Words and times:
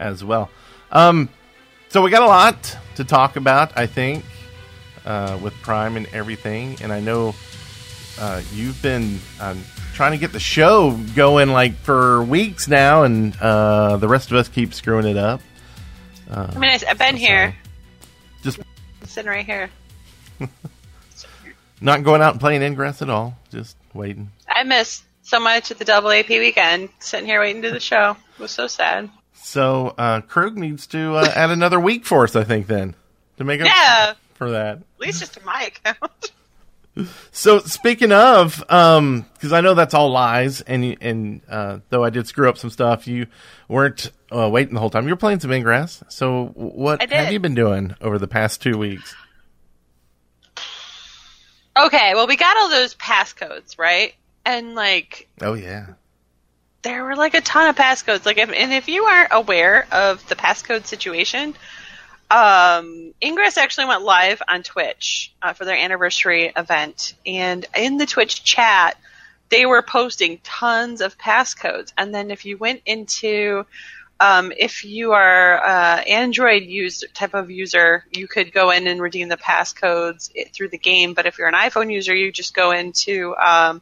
as 0.00 0.24
well. 0.24 0.50
Um, 0.90 1.28
so 1.90 2.02
we 2.02 2.10
got 2.10 2.22
a 2.22 2.26
lot 2.26 2.76
to 2.96 3.04
talk 3.04 3.36
about, 3.36 3.76
I 3.78 3.86
think, 3.86 4.24
uh, 5.04 5.38
with 5.40 5.54
Prime 5.62 5.96
and 5.96 6.06
everything. 6.12 6.76
And 6.82 6.92
I 6.92 7.00
know 7.00 7.34
uh, 8.18 8.42
you've 8.52 8.80
been 8.82 9.18
um, 9.40 9.62
trying 9.94 10.12
to 10.12 10.18
get 10.18 10.32
the 10.32 10.40
show 10.40 10.92
going 11.14 11.50
like 11.50 11.74
for 11.76 12.22
weeks 12.24 12.68
now, 12.68 13.02
and 13.04 13.36
uh, 13.40 13.96
the 13.96 14.08
rest 14.08 14.30
of 14.30 14.36
us 14.36 14.48
keep 14.48 14.74
screwing 14.74 15.06
it 15.06 15.16
up. 15.16 15.40
Uh, 16.30 16.50
I 16.54 16.58
mean, 16.58 16.70
I've 16.70 16.98
been 16.98 17.16
here, 17.16 17.54
Just 18.42 18.58
I'm 18.58 19.06
sitting 19.06 19.30
right 19.30 19.46
here. 19.46 19.70
not 21.80 22.02
going 22.02 22.20
out 22.22 22.32
and 22.32 22.40
playing 22.40 22.62
Ingress 22.62 23.02
at 23.02 23.10
all. 23.10 23.36
Just 23.50 23.76
waiting. 23.94 24.30
I 24.48 24.62
missed 24.64 25.04
so 25.22 25.40
much 25.40 25.70
at 25.70 25.78
the 25.78 25.84
double 25.84 26.10
AP 26.10 26.28
weekend, 26.28 26.88
sitting 26.98 27.26
here 27.26 27.40
waiting 27.40 27.62
to 27.62 27.68
do 27.68 27.74
the 27.74 27.80
show. 27.80 28.16
It 28.38 28.42
was 28.42 28.50
so 28.50 28.66
sad. 28.66 29.10
So 29.34 29.94
uh, 29.96 30.20
Krug 30.22 30.56
needs 30.58 30.86
to 30.88 31.14
uh, 31.16 31.32
add 31.34 31.50
another 31.50 31.80
week 31.80 32.04
for 32.04 32.24
us, 32.24 32.36
I 32.36 32.44
think, 32.44 32.66
then 32.66 32.94
to 33.38 33.44
make 33.44 33.60
up 33.60 33.66
Yeah, 33.68 34.14
for 34.34 34.50
that. 34.50 34.78
at 34.78 34.82
least 35.00 35.20
just 35.20 35.34
to 35.34 35.44
my 35.44 35.70
account. 35.84 36.32
So 37.32 37.60
speaking 37.60 38.12
of, 38.12 38.62
um, 38.70 39.26
because 39.34 39.52
I 39.52 39.60
know 39.60 39.74
that's 39.74 39.94
all 39.94 40.10
lies, 40.10 40.60
and 40.62 40.96
and 41.00 41.40
uh, 41.48 41.78
though 41.90 42.02
I 42.04 42.10
did 42.10 42.26
screw 42.26 42.48
up 42.48 42.58
some 42.58 42.70
stuff, 42.70 43.06
you 43.06 43.26
weren't 43.68 44.10
uh, 44.32 44.48
waiting 44.50 44.74
the 44.74 44.80
whole 44.80 44.90
time. 44.90 45.04
You 45.04 45.10
were 45.10 45.16
playing 45.16 45.40
some 45.40 45.52
Ingress. 45.52 46.02
So 46.08 46.46
what 46.54 47.02
have 47.10 47.32
you 47.32 47.40
been 47.40 47.54
doing 47.54 47.94
over 48.00 48.18
the 48.18 48.28
past 48.28 48.62
two 48.62 48.76
weeks? 48.76 49.14
Okay, 51.76 52.14
well, 52.14 52.26
we 52.26 52.36
got 52.36 52.56
all 52.56 52.70
those 52.70 52.94
passcodes, 52.96 53.78
right? 53.78 54.14
And 54.44 54.74
like, 54.74 55.28
Oh 55.40 55.54
yeah, 55.54 55.86
there 56.82 57.04
were 57.04 57.14
like 57.14 57.34
a 57.34 57.40
ton 57.40 57.68
of 57.68 57.76
passcodes. 57.76 58.26
Like, 58.26 58.38
if, 58.38 58.50
and 58.50 58.72
if 58.72 58.88
you 58.88 59.04
aren't 59.04 59.28
aware 59.32 59.86
of 59.92 60.26
the 60.28 60.34
passcode 60.34 60.86
situation, 60.86 61.54
um, 62.30 63.14
Ingress 63.22 63.56
actually 63.56 63.86
went 63.86 64.02
live 64.02 64.42
on 64.48 64.62
Twitch 64.62 65.32
uh, 65.40 65.52
for 65.52 65.64
their 65.64 65.76
anniversary 65.76 66.52
event, 66.56 67.14
and 67.24 67.64
in 67.74 67.96
the 67.96 68.06
Twitch 68.06 68.44
chat, 68.44 68.96
they 69.48 69.64
were 69.64 69.82
posting 69.82 70.38
tons 70.44 71.00
of 71.00 71.16
passcodes. 71.16 71.92
And 71.96 72.14
then 72.14 72.30
if 72.30 72.44
you 72.44 72.58
went 72.58 72.82
into 72.84 73.64
um, 74.20 74.52
if 74.56 74.84
you 74.84 75.12
are 75.12 75.64
uh, 75.64 76.02
Android 76.02 76.64
use 76.64 77.04
type 77.14 77.34
of 77.34 77.50
user, 77.50 78.04
you 78.12 78.26
could 78.26 78.52
go 78.52 78.70
in 78.70 78.86
and 78.88 79.00
redeem 79.00 79.28
the 79.28 79.36
passcodes 79.36 80.30
through 80.52 80.68
the 80.68 80.78
game. 80.78 81.14
But 81.14 81.26
if 81.26 81.38
you're 81.38 81.48
an 81.48 81.54
iPhone 81.54 81.92
user, 81.92 82.14
you 82.14 82.32
just 82.32 82.54
go 82.54 82.72
into 82.72 83.36
um, 83.36 83.80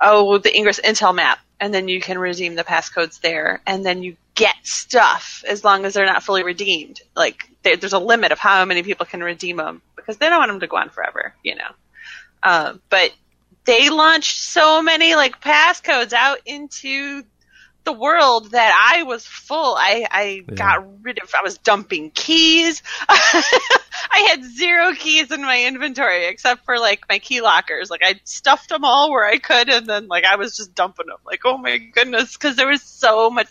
oh 0.00 0.38
the 0.38 0.54
Ingress 0.56 0.80
Intel 0.80 1.14
map, 1.14 1.38
and 1.60 1.72
then 1.72 1.86
you 1.88 2.00
can 2.00 2.18
redeem 2.18 2.56
the 2.56 2.64
passcodes 2.64 3.20
there, 3.20 3.60
and 3.66 3.86
then 3.86 4.02
you 4.02 4.16
get 4.34 4.54
stuff 4.62 5.44
as 5.48 5.64
long 5.64 5.84
as 5.84 5.94
they're 5.94 6.06
not 6.06 6.22
fully 6.22 6.42
redeemed. 6.42 7.00
Like 7.16 7.44
there, 7.62 7.76
there's 7.76 7.92
a 7.92 7.98
limit 7.98 8.32
of 8.32 8.38
how 8.38 8.64
many 8.64 8.82
people 8.82 9.06
can 9.06 9.22
redeem 9.22 9.56
them 9.56 9.82
because 9.96 10.16
they 10.18 10.28
don't 10.28 10.38
want 10.38 10.50
them 10.50 10.60
to 10.60 10.66
go 10.66 10.76
on 10.76 10.90
forever, 10.90 11.34
you 11.42 11.54
know. 11.56 11.70
Um, 12.42 12.82
but 12.90 13.12
they 13.64 13.90
launched 13.90 14.38
so 14.38 14.82
many 14.82 15.14
like 15.14 15.40
passcodes 15.40 16.12
out 16.12 16.38
into 16.46 17.22
the 17.84 17.92
world 17.92 18.52
that 18.52 18.92
I 18.94 19.02
was 19.04 19.26
full. 19.26 19.74
I, 19.78 20.06
I 20.10 20.46
Yeah. 20.50 20.54
got 20.54 21.02
rid 21.02 21.22
of, 21.22 21.30
I 21.34 21.42
was 21.42 21.58
dumping 21.58 22.10
keys. 22.10 22.82
I 23.08 24.26
had 24.30 24.44
zero 24.44 24.92
keys 24.94 25.30
in 25.30 25.42
my 25.42 25.64
inventory 25.64 26.26
except 26.26 26.64
for 26.64 26.78
like 26.78 27.00
my 27.08 27.18
key 27.18 27.40
lockers. 27.40 27.90
Like 27.90 28.02
I 28.04 28.20
stuffed 28.24 28.70
them 28.70 28.84
all 28.84 29.10
where 29.10 29.26
I 29.26 29.38
could 29.38 29.68
and 29.68 29.86
then 29.86 30.08
like 30.08 30.24
I 30.24 30.36
was 30.36 30.56
just 30.56 30.74
dumping 30.74 31.06
them. 31.06 31.18
Like, 31.26 31.40
oh 31.44 31.58
my 31.58 31.78
goodness, 31.78 32.36
cause 32.36 32.56
there 32.56 32.68
was 32.68 32.82
so 32.82 33.30
much, 33.30 33.48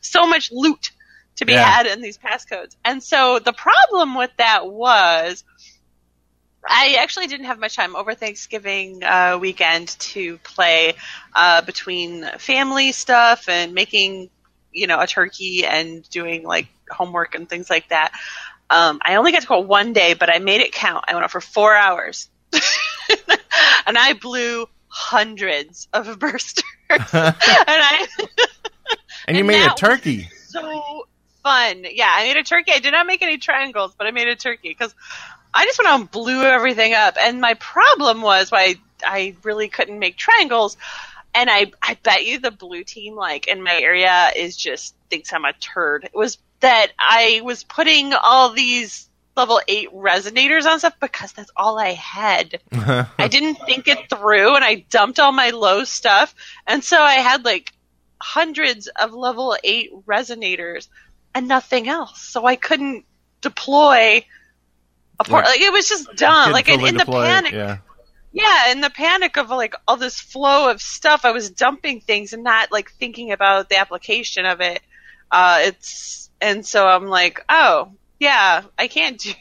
so 0.00 0.26
much 0.26 0.50
loot 0.52 0.90
to 1.36 1.44
be 1.44 1.54
Yeah. 1.54 1.64
had 1.64 1.86
in 1.86 2.00
these 2.00 2.18
passcodes. 2.18 2.76
And 2.84 3.02
so 3.02 3.38
the 3.38 3.52
problem 3.52 4.14
with 4.16 4.30
that 4.38 4.66
was 4.70 5.44
I 6.66 6.96
actually 7.00 7.26
didn't 7.26 7.46
have 7.46 7.58
much 7.58 7.76
time 7.76 7.94
over 7.94 8.14
Thanksgiving 8.14 9.02
uh, 9.04 9.38
weekend 9.40 9.88
to 10.00 10.38
play 10.38 10.94
uh, 11.34 11.60
between 11.62 12.24
family 12.38 12.92
stuff 12.92 13.48
and 13.48 13.74
making, 13.74 14.30
you 14.72 14.86
know, 14.86 14.98
a 15.00 15.06
turkey 15.06 15.66
and 15.66 16.08
doing 16.08 16.42
like 16.44 16.68
homework 16.90 17.34
and 17.34 17.48
things 17.48 17.68
like 17.68 17.88
that. 17.90 18.12
Um, 18.70 18.98
I 19.04 19.16
only 19.16 19.32
got 19.32 19.42
to 19.42 19.46
go 19.46 19.60
one 19.60 19.92
day, 19.92 20.14
but 20.14 20.34
I 20.34 20.38
made 20.38 20.62
it 20.62 20.72
count. 20.72 21.04
I 21.06 21.12
went 21.14 21.24
out 21.24 21.30
for 21.30 21.40
four 21.42 21.74
hours, 21.74 22.28
and 23.86 23.98
I 23.98 24.14
blew 24.14 24.66
hundreds 24.88 25.86
of 25.92 26.06
bursters. 26.18 26.62
and 26.90 27.02
I 27.12 28.06
and 29.26 29.36
you 29.36 29.44
made 29.44 29.66
a 29.66 29.74
turkey. 29.74 30.28
so 30.48 31.06
fun. 31.42 31.84
Yeah, 31.90 32.10
I 32.10 32.24
made 32.24 32.36
a 32.36 32.42
turkey. 32.42 32.72
I 32.74 32.78
did 32.78 32.92
not 32.92 33.06
make 33.06 33.22
any 33.22 33.38
triangles, 33.38 33.94
but 33.96 34.06
I 34.06 34.10
made 34.10 34.28
a 34.28 34.36
turkey 34.36 34.70
because 34.70 34.94
I 35.52 35.64
just 35.66 35.78
went 35.78 35.88
out 35.88 36.00
and 36.00 36.10
blew 36.10 36.42
everything 36.42 36.94
up. 36.94 37.16
And 37.18 37.40
my 37.40 37.54
problem 37.54 38.22
was 38.22 38.50
why 38.50 38.76
I 39.04 39.36
really 39.44 39.68
couldn't 39.68 39.98
make 39.98 40.16
triangles. 40.16 40.76
And 41.34 41.50
I, 41.50 41.72
I 41.82 41.98
bet 42.02 42.24
you 42.24 42.38
the 42.38 42.50
blue 42.50 42.84
team, 42.84 43.14
like 43.14 43.46
in 43.46 43.62
my 43.62 43.74
area, 43.74 44.30
is 44.34 44.56
just 44.56 44.94
thinks 45.10 45.32
I'm 45.32 45.44
a 45.44 45.52
turd. 45.52 46.04
It 46.04 46.14
was 46.14 46.38
that 46.60 46.92
I 46.98 47.42
was 47.44 47.62
putting 47.62 48.14
all 48.14 48.50
these 48.50 49.08
level 49.36 49.60
eight 49.68 49.92
resonators 49.92 50.64
on 50.64 50.78
stuff 50.78 50.94
because 51.00 51.32
that's 51.32 51.50
all 51.56 51.78
I 51.78 51.92
had. 51.92 52.60
I 52.72 53.28
didn't 53.28 53.56
think 53.66 53.88
it 53.88 54.08
through 54.08 54.54
and 54.54 54.64
I 54.64 54.86
dumped 54.88 55.18
all 55.18 55.32
my 55.32 55.50
low 55.50 55.84
stuff. 55.84 56.34
And 56.66 56.82
so 56.82 56.98
I 56.98 57.14
had 57.14 57.44
like 57.44 57.72
hundreds 58.24 58.86
of 58.86 59.12
level 59.12 59.54
eight 59.62 59.90
resonators 60.06 60.88
and 61.34 61.46
nothing 61.46 61.88
else. 61.88 62.22
So 62.22 62.46
I 62.46 62.56
couldn't 62.56 63.04
deploy 63.42 64.24
a 65.20 65.24
port. 65.24 65.44
Like, 65.44 65.58
Like, 65.58 65.60
it 65.60 65.72
was 65.72 65.88
just 65.88 66.08
dumb. 66.16 66.50
Like 66.50 66.70
in, 66.70 66.80
in 66.80 66.94
the 66.94 67.00
deploy 67.00 67.26
panic. 67.26 67.52
Yeah. 67.52 67.78
Yeah, 68.32 68.72
in 68.72 68.80
the 68.80 68.90
panic 68.90 69.36
of 69.36 69.50
like 69.50 69.74
all 69.86 69.98
this 69.98 70.18
flow 70.18 70.70
of 70.70 70.80
stuff, 70.80 71.24
I 71.24 71.32
was 71.32 71.50
dumping 71.50 72.00
things 72.00 72.32
and 72.32 72.42
not 72.42 72.72
like 72.72 72.90
thinking 72.92 73.30
about 73.30 73.68
the 73.68 73.76
application 73.76 74.46
of 74.46 74.60
it. 74.60 74.80
Uh, 75.30 75.58
it's 75.64 76.30
and 76.40 76.64
so 76.66 76.88
I'm 76.88 77.06
like, 77.06 77.44
oh 77.48 77.92
yeah, 78.18 78.62
I 78.78 78.88
can't 78.88 79.20
do. 79.20 79.32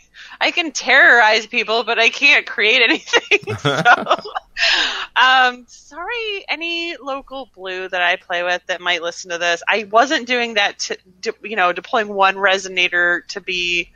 I 0.42 0.52
can 0.52 0.74
terrorize 0.74 1.48
people, 1.48 1.84
but 1.86 2.00
I 2.00 2.10
can't 2.10 2.46
create 2.46 2.82
anything. 2.82 3.56
so, 3.60 3.72
um, 5.16 5.66
sorry, 5.68 6.03
any 6.50 6.95
local 6.98 7.50
blue 7.56 7.88
that 7.88 8.01
I 8.01 8.16
play 8.16 8.44
with 8.44 8.62
that 8.68 8.81
might 8.81 9.01
listen 9.01 9.31
to 9.31 9.38
this. 9.38 9.63
I 9.68 9.86
wasn't 9.90 10.28
doing 10.28 10.56
that 10.56 10.80
to, 10.80 10.98
de- 11.22 11.34
you 11.50 11.56
know, 11.56 11.74
deploying 11.74 12.07
one 12.13 12.36
resonator 12.36 13.25
to 13.28 13.42
be 13.42 13.90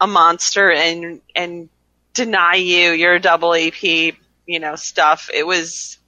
a 0.00 0.06
monster 0.06 0.70
and 0.70 1.20
and 1.36 1.68
deny 2.14 2.54
you 2.54 2.90
your 2.92 3.18
double 3.18 3.54
AP, 3.54 3.82
you 3.82 4.58
know, 4.58 4.76
stuff. 4.76 5.30
It 5.32 5.46
was 5.46 5.98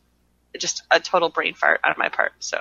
just 0.58 0.82
a 0.90 1.00
total 1.00 1.28
brain 1.28 1.54
fart 1.54 1.80
on 1.84 1.94
my 1.96 2.08
part. 2.08 2.32
So 2.40 2.58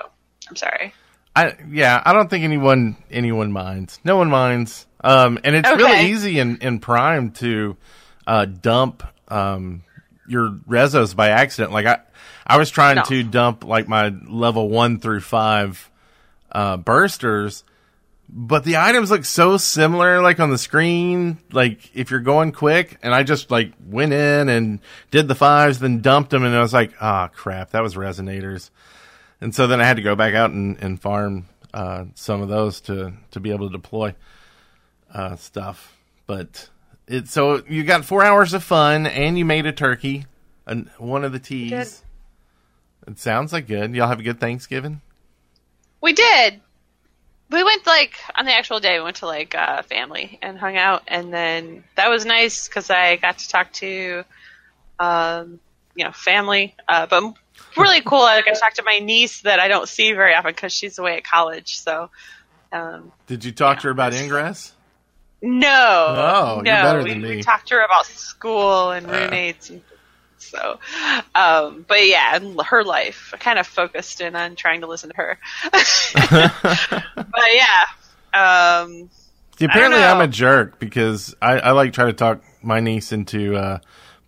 I'm 0.48 0.56
sorry. 0.56 0.92
I 1.34 1.56
yeah, 1.70 2.02
I 2.04 2.12
don't 2.12 2.28
think 2.28 2.44
anyone 2.44 2.96
anyone 3.10 3.52
minds. 3.52 3.98
No 4.04 4.16
one 4.16 4.28
minds. 4.28 4.86
Um, 5.04 5.38
and 5.42 5.56
it's 5.56 5.68
Okay. 5.68 5.76
really 5.76 6.10
easy 6.10 6.38
in, 6.38 6.58
in 6.58 6.78
Prime 6.78 7.32
to 7.32 7.76
uh, 8.26 8.44
dump 8.44 9.02
um, 9.28 9.82
your 10.28 10.50
resos 10.68 11.14
by 11.16 11.30
accident. 11.30 11.72
Like 11.72 11.86
I, 11.86 11.98
I 12.46 12.56
was 12.56 12.70
trying 12.70 12.96
No. 12.96 13.02
to 13.04 13.22
dump 13.22 13.64
like 13.64 13.88
my 13.88 14.12
level 14.26 14.68
one 14.68 14.98
through 14.98 15.20
five 15.20 15.90
uh, 16.50 16.76
bursters, 16.76 17.62
but 18.28 18.64
the 18.64 18.76
items 18.78 19.10
look 19.10 19.24
so 19.24 19.56
similar, 19.56 20.20
like 20.22 20.40
on 20.40 20.50
the 20.50 20.58
screen. 20.58 21.38
Like 21.52 21.90
if 21.94 22.10
you're 22.10 22.20
going 22.20 22.52
quick, 22.52 22.98
and 23.02 23.14
I 23.14 23.22
just 23.22 23.50
like 23.50 23.72
went 23.86 24.12
in 24.12 24.48
and 24.48 24.80
did 25.10 25.28
the 25.28 25.34
fives, 25.34 25.78
then 25.78 26.00
dumped 26.00 26.30
them, 26.30 26.44
and 26.44 26.54
I 26.54 26.60
was 26.60 26.72
like, 26.72 26.92
ah, 27.00 27.28
crap, 27.28 27.70
that 27.70 27.82
was 27.82 27.94
resonators. 27.94 28.70
And 29.40 29.54
so 29.54 29.66
then 29.66 29.80
I 29.80 29.84
had 29.84 29.96
to 29.96 30.02
go 30.02 30.14
back 30.14 30.34
out 30.34 30.50
and, 30.52 30.78
and 30.82 31.00
farm 31.00 31.46
uh, 31.74 32.04
some 32.14 32.42
of 32.42 32.48
those 32.48 32.80
to, 32.82 33.12
to 33.32 33.40
be 33.40 33.50
able 33.50 33.68
to 33.68 33.72
deploy 33.72 34.14
uh, 35.12 35.36
stuff. 35.36 35.96
But 36.26 36.68
it 37.08 37.28
so 37.28 37.62
you 37.68 37.82
got 37.82 38.04
four 38.04 38.22
hours 38.22 38.54
of 38.54 38.62
fun, 38.62 39.06
and 39.06 39.36
you 39.38 39.44
made 39.44 39.66
a 39.66 39.72
turkey, 39.72 40.26
and 40.66 40.88
one 40.98 41.24
of 41.24 41.32
the 41.32 41.38
teas. 41.40 42.02
It 43.06 43.18
sounds 43.18 43.52
like 43.52 43.66
good. 43.66 43.94
Y'all 43.94 44.08
have 44.08 44.20
a 44.20 44.22
good 44.22 44.40
Thanksgiving. 44.40 45.00
We 46.00 46.12
did. 46.12 46.60
We 47.50 47.62
went 47.62 47.86
like 47.86 48.14
on 48.36 48.44
the 48.46 48.52
actual 48.52 48.80
day. 48.80 48.98
We 48.98 49.04
went 49.04 49.16
to 49.16 49.26
like 49.26 49.54
uh, 49.54 49.82
family 49.82 50.38
and 50.40 50.58
hung 50.58 50.76
out, 50.76 51.02
and 51.08 51.32
then 51.32 51.84
that 51.96 52.08
was 52.08 52.24
nice 52.24 52.66
because 52.68 52.90
I 52.90 53.16
got 53.16 53.38
to 53.38 53.48
talk 53.48 53.72
to, 53.74 54.24
um, 54.98 55.60
you 55.94 56.04
know, 56.04 56.12
family. 56.12 56.74
Uh, 56.88 57.06
but 57.06 57.34
really 57.76 58.00
cool. 58.00 58.20
I 58.22 58.40
got 58.42 58.54
to 58.54 58.60
talk 58.60 58.74
to 58.74 58.82
my 58.84 59.00
niece 59.00 59.42
that 59.42 59.60
I 59.60 59.68
don't 59.68 59.88
see 59.88 60.12
very 60.12 60.34
often 60.34 60.52
because 60.52 60.72
she's 60.72 60.98
away 60.98 61.18
at 61.18 61.24
college. 61.24 61.78
So, 61.78 62.08
um, 62.72 63.12
Did 63.26 63.44
you 63.44 63.52
talk 63.52 63.80
to 63.80 63.88
her 63.88 63.90
about 63.90 64.14
Ingress? 64.14 64.72
no, 65.42 66.06
Oh, 66.08 66.60
no, 66.64 66.72
you're 66.72 66.82
better 66.82 67.02
we, 67.02 67.36
we 67.36 67.42
talked 67.42 67.68
to 67.68 67.74
her 67.74 67.84
about 67.84 68.06
school 68.06 68.92
and 68.92 69.06
roommates 69.06 69.70
and. 69.70 69.82
So, 70.42 70.78
um, 71.34 71.84
but 71.88 72.06
yeah, 72.06 72.36
and 72.36 72.60
her 72.62 72.84
life. 72.84 73.32
I 73.34 73.36
kind 73.38 73.58
of 73.58 73.66
focused 73.66 74.20
in 74.20 74.36
on 74.36 74.56
trying 74.56 74.82
to 74.82 74.86
listen 74.86 75.10
to 75.10 75.16
her. 75.16 75.38
but 75.70 77.48
yeah, 77.54 77.84
um, 78.34 79.10
See, 79.58 79.64
apparently. 79.66 80.02
I'm 80.02 80.20
a 80.20 80.28
jerk 80.28 80.78
because 80.78 81.34
I, 81.40 81.58
I 81.58 81.70
like 81.72 81.92
try 81.92 82.06
to 82.06 82.12
talk 82.12 82.42
my 82.62 82.80
niece 82.80 83.12
into 83.12 83.56
uh, 83.56 83.78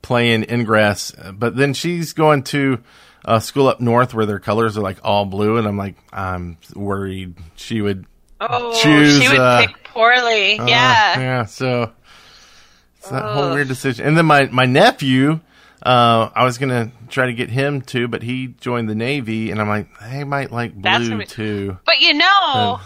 playing 0.02 0.44
Ingress, 0.48 1.12
but 1.32 1.56
then 1.56 1.74
she's 1.74 2.12
going 2.12 2.44
to 2.44 2.78
a 3.24 3.40
school 3.40 3.68
up 3.68 3.80
north 3.80 4.14
where 4.14 4.26
their 4.26 4.38
colors 4.38 4.76
are 4.76 4.82
like 4.82 4.98
all 5.02 5.24
blue, 5.24 5.56
and 5.56 5.66
I'm 5.66 5.76
like, 5.76 5.96
I'm 6.12 6.58
worried 6.74 7.34
she 7.56 7.80
would. 7.80 8.06
oh, 8.40 8.80
Choose, 8.82 9.20
she 9.22 9.28
would 9.28 9.38
uh, 9.38 9.66
pick 9.66 9.84
poorly. 9.84 10.58
uh, 10.58 10.66
yeah. 10.66 11.20
yeah. 11.20 11.44
So 11.46 11.92
it's 12.98 13.08
that 13.08 13.22
whole 13.22 13.52
weird 13.54 13.68
decision. 13.68 14.06
And 14.06 14.16
then 14.16 14.26
my 14.26 14.46
my 14.46 14.66
nephew, 14.66 15.40
uh, 15.84 16.30
I 16.34 16.44
was 16.44 16.58
gonna 16.58 16.90
try 17.08 17.26
to 17.26 17.34
get 17.34 17.50
him 17.50 17.82
to, 17.82 18.08
but 18.08 18.22
he 18.22 18.48
joined 18.60 18.88
the 18.88 18.94
Navy, 18.94 19.50
and 19.50 19.60
I'm 19.60 19.68
like, 19.68 19.88
they 20.00 20.24
might 20.24 20.50
like 20.50 20.74
blue 20.74 21.18
be- 21.18 21.26
too. 21.26 21.78
But 21.84 22.00
you 22.00 22.14
know, 22.14 22.26
Uh. 22.32 22.78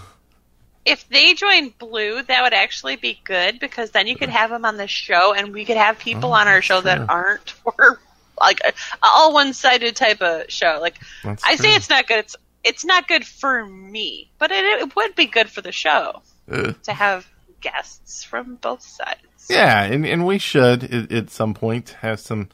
if 0.84 1.08
they 1.08 1.34
joined 1.34 1.78
Blue, 1.78 2.22
that 2.22 2.42
would 2.42 2.54
actually 2.54 2.96
be 2.96 3.20
good 3.24 3.60
because 3.60 3.90
then 3.90 4.06
you 4.06 4.16
could 4.16 4.28
have 4.30 4.50
them 4.50 4.64
on 4.64 4.76
the 4.76 4.88
show, 4.88 5.32
and 5.34 5.52
we 5.52 5.64
could 5.64 5.76
have 5.76 5.98
people 5.98 6.30
Oh, 6.30 6.32
on 6.36 6.48
our 6.48 6.60
show 6.62 6.80
true. 6.80 6.90
that 6.90 7.08
aren't 7.08 7.50
for 7.64 8.00
like 8.40 8.60
a, 8.64 8.72
all 9.02 9.32
one-sided 9.32 9.94
type 9.96 10.20
of 10.22 10.50
show. 10.50 10.78
Like 10.80 10.96
That's 11.24 11.42
I 11.44 11.56
say, 11.56 11.74
it's 11.74 11.90
not 11.90 12.06
good. 12.06 12.18
It's 12.20 12.36
it's 12.64 12.84
not 12.84 13.06
good 13.06 13.24
for 13.24 13.64
me, 13.66 14.30
but 14.38 14.50
it, 14.50 14.64
it 14.82 14.96
would 14.96 15.14
be 15.14 15.26
good 15.26 15.48
for 15.48 15.60
the 15.60 15.72
show 15.72 16.22
Ugh. 16.50 16.74
to 16.82 16.92
have 16.92 17.26
guests 17.60 18.24
from 18.24 18.56
both 18.56 18.82
sides. 18.82 19.20
Yeah, 19.48 19.82
and, 19.84 20.04
and 20.04 20.26
we 20.26 20.38
should 20.38 20.84
at, 20.84 21.10
at 21.12 21.30
some 21.30 21.54
point 21.54 21.90
have 22.00 22.20
some 22.20 22.48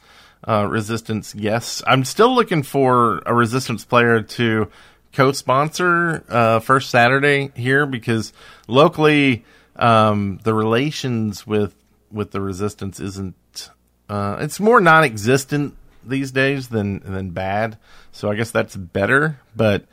uh, 0.47 0.67
resistance 0.69 1.33
guests. 1.33 1.83
I'm 1.87 2.05
still 2.05 2.35
looking 2.35 2.63
for 2.63 3.23
a 3.27 3.35
resistance 3.35 3.85
player 3.85 4.23
to 4.23 4.71
co-sponsor 5.13 6.25
uh, 6.29 6.61
first 6.61 6.91
Saturday 6.91 7.51
here 7.55 7.87
because 7.87 8.33
locally 8.67 9.45
um, 9.77 10.39
the 10.43 10.55
relations 10.55 11.47
with 11.47 11.75
with 12.11 12.31
the 12.31 12.41
resistance 12.41 13.01
isn't. 13.01 13.71
Uh, 14.09 14.37
it's 14.41 14.61
more 14.61 14.81
non-existent 14.81 15.77
these 16.05 16.31
days 16.31 16.69
than 16.69 17.01
than 17.01 17.31
bad. 17.31 17.79
So 18.13 18.31
I 18.31 18.35
guess 18.35 18.51
that's 18.51 18.77
better. 18.77 19.41
But 19.57 19.87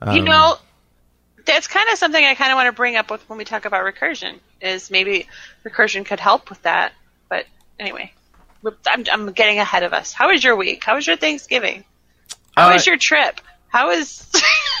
um, 0.00 0.16
You 0.16 0.22
know, 0.22 0.56
that's 1.44 1.66
kind 1.66 1.88
of 1.92 1.98
something 1.98 2.24
I 2.24 2.34
kind 2.34 2.50
of 2.50 2.56
want 2.56 2.66
to 2.66 2.72
bring 2.72 2.96
up 2.96 3.10
with 3.10 3.28
when 3.28 3.38
we 3.38 3.44
talk 3.44 3.64
about 3.64 3.84
recursion. 3.84 4.38
Is 4.60 4.90
maybe 4.90 5.28
recursion 5.64 6.04
could 6.04 6.20
help 6.20 6.50
with 6.50 6.62
that. 6.62 6.92
But 7.28 7.46
anyway, 7.78 8.12
I'm, 8.86 9.04
I'm 9.12 9.32
getting 9.32 9.58
ahead 9.58 9.82
of 9.82 9.92
us. 9.92 10.12
How 10.12 10.30
was 10.30 10.42
your 10.42 10.56
week? 10.56 10.84
How 10.84 10.96
was 10.96 11.06
your 11.06 11.16
Thanksgiving? 11.16 11.84
How 12.56 12.68
Uh, 12.68 12.72
was 12.74 12.86
your 12.86 12.96
trip? 12.96 13.40
How 13.68 13.88
was 13.88 14.30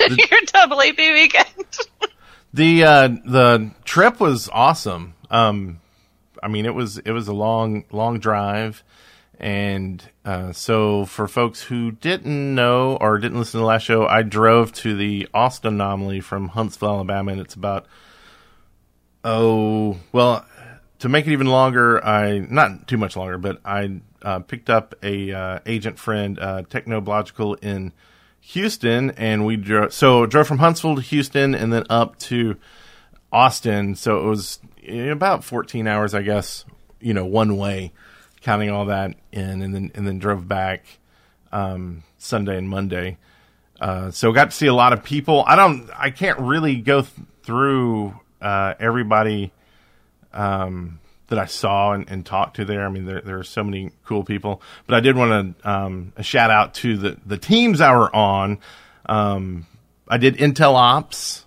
your 0.00 0.40
double 0.52 0.80
AP 0.82 0.96
weekend? 0.98 1.46
The 2.54 2.82
uh, 2.82 3.08
the 3.26 3.72
trip 3.84 4.20
was 4.20 4.48
awesome. 4.50 5.12
Um, 5.30 5.80
I 6.42 6.48
mean, 6.48 6.64
it 6.64 6.74
was 6.74 6.96
it 6.96 7.10
was 7.10 7.28
a 7.28 7.34
long 7.34 7.84
long 7.92 8.18
drive, 8.20 8.82
and 9.38 10.02
uh, 10.24 10.52
so 10.52 11.04
for 11.04 11.28
folks 11.28 11.60
who 11.64 11.90
didn't 11.92 12.54
know 12.54 12.96
or 12.96 13.18
didn't 13.18 13.38
listen 13.38 13.58
to 13.58 13.62
the 13.62 13.66
last 13.66 13.82
show, 13.82 14.06
I 14.06 14.22
drove 14.22 14.72
to 14.72 14.96
the 14.96 15.28
Austin 15.34 15.74
anomaly 15.74 16.20
from 16.20 16.48
Huntsville, 16.48 16.88
Alabama, 16.94 17.32
and 17.32 17.40
it's 17.42 17.54
about 17.54 17.84
oh 19.24 19.98
well. 20.12 20.44
To 21.00 21.08
make 21.08 21.26
it 21.26 21.32
even 21.32 21.46
longer, 21.46 22.04
I 22.04 22.38
not 22.38 22.88
too 22.88 22.96
much 22.96 23.16
longer, 23.16 23.38
but 23.38 23.60
I 23.64 24.00
uh, 24.22 24.40
picked 24.40 24.68
up 24.68 24.94
a 25.02 25.32
uh, 25.32 25.58
agent 25.64 25.98
friend, 25.98 26.38
uh, 26.38 26.62
Technoblogical 26.62 27.62
in 27.62 27.92
Houston, 28.40 29.10
and 29.12 29.46
we 29.46 29.56
drove. 29.56 29.92
So 29.92 30.26
drove 30.26 30.48
from 30.48 30.58
Huntsville 30.58 30.96
to 30.96 31.02
Houston, 31.02 31.54
and 31.54 31.72
then 31.72 31.84
up 31.88 32.18
to 32.20 32.56
Austin. 33.30 33.94
So 33.94 34.18
it 34.18 34.28
was 34.28 34.58
eh, 34.84 35.10
about 35.10 35.44
14 35.44 35.86
hours, 35.86 36.14
I 36.14 36.22
guess. 36.22 36.64
You 37.00 37.14
know, 37.14 37.24
one 37.26 37.56
way, 37.56 37.92
counting 38.40 38.70
all 38.70 38.86
that 38.86 39.14
in, 39.30 39.62
and 39.62 39.74
then 39.74 39.92
and 39.94 40.06
then 40.06 40.18
drove 40.18 40.48
back 40.48 40.84
um, 41.52 42.02
Sunday 42.18 42.58
and 42.58 42.68
Monday. 42.68 43.18
Uh, 43.80 44.10
so 44.10 44.32
got 44.32 44.50
to 44.50 44.56
see 44.56 44.66
a 44.66 44.74
lot 44.74 44.92
of 44.92 45.04
people. 45.04 45.44
I 45.46 45.54
don't, 45.54 45.88
I 45.96 46.10
can't 46.10 46.38
really 46.40 46.76
go 46.76 47.02
th- 47.02 47.12
through 47.44 48.18
uh, 48.40 48.74
everybody 48.80 49.52
um, 50.32 51.00
that 51.28 51.38
I 51.38 51.46
saw 51.46 51.92
and, 51.92 52.08
and 52.08 52.24
talked 52.24 52.56
to 52.56 52.64
there. 52.64 52.84
I 52.84 52.88
mean, 52.88 53.04
there 53.04 53.20
there 53.20 53.38
are 53.38 53.44
so 53.44 53.62
many 53.62 53.92
cool 54.04 54.24
people. 54.24 54.62
But 54.86 54.96
I 54.96 55.00
did 55.00 55.16
want 55.16 55.58
to 55.60 55.70
um, 55.70 56.12
a 56.16 56.22
shout 56.22 56.50
out 56.50 56.74
to 56.74 56.96
the 56.96 57.16
the 57.24 57.38
teams 57.38 57.80
I 57.80 57.94
were 57.96 58.14
on. 58.14 58.58
Um, 59.06 59.66
I 60.08 60.18
did 60.18 60.36
Intel 60.36 60.74
Ops 60.74 61.44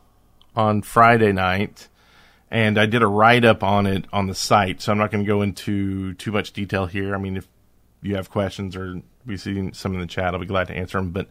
on 0.55 0.81
Friday 0.81 1.31
night, 1.31 1.87
and 2.49 2.77
I 2.77 2.85
did 2.85 3.01
a 3.01 3.07
write 3.07 3.45
up 3.45 3.63
on 3.63 3.87
it 3.87 4.05
on 4.13 4.27
the 4.27 4.35
site. 4.35 4.81
So 4.81 4.91
I'm 4.91 4.97
not 4.97 5.11
going 5.11 5.23
to 5.23 5.27
go 5.27 5.41
into 5.41 6.13
too 6.15 6.31
much 6.31 6.53
detail 6.53 6.85
here. 6.85 7.15
I 7.15 7.17
mean, 7.17 7.37
if 7.37 7.47
you 8.01 8.15
have 8.15 8.29
questions 8.29 8.75
or 8.75 9.01
we 9.25 9.37
see 9.37 9.71
some 9.73 9.93
in 9.93 10.01
the 10.01 10.07
chat, 10.07 10.33
I'll 10.33 10.39
be 10.39 10.45
glad 10.45 10.67
to 10.67 10.75
answer 10.75 10.97
them. 10.97 11.11
But 11.11 11.27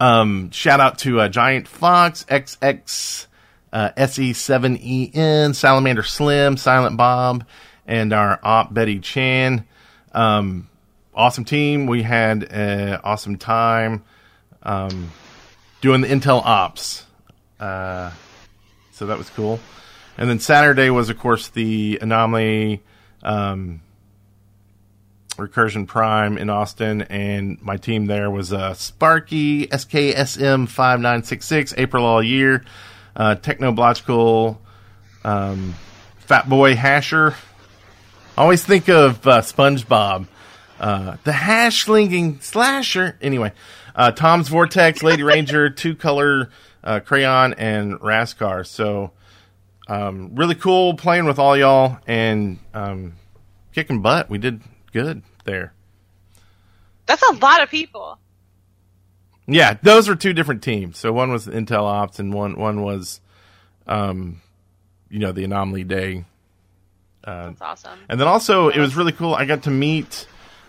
um, 0.00 0.50
shout 0.50 0.80
out 0.80 0.98
to 1.00 1.20
uh, 1.20 1.28
Giant 1.28 1.68
Fox, 1.68 2.24
XX, 2.24 3.26
uh, 3.72 3.90
SE7EN, 3.96 5.54
Salamander 5.54 6.02
Slim, 6.02 6.56
Silent 6.56 6.96
Bob, 6.96 7.44
and 7.86 8.12
our 8.12 8.38
op 8.42 8.72
Betty 8.72 8.98
Chan. 9.00 9.66
Um, 10.12 10.68
awesome 11.14 11.44
team. 11.44 11.86
We 11.86 12.02
had 12.02 12.44
an 12.44 13.00
awesome 13.04 13.36
time 13.36 14.04
um, 14.62 15.10
doing 15.80 16.00
the 16.00 16.08
Intel 16.08 16.44
Ops. 16.44 17.04
Uh, 17.58 18.10
so 18.92 19.06
that 19.06 19.18
was 19.18 19.30
cool. 19.30 19.60
And 20.16 20.28
then 20.28 20.40
Saturday 20.40 20.90
was, 20.90 21.10
of 21.10 21.18
course, 21.18 21.48
the 21.48 21.98
Anomaly 22.02 22.82
um, 23.22 23.80
Recursion 25.36 25.86
Prime 25.86 26.36
in 26.36 26.50
Austin, 26.50 27.02
and 27.02 27.62
my 27.62 27.76
team 27.76 28.06
there 28.06 28.28
was 28.28 28.52
uh, 28.52 28.74
Sparky 28.74 29.68
SKSM 29.68 30.68
five 30.68 31.00
nine 31.00 31.22
six 31.22 31.46
six 31.46 31.72
April 31.76 32.04
all 32.04 32.22
year, 32.22 32.64
uh, 33.18 33.34
Technoblogical, 33.34 34.56
um, 35.24 35.74
Fat 36.20 36.48
Boy 36.48 36.74
Hasher. 36.74 37.34
I 38.36 38.42
always 38.42 38.64
think 38.64 38.88
of 38.88 39.26
uh, 39.26 39.42
SpongeBob, 39.42 40.28
uh, 40.78 41.16
the 41.24 41.32
hash 41.32 41.84
slinging 41.84 42.40
slasher. 42.40 43.18
Anyway, 43.20 43.52
uh, 43.96 44.12
Tom's 44.12 44.48
Vortex, 44.48 45.02
Lady 45.02 45.24
Ranger, 45.24 45.68
Two 45.70 45.96
Color 45.96 46.50
uh, 46.84 47.00
Crayon, 47.00 47.54
and 47.54 47.94
Rascar. 47.98 48.64
So 48.64 49.10
um, 49.88 50.36
really 50.36 50.54
cool 50.54 50.94
playing 50.94 51.24
with 51.24 51.40
all 51.40 51.56
y'all 51.56 51.98
and 52.06 52.58
um, 52.72 53.14
kicking 53.72 54.00
butt. 54.00 54.30
We 54.30 54.38
did 54.38 54.62
good 54.92 55.22
there. 55.44 55.72
That's 57.06 57.22
a 57.22 57.32
lot 57.32 57.62
of 57.62 57.70
people. 57.70 58.18
Yeah, 59.50 59.78
those 59.82 60.08
were 60.08 60.14
two 60.14 60.34
different 60.34 60.62
teams. 60.62 60.98
So 60.98 61.10
one 61.10 61.32
was 61.32 61.46
Intel 61.46 61.84
Ops, 61.84 62.18
and 62.18 62.34
one 62.34 62.56
one 62.58 62.82
was, 62.82 63.20
um, 63.86 64.42
you 65.08 65.18
know, 65.18 65.32
the 65.32 65.42
Anomaly 65.44 65.84
Day. 65.84 66.26
Uh, 67.24 67.48
That's 67.48 67.62
awesome. 67.62 67.98
and 68.10 68.20
then 68.20 68.28
also, 68.28 68.68
it 68.68 68.78
was 68.78 68.94
really 68.94 69.12
cool. 69.12 69.34
I 69.34 69.46
got 69.46 69.62
to 69.62 69.70
meet, 69.70 70.26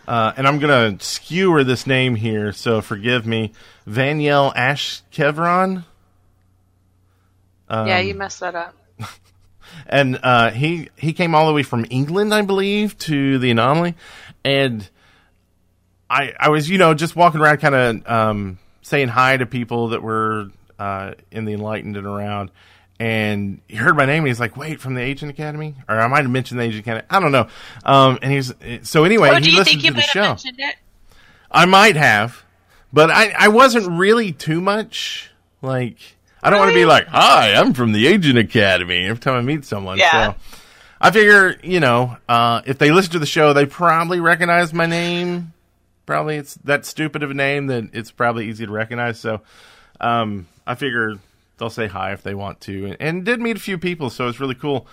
uh, 0.07 0.31
and 0.37 0.47
I'm 0.47 0.59
gonna 0.59 0.95
skewer 1.01 1.65
this 1.65 1.85
name 1.85 2.15
here, 2.15 2.53
so 2.53 2.79
forgive 2.81 3.27
me, 3.27 3.51
Vaniel 3.85 4.55
Ashkevron. 4.55 5.83
yeah, 7.69 7.99
you 7.99 8.15
messed 8.15 8.39
that 8.39 8.55
up. 8.55 8.75
and 9.87 10.19
uh, 10.23 10.51
he 10.51 10.89
he 10.95 11.11
came 11.11 11.35
all 11.35 11.47
the 11.47 11.53
way 11.53 11.63
from 11.63 11.85
England, 11.89 12.33
I 12.33 12.43
believe, 12.43 12.97
to 12.99 13.39
the 13.39 13.51
anomaly, 13.51 13.95
and 14.45 14.89
I 16.09 16.33
I 16.39 16.47
was 16.47 16.69
you 16.69 16.77
know 16.77 16.93
just 16.93 17.17
walking 17.17 17.41
around, 17.41 17.57
kind 17.57 17.75
of 17.75 18.09
um, 18.09 18.59
saying 18.89 19.07
hi 19.09 19.37
to 19.37 19.45
people 19.45 19.89
that 19.89 20.01
were 20.01 20.49
uh, 20.79 21.13
in 21.31 21.45
the 21.45 21.53
enlightened 21.53 21.95
and 21.95 22.07
around, 22.07 22.49
and 22.99 23.61
he 23.67 23.75
heard 23.77 23.95
my 23.95 24.05
name. 24.05 24.19
and 24.23 24.27
He's 24.27 24.39
like, 24.39 24.57
"Wait, 24.57 24.81
from 24.81 24.95
the 24.95 25.01
Agent 25.01 25.31
Academy?" 25.31 25.75
Or 25.87 25.99
I 25.99 26.07
might 26.07 26.23
have 26.23 26.31
mentioned 26.31 26.59
the 26.59 26.63
Agent 26.63 26.81
Academy. 26.81 27.05
I 27.09 27.19
don't 27.19 27.31
know. 27.31 27.47
Um, 27.85 28.17
and 28.21 28.31
he's 28.31 28.53
so 28.83 29.03
anyway. 29.03 29.29
Oh, 29.29 29.35
he 29.35 29.41
do 29.41 29.51
you 29.51 29.57
listened 29.57 29.81
think 29.81 29.83
you 29.83 29.91
to 29.91 29.95
the 29.95 30.01
show. 30.01 30.21
mentioned 30.21 30.59
it? 30.59 30.75
I 31.51 31.65
might 31.65 31.95
have, 31.95 32.43
but 32.91 33.09
I, 33.09 33.33
I 33.37 33.47
wasn't 33.49 33.89
really 33.97 34.31
too 34.31 34.61
much 34.61 35.29
like 35.61 35.97
I 36.41 36.49
don't 36.49 36.59
want 36.59 36.71
to 36.71 36.75
be 36.75 36.85
like, 36.85 37.07
"Hi, 37.07 37.53
I'm 37.53 37.73
from 37.73 37.91
the 37.91 38.07
Agent 38.07 38.37
Academy" 38.37 39.05
every 39.05 39.19
time 39.19 39.35
I 39.35 39.41
meet 39.41 39.65
someone. 39.65 39.97
Yeah. 39.97 40.33
So 40.33 40.35
I 41.01 41.11
figure, 41.11 41.57
you 41.63 41.79
know, 41.79 42.17
uh, 42.27 42.61
if 42.65 42.77
they 42.77 42.91
listen 42.91 43.13
to 43.13 43.19
the 43.19 43.25
show, 43.25 43.53
they 43.53 43.65
probably 43.65 44.19
recognize 44.19 44.73
my 44.73 44.85
name. 44.85 45.53
Probably 46.09 46.37
it's 46.37 46.55
that 46.63 46.87
stupid 46.87 47.21
of 47.21 47.29
a 47.29 47.35
name 47.35 47.67
that 47.67 47.91
it's 47.93 48.09
probably 48.09 48.49
easy 48.49 48.65
to 48.65 48.71
recognize. 48.71 49.19
So 49.19 49.41
um, 50.01 50.47
I 50.65 50.73
figure 50.73 51.19
they'll 51.59 51.69
say 51.69 51.85
hi 51.85 52.13
if 52.13 52.23
they 52.23 52.33
want 52.33 52.61
to, 52.61 52.85
and, 52.87 52.97
and 52.99 53.23
did 53.23 53.39
meet 53.39 53.57
a 53.57 53.59
few 53.59 53.77
people, 53.77 54.09
so 54.09 54.27
it's 54.27 54.39
really 54.39 54.55
cool. 54.55 54.87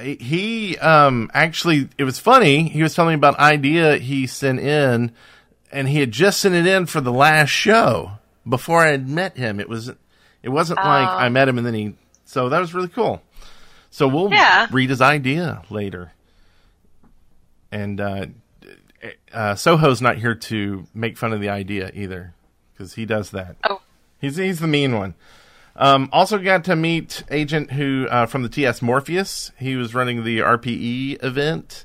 He 0.00 0.78
um 0.78 1.32
actually 1.34 1.88
it 1.98 2.04
was 2.04 2.20
funny. 2.20 2.68
He 2.68 2.80
was 2.80 2.94
telling 2.94 3.10
me 3.10 3.14
about 3.16 3.34
an 3.38 3.44
idea 3.44 3.96
he 3.96 4.28
sent 4.28 4.60
in 4.60 5.10
and 5.72 5.88
he 5.88 5.98
had 5.98 6.12
just 6.12 6.38
sent 6.38 6.54
it 6.54 6.64
in 6.64 6.86
for 6.86 7.00
the 7.00 7.10
last 7.12 7.48
show 7.50 8.12
before 8.48 8.82
i 8.84 8.90
had 8.92 9.08
met 9.08 9.36
him. 9.36 9.58
It 9.58 9.68
was 9.68 9.88
it 10.44 10.48
wasn't 10.50 10.78
like 10.78 11.08
i 11.08 11.28
met 11.28 11.48
him 11.48 11.58
and 11.58 11.66
then 11.66 11.74
he 11.74 11.94
so 12.24 12.50
that 12.50 12.60
was 12.60 12.72
really 12.72 12.86
cool. 12.86 13.20
So 13.90 14.06
we'll 14.06 14.30
Yeah. 14.30 14.68
read 14.70 14.90
his 14.90 15.00
idea 15.00 15.62
later. 15.70 16.12
And 17.72 18.00
uh, 18.00 18.26
uh 19.32 19.54
soho's 19.54 20.00
not 20.00 20.16
here 20.16 20.34
to 20.34 20.86
make 20.94 21.16
fun 21.16 21.32
of 21.32 21.40
the 21.40 21.48
idea 21.48 21.90
either 21.94 22.34
because 22.72 22.94
he 22.94 23.04
does 23.04 23.30
that 23.30 23.56
Oh, 23.68 23.80
He's 24.20 24.36
he's 24.36 24.60
the 24.60 24.66
mean 24.66 24.96
one. 24.96 25.14
Um, 25.76 26.08
also 26.12 26.38
got 26.38 26.64
to 26.64 26.74
meet 26.74 27.22
agent 27.30 27.70
who 27.70 28.08
uh, 28.10 28.26
from 28.26 28.42
the 28.42 28.48
TS 28.48 28.82
Morpheus. 28.82 29.52
He 29.58 29.76
was 29.76 29.94
running 29.94 30.24
the 30.24 30.40
RPE 30.40 31.22
event, 31.22 31.84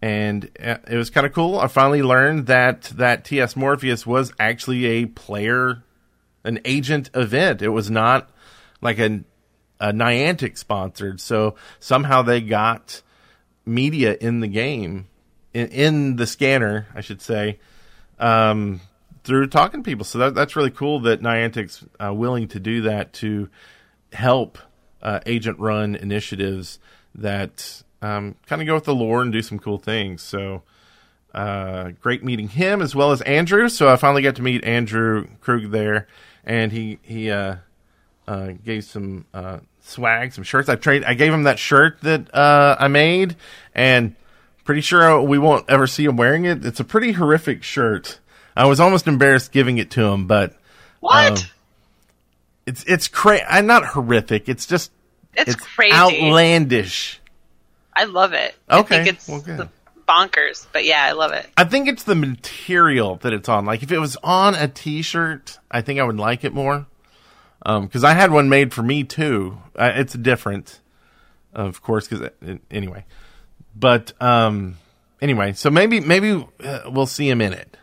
and 0.00 0.50
uh, 0.62 0.78
it 0.88 0.96
was 0.96 1.10
kind 1.10 1.26
of 1.26 1.34
cool. 1.34 1.60
I 1.60 1.66
finally 1.66 2.02
learned 2.02 2.46
that 2.46 2.84
that 2.94 3.24
TS 3.26 3.54
Morpheus 3.54 4.06
was 4.06 4.32
actually 4.40 4.86
a 4.86 5.06
player, 5.06 5.82
an 6.44 6.60
agent 6.64 7.10
event. 7.14 7.60
It 7.60 7.68
was 7.68 7.90
not 7.90 8.30
like 8.80 8.98
a, 8.98 9.20
a 9.80 9.92
Niantic 9.92 10.56
sponsored. 10.56 11.20
So 11.20 11.56
somehow 11.78 12.22
they 12.22 12.40
got 12.40 13.02
media 13.66 14.16
in 14.18 14.40
the 14.40 14.48
game, 14.48 15.08
in, 15.56 15.68
in 15.68 16.16
the 16.16 16.26
scanner, 16.26 16.86
I 16.94 17.00
should 17.00 17.22
say. 17.22 17.58
Um, 18.18 18.80
through 19.24 19.48
talking 19.48 19.82
to 19.82 19.84
people. 19.84 20.04
So 20.04 20.18
that, 20.18 20.34
that's 20.34 20.54
really 20.54 20.70
cool 20.70 21.00
that 21.00 21.20
Niantic's 21.20 21.84
uh, 21.98 22.14
willing 22.14 22.46
to 22.48 22.60
do 22.60 22.82
that 22.82 23.12
to 23.14 23.48
help 24.12 24.58
uh, 25.02 25.20
agent 25.26 25.58
run 25.58 25.96
initiatives 25.96 26.78
that 27.14 27.82
um, 28.02 28.36
kind 28.46 28.62
of 28.62 28.66
go 28.66 28.74
with 28.74 28.84
the 28.84 28.94
lore 28.94 29.22
and 29.22 29.32
do 29.32 29.42
some 29.42 29.58
cool 29.58 29.78
things. 29.78 30.22
So 30.22 30.62
uh, 31.34 31.90
great 32.00 32.22
meeting 32.22 32.48
him 32.48 32.80
as 32.80 32.94
well 32.94 33.10
as 33.10 33.20
Andrew. 33.22 33.68
So 33.68 33.88
I 33.88 33.96
finally 33.96 34.22
got 34.22 34.36
to 34.36 34.42
meet 34.42 34.64
Andrew 34.64 35.26
Krug 35.40 35.70
there, 35.70 36.06
and 36.44 36.70
he 36.70 36.98
he 37.02 37.30
uh, 37.30 37.56
uh, 38.28 38.52
gave 38.64 38.84
some 38.84 39.26
uh, 39.34 39.58
swag, 39.80 40.32
some 40.32 40.44
shirts. 40.44 40.68
I 40.68 40.76
trade. 40.76 41.04
I 41.04 41.14
gave 41.14 41.32
him 41.32 41.42
that 41.44 41.58
shirt 41.58 42.00
that 42.02 42.32
uh, 42.34 42.76
I 42.78 42.88
made, 42.88 43.36
and 43.74 44.14
pretty 44.66 44.82
sure 44.82 45.20
we 45.22 45.38
won't 45.38 45.70
ever 45.70 45.86
see 45.86 46.04
him 46.04 46.16
wearing 46.16 46.44
it. 46.44 46.64
It's 46.66 46.80
a 46.80 46.84
pretty 46.84 47.12
horrific 47.12 47.62
shirt. 47.62 48.20
I 48.54 48.66
was 48.66 48.80
almost 48.80 49.06
embarrassed 49.06 49.52
giving 49.52 49.78
it 49.78 49.90
to 49.92 50.04
him, 50.04 50.26
but 50.26 50.54
what? 51.00 51.32
Um, 51.32 51.48
it's 52.66 52.84
it's 52.84 53.08
cra- 53.08 53.46
I'm 53.48 53.66
not 53.66 53.84
horrific. 53.84 54.48
It's 54.48 54.66
just 54.66 54.90
it's, 55.34 55.52
it's 55.52 55.56
crazy. 55.56 55.94
outlandish. 55.94 57.20
I 57.94 58.04
love 58.04 58.32
it. 58.32 58.54
Okay, 58.70 59.00
I 59.00 59.04
think 59.04 59.16
it's 59.16 59.28
well, 59.28 59.70
bonkers, 60.06 60.66
but 60.72 60.84
yeah, 60.84 61.04
I 61.04 61.12
love 61.12 61.32
it. 61.32 61.46
I 61.56 61.64
think 61.64 61.88
it's 61.88 62.02
the 62.02 62.14
material 62.14 63.16
that 63.16 63.32
it's 63.32 63.48
on. 63.48 63.64
Like 63.64 63.82
if 63.82 63.92
it 63.92 63.98
was 63.98 64.16
on 64.22 64.54
a 64.54 64.68
T-shirt, 64.68 65.58
I 65.70 65.80
think 65.80 66.00
I 66.00 66.04
would 66.04 66.18
like 66.18 66.44
it 66.44 66.52
more. 66.52 66.86
Because 67.64 68.04
I 68.04 68.12
had 68.12 68.30
one 68.30 68.48
made 68.48 68.72
for 68.72 68.82
me 68.82 69.02
too. 69.02 69.58
Uh, 69.74 69.90
it's 69.94 70.12
different, 70.14 70.80
of 71.52 71.82
course. 71.82 72.06
Because 72.06 72.30
anyway, 72.70 73.04
but 73.78 74.12
um, 74.22 74.78
anyway, 75.20 75.52
so 75.52 75.70
maybe 75.70 76.00
maybe 76.00 76.44
uh, 76.64 76.80
we'll 76.88 77.06
see 77.06 77.28
him 77.28 77.40
in 77.40 77.52
it. 77.52 77.76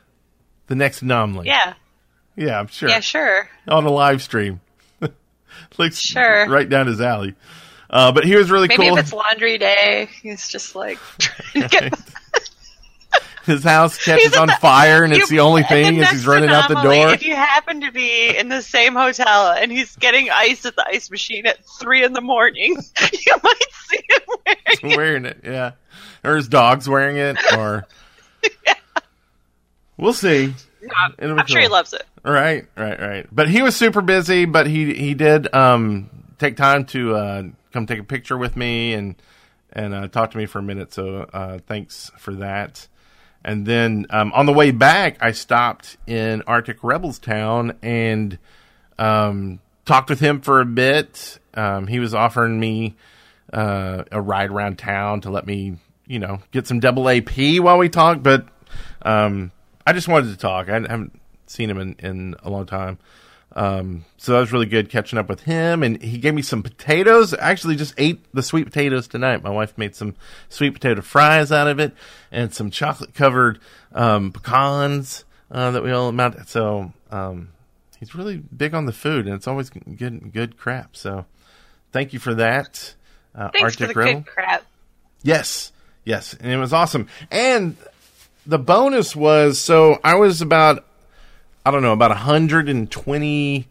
The 0.67 0.75
next 0.75 1.01
anomaly. 1.01 1.47
Yeah, 1.47 1.73
yeah, 2.35 2.59
I'm 2.59 2.67
sure. 2.67 2.89
yeah, 2.89 2.99
sure. 2.99 3.49
On 3.67 3.85
a 3.85 3.91
live 3.91 4.21
stream. 4.21 4.61
Looks 5.77 5.97
Sure. 5.99 6.47
right 6.49 6.67
down 6.67 6.87
his 6.87 6.99
alley. 7.01 7.35
Uh, 7.89 8.11
but 8.11 8.23
he 8.25 8.35
was 8.35 8.49
really 8.49 8.67
Maybe 8.67 8.87
cool. 8.89 8.97
if 8.97 9.03
it's 9.05 9.13
laundry 9.13 9.57
day, 9.59 10.09
he's 10.21 10.47
just 10.47 10.75
like 10.75 10.97
trying 11.19 11.63
to 11.63 11.69
get 11.69 11.93
his 13.45 13.63
house 13.63 13.97
catches 14.03 14.35
on 14.35 14.47
the- 14.47 14.53
fire, 14.53 15.03
and 15.03 15.11
it's 15.13 15.29
You- 15.29 15.37
the 15.37 15.39
only 15.41 15.63
thing 15.63 15.95
is 15.95 16.01
next 16.01 16.11
he's 16.13 16.25
running 16.27 16.49
out 16.49 16.69
the 16.69 16.81
door. 16.81 17.09
If 17.13 17.23
you 17.23 17.35
happen 17.35 17.81
to 17.81 17.91
be 17.91 18.35
in 18.35 18.49
the 18.49 18.61
same 18.61 18.93
hotel 18.95 19.51
and 19.51 19.71
he's 19.71 19.95
getting 19.97 20.29
ice 20.31 20.65
at 20.65 20.75
the 20.75 20.85
ice 20.87 21.11
machine 21.11 21.45
at 21.45 21.59
three 21.79 22.03
in 22.03 22.13
the 22.13 22.21
morning, 22.21 22.77
you 23.11 23.33
might 23.43 23.61
see 23.89 23.99
him 24.09 24.21
wearing 24.45 24.57
it. 24.65 24.97
wearing 24.97 25.25
it, 25.25 25.37
yeah. 25.43 25.71
Or 26.23 26.35
his 26.35 26.47
dog's 26.47 26.87
wearing 26.87 27.17
it, 27.17 27.37
or 27.57 27.85
we'll 29.97 30.13
see. 30.13 30.53
Be 30.81 30.89
I'm 31.19 31.45
sure 31.47 31.61
he 31.61 31.67
loves 31.67 31.93
it. 31.93 32.03
Right, 32.23 32.65
right, 32.77 32.99
right. 32.99 33.27
But 33.31 33.49
he 33.49 33.61
was 33.61 33.75
super 33.75 34.01
busy, 34.01 34.45
but 34.45 34.67
he 34.67 34.93
he 34.93 35.13
did 35.13 35.53
um 35.53 36.09
take 36.39 36.55
time 36.55 36.85
to 36.85 37.15
uh 37.15 37.43
come 37.73 37.85
take 37.85 37.99
a 37.99 38.03
picture 38.03 38.37
with 38.37 38.55
me 38.55 38.93
and 38.93 39.15
and 39.73 39.93
uh, 39.93 40.07
talk 40.07 40.31
to 40.31 40.37
me 40.37 40.45
for 40.45 40.59
a 40.59 40.63
minute. 40.63 40.93
So 40.93 41.27
uh, 41.33 41.59
thanks 41.67 42.11
for 42.17 42.35
that. 42.35 42.87
And 43.43 43.65
then 43.65 44.05
um, 44.09 44.31
on 44.33 44.45
the 44.45 44.53
way 44.53 44.71
back, 44.71 45.17
I 45.21 45.31
stopped 45.31 45.97
in 46.07 46.43
Arctic 46.43 46.77
Rebels 46.83 47.19
Town 47.19 47.77
and 47.81 48.37
um, 48.97 49.59
talked 49.85 50.09
with 50.09 50.19
him 50.19 50.41
for 50.41 50.61
a 50.61 50.65
bit. 50.65 51.39
Um, 51.53 51.87
he 51.87 51.99
was 51.99 52.13
offering 52.13 52.59
me 52.59 52.95
uh, 53.51 54.03
a 54.11 54.21
ride 54.21 54.49
around 54.49 54.77
town 54.77 55.21
to 55.21 55.29
let 55.29 55.45
me, 55.45 55.75
you 56.13 56.19
know, 56.19 56.39
get 56.51 56.67
some 56.67 56.79
double 56.79 57.09
AP 57.09 57.59
while 57.59 57.77
we 57.79 57.89
talk. 57.89 58.21
But 58.21 58.47
um, 59.01 59.51
I 59.85 59.93
just 59.93 60.07
wanted 60.07 60.29
to 60.29 60.37
talk. 60.37 60.69
I 60.69 60.73
haven't 60.73 61.19
seen 61.47 61.69
him 61.69 61.79
in, 61.79 61.95
in 61.99 62.35
a 62.43 62.49
long 62.49 62.65
time. 62.67 62.99
Um, 63.55 64.05
so 64.17 64.33
that 64.33 64.39
was 64.39 64.51
really 64.51 64.65
good 64.65 64.89
catching 64.89 65.19
up 65.19 65.27
with 65.29 65.41
him. 65.41 65.83
And 65.83 66.01
he 66.01 66.17
gave 66.19 66.33
me 66.33 66.41
some 66.41 66.63
potatoes. 66.63 67.33
I 67.33 67.51
actually 67.51 67.75
just 67.75 67.93
ate 67.97 68.23
the 68.33 68.41
sweet 68.43 68.65
potatoes 68.65 69.07
tonight. 69.07 69.43
My 69.43 69.49
wife 69.49 69.77
made 69.77 69.95
some 69.95 70.15
sweet 70.49 70.71
potato 70.73 71.01
fries 71.01 71.51
out 71.51 71.67
of 71.67 71.79
it 71.79 71.93
and 72.31 72.53
some 72.53 72.69
chocolate 72.71 73.13
covered 73.13 73.59
um, 73.93 74.31
pecans 74.31 75.25
uh, 75.51 75.71
that 75.71 75.83
we 75.83 75.91
all 75.91 76.09
amount. 76.09 76.47
So 76.47 76.93
um, 77.11 77.49
he's 77.99 78.15
really 78.15 78.37
big 78.37 78.73
on 78.73 78.85
the 78.85 78.93
food, 78.93 79.25
and 79.25 79.35
it's 79.35 79.47
always 79.47 79.69
good 79.69 80.33
good 80.33 80.57
crap. 80.57 80.95
So 80.95 81.25
thank 81.91 82.11
you 82.13 82.19
for 82.19 82.33
that, 82.35 82.95
uh, 83.35 83.49
Thanks 83.49 83.63
Arctic 83.63 83.87
for 83.89 83.93
the 83.93 83.99
Rebel. 83.99 84.21
good 84.21 84.25
crap. 84.25 84.63
Yes, 85.21 85.71
yes, 86.03 86.33
and 86.33 86.51
it 86.51 86.57
was 86.57 86.73
awesome. 86.73 87.07
And 87.31 87.77
the 88.45 88.59
bonus 88.59 89.15
was 89.15 89.59
so 89.59 89.99
I 90.03 90.15
was 90.15 90.41
about 90.41 90.85
I 91.65 91.71
don't 91.71 91.81
know 91.81 91.93
about 91.93 92.11
120 92.11 93.67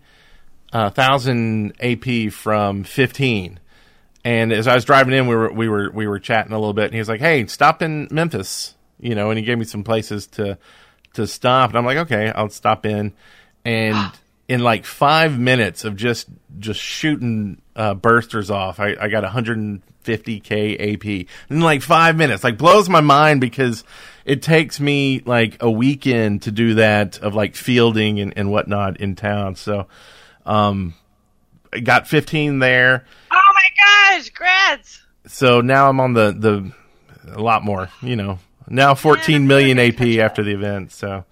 uh, 0.73 0.91
thousand 0.91 1.75
AP 1.81 2.33
from 2.33 2.85
15. 2.85 3.61
And 4.25 4.53
as 4.53 4.67
I 4.67 4.75
was 4.75 4.85
driving 4.85 5.15
in, 5.15 5.27
we 5.27 5.35
were 5.35 5.53
we 5.53 5.69
were 5.69 5.91
we 5.91 6.07
were 6.07 6.21
chatting 6.21 6.53
a 6.53 6.59
little 6.59 6.75
bit, 6.75 6.85
and 6.85 6.95
he 6.95 7.01
was 7.01 7.09
like, 7.09 7.21
"Hey, 7.21 7.45
stop 7.47 7.83
in 7.83 8.07
Memphis," 8.11 8.77
you 9.01 9.17
know, 9.17 9.31
and 9.31 9.39
he 9.39 9.45
gave 9.45 9.59
me 9.59 9.65
some 9.65 9.83
places 9.83 10.29
to 10.29 10.59
to 11.15 11.27
stop, 11.27 11.71
and 11.71 11.79
I'm 11.79 11.85
like, 11.85 11.99
"Okay, 11.99 12.31
I'll 12.31 12.49
stop 12.49 12.87
in." 12.87 13.15
And 13.65 14.13
in 14.49 14.61
like 14.61 14.85
five 14.85 15.41
minutes 15.41 15.85
of 15.85 15.97
just 15.97 16.29
just 16.61 16.79
shooting 16.79 17.61
uh, 17.75 17.97
bursters 17.97 18.49
off, 18.49 18.79
I, 18.79 18.95
I 19.01 19.09
got 19.09 19.25
150k 20.05 20.95
AP 20.95 21.29
in 21.51 21.61
like 21.61 21.83
five 21.83 22.17
minutes. 22.17 22.45
Like 22.45 22.59
blows 22.59 22.89
my 22.89 23.01
mind 23.01 23.41
because 23.41 23.85
it 24.25 24.43
takes 24.43 24.81
me 24.81 25.23
like 25.25 25.63
a 25.63 25.71
weekend 25.71 26.43
to 26.43 26.51
do 26.51 26.75
that 26.75 27.19
of 27.19 27.35
like 27.35 27.57
fielding 27.57 28.21
and, 28.21 28.33
and 28.37 28.51
whatnot 28.51 29.01
in 29.01 29.15
town. 29.17 29.57
So, 29.57 29.87
um, 30.47 30.95
I 31.73 31.81
got 31.81 32.07
15 32.07 32.59
there. 32.59 33.05
Oh 33.31 33.53
my 33.55 34.17
gosh, 34.17 34.31
grads! 34.31 35.03
So 35.27 35.61
now 35.61 35.89
I'm 35.89 36.01
on 36.01 36.13
the 36.13 36.33
the 36.33 36.73
a 37.35 37.41
lot 37.41 37.65
more. 37.65 37.89
You 38.03 38.17
know, 38.17 38.39
now 38.69 38.95
14 38.95 39.47
million 39.47 39.79
AP 39.79 40.01
after 40.19 40.43
the 40.43 40.53
event. 40.53 40.93
So 40.93 41.25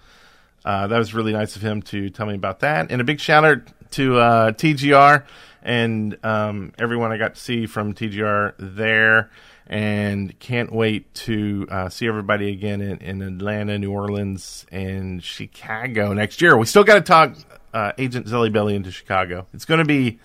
uh, 0.64 0.86
that 0.86 0.98
was 0.98 1.12
really 1.12 1.32
nice 1.32 1.56
of 1.56 1.62
him 1.62 1.82
to 1.82 2.10
tell 2.10 2.26
me 2.26 2.34
about 2.34 2.60
that. 2.60 2.90
And 2.90 3.00
a 3.00 3.04
big 3.04 3.20
shout 3.20 3.44
out 3.44 3.58
to 3.92 4.18
uh, 4.18 4.52
TGR 4.52 5.24
and 5.62 6.18
um, 6.24 6.72
everyone 6.78 7.12
I 7.12 7.16
got 7.16 7.34
to 7.34 7.40
see 7.40 7.66
from 7.66 7.94
TGR 7.94 8.54
there. 8.58 9.30
And 9.66 10.36
can't 10.40 10.72
wait 10.72 11.14
to 11.14 11.68
uh, 11.70 11.88
see 11.90 12.08
everybody 12.08 12.50
again 12.50 12.80
in, 12.80 12.98
in, 12.98 13.22
Atlanta, 13.22 13.78
New 13.78 13.92
Orleans, 13.92 14.66
and 14.72 15.22
Chicago 15.22 16.12
next 16.12 16.42
year. 16.42 16.56
We 16.56 16.66
still 16.66 16.82
got 16.82 16.94
to 16.94 17.00
talk 17.02 17.36
uh, 17.72 17.92
Agent 17.96 18.26
Zelly 18.26 18.52
Belly 18.52 18.74
into 18.74 18.90
Chicago. 18.90 19.46
It's 19.54 19.64
going 19.64 19.78
to 19.78 19.84
be 19.84 20.18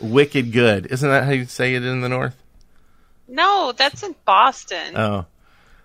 wicked 0.00 0.50
good. 0.52 0.86
Isn't 0.86 1.10
that 1.10 1.24
how 1.24 1.32
you 1.32 1.44
say 1.44 1.74
it 1.74 1.84
in 1.84 2.00
the 2.00 2.08
North? 2.08 2.36
No, 3.28 3.72
that's 3.76 4.02
in 4.02 4.14
Boston. 4.24 4.96
Oh. 4.96 5.26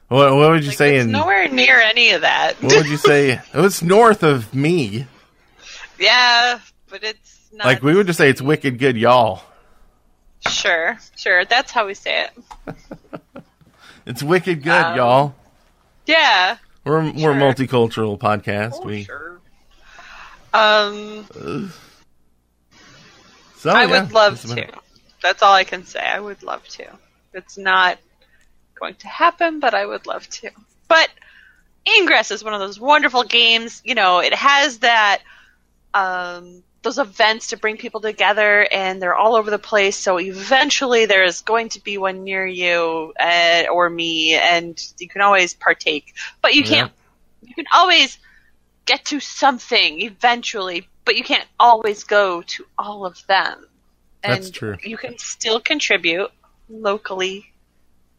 What, 0.07 0.36
what 0.36 0.51
would 0.51 0.63
you 0.63 0.69
Like, 0.69 0.77
say 0.77 0.95
it's 0.98 1.05
in 1.05 1.12
nowhere 1.12 1.48
near 1.50 1.79
any 1.79 2.12
of 2.12 2.22
that. 2.22 2.62
What 2.62 2.75
would 2.75 2.88
you 2.88 2.98
say? 2.98 3.41
Oh, 3.53 3.65
it's 3.65 3.81
north 3.81 4.24
of 4.24 4.53
me. 4.53 5.07
yeah, 6.00 6.60
but 6.89 7.03
it's 7.03 7.43
not. 7.53 7.65
Like 7.65 7.81
we 7.83 7.95
would 7.95 8.07
just 8.07 8.17
say 8.17 8.29
it's 8.29 8.41
wicked 8.41 8.79
good, 8.79 8.98
y'all. 8.98 9.41
Sure, 10.50 10.98
sure. 11.15 11.45
That's 11.45 11.72
how 11.72 11.88
we 11.88 11.93
say 11.93 12.25
it. 12.25 12.75
It's 14.05 14.22
wicked 14.22 14.63
good, 14.63 14.72
Um, 14.72 14.98
y'all. 14.98 15.36
Yeah. 16.05 16.57
We're 16.83 17.10
we're 17.13 17.31
a 17.31 17.36
multicultural 17.36 18.19
podcast. 18.19 18.74
Oh, 18.81 18.86
we 18.86 19.03
sure. 19.03 19.39
Um, 20.53 21.25
so 23.55 23.69
I 23.69 23.86
yeah, 23.86 24.01
would 24.01 24.12
love 24.12 24.41
that's 24.41 24.53
to. 24.53 24.67
That's 25.22 25.41
all 25.41 25.53
I 25.53 25.63
can 25.63 25.86
say. 25.86 26.01
I 26.01 26.19
would 26.19 26.43
love 26.43 26.67
to. 26.67 26.86
It's 27.33 27.57
not 27.57 27.98
going 28.75 28.95
to 28.95 29.07
happen, 29.07 29.62
but 29.62 29.74
I 29.74 29.86
would 29.86 30.05
love 30.05 30.29
to. 30.29 30.51
But 30.89 31.10
Ingress 31.98 32.29
is 32.29 32.43
one 32.43 32.53
of 32.53 32.60
those 32.60 32.79
wonderful 32.79 33.24
games. 33.24 33.81
You 33.86 33.95
know, 33.95 34.19
it 34.19 34.33
has 34.33 34.79
that 34.79 35.22
um, 35.93 36.62
those 36.84 37.00
events 37.00 37.48
to 37.48 37.58
bring 37.58 37.78
people 37.78 38.02
together, 38.02 38.68
and 38.72 39.02
they're 39.02 39.16
all 39.16 39.36
over 39.36 39.50
the 39.50 39.60
place. 39.60 39.98
So 39.98 40.20
eventually, 40.20 41.06
there 41.06 41.24
is 41.24 41.42
going 41.42 41.70
to 41.70 41.84
be 41.84 41.98
one 41.98 42.24
near 42.24 42.46
you 42.46 43.13
uh, 43.20 43.63
or 43.72 43.90
me, 43.90 44.36
and 44.36 44.80
you 45.00 45.10
can 45.10 45.22
always 45.22 45.54
partake. 45.54 46.13
But 46.42 46.54
you 46.54 46.63
can't. 46.63 46.92
You 47.42 47.56
can 47.56 47.66
always 47.74 48.20
get 48.86 49.06
to 49.06 49.20
something 49.20 50.02
eventually, 50.02 50.88
but 51.06 51.16
you 51.16 51.24
can't 51.24 51.48
always 51.60 52.04
go 52.04 52.42
to 52.42 52.66
all 52.78 53.06
of 53.06 53.25
them. 53.28 53.66
And 54.24 54.34
That's 54.34 54.50
true. 54.50 54.78
You 54.84 54.98
can 54.98 55.18
still 55.18 55.60
contribute 55.60 56.31
locally 56.70 57.51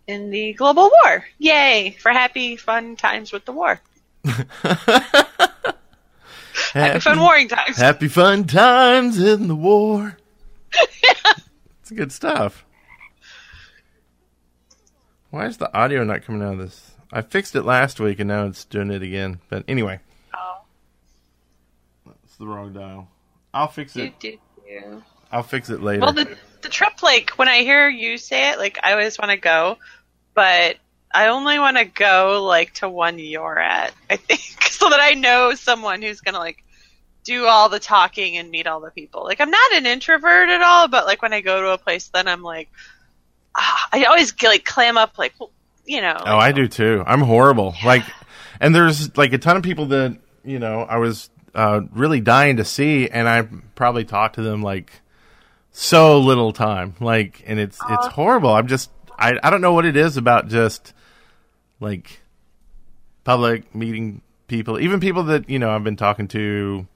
in 0.07 0.31
the 0.31 0.53
global 0.55 0.91
war. 1.05 1.25
Yay 1.39 1.97
for 2.01 2.11
happy, 2.11 2.57
fun 2.57 2.97
times 2.97 3.33
with 3.33 3.45
the 3.45 3.53
war. 3.53 3.81
Happy, 6.75 7.01
fun 7.01 7.21
warring 7.21 7.49
times. 7.49 7.77
Happy 7.77 8.09
fun 8.09 8.45
times 8.45 9.21
in 9.21 9.49
the 9.49 9.55
war. 9.57 10.17
It's 11.81 11.91
good 11.91 12.13
stuff. 12.13 12.65
Why 15.29 15.45
is 15.45 15.59
the 15.59 15.71
audio 15.77 16.03
not 16.03 16.25
coming 16.25 16.41
out 16.43 16.55
of 16.55 16.59
this? 16.59 16.93
I 17.13 17.21
fixed 17.21 17.55
it 17.55 17.63
last 17.65 18.01
week 18.01 18.21
and 18.21 18.29
now 18.29 18.47
it's 18.47 18.65
doing 18.65 18.91
it 18.91 19.03
again. 19.03 19.41
But 19.51 19.65
anyway, 19.69 20.01
Oh, 20.35 20.63
it's 22.25 22.37
the 22.37 22.47
wrong 22.47 22.73
dial. 22.73 23.09
I'll 23.53 23.69
fix 23.69 23.93
do, 23.93 24.05
it. 24.05 24.19
do, 24.19 24.39
do. 24.67 25.03
I'll 25.31 25.43
fix 25.43 25.69
it 25.69 25.83
later. 25.83 26.01
Well, 26.01 26.15
the 26.15 26.37
the 26.63 26.71
trip, 26.71 27.03
like 27.03 27.31
when 27.33 27.49
I 27.49 27.59
hear 27.59 27.87
you 27.89 28.17
say 28.17 28.51
it, 28.53 28.59
like 28.59 28.79
I 28.83 28.93
always 28.93 29.19
want 29.19 29.31
to 29.31 29.37
go, 29.37 29.77
but 30.33 30.77
I 31.13 31.29
only 31.29 31.59
want 31.59 31.77
to 31.77 31.85
go 31.85 32.43
like 32.49 32.73
to 32.77 32.89
one 32.89 33.19
you're 33.19 33.59
at. 33.59 33.93
I 34.09 34.17
think 34.17 34.41
so 34.71 34.89
that 34.89 35.01
I 35.01 35.13
know 35.13 35.55
someone 35.55 36.01
who's 36.01 36.23
gonna 36.23 36.39
like 36.39 36.64
do 37.25 37.47
all 37.47 37.69
the 37.69 37.81
talking 37.81 38.37
and 38.37 38.51
meet 38.51 38.67
all 38.67 38.81
the 38.81 38.91
people. 38.91 39.25
Like 39.25 39.41
I'm 39.41 39.51
not 39.51 39.73
an 39.73 39.87
introvert 39.87 40.49
at 40.51 40.63
all, 40.63 40.89
but 40.89 41.07
like 41.07 41.23
when 41.23 41.33
I 41.33 41.41
go 41.41 41.63
to 41.63 41.71
a 41.71 41.79
place, 41.79 42.09
then 42.09 42.29
I'm 42.29 42.43
like, 42.43 42.69
ah, 43.57 43.89
I 43.93 44.05
always 44.05 44.33
get, 44.33 44.49
like 44.49 44.65
clam 44.65 44.97
up, 44.97 45.19
like 45.19 45.35
you 45.85 46.01
know. 46.01 46.17
Oh, 46.25 46.37
I 46.37 46.53
do 46.53 46.69
too. 46.69 47.03
I'm 47.07 47.21
horrible. 47.21 47.75
Like, 47.85 48.05
and 48.61 48.75
there's 48.75 49.17
like 49.17 49.33
a 49.33 49.39
ton 49.39 49.57
of 49.57 49.63
people 49.63 49.87
that 49.87 50.19
you 50.45 50.59
know 50.59 50.83
I 50.83 50.99
was 50.99 51.31
uh, 51.55 51.81
really 51.93 52.21
dying 52.21 52.59
to 52.59 52.65
see, 52.65 53.09
and 53.09 53.29
I 53.29 53.49
probably 53.75 54.05
talked 54.05 54.37
to 54.37 54.43
them 54.43 54.63
like 54.63 54.93
so 55.73 56.21
little 56.21 56.53
time. 56.53 56.95
Like, 57.01 57.43
and 57.47 57.59
it's 57.59 57.79
it's 57.89 58.07
horrible. 58.09 58.53
I'm 58.53 58.69
just 58.69 58.91
I 59.19 59.39
I 59.43 59.51
don't 59.51 59.61
know 59.61 59.73
what 59.73 59.87
it 59.87 59.97
is 59.97 60.17
about 60.17 60.49
just 60.49 60.93
like 61.81 62.21
public 63.25 63.75
meeting 63.75 64.21
people, 64.47 64.79
even 64.79 65.01
people 65.01 65.25
that 65.25 65.49
you 65.49 65.59
know 65.59 65.71
I've 65.71 65.85
been 65.85 65.97
talking 65.97 66.29
to 66.29 66.87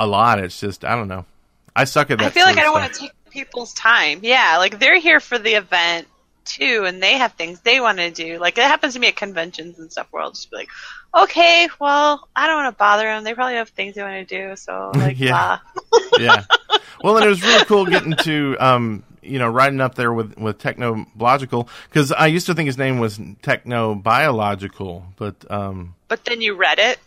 a 0.00 0.06
lot. 0.06 0.38
It's 0.40 0.58
just 0.58 0.84
I 0.84 0.96
don't 0.96 1.08
know. 1.08 1.26
I 1.76 1.84
suck 1.84 2.10
at 2.10 2.18
that. 2.18 2.26
I 2.26 2.30
feel 2.30 2.44
like 2.44 2.58
I 2.58 2.62
don't 2.62 2.72
want 2.72 2.92
to 2.92 3.00
take 3.00 3.12
people's 3.30 3.72
time. 3.74 4.20
Yeah, 4.22 4.56
like 4.58 4.80
they're 4.80 4.98
here 4.98 5.20
for 5.20 5.38
the 5.38 5.52
event 5.54 6.08
too, 6.44 6.84
and 6.86 7.02
they 7.02 7.18
have 7.18 7.34
things 7.34 7.60
they 7.60 7.80
want 7.80 7.98
to 7.98 8.10
do. 8.10 8.38
Like 8.38 8.58
it 8.58 8.64
happens 8.64 8.94
to 8.94 9.00
me 9.00 9.08
at 9.08 9.16
conventions 9.16 9.78
and 9.78 9.92
stuff, 9.92 10.08
where 10.10 10.22
I'll 10.22 10.32
just 10.32 10.50
be 10.50 10.56
like, 10.56 10.68
"Okay, 11.14 11.68
well, 11.78 12.26
I 12.34 12.46
don't 12.46 12.56
want 12.62 12.74
to 12.74 12.78
bother 12.78 13.04
them. 13.04 13.22
They 13.24 13.34
probably 13.34 13.56
have 13.56 13.68
things 13.68 13.94
they 13.94 14.02
want 14.02 14.26
to 14.26 14.48
do." 14.48 14.56
So 14.56 14.90
like, 14.96 15.20
Yeah. 15.20 15.58
yeah. 16.18 16.44
Well, 17.04 17.16
and 17.16 17.26
it 17.26 17.28
was 17.28 17.42
really 17.42 17.64
cool 17.66 17.86
getting 17.94 18.14
to, 18.24 18.56
um, 18.58 19.04
you 19.22 19.38
know, 19.38 19.48
riding 19.48 19.80
up 19.80 19.94
there 19.94 20.12
with 20.12 20.36
with 20.38 20.58
Technoblogical 20.58 21.68
because 21.88 22.10
I 22.10 22.26
used 22.26 22.46
to 22.46 22.54
think 22.54 22.66
his 22.66 22.78
name 22.78 22.98
was 22.98 23.18
Technobiological, 23.18 25.04
but 25.16 25.50
um, 25.50 25.94
But 26.08 26.24
then 26.24 26.40
you 26.40 26.54
read 26.54 26.78
it. 26.78 26.98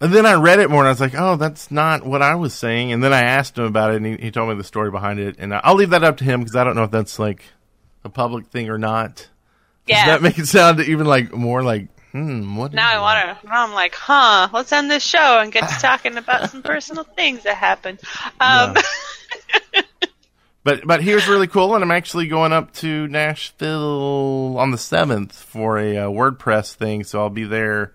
And 0.00 0.12
then 0.12 0.26
I 0.26 0.34
read 0.34 0.60
it 0.60 0.70
more 0.70 0.80
and 0.80 0.88
I 0.88 0.92
was 0.92 1.00
like, 1.00 1.14
oh, 1.16 1.36
that's 1.36 1.70
not 1.70 2.04
what 2.04 2.22
I 2.22 2.34
was 2.36 2.54
saying. 2.54 2.92
And 2.92 3.02
then 3.02 3.12
I 3.12 3.22
asked 3.22 3.58
him 3.58 3.64
about 3.64 3.92
it 3.92 3.96
and 3.96 4.06
he, 4.06 4.16
he 4.16 4.30
told 4.30 4.48
me 4.48 4.54
the 4.54 4.64
story 4.64 4.90
behind 4.90 5.18
it. 5.18 5.36
And 5.38 5.52
I'll 5.54 5.74
leave 5.74 5.90
that 5.90 6.04
up 6.04 6.18
to 6.18 6.24
him 6.24 6.40
because 6.40 6.56
I 6.56 6.64
don't 6.64 6.76
know 6.76 6.84
if 6.84 6.90
that's 6.90 7.18
like 7.18 7.44
a 8.04 8.08
public 8.08 8.46
thing 8.46 8.68
or 8.70 8.78
not. 8.78 9.28
Yeah, 9.86 10.04
Does 10.06 10.14
that 10.14 10.22
make 10.22 10.38
it 10.38 10.46
sound 10.46 10.80
even 10.80 11.06
like 11.06 11.32
more 11.32 11.62
like, 11.62 11.88
hmm, 12.12 12.56
what? 12.56 12.72
now 12.74 12.90
I 12.90 13.00
want 13.00 13.40
to. 13.40 13.46
Now 13.46 13.64
I'm 13.64 13.72
like, 13.72 13.94
huh? 13.94 14.48
Let's 14.52 14.70
end 14.72 14.90
this 14.90 15.02
show 15.02 15.40
and 15.40 15.50
get 15.50 15.68
to 15.68 15.74
talking 15.80 16.16
about 16.16 16.50
some 16.50 16.62
personal 16.62 17.04
things 17.04 17.42
that 17.44 17.56
happened. 17.56 18.00
Um, 18.40 18.76
But 20.64 20.86
but 20.86 21.02
here's 21.02 21.26
really 21.28 21.46
cool, 21.46 21.74
and 21.74 21.82
I'm 21.82 21.90
actually 21.90 22.26
going 22.26 22.52
up 22.52 22.74
to 22.74 23.08
Nashville 23.08 24.56
on 24.58 24.70
the 24.70 24.76
seventh 24.76 25.34
for 25.34 25.78
a 25.78 25.96
uh, 25.96 26.08
WordPress 26.08 26.74
thing, 26.74 27.04
so 27.04 27.20
I'll 27.20 27.30
be 27.30 27.44
there, 27.44 27.94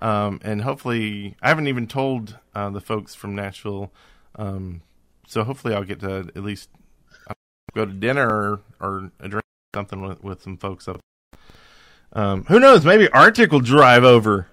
um, 0.00 0.40
and 0.42 0.62
hopefully 0.62 1.36
I 1.42 1.48
haven't 1.48 1.68
even 1.68 1.86
told 1.86 2.38
uh, 2.54 2.70
the 2.70 2.80
folks 2.80 3.14
from 3.14 3.34
Nashville, 3.34 3.90
um, 4.36 4.82
so 5.26 5.44
hopefully 5.44 5.74
I'll 5.74 5.84
get 5.84 6.00
to 6.00 6.30
at 6.34 6.42
least 6.42 6.68
uh, 7.28 7.34
go 7.74 7.84
to 7.86 7.92
dinner 7.92 8.28
or, 8.28 8.60
or 8.80 9.10
a 9.20 9.28
drink 9.28 9.44
or 9.74 9.78
something 9.78 10.00
with, 10.02 10.22
with 10.22 10.42
some 10.42 10.56
folks 10.56 10.86
up. 10.88 11.00
Um, 12.12 12.44
who 12.44 12.60
knows? 12.60 12.84
Maybe 12.84 13.08
Arctic 13.10 13.50
will 13.52 13.60
drive 13.60 14.04
over. 14.04 14.46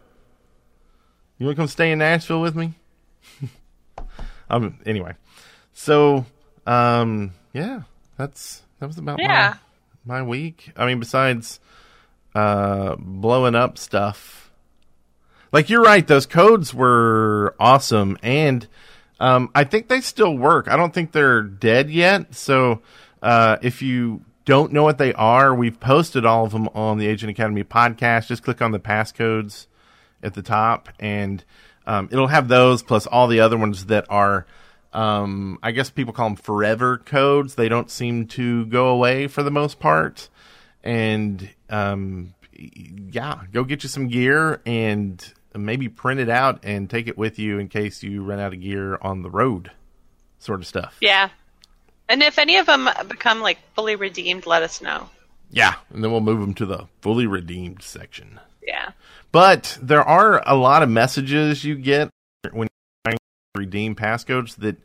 You 1.38 1.46
want 1.46 1.56
to 1.56 1.62
come 1.62 1.68
stay 1.68 1.92
in 1.92 2.00
Nashville 2.00 2.42
with 2.42 2.56
me? 2.56 2.74
um. 4.50 4.80
Anyway, 4.86 5.14
so 5.74 6.26
um. 6.66 7.34
Yeah, 7.54 7.82
that's 8.18 8.64
that 8.80 8.88
was 8.88 8.98
about 8.98 9.20
Yeah. 9.20 9.56
my 10.06 10.20
my 10.22 10.24
week. 10.24 10.72
I 10.76 10.86
mean, 10.86 11.00
besides 11.00 11.60
uh 12.36 12.96
blowing 12.98 13.56
up 13.56 13.78
stuff. 13.78 14.43
Like 15.54 15.70
you're 15.70 15.84
right, 15.84 16.06
those 16.06 16.26
codes 16.26 16.74
were 16.74 17.56
awesome, 17.60 18.18
and 18.24 18.68
um, 19.20 19.52
I 19.54 19.66
think 19.66 19.88
they 19.88 20.02
still 20.02 20.36
work. 20.36 20.68
I 20.68 20.76
don't 20.76 20.92
think 20.92 21.12
they're 21.12 21.44
dead 21.44 21.92
yet. 21.92 22.34
So 22.34 22.82
uh, 23.22 23.58
if 23.62 23.84
you 23.84 24.26
don't 24.46 24.74
know 24.74 24.82
what 24.82 24.98
they 24.98 25.14
are, 25.14 25.54
we've 25.54 25.80
posted 25.80 26.26
all 26.26 26.46
of 26.46 26.54
them 26.54 26.68
on 26.70 26.98
the 26.98 27.06
Agent 27.06 27.30
Academy 27.30 27.64
podcast. 27.64 28.30
Just 28.30 28.42
click 28.42 28.64
on 28.64 28.72
the 28.72 28.80
passcodes 28.80 29.68
at 30.24 30.34
the 30.34 30.42
top, 30.42 30.90
and 31.00 31.44
um, 31.86 32.10
it'll 32.12 32.28
have 32.28 32.48
those 32.48 32.82
plus 32.82 33.06
all 33.06 33.28
the 33.28 33.40
other 33.40 33.56
ones 33.56 33.86
that 33.86 34.08
are. 34.10 34.48
Um, 34.92 35.60
I 35.62 35.70
guess 35.70 35.92
people 35.92 36.14
call 36.14 36.30
them 36.30 36.36
forever 36.36 36.98
codes. 36.98 37.54
They 37.54 37.70
don't 37.70 37.92
seem 37.92 38.26
to 38.30 38.66
go 38.66 38.88
away 38.88 39.28
for 39.28 39.44
the 39.44 39.52
most 39.52 39.80
part. 39.80 40.30
And 40.84 41.48
um, 41.70 42.34
yeah, 42.54 43.42
go 43.52 43.64
get 43.64 43.84
you 43.84 43.90
some 43.90 44.08
gear 44.08 44.62
and 44.66 45.34
maybe 45.56 45.90
print 45.90 46.20
it 46.20 46.30
out 46.30 46.60
and 46.64 46.90
take 46.90 47.08
it 47.08 47.18
with 47.18 47.38
you 47.40 47.60
in 47.60 47.68
case 47.68 48.04
you 48.04 48.24
run 48.24 48.40
out 48.40 48.54
of 48.54 48.62
gear 48.62 48.98
on 49.02 49.22
the 49.22 49.30
road, 49.30 49.72
sort 50.40 50.60
of 50.60 50.68
stuff. 50.68 50.98
Yeah. 51.00 51.30
And 52.10 52.22
if 52.22 52.38
any 52.38 52.58
of 52.58 52.66
them 52.66 52.90
become 53.08 53.42
like 53.42 53.60
fully 53.76 53.96
redeemed, 53.96 54.46
let 54.46 54.64
us 54.64 54.82
know. 54.82 55.10
Yeah, 55.50 55.76
and 55.94 56.04
then 56.04 56.12
we'll 56.12 56.22
move 56.22 56.42
them 56.42 56.56
to 56.56 56.66
the 56.66 56.88
fully 57.02 57.28
redeemed 57.28 57.84
section. 57.84 58.40
Yeah. 58.66 58.92
But 59.32 59.78
there 59.82 60.04
are 60.04 60.42
a 60.48 60.56
lot 60.56 60.84
of 60.84 60.90
messages 60.90 61.64
you 61.64 61.76
get 61.76 62.10
when 62.52 62.68
you're 62.68 63.04
trying 63.06 63.18
to 63.18 63.60
redeem 63.60 63.96
passcodes 63.96 64.56
that 64.58 64.78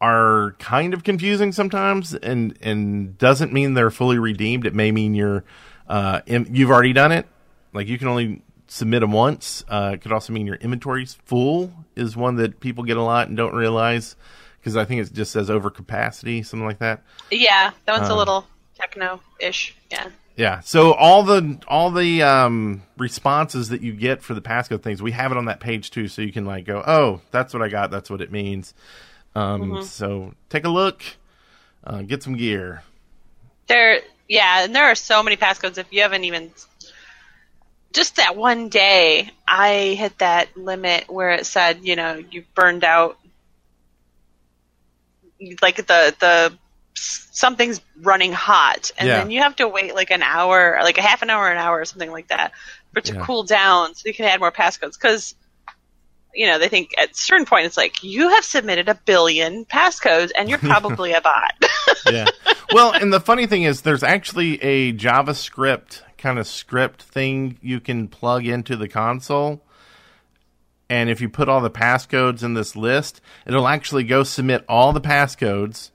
are 0.00 0.56
kind 0.58 0.94
of 0.94 1.04
confusing 1.04 1.52
sometimes 1.52 2.14
and 2.14 2.58
and 2.60 3.16
doesn't 3.18 3.52
mean 3.52 3.74
they're 3.74 3.90
fully 3.90 4.18
redeemed. 4.18 4.66
It 4.66 4.74
may 4.74 4.90
mean 4.90 5.14
you're 5.14 5.44
uh, 5.88 6.20
in, 6.26 6.48
you've 6.52 6.70
already 6.70 6.92
done 6.92 7.12
it. 7.12 7.26
Like 7.72 7.88
you 7.88 7.98
can 7.98 8.08
only 8.08 8.42
submit 8.72 9.00
them 9.00 9.12
once. 9.12 9.62
Uh, 9.68 9.90
it 9.92 10.00
could 10.00 10.12
also 10.12 10.32
mean 10.32 10.46
your 10.46 10.56
inventory's 10.56 11.12
full 11.26 11.70
is 11.94 12.16
one 12.16 12.36
that 12.36 12.58
people 12.58 12.84
get 12.84 12.96
a 12.96 13.02
lot 13.02 13.28
and 13.28 13.36
don't 13.36 13.54
realize 13.54 14.16
because 14.58 14.78
I 14.78 14.86
think 14.86 15.02
it 15.06 15.12
just 15.12 15.30
says 15.30 15.50
overcapacity, 15.50 16.44
something 16.46 16.66
like 16.66 16.78
that. 16.78 17.02
Yeah, 17.30 17.72
that 17.84 17.92
one's 17.92 18.08
a 18.08 18.12
Um, 18.12 18.18
little 18.18 18.46
techno-ish. 18.78 19.74
Yeah. 19.90 20.08
Yeah. 20.36 20.60
So 20.60 20.94
all 20.94 21.22
the 21.22 21.58
all 21.68 21.90
the 21.90 22.22
um, 22.22 22.82
responses 22.96 23.68
that 23.68 23.82
you 23.82 23.92
get 23.92 24.22
for 24.22 24.32
the 24.32 24.40
passcode 24.40 24.82
things, 24.82 25.02
we 25.02 25.12
have 25.12 25.32
it 25.32 25.36
on 25.36 25.44
that 25.44 25.60
page 25.60 25.90
too, 25.90 26.08
so 26.08 26.22
you 26.22 26.32
can 26.32 26.46
like 26.46 26.64
go, 26.64 26.82
oh, 26.86 27.20
that's 27.30 27.52
what 27.52 27.62
I 27.62 27.68
got. 27.68 27.90
That's 27.90 28.08
what 28.08 28.22
it 28.22 28.32
means. 28.32 28.72
Um, 29.34 29.82
So 29.84 30.32
take 30.48 30.64
a 30.64 30.70
look, 30.70 31.02
uh, 31.84 32.00
get 32.02 32.22
some 32.22 32.36
gear. 32.36 32.82
There, 33.66 34.00
yeah, 34.28 34.64
and 34.64 34.74
there 34.74 34.84
are 34.84 34.94
so 34.94 35.22
many 35.22 35.36
passcodes. 35.36 35.76
If 35.76 35.86
you 35.90 36.00
haven't 36.00 36.24
even, 36.24 36.50
just 37.92 38.16
that 38.16 38.36
one 38.36 38.68
day, 38.68 39.30
I 39.46 39.94
hit 39.98 40.18
that 40.18 40.56
limit 40.56 41.08
where 41.08 41.30
it 41.30 41.46
said, 41.46 41.80
you 41.82 41.96
know, 41.96 42.22
you 42.30 42.44
burned 42.54 42.84
out, 42.84 43.18
like 45.60 45.76
the 45.76 46.14
the 46.20 46.52
something's 46.94 47.80
running 48.00 48.32
hot, 48.32 48.90
and 48.98 49.08
Yeah. 49.08 49.18
then 49.18 49.30
you 49.30 49.40
have 49.40 49.56
to 49.56 49.68
wait 49.68 49.94
like 49.94 50.10
an 50.10 50.22
hour, 50.22 50.78
like 50.82 50.98
a 50.98 51.02
half 51.02 51.22
an 51.22 51.30
hour, 51.30 51.50
an 51.50 51.58
hour, 51.58 51.80
or 51.80 51.84
something 51.84 52.10
like 52.10 52.28
that, 52.28 52.52
for 52.92 53.00
it 53.00 53.06
to 53.06 53.14
Yeah. 53.14 53.24
cool 53.24 53.42
down, 53.42 53.94
so 53.94 54.02
you 54.06 54.14
can 54.14 54.26
add 54.26 54.40
more 54.40 54.52
passcodes 54.52 54.92
because. 55.00 55.34
You 56.34 56.46
know, 56.46 56.58
they 56.58 56.68
think 56.68 56.92
at 56.98 57.10
a 57.10 57.14
certain 57.14 57.44
point 57.44 57.66
it's 57.66 57.76
like 57.76 58.02
you 58.02 58.30
have 58.30 58.42
submitted 58.42 58.88
a 58.88 58.94
billion 58.94 59.66
passcodes 59.66 60.30
and 60.34 60.48
you're 60.48 60.56
probably 60.60 61.12
a 61.12 61.20
bot. 61.20 61.52
Yeah. 62.06 62.30
well, 62.72 62.92
and 62.92 63.12
the 63.12 63.20
funny 63.20 63.46
thing 63.46 63.64
is, 63.64 63.82
there's 63.82 64.02
actually 64.02 64.54
a 64.62 64.94
JavaScript 64.94 66.00
kind 66.22 66.38
of 66.38 66.46
script 66.46 67.02
thing 67.02 67.58
you 67.60 67.80
can 67.80 68.06
plug 68.08 68.46
into 68.46 68.76
the 68.76 68.88
console. 68.88 69.60
And 70.88 71.10
if 71.10 71.20
you 71.20 71.28
put 71.28 71.48
all 71.48 71.60
the 71.60 71.70
passcodes 71.70 72.42
in 72.42 72.54
this 72.54 72.76
list, 72.76 73.20
it'll 73.46 73.66
actually 73.66 74.04
go 74.04 74.22
submit 74.22 74.64
all 74.68 74.92
the 74.92 75.00
passcodes. 75.00 75.90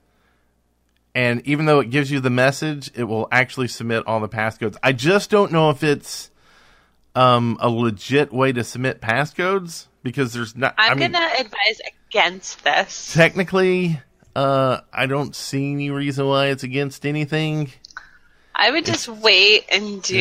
And 1.14 1.40
even 1.46 1.66
though 1.66 1.80
it 1.80 1.90
gives 1.90 2.10
you 2.10 2.20
the 2.20 2.30
message, 2.30 2.90
it 2.94 3.04
will 3.04 3.26
actually 3.32 3.68
submit 3.68 4.06
all 4.06 4.20
the 4.20 4.28
passcodes. 4.28 4.76
I 4.82 4.92
just 4.92 5.30
don't 5.30 5.50
know 5.50 5.70
if 5.70 5.82
it's 5.82 6.30
um, 7.14 7.56
a 7.60 7.70
legit 7.70 8.32
way 8.32 8.52
to 8.52 8.62
submit 8.62 9.00
passcodes 9.00 9.86
because 10.02 10.32
there's 10.32 10.54
not. 10.54 10.74
I'm 10.76 10.92
I 10.92 10.94
mean, 10.94 11.12
gonna 11.12 11.26
advise 11.38 11.80
against 12.10 12.62
this. 12.64 13.14
technically, 13.14 14.00
uh, 14.36 14.80
I 14.92 15.06
don't 15.06 15.34
see 15.34 15.72
any 15.72 15.90
reason 15.90 16.26
why 16.26 16.46
it's 16.48 16.62
against 16.62 17.06
anything. 17.06 17.72
I 18.58 18.72
would 18.72 18.84
just 18.84 19.08
wait 19.08 19.66
and 19.70 20.02
do 20.02 20.18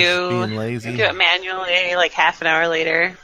do 0.48 0.60
it 0.62 1.16
manually, 1.16 1.96
like 1.96 2.12
half 2.12 2.40
an 2.42 2.48
hour 2.48 2.68
later. 2.68 3.18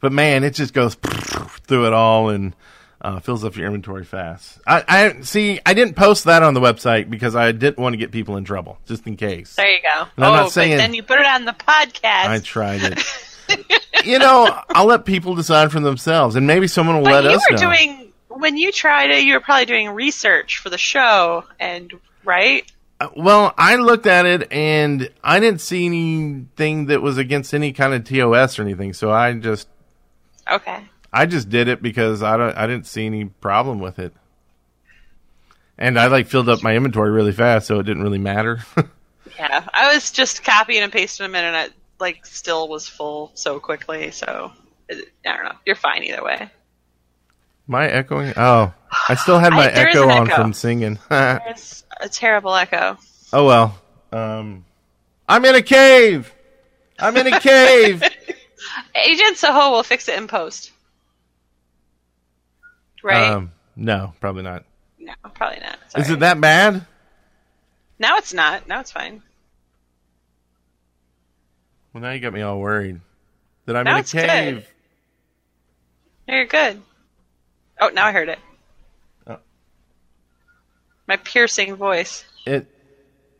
But 0.00 0.12
man, 0.12 0.44
it 0.44 0.54
just 0.54 0.72
goes 0.72 0.94
through 0.94 1.86
it 1.86 1.92
all 1.92 2.28
and 2.28 2.54
uh, 3.00 3.18
fills 3.18 3.44
up 3.44 3.56
your 3.56 3.66
inventory 3.66 4.04
fast. 4.04 4.60
I, 4.64 4.84
I 4.86 5.20
see. 5.22 5.60
I 5.66 5.74
didn't 5.74 5.96
post 5.96 6.24
that 6.24 6.44
on 6.44 6.54
the 6.54 6.60
website 6.60 7.10
because 7.10 7.34
I 7.34 7.50
didn't 7.50 7.78
want 7.78 7.94
to 7.94 7.96
get 7.96 8.12
people 8.12 8.36
in 8.36 8.44
trouble, 8.44 8.78
just 8.86 9.04
in 9.06 9.16
case. 9.16 9.56
There 9.56 9.68
you 9.68 9.80
go. 9.82 10.06
And 10.16 10.24
I'm 10.24 10.32
oh, 10.32 10.36
not 10.36 10.52
saying- 10.52 10.72
but 10.72 10.76
then 10.78 10.94
you 10.94 11.02
put 11.02 11.18
it 11.18 11.26
on 11.26 11.44
the 11.44 11.52
podcast. 11.52 12.26
I 12.26 12.38
tried 12.38 12.82
it. 12.84 13.82
you 14.04 14.20
know, 14.20 14.60
I'll 14.70 14.86
let 14.86 15.04
people 15.04 15.34
decide 15.34 15.72
for 15.72 15.80
themselves, 15.80 16.36
and 16.36 16.46
maybe 16.46 16.68
someone 16.68 16.98
will 16.98 17.04
but 17.04 17.24
let 17.24 17.30
you 17.30 17.36
us 17.36 17.42
were 17.50 17.56
know. 17.56 17.74
doing 17.74 18.12
when 18.28 18.56
you 18.56 18.70
tried 18.70 19.10
it. 19.10 19.24
You 19.24 19.34
were 19.34 19.40
probably 19.40 19.66
doing 19.66 19.90
research 19.90 20.58
for 20.58 20.70
the 20.70 20.78
show, 20.78 21.44
and 21.58 21.92
right? 22.24 22.70
Uh, 23.02 23.08
Well, 23.16 23.54
I 23.58 23.76
looked 23.76 24.06
at 24.06 24.26
it 24.26 24.52
and 24.52 25.08
I 25.24 25.40
didn't 25.40 25.60
see 25.60 25.86
anything 25.86 26.86
that 26.86 27.02
was 27.02 27.18
against 27.18 27.52
any 27.54 27.72
kind 27.72 27.94
of 27.94 28.04
TOS 28.04 28.58
or 28.58 28.62
anything. 28.62 28.92
So 28.92 29.10
I 29.10 29.32
just, 29.34 29.68
Okay. 30.50 30.84
I 31.12 31.26
just 31.26 31.48
did 31.50 31.68
it 31.68 31.82
because 31.82 32.22
I 32.22 32.36
don't, 32.36 32.56
I 32.56 32.66
didn't 32.66 32.86
see 32.86 33.06
any 33.06 33.26
problem 33.26 33.78
with 33.80 33.98
it. 33.98 34.12
And 35.78 35.98
I 35.98 36.06
like 36.06 36.26
filled 36.26 36.48
up 36.48 36.62
my 36.62 36.76
inventory 36.76 37.10
really 37.10 37.32
fast, 37.32 37.66
so 37.66 37.78
it 37.80 37.84
didn't 37.84 38.02
really 38.02 38.18
matter. 38.18 38.60
Yeah, 39.38 39.66
I 39.72 39.94
was 39.94 40.12
just 40.12 40.44
copying 40.44 40.82
and 40.82 40.92
pasting 40.92 41.24
them 41.24 41.34
in, 41.34 41.42
and 41.42 41.56
it 41.56 41.72
like 41.98 42.26
still 42.26 42.68
was 42.68 42.86
full 42.86 43.30
so 43.32 43.58
quickly. 43.58 44.10
So 44.10 44.52
I 44.90 44.94
don't 45.24 45.44
know. 45.44 45.54
You're 45.64 45.74
fine 45.74 46.04
either 46.04 46.22
way. 46.22 46.50
my 47.66 47.88
echoing? 47.88 48.34
Oh, 48.36 48.74
I 49.08 49.14
still 49.14 49.38
had 49.38 49.54
my 49.54 49.64
I- 49.64 49.68
is 49.68 49.74
echo 49.96 50.08
on 50.10 50.26
echo. 50.30 50.36
from 50.42 50.52
singing. 50.52 50.98
There's 52.02 52.10
a 52.16 52.18
terrible 52.18 52.54
echo. 52.54 52.98
oh 53.32 53.46
well. 53.46 53.78
Um, 54.10 54.64
I'm 55.28 55.44
in 55.44 55.54
a 55.54 55.62
cave. 55.62 56.32
I'm 56.98 57.16
in 57.16 57.32
a 57.32 57.38
cave. 57.40 58.02
Agent 58.94 59.36
Soho 59.36 59.70
will 59.70 59.82
fix 59.84 60.08
it 60.08 60.18
in 60.18 60.26
post. 60.26 60.72
Right? 63.04 63.30
Um, 63.30 63.52
no, 63.76 64.14
probably 64.20 64.42
not. 64.42 64.64
no, 64.98 65.12
probably 65.34 65.60
not. 65.60 65.78
Is 65.96 66.10
it 66.10 66.20
that 66.20 66.40
bad? 66.40 66.84
Now 67.98 68.16
it's 68.18 68.34
not. 68.34 68.66
Now 68.68 68.80
it's 68.80 68.90
fine. 68.92 69.22
Well, 71.92 72.02
now 72.02 72.10
you 72.10 72.20
got 72.20 72.32
me 72.32 72.42
all 72.42 72.58
worried 72.58 73.00
that 73.66 73.76
I'm 73.76 73.84
Now 73.84 73.92
in 73.92 73.96
a 73.98 74.00
it's 74.00 74.12
good. 74.12 74.28
cave. 74.28 74.68
You're 76.26 76.46
good. 76.46 76.82
Oh, 77.80 77.88
now 77.88 78.06
I 78.06 78.12
heard 78.12 78.28
it. 78.28 78.38
My 81.06 81.16
piercing 81.16 81.76
voice. 81.76 82.24
It 82.46 82.66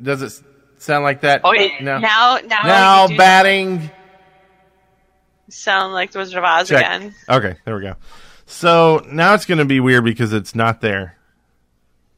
does 0.01 0.22
it 0.22 0.33
sound 0.79 1.05
like 1.05 1.20
that? 1.22 1.42
Oh, 1.44 1.53
yeah. 1.53 1.79
no. 1.81 1.98
Now, 1.98 2.38
now, 2.44 2.62
now 2.64 3.09
batting. 3.16 3.90
sound 5.48 5.92
like 5.92 6.11
the 6.12 6.18
Wizard 6.18 6.38
of 6.38 6.44
Oz 6.44 6.68
Check. 6.68 6.81
again. 6.81 7.14
Okay, 7.29 7.57
there 7.64 7.77
we 7.77 7.83
go. 7.83 7.94
So 8.46 9.05
now 9.09 9.35
it's 9.35 9.46
going 9.46 9.59
to 9.59 9.64
be 9.64 9.81
weird 9.81 10.05
because 10.05 10.33
it's 10.33 10.55
not 10.55 10.81
there. 10.81 11.16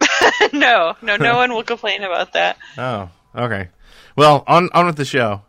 no, 0.52 0.96
no, 1.02 1.16
no 1.16 1.37
one 1.37 1.52
will 1.52 1.62
complain 1.62 2.02
about 2.02 2.33
that. 2.33 2.59
Oh, 2.78 3.09
okay. 3.37 3.68
Well, 4.16 4.44
on 4.46 4.68
on 4.72 4.87
with 4.87 4.96
the 4.96 5.04
show. 5.04 5.42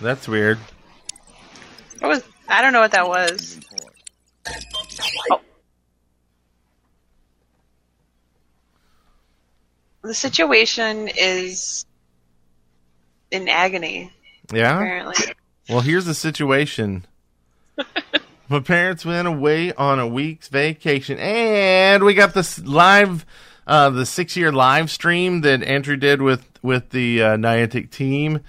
That's 0.00 0.26
weird. 0.26 0.58
What 1.98 2.08
was? 2.08 2.22
I 2.48 2.62
don't 2.62 2.72
know 2.72 2.80
what 2.80 2.92
that 2.92 3.06
was. 3.06 3.60
Oh. 5.30 5.40
The 10.02 10.14
situation 10.14 11.08
is 11.14 11.84
in 13.30 13.48
agony. 13.48 14.12
Yeah. 14.52 14.76
Apparently, 14.76 15.16
Well, 15.68 15.80
here's 15.80 16.06
the 16.06 16.14
situation. 16.14 17.06
My 18.48 18.60
parents 18.60 19.04
went 19.04 19.28
away 19.28 19.72
on 19.74 20.00
a 20.00 20.06
week's 20.06 20.48
vacation, 20.48 21.18
and 21.18 22.02
we 22.02 22.14
got 22.14 22.34
this 22.34 22.58
live, 22.58 23.24
uh, 23.66 23.90
the 23.90 24.04
six-year 24.04 24.50
live 24.50 24.90
stream 24.90 25.42
that 25.42 25.62
Andrew 25.62 25.96
did 25.96 26.20
with 26.20 26.46
with 26.62 26.90
the 26.90 27.22
uh, 27.22 27.36
Niantic 27.36 27.90
team, 27.90 28.40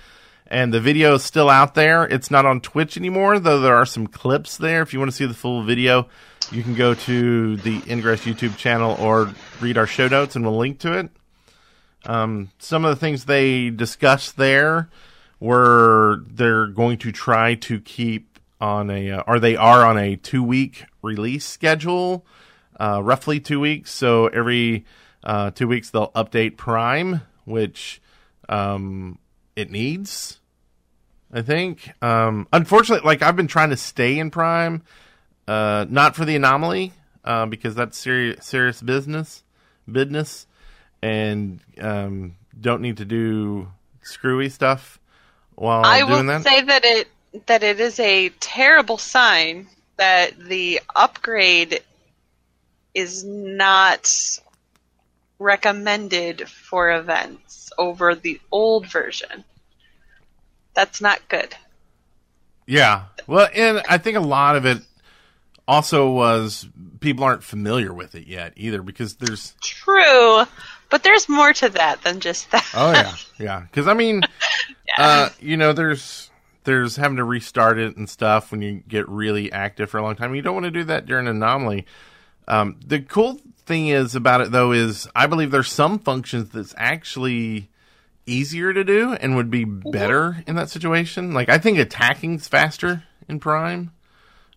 and 0.52 0.74
the 0.74 0.82
video 0.82 1.14
is 1.14 1.24
still 1.24 1.50
out 1.50 1.76
there. 1.76 2.04
It's 2.04 2.30
not 2.30 2.46
on 2.46 2.60
Twitch 2.60 2.98
anymore, 2.98 3.40
though. 3.40 3.62
There 3.62 3.74
are 3.74 3.86
some 3.86 4.06
clips 4.06 4.58
there. 4.58 4.82
If 4.82 4.92
you 4.92 5.00
want 5.00 5.10
to 5.10 5.16
see 5.16 5.26
the 5.26 5.34
full 5.34 5.64
video, 5.64 6.10
you 6.52 6.62
can 6.62 6.76
go 6.76 6.94
to 6.94 7.56
the 7.56 7.82
Ingress 7.90 8.26
YouTube 8.26 8.58
channel 8.58 8.98
or 9.00 9.34
read 9.62 9.78
our 9.78 9.88
show 9.88 10.10
notes, 10.10 10.36
and 10.36 10.44
we'll 10.44 10.58
link 10.58 10.80
to 10.80 11.00
it. 11.00 11.10
Um, 12.06 12.52
some 12.60 12.84
of 12.84 12.90
the 12.90 12.98
things 12.98 13.26
they 13.26 13.70
discussed 13.70 14.36
there 14.36 14.90
were 15.40 16.26
they're 16.28 16.68
going 16.68 16.98
to 16.98 17.14
try 17.14 17.56
to 17.56 17.80
keep 17.80 18.38
on 18.60 18.90
a, 18.90 19.10
uh, 19.10 19.24
or 19.28 19.40
they 19.40 19.56
are 19.56 19.86
on 19.86 19.98
a 19.98 20.18
two 20.18 20.44
week 20.44 20.84
release 21.02 21.46
schedule, 21.46 22.26
uh, 22.78 23.02
roughly 23.02 23.40
two 23.40 23.62
weeks. 23.62 23.92
So 23.92 24.28
every 24.28 24.84
uh, 25.24 25.52
two 25.52 25.70
weeks 25.70 25.92
they'll 25.92 26.12
update 26.12 26.58
Prime, 26.58 27.22
which 27.46 28.02
um, 28.50 29.18
it 29.56 29.72
needs. 29.72 30.41
I 31.34 31.42
think. 31.42 31.92
Um, 32.04 32.48
unfortunately, 32.52 33.06
like 33.06 33.22
I've 33.22 33.36
been 33.36 33.48
trying 33.48 33.70
to 33.70 33.78
stay 33.78 34.20
in 34.20 34.32
Prime, 34.32 34.84
uh, 35.48 35.86
not 35.90 36.16
for 36.16 36.26
the 36.26 36.36
anomaly, 36.36 36.94
uh, 37.24 37.46
because 37.46 37.76
that's 37.76 37.98
serious 37.98 38.46
serious 38.46 38.82
business, 38.82 39.44
business, 39.90 40.48
and 41.02 41.60
um, 41.80 42.36
don't 42.60 42.82
need 42.82 42.98
to 42.98 43.06
do 43.06 43.72
screwy 44.02 44.50
stuff 44.50 45.00
while 45.56 45.86
I 45.86 46.00
doing 46.00 46.12
will 46.12 46.24
that. 46.26 46.44
say 46.44 46.62
that 46.62 46.84
it 46.84 47.08
that 47.48 47.64
it 47.64 47.80
is 47.80 48.00
a 48.00 48.30
terrible 48.40 48.98
sign 48.98 49.68
that 49.98 50.38
the 50.38 50.82
upgrade 50.96 51.82
is 52.94 53.24
not 53.24 54.12
recommended 55.40 56.48
for 56.50 56.92
events 56.92 57.72
over 57.78 58.16
the 58.16 58.40
old 58.52 58.88
version. 58.88 59.44
That's 60.82 61.00
not 61.00 61.20
good. 61.28 61.54
Yeah. 62.66 63.04
Well, 63.28 63.48
and 63.54 63.84
I 63.88 64.00
think 64.00 64.18
a 64.18 64.22
lot 64.22 64.56
of 64.56 64.66
it 64.66 64.80
also 65.68 66.10
was 66.10 66.68
people 67.02 67.24
aren't 67.24 67.44
familiar 67.44 67.94
with 67.94 68.16
it 68.16 68.26
yet 68.26 68.54
either 68.56 68.82
because 68.82 69.18
there's 69.18 69.54
True, 69.62 70.42
but 70.90 71.04
there's 71.04 71.30
more 71.30 71.54
to 71.54 71.70
that 71.70 72.02
than 72.02 72.20
just 72.20 72.50
that. 72.50 72.68
oh 72.74 72.92
yeah 72.94 73.14
yeah 73.38 73.60
because 73.60 73.88
I 73.88 73.94
mean 73.94 74.24
uh, 74.98 75.30
you 75.40 75.56
know 75.56 75.72
there's 75.72 76.32
there's 76.64 76.96
having 76.96 77.18
to 77.18 77.24
restart 77.24 77.78
it 77.78 77.96
and 77.96 78.10
stuff 78.10 78.50
when 78.50 78.64
you 78.64 78.82
get 78.88 79.08
really 79.08 79.52
active 79.52 79.88
for 79.92 80.00
a 80.00 80.02
long 80.02 80.16
time. 80.16 80.34
You 80.34 80.42
don't 80.42 80.56
want 80.56 80.66
to 80.66 80.72
do 80.72 80.86
that 80.86 81.06
during 81.06 81.28
an 81.28 81.36
anomaly. 81.36 81.86
Um, 82.48 82.80
the 82.84 83.02
cool 83.02 83.40
thing 83.68 83.90
is 83.90 84.16
about 84.16 84.42
it 84.42 84.52
though 84.52 84.72
is 84.72 85.08
I 85.16 85.28
believe 85.28 85.52
there's 85.52 85.72
some 85.72 86.00
functions 86.00 86.50
that's 86.50 86.74
actually 86.76 87.70
easier 88.26 88.74
to 88.74 88.84
do 88.84 89.14
and 89.14 89.36
would 89.36 89.50
be 89.50 89.66
better 89.66 90.44
in 90.48 90.56
that 90.56 90.70
situation. 90.70 91.34
Like 91.34 91.50
I 91.50 91.58
think 91.58 91.78
attacking's 91.78 92.48
faster 92.48 93.04
in 93.28 93.40
Prime, 93.40 93.92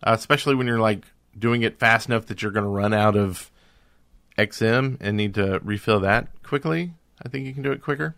uh, 0.02 0.14
especially 0.18 0.54
when 0.54 0.66
you're 0.66 0.78
like 0.78 1.04
doing 1.38 1.62
it 1.62 1.78
fast 1.78 2.08
enough 2.08 2.26
that 2.26 2.42
you're 2.42 2.52
going 2.52 2.64
to 2.64 2.70
run 2.70 2.92
out 2.92 3.16
of 3.16 3.50
XM 4.38 4.96
and 5.00 5.16
need 5.16 5.34
to 5.34 5.60
refill 5.62 6.00
that 6.00 6.28
quickly. 6.42 6.94
I 7.24 7.28
think 7.28 7.46
you 7.46 7.54
can 7.54 7.62
do 7.62 7.72
it 7.72 7.82
quicker. 7.82 8.14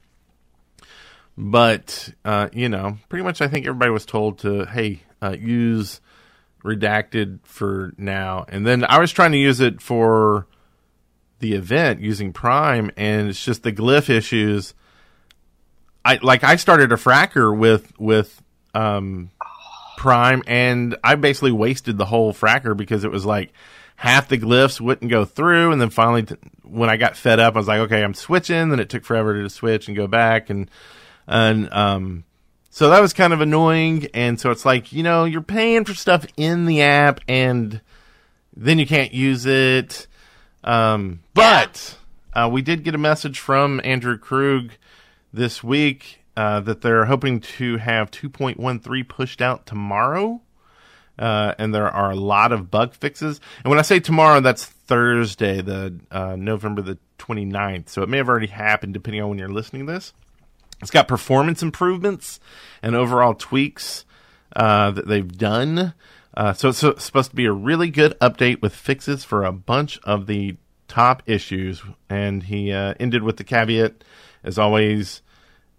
But 1.37 2.11
uh, 2.25 2.49
you 2.53 2.69
know, 2.69 2.99
pretty 3.09 3.23
much, 3.23 3.41
I 3.41 3.49
think 3.49 3.67
everybody 3.67 3.91
was 3.91 4.07
told 4.07 4.39
to 4.39 4.65
hey 4.65 5.03
uh, 5.21 5.37
use 5.39 6.01
redacted 6.65 7.41
for 7.45 7.93
now, 7.99 8.47
and 8.49 8.67
then 8.67 8.85
I 8.89 8.99
was 8.99 9.13
trying 9.13 9.33
to 9.33 9.39
use 9.39 9.61
it 9.61 9.83
for 9.83 10.47
the 11.41 11.53
event 11.53 12.01
using 12.01 12.33
Prime, 12.33 12.91
and 12.97 13.29
it's 13.29 13.45
just 13.45 13.63
the 13.63 13.73
glyph 13.73 14.09
issues. 14.09 14.75
I 16.07 16.21
like 16.23 16.45
I 16.45 16.55
started 16.55 16.93
a 16.93 16.97
fracker 16.97 17.57
with 17.57 17.93
with 17.99 18.41
um, 18.75 19.31
Prime, 19.97 20.45
and 20.47 20.97
I 21.03 21.17
basically 21.17 21.51
wasted 21.51 21.99
the 21.99 22.05
whole 22.05 22.33
fracker 22.33 22.77
because 22.77 23.03
it 23.03 23.11
was 23.11 23.27
like 23.27 23.53
half 23.97 24.29
the 24.29 24.39
glyphs 24.39 24.81
wouldn't 24.81 25.11
go 25.11 25.25
through, 25.25 25.73
and 25.73 25.81
then 25.81 25.91
finally, 25.91 26.23
t- 26.23 26.37
when 26.63 26.89
I 26.89 26.97
got 26.97 27.17
fed 27.17 27.41
up, 27.41 27.57
I 27.57 27.59
was 27.59 27.67
like, 27.67 27.81
okay, 27.81 28.05
I'm 28.05 28.15
switching. 28.15 28.69
Then 28.69 28.79
it 28.79 28.89
took 28.89 29.05
forever 29.05 29.43
to 29.43 29.51
switch 29.51 29.89
and 29.89 29.97
go 29.97 30.07
back, 30.07 30.49
and 30.49 30.71
and 31.27 31.73
um, 31.73 32.23
so 32.71 32.91
that 32.91 33.01
was 33.01 33.13
kind 33.13 33.33
of 33.33 33.41
annoying. 33.41 34.07
And 34.15 34.39
so 34.39 34.53
it's 34.53 34.65
like 34.65 34.93
you 34.93 35.03
know 35.03 35.25
you're 35.25 35.43
paying 35.43 35.85
for 35.85 35.95
stuff 35.95 36.25
in 36.37 36.67
the 36.67 36.83
app, 36.83 37.21
and 37.27 37.81
then 38.57 38.79
you 38.79 38.87
can't 38.87 39.13
use 39.13 39.45
it. 39.45 40.07
Um, 40.63 41.19
but 41.35 41.97
uh, 42.33 42.49
we 42.53 42.63
did 42.63 42.85
get 42.85 42.95
a 42.95 42.99
message 42.99 43.41
from 43.41 43.81
Andrew 43.83 44.17
Krug 44.17 44.71
this 45.33 45.63
week 45.63 46.21
uh, 46.37 46.61
that 46.61 46.81
they're 46.81 47.07
hoping 47.07 47.41
to 47.41 47.77
have 47.79 48.11
2.13 48.11 49.09
pushed 49.09 49.41
out 49.41 49.67
tomorrow. 49.67 50.41
Uh, 51.19 51.55
and 51.59 51.75
there 51.75 51.89
are 51.89 52.11
a 52.11 52.17
lot 52.17 52.53
of 52.53 52.71
bug 52.71 52.95
fixes. 52.95 53.41
And 53.65 53.71
when 53.71 53.79
I 53.79 53.83
say 53.83 54.01
tomorrow, 54.01 54.41
that's 54.41 54.67
Thursday, 54.67 55.63
the 55.63 55.99
uh, 56.11 56.37
November 56.37 56.83
the 56.83 56.99
29th. 57.19 57.89
So 57.89 58.03
it 58.03 58.09
may 58.09 58.19
have 58.19 58.29
already 58.29 58.49
happened 58.49 58.93
depending 58.93 59.23
on 59.23 59.31
when 59.31 59.39
you're 59.39 59.49
listening 59.49 59.87
to 59.87 59.93
this. 59.93 60.13
It's 60.83 60.91
got 60.91 61.09
performance 61.09 61.63
improvements 61.63 62.39
and 62.83 62.95
overall 62.95 63.35
tweaks 63.35 64.05
uh, 64.55 64.91
that 64.91 65.09
they've 65.09 65.37
done. 65.37 65.95
Uh, 66.37 66.53
so 66.53 66.69
it's 66.69 66.79
supposed 66.79 67.31
to 67.31 67.37
be 67.37 67.47
a 67.47 67.53
really 67.53 67.89
good 67.89 68.19
update 68.21 68.61
with 68.61 68.75
fixes 68.75 69.25
for 69.25 69.45
a 69.45 69.53
bunch 69.53 69.99
of 70.05 70.27
the 70.27 70.57
top 70.87 71.23
issues. 71.27 71.83
And 72.11 72.43
he 72.43 72.73
uh, 72.73 72.95
ended 73.01 73.23
with 73.23 73.39
the 73.39 73.45
caveat, 73.45 74.05
as 74.47 74.59
always, 74.59 75.23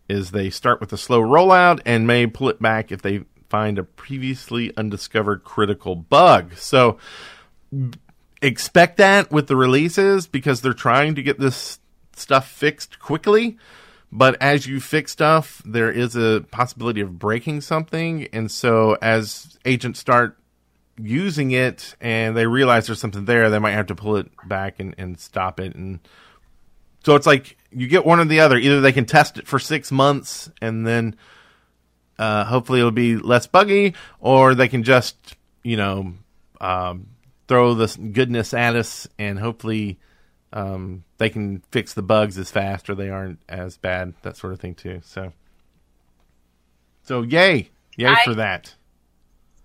is 0.07 0.31
they 0.31 0.49
start 0.49 0.79
with 0.79 0.93
a 0.93 0.97
slow 0.97 1.21
rollout 1.21 1.81
and 1.85 2.05
may 2.05 2.27
pull 2.27 2.49
it 2.49 2.61
back 2.61 2.91
if 2.91 3.01
they 3.01 3.23
find 3.49 3.79
a 3.79 3.83
previously 3.83 4.75
undiscovered 4.77 5.43
critical 5.43 5.95
bug. 5.95 6.55
So 6.55 6.97
expect 8.41 8.97
that 8.97 9.31
with 9.31 9.47
the 9.47 9.55
releases 9.55 10.27
because 10.27 10.61
they're 10.61 10.73
trying 10.73 11.15
to 11.15 11.23
get 11.23 11.39
this 11.39 11.79
stuff 12.13 12.49
fixed 12.49 12.99
quickly. 12.99 13.57
But 14.11 14.41
as 14.41 14.67
you 14.67 14.79
fix 14.79 15.11
stuff, 15.11 15.61
there 15.65 15.91
is 15.91 16.15
a 16.15 16.45
possibility 16.51 17.01
of 17.01 17.19
breaking 17.19 17.61
something. 17.61 18.27
And 18.31 18.49
so 18.49 18.97
as 19.01 19.57
agents 19.65 19.99
start 19.99 20.37
using 20.97 21.51
it 21.51 21.95
and 21.99 22.35
they 22.35 22.47
realize 22.47 22.87
there's 22.87 22.99
something 22.99 23.25
there, 23.25 23.49
they 23.49 23.59
might 23.59 23.71
have 23.71 23.87
to 23.87 23.95
pull 23.95 24.15
it 24.15 24.29
back 24.45 24.79
and, 24.79 24.95
and 24.97 25.19
stop 25.19 25.59
it. 25.59 25.75
And 25.75 25.99
so 27.03 27.15
it's 27.15 27.27
like 27.27 27.57
you 27.77 27.87
get 27.87 28.05
one 28.05 28.19
or 28.19 28.25
the 28.25 28.39
other. 28.39 28.57
Either 28.57 28.81
they 28.81 28.91
can 28.91 29.05
test 29.05 29.37
it 29.37 29.47
for 29.47 29.59
six 29.59 29.91
months 29.91 30.49
and 30.61 30.85
then 30.85 31.15
uh, 32.17 32.43
hopefully 32.45 32.79
it'll 32.79 32.91
be 32.91 33.15
less 33.15 33.45
buggy, 33.45 33.93
or 34.19 34.55
they 34.55 34.67
can 34.67 34.83
just, 34.83 35.35
you 35.63 35.77
know, 35.77 36.13
um, 36.59 37.07
throw 37.47 37.75
this 37.75 37.95
goodness 37.95 38.53
at 38.53 38.75
us 38.75 39.07
and 39.19 39.37
hopefully 39.37 39.99
um, 40.51 41.03
they 41.19 41.29
can 41.29 41.61
fix 41.71 41.93
the 41.93 42.01
bugs 42.01 42.37
as 42.39 42.49
fast 42.49 42.89
or 42.89 42.95
they 42.95 43.09
aren't 43.09 43.39
as 43.47 43.77
bad, 43.77 44.13
that 44.23 44.35
sort 44.35 44.53
of 44.53 44.59
thing 44.59 44.73
too. 44.73 45.01
So, 45.03 45.31
so 47.03 47.21
yay, 47.21 47.69
yay 47.95 48.07
I- 48.07 48.23
for 48.23 48.33
that. 48.35 48.73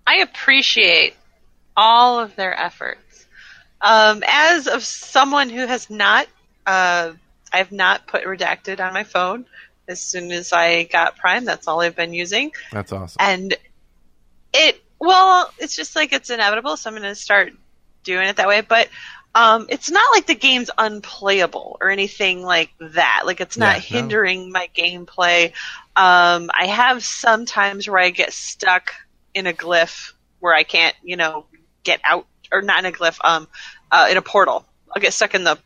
I 0.07 0.17
appreciate 0.17 1.15
all 1.77 2.19
of 2.19 2.35
their 2.37 2.59
efforts. 2.59 3.27
Um, 3.81 4.23
as 4.27 4.67
of 4.67 4.83
someone 4.83 5.49
who 5.49 5.67
has 5.67 5.89
not, 5.89 6.27
uh, 6.67 7.13
I 7.53 7.59
have 7.59 7.73
not 7.73 8.07
put 8.07 8.25
redacted 8.25 8.81
on 8.81 8.93
my 8.95 9.05
phone. 9.05 9.47
As 9.89 10.01
soon 10.01 10.31
as 10.31 10.53
I 10.53 10.85
got 10.85 11.17
Prime, 11.17 11.45
that's 11.45 11.67
all 11.67 11.81
I've 11.81 11.97
been 11.97 12.15
using, 12.15 12.53
That's 12.71 12.93
awesome. 12.93 13.17
and 13.21 13.55
it. 14.55 14.81
Well, 15.01 15.53
it's 15.59 15.75
just 15.75 15.97
like 15.97 16.13
it's 16.13 16.31
inevitable, 16.31 16.77
so 16.77 16.89
I'm 16.89 16.95
going 16.97 17.03
to 17.09 17.17
start 17.17 17.53
doing 18.05 18.29
it 18.29 18.37
that 18.37 18.47
way. 18.47 18.61
But 18.61 18.89
um, 19.35 19.67
it's 19.69 19.91
not 19.91 20.05
like 20.15 20.27
the 20.27 20.37
game's 20.37 20.71
unplayable 20.79 21.79
or 21.81 21.91
anything 21.91 22.43
like 22.45 22.71
that. 22.79 23.23
Like 23.27 23.41
it's 23.41 23.57
not 23.59 23.91
Yeah, 23.91 23.97
no. 23.97 24.01
hindering 24.03 24.53
my 24.53 24.69
gameplay. 24.77 25.47
Um, 25.97 26.51
I 26.57 26.67
have 26.69 27.03
some 27.05 27.47
times 27.47 27.89
where 27.89 27.99
I 27.99 28.11
get 28.11 28.33
stuck 28.33 28.93
in 29.35 29.49
a 29.49 29.53
glyph 29.53 30.13
where 30.39 30.55
I 30.55 30.63
can't, 30.63 30.95
you 31.03 31.17
know, 31.17 31.47
get 31.83 32.01
out, 32.05 32.27
or 32.53 32.63
not 32.63 32.79
in 32.79 32.87
a 32.87 32.93
glyph, 32.97 33.19
um, 33.25 33.49
uh, 33.91 34.07
in 34.11 34.17
a 34.17 34.23
portal. 34.23 34.65
I'll 34.95 35.03
get 35.03 35.13
stuck 35.15 35.35
in 35.35 35.43
the 35.43 35.59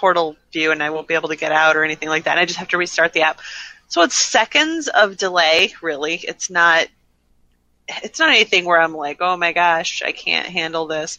portal 0.00 0.36
view 0.50 0.72
and 0.72 0.82
I 0.82 0.88
won't 0.88 1.06
be 1.06 1.14
able 1.14 1.28
to 1.28 1.36
get 1.36 1.52
out 1.52 1.76
or 1.76 1.84
anything 1.84 2.08
like 2.08 2.24
that. 2.24 2.38
I 2.38 2.46
just 2.46 2.58
have 2.58 2.68
to 2.68 2.78
restart 2.78 3.12
the 3.12 3.22
app. 3.22 3.40
So 3.88 4.02
it's 4.02 4.16
seconds 4.16 4.88
of 4.88 5.18
delay, 5.18 5.74
really. 5.82 6.14
It's 6.14 6.48
not, 6.48 6.88
it's 8.02 8.18
not 8.18 8.30
anything 8.30 8.64
where 8.64 8.80
I'm 8.80 8.94
like, 8.94 9.18
oh 9.20 9.36
my 9.36 9.52
gosh, 9.52 10.02
I 10.02 10.12
can't 10.12 10.46
handle 10.46 10.86
this. 10.86 11.18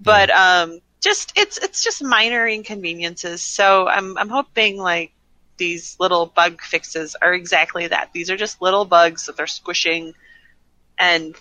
But, 0.00 0.30
um, 0.30 0.80
just, 1.02 1.32
it's, 1.36 1.58
it's 1.58 1.84
just 1.84 2.02
minor 2.02 2.48
inconveniences. 2.48 3.42
So 3.42 3.86
I'm, 3.86 4.16
I'm 4.16 4.28
hoping 4.28 4.78
like 4.78 5.12
these 5.58 5.96
little 6.00 6.26
bug 6.26 6.62
fixes 6.62 7.14
are 7.20 7.34
exactly 7.34 7.88
that. 7.88 8.10
These 8.14 8.30
are 8.30 8.36
just 8.36 8.62
little 8.62 8.84
bugs 8.84 9.26
that 9.26 9.36
they're 9.36 9.46
squishing 9.46 10.14
and 10.98 11.34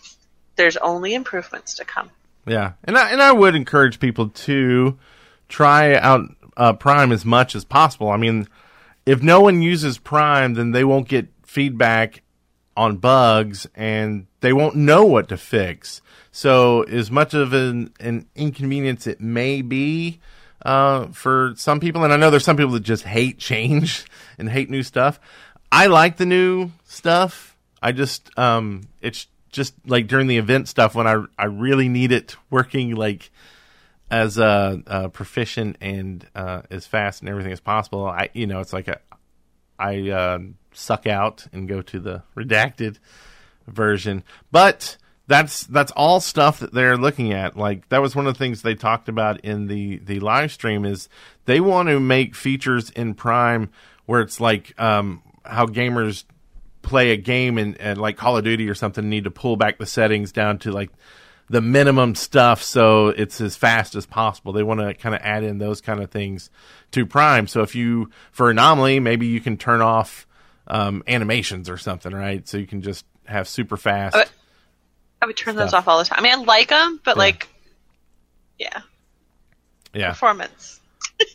there's 0.57 0.77
only 0.77 1.13
improvements 1.13 1.75
to 1.75 1.85
come. 1.85 2.09
Yeah, 2.47 2.73
and 2.83 2.97
I 2.97 3.11
and 3.11 3.21
I 3.21 3.31
would 3.31 3.55
encourage 3.55 3.99
people 3.99 4.29
to 4.29 4.97
try 5.51 5.95
out 5.95 6.29
uh, 6.57 6.73
Prime 6.73 7.11
as 7.11 7.25
much 7.25 7.55
as 7.55 7.65
possible. 7.65 8.09
I 8.09 8.17
mean, 8.17 8.47
if 9.05 9.21
no 9.21 9.41
one 9.41 9.61
uses 9.61 9.97
Prime, 9.97 10.55
then 10.55 10.71
they 10.71 10.83
won't 10.83 11.07
get 11.07 11.27
feedback 11.43 12.23
on 12.77 12.97
bugs, 12.97 13.67
and 13.75 14.25
they 14.39 14.53
won't 14.53 14.75
know 14.75 15.05
what 15.05 15.27
to 15.29 15.37
fix. 15.37 16.01
So, 16.31 16.83
as 16.83 17.11
much 17.11 17.33
of 17.33 17.53
an, 17.53 17.93
an 17.99 18.27
inconvenience 18.35 19.05
it 19.05 19.19
may 19.19 19.61
be 19.61 20.19
uh, 20.65 21.07
for 21.07 21.53
some 21.57 21.79
people, 21.79 22.03
and 22.03 22.13
I 22.13 22.17
know 22.17 22.29
there's 22.29 22.45
some 22.45 22.57
people 22.57 22.71
that 22.73 22.83
just 22.83 23.03
hate 23.03 23.37
change 23.37 24.05
and 24.37 24.49
hate 24.49 24.69
new 24.69 24.83
stuff. 24.83 25.19
I 25.71 25.87
like 25.87 26.17
the 26.17 26.25
new 26.25 26.71
stuff. 26.85 27.57
I 27.81 27.91
just 27.91 28.37
um, 28.37 28.83
it's 29.01 29.27
just 29.51 29.73
like 29.85 30.07
during 30.07 30.27
the 30.27 30.37
event 30.37 30.69
stuff 30.69 30.95
when 30.95 31.07
I 31.07 31.23
I 31.37 31.45
really 31.45 31.89
need 31.89 32.11
it 32.11 32.35
working 32.49 32.95
like 32.95 33.31
as 34.11 34.37
uh, 34.37 34.77
uh 34.85 35.07
proficient 35.07 35.77
and 35.81 36.27
uh, 36.35 36.61
as 36.69 36.85
fast 36.85 37.21
and 37.21 37.29
everything 37.29 37.51
as 37.51 37.61
possible. 37.61 38.05
I 38.05 38.29
you 38.33 38.45
know 38.45 38.59
it's 38.59 38.73
like 38.73 38.87
a 38.87 38.99
I 39.79 40.09
uh, 40.09 40.39
suck 40.73 41.07
out 41.07 41.47
and 41.51 41.67
go 41.67 41.81
to 41.81 41.99
the 41.99 42.23
redacted 42.37 42.99
version, 43.67 44.23
but 44.51 44.97
that's 45.27 45.63
that's 45.63 45.91
all 45.93 46.19
stuff 46.19 46.59
that 46.59 46.73
they're 46.73 46.97
looking 46.97 47.33
at. 47.33 47.57
Like 47.57 47.89
that 47.89 48.01
was 48.01 48.15
one 48.15 48.27
of 48.27 48.33
the 48.33 48.37
things 48.37 48.61
they 48.61 48.75
talked 48.75 49.09
about 49.09 49.39
in 49.39 49.67
the 49.67 49.97
the 49.99 50.19
live 50.19 50.51
stream 50.51 50.85
is 50.85 51.09
they 51.45 51.59
want 51.59 51.89
to 51.89 51.99
make 51.99 52.35
features 52.35 52.89
in 52.91 53.15
Prime 53.15 53.69
where 54.05 54.21
it's 54.21 54.39
like 54.39 54.79
um, 54.79 55.23
how 55.45 55.65
gamers 55.65 56.25
play 56.81 57.11
a 57.11 57.17
game 57.17 57.57
and, 57.57 57.79
and 57.79 57.99
like 57.99 58.17
Call 58.17 58.37
of 58.37 58.43
Duty 58.43 58.69
or 58.69 58.75
something 58.75 59.09
need 59.09 59.23
to 59.23 59.31
pull 59.31 59.55
back 59.55 59.77
the 59.77 59.85
settings 59.85 60.31
down 60.31 60.59
to 60.59 60.71
like 60.71 60.91
the 61.51 61.61
minimum 61.61 62.15
stuff 62.15 62.63
so 62.63 63.09
it's 63.09 63.41
as 63.41 63.55
fast 63.55 63.93
as 63.95 64.05
possible. 64.05 64.53
They 64.53 64.63
want 64.63 64.79
to 64.79 64.93
kind 64.93 65.13
of 65.13 65.21
add 65.21 65.43
in 65.43 65.57
those 65.57 65.81
kind 65.81 66.01
of 66.01 66.09
things 66.09 66.49
to 66.91 67.05
Prime. 67.05 67.47
So 67.47 67.61
if 67.61 67.75
you 67.75 68.09
for 68.31 68.49
Anomaly, 68.49 68.99
maybe 68.99 69.27
you 69.27 69.41
can 69.41 69.57
turn 69.57 69.81
off 69.81 70.25
um, 70.67 71.03
animations 71.07 71.69
or 71.69 71.77
something, 71.77 72.13
right? 72.13 72.47
So 72.47 72.57
you 72.57 72.67
can 72.67 72.81
just 72.81 73.05
have 73.25 73.47
super 73.47 73.77
fast. 73.77 74.15
Uh, 74.15 74.23
I 75.21 75.25
would 75.25 75.37
turn 75.37 75.55
those 75.55 75.73
off 75.73 75.87
all 75.87 75.99
the 75.99 76.05
time. 76.05 76.19
I 76.19 76.23
mean, 76.23 76.33
I 76.33 76.43
like 76.43 76.69
them, 76.69 76.99
but 77.03 77.15
Yeah. 77.15 77.19
like, 77.19 77.47
yeah, 78.57 78.81
yeah, 79.93 80.09
performance. 80.11 80.79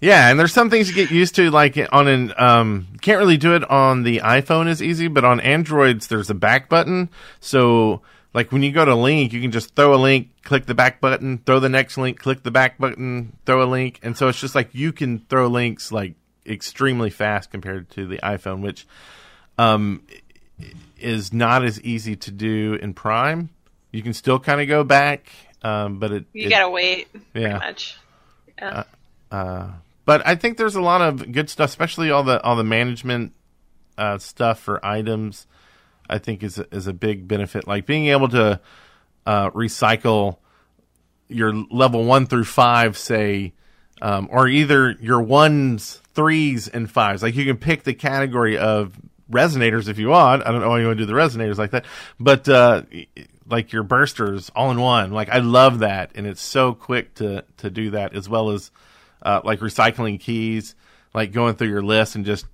Yeah, 0.00 0.30
and 0.30 0.38
there's 0.38 0.52
some 0.52 0.70
things 0.70 0.88
you 0.88 0.94
get 0.94 1.10
used 1.10 1.34
to, 1.34 1.50
like 1.50 1.76
on 1.90 2.06
an 2.06 2.32
um, 2.38 2.86
can't 3.00 3.18
really 3.18 3.36
do 3.36 3.56
it 3.56 3.68
on 3.68 4.04
the 4.04 4.18
iPhone 4.18 4.68
as 4.68 4.80
easy, 4.80 5.08
but 5.08 5.24
on 5.24 5.40
Androids 5.40 6.06
there's 6.06 6.30
a 6.30 6.34
back 6.34 6.68
button. 6.68 7.08
So 7.40 8.00
like 8.34 8.52
when 8.52 8.62
you 8.62 8.72
go 8.72 8.84
to 8.84 8.94
link, 8.94 9.32
you 9.32 9.40
can 9.40 9.50
just 9.50 9.74
throw 9.74 9.94
a 9.94 9.96
link, 9.96 10.28
click 10.42 10.66
the 10.66 10.74
back 10.74 11.00
button, 11.00 11.38
throw 11.38 11.60
the 11.60 11.68
next 11.68 11.96
link, 11.96 12.18
click 12.18 12.42
the 12.42 12.50
back 12.50 12.78
button, 12.78 13.36
throw 13.46 13.62
a 13.62 13.66
link, 13.66 13.98
and 14.02 14.16
so 14.16 14.28
it's 14.28 14.40
just 14.40 14.54
like 14.54 14.68
you 14.74 14.92
can 14.92 15.20
throw 15.28 15.46
links 15.48 15.90
like 15.90 16.14
extremely 16.46 17.10
fast 17.10 17.50
compared 17.50 17.90
to 17.90 18.06
the 18.06 18.18
iPhone, 18.18 18.60
which 18.60 18.86
um, 19.58 20.02
is 20.98 21.32
not 21.32 21.64
as 21.64 21.80
easy 21.82 22.16
to 22.16 22.30
do 22.30 22.74
in 22.80 22.94
Prime. 22.94 23.48
You 23.92 24.02
can 24.02 24.12
still 24.12 24.38
kind 24.38 24.60
of 24.60 24.68
go 24.68 24.84
back, 24.84 25.30
um, 25.62 25.98
but 25.98 26.12
it 26.12 26.24
You 26.32 26.46
it- 26.46 26.50
gotta 26.50 26.70
wait. 26.70 27.08
Yeah. 27.34 27.58
Pretty 27.58 27.66
much. 27.66 27.96
Yeah. 28.58 28.84
but 30.04 30.26
I 30.26 30.34
think 30.34 30.58
there's 30.58 30.74
a 30.74 30.80
lot 30.82 31.00
of 31.00 31.32
good 31.32 31.48
stuff, 31.50 31.70
especially 31.70 32.10
all 32.10 32.22
the 32.24 32.40
all 32.42 32.56
the 32.56 32.64
management 32.64 33.32
uh, 33.96 34.18
stuff 34.18 34.58
for 34.60 34.84
items. 34.84 35.46
I 36.08 36.18
think 36.18 36.42
is 36.42 36.58
is 36.58 36.86
a 36.86 36.92
big 36.92 37.28
benefit, 37.28 37.66
like 37.66 37.86
being 37.86 38.06
able 38.06 38.28
to 38.28 38.60
uh, 39.26 39.50
recycle 39.50 40.38
your 41.28 41.52
level 41.70 42.04
one 42.04 42.26
through 42.26 42.44
five, 42.44 42.96
say, 42.96 43.52
um, 44.00 44.28
or 44.30 44.48
either 44.48 44.92
your 45.00 45.20
ones, 45.20 46.00
threes, 46.14 46.68
and 46.68 46.90
fives. 46.90 47.22
Like 47.22 47.34
you 47.34 47.44
can 47.44 47.56
pick 47.56 47.82
the 47.82 47.94
category 47.94 48.56
of 48.56 48.98
resonators 49.30 49.88
if 49.88 49.98
you 49.98 50.08
want. 50.08 50.46
I 50.46 50.50
don't 50.50 50.60
know 50.60 50.70
why 50.70 50.80
you 50.80 50.86
want 50.86 50.98
to 50.98 51.06
do 51.06 51.12
the 51.12 51.18
resonators 51.18 51.58
like 51.58 51.72
that, 51.72 51.84
but 52.18 52.48
uh, 52.48 52.82
like 53.46 53.72
your 53.72 53.84
bursters 53.84 54.50
all 54.54 54.70
in 54.70 54.80
one. 54.80 55.12
Like 55.12 55.28
I 55.28 55.38
love 55.38 55.80
that, 55.80 56.12
and 56.14 56.26
it's 56.26 56.42
so 56.42 56.74
quick 56.74 57.14
to 57.16 57.44
to 57.58 57.70
do 57.70 57.90
that 57.90 58.14
as 58.14 58.28
well 58.28 58.50
as 58.50 58.70
uh, 59.22 59.40
like 59.44 59.60
recycling 59.60 60.18
keys, 60.18 60.74
like 61.14 61.32
going 61.32 61.54
through 61.54 61.68
your 61.68 61.82
list 61.82 62.14
and 62.14 62.24
just 62.24 62.46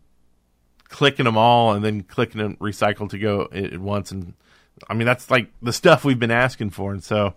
clicking 0.88 1.24
them 1.24 1.36
all 1.36 1.72
and 1.72 1.84
then 1.84 2.02
clicking 2.02 2.40
them 2.40 2.56
recycle 2.56 3.08
to 3.10 3.18
go 3.18 3.48
at 3.52 3.72
at 3.72 3.80
once. 3.80 4.10
And 4.10 4.34
I 4.88 4.94
mean, 4.94 5.06
that's 5.06 5.30
like 5.30 5.48
the 5.62 5.72
stuff 5.72 6.04
we've 6.04 6.18
been 6.18 6.30
asking 6.30 6.70
for. 6.70 6.92
And 6.92 7.02
so 7.02 7.34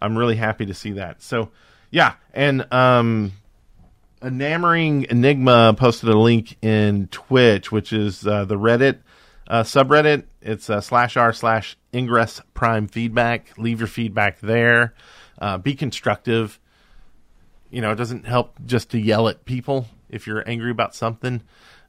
I'm 0.00 0.16
really 0.16 0.36
happy 0.36 0.66
to 0.66 0.74
see 0.74 0.92
that. 0.92 1.22
So 1.22 1.50
yeah. 1.90 2.14
And, 2.32 2.72
um, 2.72 3.32
Enamoring 4.20 5.06
Enigma 5.10 5.74
posted 5.78 6.08
a 6.08 6.18
link 6.18 6.56
in 6.60 7.06
Twitch, 7.08 7.70
which 7.70 7.92
is 7.92 8.26
uh, 8.26 8.44
the 8.44 8.56
Reddit 8.56 8.98
uh, 9.46 9.62
subreddit. 9.62 10.24
It's 10.42 10.68
uh, 10.68 10.80
slash 10.80 11.16
r 11.16 11.32
slash 11.32 11.76
ingress 11.94 12.40
prime 12.54 12.88
feedback. 12.88 13.56
Leave 13.58 13.80
your 13.80 13.88
feedback 13.88 14.40
there. 14.40 14.94
Uh, 15.40 15.58
be 15.58 15.74
constructive. 15.74 16.58
You 17.70 17.80
know, 17.80 17.92
it 17.92 17.96
doesn't 17.96 18.26
help 18.26 18.56
just 18.64 18.90
to 18.90 18.98
yell 18.98 19.28
at 19.28 19.44
people 19.44 19.86
if 20.08 20.26
you're 20.26 20.42
angry 20.48 20.70
about 20.70 20.94
something. 20.94 21.42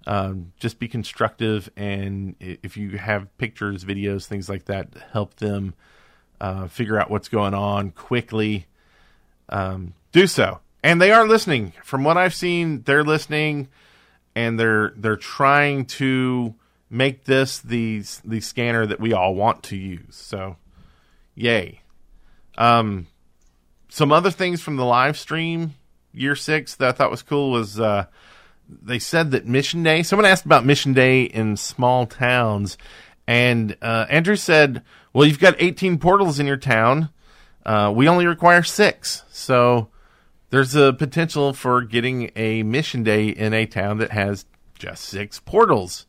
Um, 0.08 0.54
just 0.60 0.80
be 0.80 0.88
constructive, 0.88 1.70
and 1.76 2.36
if 2.40 2.78
you 2.78 2.98
have 2.98 3.38
pictures, 3.38 3.84
videos, 3.84 4.26
things 4.26 4.50
like 4.50 4.66
that, 4.66 4.88
help 5.12 5.36
them 5.36 5.76
uh, 6.42 6.68
figure 6.68 7.00
out 7.00 7.12
what's 7.12 7.28
going 7.28 7.54
on 7.54 7.92
quickly. 7.92 8.66
Um, 9.50 9.94
do 10.12 10.26
so, 10.26 10.60
and 10.84 11.02
they 11.02 11.12
are 11.12 11.28
listening. 11.28 11.74
From 11.84 12.04
what 12.04 12.18
I've 12.18 12.34
seen, 12.34 12.84
they're 12.84 13.04
listening, 13.04 13.68
and 14.36 14.60
they're 14.60 14.94
they're 14.96 15.18
trying 15.18 15.86
to 15.86 16.56
make 16.90 17.26
this 17.26 17.60
the 17.60 18.04
the 18.24 18.40
scanner 18.40 18.86
that 18.86 19.00
we 19.00 19.14
all 19.14 19.36
want 19.36 19.64
to 19.64 19.76
use. 19.76 20.16
So, 20.16 20.56
yay! 21.36 21.82
Um, 22.58 23.08
some 23.90 24.12
other 24.12 24.32
things 24.32 24.62
from 24.62 24.78
the 24.78 24.86
live 24.86 25.18
stream 25.18 25.76
year 26.14 26.36
six 26.36 26.76
that 26.76 26.90
I 26.90 26.92
thought 26.92 27.12
was 27.12 27.22
cool 27.22 27.52
was 27.52 27.80
uh, 27.80 28.06
they 28.70 29.00
said 29.00 29.32
that 29.32 29.46
Mission 29.48 29.84
Day. 29.84 30.04
Someone 30.04 30.26
asked 30.26 30.46
about 30.46 30.66
Mission 30.66 30.94
Day 30.94 31.24
in 31.24 31.58
small 31.58 32.06
towns, 32.06 32.78
and 33.28 33.76
uh, 33.82 34.06
Andrew 34.10 34.36
said, 34.36 34.84
"Well, 35.14 35.26
you've 35.28 35.40
got 35.40 35.56
18 35.60 35.98
portals 35.98 36.40
in 36.40 36.46
your 36.48 36.58
town. 36.58 37.10
Uh, 37.66 37.92
we 37.96 38.08
only 38.08 38.26
require 38.28 38.64
six, 38.64 39.24
so 39.32 39.90
there's 40.50 40.76
a 40.76 40.94
potential 40.94 41.54
for 41.54 41.82
getting 41.82 42.32
a 42.36 42.64
Mission 42.64 43.04
Day 43.04 43.28
in 43.30 43.54
a 43.54 43.66
town 43.66 43.98
that 44.00 44.12
has 44.12 44.46
just 44.78 45.06
six 45.06 45.40
portals." 45.40 46.06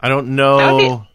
I 0.00 0.08
don't 0.08 0.34
That 0.34 0.72
would 0.72 0.78
be- 0.78 0.88
know. 0.88 1.06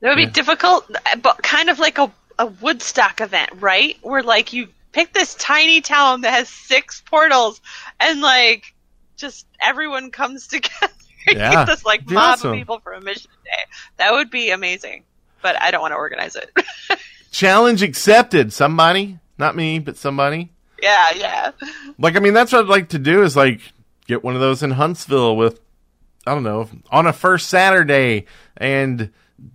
That 0.00 0.08
would 0.10 0.16
be 0.16 0.22
Yeah. 0.24 0.30
difficult, 0.30 0.90
but 1.22 1.42
kind 1.42 1.68
of 1.70 1.78
like 1.78 1.98
a, 1.98 2.10
a 2.38 2.46
Woodstock 2.46 3.20
event, 3.20 3.50
right? 3.60 3.96
Where 4.02 4.22
like 4.22 4.52
you 4.52 4.68
pick 4.92 5.12
this 5.12 5.34
tiny 5.36 5.80
town 5.80 6.22
that 6.22 6.32
has 6.32 6.48
six 6.48 7.00
portals, 7.04 7.60
and 8.00 8.20
like 8.20 8.74
just 9.20 9.46
everyone 9.64 10.10
comes 10.10 10.46
together. 10.48 10.92
and 11.28 11.38
Yeah. 11.38 11.64
this 11.64 11.84
like 11.84 12.08
mob 12.10 12.16
awesome. 12.34 12.50
of 12.52 12.56
people 12.56 12.80
for 12.80 12.92
a 12.92 13.00
mission 13.00 13.30
day. 13.44 13.50
That 13.98 14.12
would 14.12 14.30
be 14.30 14.50
amazing, 14.50 15.04
but 15.42 15.60
I 15.60 15.70
don't 15.70 15.80
want 15.82 15.92
to 15.92 15.96
organize 15.96 16.36
it. 16.36 16.50
Challenge 17.30 17.82
accepted. 17.82 18.52
Somebody, 18.52 19.18
not 19.38 19.54
me, 19.54 19.78
but 19.78 19.96
somebody. 19.96 20.50
yeah, 20.82 21.10
yeah. 21.14 21.52
Like, 21.98 22.16
I 22.16 22.20
mean, 22.20 22.34
that's 22.34 22.52
what 22.52 22.62
I'd 22.64 22.68
like 22.68 22.88
to 22.90 22.98
do 22.98 23.22
is 23.22 23.36
like 23.36 23.60
get 24.06 24.24
one 24.24 24.34
of 24.34 24.40
those 24.40 24.62
in 24.62 24.72
Huntsville 24.72 25.36
with, 25.36 25.60
I 26.26 26.34
don't 26.34 26.42
know, 26.42 26.68
on 26.90 27.06
a 27.06 27.12
first 27.12 27.48
Saturday 27.48 28.24
and 28.56 29.10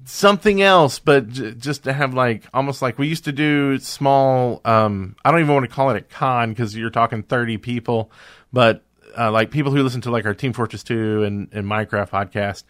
something 0.05 0.61
else, 0.61 0.99
but 0.99 1.27
j- 1.29 1.51
just 1.53 1.83
to 1.83 1.93
have 1.93 2.13
like 2.13 2.43
almost 2.53 2.81
like 2.81 2.97
we 2.97 3.07
used 3.07 3.25
to 3.25 3.31
do 3.31 3.77
small. 3.79 4.61
Um, 4.63 5.15
I 5.25 5.31
don't 5.31 5.41
even 5.41 5.53
want 5.53 5.67
to 5.69 5.75
call 5.75 5.89
it 5.89 5.97
a 5.97 6.01
con 6.01 6.49
because 6.49 6.75
you're 6.77 6.89
talking 6.89 7.23
30 7.23 7.57
people, 7.57 8.11
but 8.53 8.83
uh, 9.17 9.31
like 9.31 9.51
people 9.51 9.71
who 9.71 9.81
listen 9.83 10.01
to 10.01 10.11
like 10.11 10.25
our 10.25 10.33
Team 10.33 10.53
Fortress 10.53 10.83
2 10.83 11.23
and, 11.23 11.49
and 11.51 11.65
Minecraft 11.65 12.09
podcast, 12.09 12.63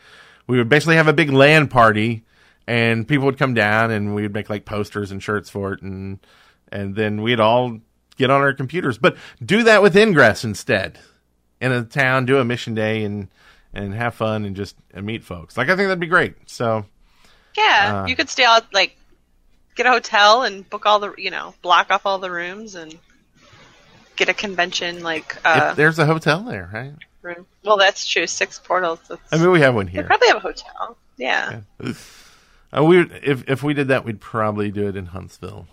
we 0.47 0.57
would 0.57 0.69
basically 0.69 0.95
have 0.95 1.07
a 1.07 1.13
big 1.13 1.31
LAN 1.31 1.67
party 1.67 2.23
and 2.67 3.07
people 3.07 3.25
would 3.25 3.37
come 3.37 3.53
down 3.53 3.91
and 3.91 4.15
we 4.15 4.21
would 4.23 4.33
make 4.33 4.49
like 4.49 4.65
posters 4.65 5.11
and 5.11 5.21
shirts 5.21 5.49
for 5.49 5.73
it 5.73 5.81
and 5.81 6.19
and 6.71 6.95
then 6.95 7.21
we'd 7.21 7.39
all 7.39 7.79
get 8.17 8.29
on 8.29 8.41
our 8.41 8.53
computers. 8.53 8.97
But 8.97 9.17
do 9.43 9.63
that 9.63 9.81
with 9.81 9.95
ingress 9.95 10.43
instead. 10.43 10.99
In 11.61 11.71
a 11.71 11.83
town 11.83 12.25
do 12.25 12.37
a 12.37 12.45
mission 12.45 12.73
day 12.73 13.03
and 13.03 13.29
and 13.73 13.93
have 13.93 14.15
fun 14.15 14.45
and 14.45 14.55
just 14.55 14.75
and 14.93 15.05
meet 15.05 15.23
folks. 15.23 15.57
Like 15.57 15.67
i 15.69 15.75
think 15.75 15.87
that'd 15.87 15.99
be 15.99 16.07
great. 16.07 16.35
So 16.47 16.85
Yeah, 17.57 18.01
Uh, 18.03 18.07
you 18.07 18.15
could 18.15 18.29
stay 18.29 18.43
out 18.43 18.73
like 18.73 18.97
get 19.75 19.85
a 19.85 19.89
hotel 19.91 20.43
and 20.43 20.67
book 20.69 20.85
all 20.85 20.99
the 20.99 21.13
you 21.17 21.31
know 21.31 21.53
block 21.61 21.91
off 21.91 22.05
all 22.05 22.17
the 22.17 22.31
rooms 22.31 22.75
and 22.75 22.97
get 24.15 24.29
a 24.29 24.33
convention 24.33 25.03
like 25.03 25.37
uh, 25.45 25.69
if 25.71 25.77
there's 25.77 25.99
a 25.99 26.05
hotel 26.05 26.43
there 26.43 26.69
right 26.73 26.93
room. 27.21 27.45
Well, 27.63 27.77
that's 27.77 28.05
true. 28.05 28.27
Six 28.27 28.59
portals. 28.59 28.99
I 29.31 29.37
mean 29.37 29.51
we 29.51 29.59
have 29.61 29.75
one 29.75 29.87
here. 29.87 30.03
they 30.03 30.07
probably 30.07 30.27
have 30.27 30.37
a 30.37 30.41
hotel. 30.41 30.97
Yeah. 31.17 31.61
uh, 32.75 32.83
we 32.83 32.99
if 33.01 33.49
if 33.49 33.63
we 33.63 33.73
did 33.73 33.87
that 33.87 34.05
we'd 34.05 34.19
probably 34.21 34.69
do 34.69 34.87
it 34.87 34.95
in 34.97 35.05
huntsville 35.07 35.65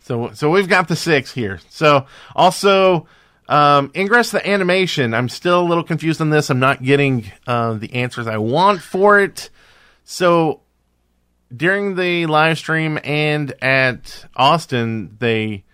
so 0.00 0.32
so 0.34 0.50
we've 0.50 0.68
got 0.68 0.88
the 0.88 0.96
six 0.96 1.32
here 1.32 1.60
so 1.68 2.06
also 2.34 3.06
um, 3.48 3.90
ingress 3.94 4.30
the 4.30 4.46
animation. 4.48 5.12
I'm 5.12 5.28
still 5.28 5.60
a 5.60 5.68
little 5.68 5.84
confused 5.84 6.20
on 6.20 6.30
this. 6.30 6.50
I'm 6.50 6.60
not 6.60 6.82
getting 6.82 7.30
uh, 7.46 7.74
the 7.74 7.92
answers 7.94 8.26
I 8.26 8.38
want 8.38 8.80
for 8.80 9.20
it. 9.20 9.50
So 10.04 10.62
during 11.54 11.96
the 11.96 12.26
live 12.26 12.58
stream 12.58 12.98
and 13.04 13.52
at 13.62 14.24
Austin, 14.34 15.16
they 15.18 15.64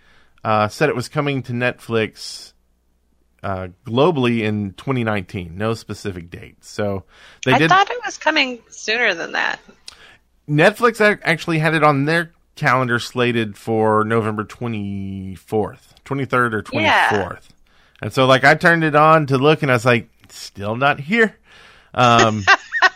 uh, 0.43 0.67
said 0.67 0.89
it 0.89 0.95
was 0.95 1.09
coming 1.09 1.43
to 1.43 1.53
Netflix 1.53 2.53
uh, 3.43 3.69
globally 3.85 4.41
in 4.41 4.73
2019. 4.73 5.57
No 5.57 5.73
specific 5.73 6.29
date. 6.29 6.63
So 6.63 7.03
they 7.45 7.53
didn't. 7.53 7.55
I 7.55 7.59
did. 7.59 7.69
thought 7.69 7.91
it 7.91 8.05
was 8.05 8.17
coming 8.17 8.61
sooner 8.69 9.13
than 9.13 9.33
that. 9.33 9.59
Netflix 10.49 11.19
actually 11.23 11.59
had 11.59 11.73
it 11.73 11.83
on 11.83 12.05
their 12.05 12.31
calendar 12.55 12.99
slated 12.99 13.57
for 13.57 14.03
November 14.03 14.43
24th, 14.43 15.37
23rd 16.05 16.53
or 16.53 16.63
24th. 16.63 16.71
Yeah. 16.73 17.37
And 18.01 18.11
so 18.11 18.25
like 18.25 18.43
I 18.43 18.55
turned 18.55 18.83
it 18.83 18.95
on 18.95 19.27
to 19.27 19.37
look 19.37 19.61
and 19.61 19.71
I 19.71 19.75
was 19.75 19.85
like, 19.85 20.09
still 20.29 20.75
not 20.75 20.99
here. 20.99 21.37
Um, 21.93 22.43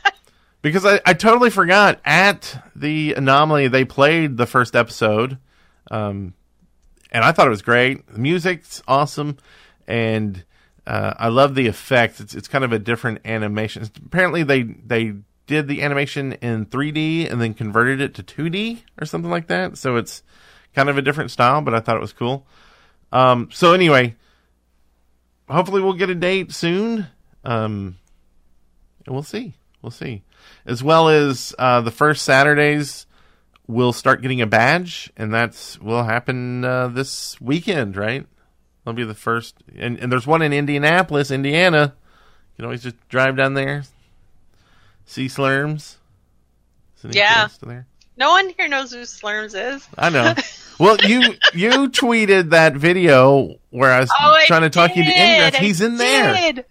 because 0.61 0.85
I, 0.85 0.99
I 1.05 1.13
totally 1.13 1.49
forgot 1.49 1.99
at 2.03 2.63
the 2.75 3.13
anomaly 3.13 3.67
they 3.67 3.85
played 3.85 4.37
the 4.37 4.47
first 4.47 4.75
episode. 4.75 5.37
Um, 5.91 6.33
and 7.15 7.23
I 7.23 7.31
thought 7.31 7.47
it 7.47 7.51
was 7.51 7.61
great. 7.61 8.05
The 8.07 8.19
music's 8.19 8.83
awesome, 8.89 9.37
and 9.87 10.43
uh, 10.85 11.13
I 11.17 11.29
love 11.29 11.55
the 11.55 11.67
effects. 11.67 12.19
It's 12.19 12.35
it's 12.35 12.49
kind 12.49 12.65
of 12.65 12.73
a 12.73 12.77
different 12.77 13.21
animation. 13.23 13.89
Apparently, 14.05 14.43
they 14.43 14.63
they 14.63 15.13
did 15.47 15.69
the 15.69 15.81
animation 15.81 16.33
in 16.33 16.65
3D 16.65 17.31
and 17.31 17.39
then 17.39 17.53
converted 17.53 18.01
it 18.01 18.15
to 18.15 18.23
2D 18.23 18.81
or 18.99 19.05
something 19.05 19.31
like 19.31 19.47
that. 19.47 19.77
So 19.77 19.95
it's 19.95 20.23
kind 20.73 20.89
of 20.89 20.97
a 20.97 21.01
different 21.01 21.31
style, 21.31 21.61
but 21.61 21.73
I 21.73 21.79
thought 21.79 21.95
it 21.95 22.01
was 22.01 22.11
cool. 22.11 22.45
Um, 23.13 23.49
so 23.49 23.71
anyway, 23.71 24.15
hopefully 25.47 25.81
we'll 25.81 25.93
get 25.93 26.09
a 26.09 26.15
date 26.15 26.51
soon. 26.51 27.07
Um, 27.45 27.95
and 29.05 29.15
we'll 29.15 29.23
see. 29.23 29.53
We'll 29.81 29.91
see. 29.91 30.23
As 30.65 30.83
well 30.83 31.07
as 31.07 31.55
uh, 31.59 31.79
the 31.79 31.91
first 31.91 32.25
Saturdays 32.25 33.05
we'll 33.67 33.93
start 33.93 34.21
getting 34.21 34.41
a 34.41 34.47
badge, 34.47 35.11
and 35.17 35.33
that's 35.33 35.79
will 35.79 36.03
happen 36.03 36.63
uh, 36.65 36.87
this 36.87 37.39
weekend, 37.41 37.95
right? 37.97 38.25
That'll 38.83 38.95
be 38.95 39.03
the 39.03 39.13
first, 39.15 39.55
and, 39.77 39.97
and 39.99 40.11
there's 40.11 40.27
one 40.27 40.41
in 40.41 40.53
Indianapolis, 40.53 41.31
Indiana. 41.31 41.93
You 42.51 42.55
can 42.57 42.65
always 42.65 42.83
just 42.83 42.95
drive 43.09 43.35
down 43.35 43.53
there, 43.55 43.83
see 45.05 45.25
Slurms. 45.27 45.95
Yeah. 47.03 47.47
there? 47.61 47.85
No 48.17 48.29
one 48.31 48.49
here 48.57 48.67
knows 48.67 48.91
who 48.93 49.01
Slurms 49.01 49.53
is. 49.55 49.87
I 49.97 50.09
know. 50.09 50.33
well, 50.79 50.97
you 51.03 51.35
you 51.53 51.89
tweeted 51.89 52.51
that 52.51 52.75
video 52.75 53.55
where 53.69 53.91
I 53.91 53.99
was 54.01 54.09
Oh, 54.19 54.39
trying 54.45 54.61
to 54.61 54.69
talk 54.69 54.95
you 54.95 55.03
to 55.03 55.09
did. 55.09 55.17
Ingress. 55.45 55.57
He's 55.57 55.81
in 55.81 55.97
there. 55.97 56.33
did. 56.53 56.65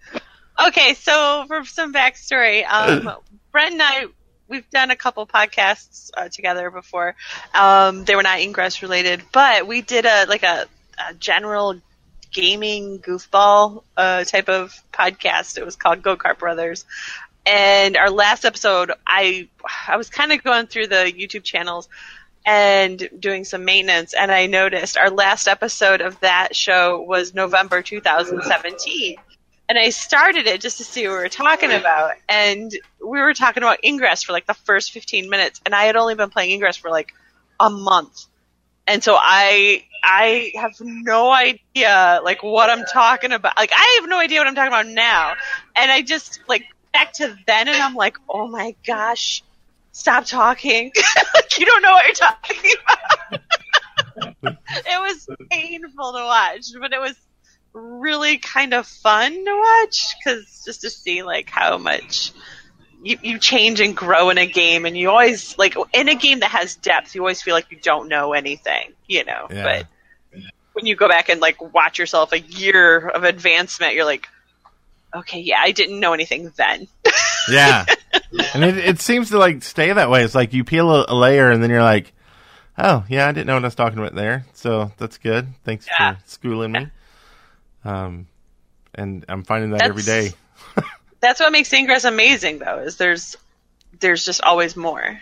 Okay, 0.67 0.93
so 0.95 1.45
for 1.47 1.63
some 1.65 1.93
backstory, 1.93 2.65
um, 2.67 3.11
Brent 3.51 3.73
and 3.73 3.81
I 3.81 4.05
we've 4.47 4.69
done 4.69 4.91
a 4.91 4.95
couple 4.95 5.25
podcasts 5.25 6.11
uh, 6.15 6.29
together 6.29 6.69
before. 6.71 7.15
Um, 7.53 8.05
they 8.05 8.15
were 8.15 8.23
not 8.23 8.39
Ingress 8.39 8.81
related, 8.81 9.23
but 9.31 9.67
we 9.67 9.81
did 9.81 10.05
a 10.05 10.25
like 10.27 10.43
a, 10.43 10.65
a 11.09 11.13
general 11.15 11.79
gaming 12.31 12.99
goofball 12.99 13.83
uh, 13.95 14.23
type 14.23 14.49
of 14.49 14.73
podcast. 14.91 15.57
It 15.57 15.65
was 15.65 15.75
called 15.75 16.01
Go 16.01 16.17
Kart 16.17 16.37
Brothers. 16.37 16.85
And 17.45 17.95
our 17.95 18.09
last 18.09 18.43
episode, 18.43 18.91
I 19.05 19.47
I 19.87 19.97
was 19.97 20.09
kind 20.09 20.31
of 20.31 20.43
going 20.43 20.67
through 20.67 20.87
the 20.87 21.13
YouTube 21.15 21.43
channels 21.43 21.87
and 22.45 23.09
doing 23.19 23.43
some 23.43 23.65
maintenance, 23.65 24.13
and 24.13 24.31
I 24.31 24.45
noticed 24.45 24.97
our 24.97 25.09
last 25.09 25.47
episode 25.47 26.01
of 26.01 26.19
that 26.19 26.55
show 26.55 27.01
was 27.01 27.33
November 27.33 27.81
2017. 27.81 29.17
And 29.67 29.77
I 29.79 29.89
started 29.89 30.45
it 30.45 30.61
just 30.61 30.77
to 30.77 30.83
see 30.83 31.07
what 31.07 31.13
we 31.13 31.19
were 31.19 31.29
talking 31.29 31.71
about, 31.71 32.11
and 32.29 32.71
we 32.99 33.19
were 33.19 33.33
talking 33.33 33.63
about 33.63 33.83
Ingress 33.83 34.21
for 34.23 34.31
like 34.31 34.45
the 34.45 34.53
first 34.53 34.91
15 34.91 35.29
minutes, 35.29 35.59
and 35.65 35.73
I 35.73 35.85
had 35.85 35.95
only 35.95 36.13
been 36.13 36.29
playing 36.29 36.51
Ingress 36.51 36.77
for 36.77 36.91
like 36.91 37.13
a 37.59 37.69
month, 37.69 38.25
and 38.85 39.03
so 39.03 39.17
I 39.19 39.83
I 40.03 40.51
have 40.55 40.73
no 40.81 41.31
idea 41.31 42.21
like 42.23 42.43
what 42.43 42.69
I'm 42.69 42.85
talking 42.85 43.31
about. 43.31 43.57
Like 43.57 43.71
I 43.73 43.99
have 43.99 44.09
no 44.09 44.19
idea 44.19 44.39
what 44.39 44.47
I'm 44.47 44.53
talking 44.53 44.71
about 44.71 44.87
now, 44.87 45.33
and 45.75 45.91
I 45.91 46.03
just 46.03 46.41
like 46.47 46.65
back 46.93 47.13
to 47.13 47.35
then, 47.47 47.67
and 47.67 47.77
I'm 47.77 47.95
like, 47.95 48.17
oh 48.29 48.47
my 48.47 48.75
gosh, 48.85 49.43
stop 49.91 50.25
talking. 50.25 50.91
like 51.33 51.59
you 51.59 51.65
don't 51.65 51.81
know 51.81 51.91
what 51.91 52.05
you're 52.05 52.13
talking 52.13 52.71
about. 52.83 53.41
it 54.67 54.99
was 55.01 55.27
painful 55.49 56.13
to 56.13 56.23
watch, 56.23 56.67
but 56.79 56.93
it 56.93 57.01
was 57.01 57.15
really 57.77 58.37
kind 58.37 58.73
of 58.73 58.87
fun 58.87 59.31
to 59.33 59.55
watch 59.83 60.15
because 60.23 60.63
just 60.65 60.81
to 60.81 60.89
see 60.89 61.23
like 61.23 61.49
how 61.49 61.77
much 61.77 62.31
you, 63.03 63.17
you 63.21 63.37
change 63.37 63.81
and 63.81 63.95
grow 63.95 64.29
in 64.29 64.37
a 64.37 64.45
game 64.47 64.85
and 64.85 64.97
you 64.97 65.09
always 65.09 65.57
like 65.57 65.75
in 65.93 66.07
a 66.07 66.15
game 66.15 66.39
that 66.39 66.51
has 66.51 66.75
depth 66.77 67.13
you 67.15 67.21
always 67.21 67.41
feel 67.41 67.53
like 67.53 67.69
you 67.69 67.77
don't 67.81 68.07
know 68.07 68.31
anything 68.33 68.93
you 69.07 69.25
know 69.25 69.47
Yeah. 69.51 69.83
but 70.33 70.41
when 70.73 70.85
you 70.85 70.95
go 70.95 71.07
back 71.09 71.27
and 71.29 71.41
like 71.41 71.61
watch 71.73 71.99
yourself 71.99 72.31
a 72.31 72.39
year 72.39 73.09
of 73.09 73.23
advancement 73.25 73.93
you're 73.93 74.05
like 74.05 74.27
okay 75.13 75.39
yeah 75.41 75.59
i 75.59 75.71
didn't 75.71 75.99
know 75.99 76.13
anything 76.13 76.51
then 76.57 76.87
Yeah, 77.47 77.85
and 78.55 78.63
it, 78.63 78.75
it 78.77 78.99
seems 79.01 79.29
to 79.29 79.37
like 79.37 79.61
stay 79.61 79.93
that 79.93 80.09
way. 80.09 80.23
It's 80.23 80.33
like 80.33 80.53
you 80.53 80.63
peel 80.63 80.89
a, 80.89 81.05
a 81.09 81.13
layer, 81.13 81.51
and 81.51 81.61
then 81.61 81.69
you're 81.69 81.83
like, 81.83 82.11
"Oh, 82.75 83.05
yeah, 83.07 83.27
I 83.27 83.31
didn't 83.33 83.45
know 83.45 83.53
what 83.53 83.63
I 83.63 83.67
was 83.67 83.75
talking 83.75 83.99
about 83.99 84.15
there." 84.15 84.45
So 84.53 84.91
that's 84.97 85.19
good. 85.19 85.49
Thanks 85.63 85.85
Yeah. 85.87 86.15
for 86.15 86.21
schooling 86.25 86.71
me. 86.71 86.87
Um, 87.85 88.27
and 88.93 89.23
I'm 89.29 89.43
finding 89.43 89.71
that 89.71 89.81
every 89.83 90.03
day. 90.03 90.29
That's- 90.75 90.89
that's 91.21 91.39
what 91.39 91.51
makes 91.51 91.71
ingress 91.73 92.03
amazing 92.03 92.59
though 92.59 92.79
is 92.79 92.97
there's 92.97 93.35
there's 93.99 94.23
just 94.25 94.41
always 94.43 94.75
more 94.75 95.19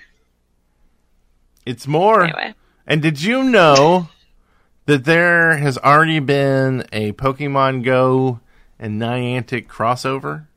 It's 1.65 1.87
more. 1.87 2.23
anyway 2.25 2.53
And 2.85 3.01
did 3.01 3.21
you 3.21 3.43
know 3.43 4.09
that 4.85 5.05
there 5.05 5.55
has 5.57 5.77
already 5.77 6.19
been 6.19 6.85
a 6.91 7.13
Pokemon 7.13 7.83
Go 7.85 8.41
and 8.79 9.01
Niantic 9.01 9.67
crossover? 9.67 10.47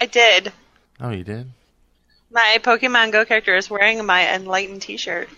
i 0.00 0.06
did 0.06 0.50
Oh, 0.98 1.10
you 1.10 1.24
did. 1.24 1.50
my 2.30 2.58
pokemon 2.62 3.12
go 3.12 3.24
character 3.26 3.54
is 3.56 3.68
wearing 3.68 4.04
my 4.06 4.34
enlightened 4.34 4.80
t-shirt 4.82 5.28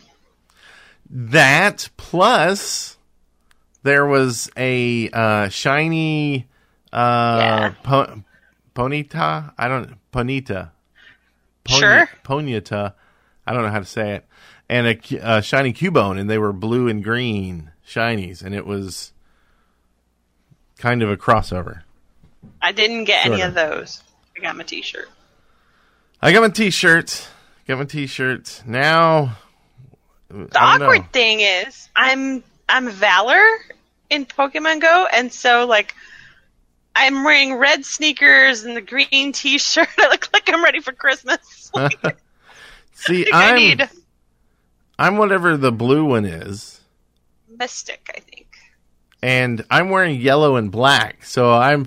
That 1.11 1.89
plus 1.97 2.97
there 3.83 4.07
was 4.07 4.51
a 4.57 5.09
uh, 5.11 5.49
shiny 5.49 6.49
uh, 6.93 7.37
Yeah. 7.41 7.75
po- 7.83 8.23
Ponita. 8.75 9.53
I 9.59 9.69
don't 9.69 9.95
Ponita. 10.13 10.71
Pony- 11.65 11.81
Sure. 11.81 12.09
Ponyta. 12.25 12.95
I 13.47 13.53
don't 13.53 13.63
know 13.63 13.71
how 13.71 13.79
to 13.81 13.85
say 13.85 14.13
it. 14.17 14.27
And 14.69 14.87
a, 14.87 15.37
a 15.39 15.43
shiny 15.43 15.73
Cubone, 15.73 16.19
and 16.19 16.29
they 16.31 16.39
were 16.39 16.53
blue 16.53 16.89
and 16.89 17.03
green 17.05 17.71
shinies, 17.87 18.43
and 18.43 18.55
it 18.55 18.65
was 18.67 19.13
kind 20.79 21.03
of 21.03 21.11
a 21.11 21.17
crossover. 21.17 21.83
I 22.61 22.73
didn't 22.73 23.05
get 23.05 23.27
any 23.27 23.39
Sorta. 23.41 23.49
of 23.49 23.55
those. 23.55 24.03
I 24.37 24.41
got 24.41 24.57
my 24.57 24.65
T-shirt. 24.65 25.09
I 26.21 26.33
got 26.33 26.43
my 26.43 26.49
T-shirts. 26.49 27.29
Got 27.69 27.79
my 27.79 27.85
T-shirts 27.85 28.63
now. 28.67 29.37
The 30.29 30.49
awkward 30.59 31.13
thing 31.13 31.41
is, 31.41 31.89
I'm 31.95 32.43
I'm 32.69 32.89
Valor 32.89 33.45
in 34.13 34.27
Pokemon 34.27 34.81
Go, 34.81 35.07
and 35.13 35.33
so 35.33 35.67
like 35.67 35.95
I'm 36.95 37.25
wearing 37.25 37.55
red 37.55 37.85
sneakers 37.85 38.65
and 38.65 38.77
the 38.77 38.83
green 38.83 39.33
T-shirt. 39.33 39.89
I 39.99 40.09
look 40.09 40.29
like 40.33 40.49
I'm 40.53 40.63
ready 40.63 40.81
for 40.81 40.93
Christmas. 40.93 41.71
Like, 42.05 42.19
See, 42.95 43.27
I 43.33 43.51
I'm 43.51 43.57
need 43.57 43.89
I'm 44.99 45.17
whatever 45.17 45.57
the 45.57 45.73
blue 45.73 46.05
one 46.05 46.25
is. 46.25 46.81
Mystic. 47.59 48.09
I 48.17 48.21
think. 48.21 48.47
and 49.23 49.65
I'm 49.71 49.89
wearing 49.91 50.21
yellow 50.21 50.57
and 50.57 50.71
black, 50.71 51.25
so 51.25 51.53
I'm 51.53 51.87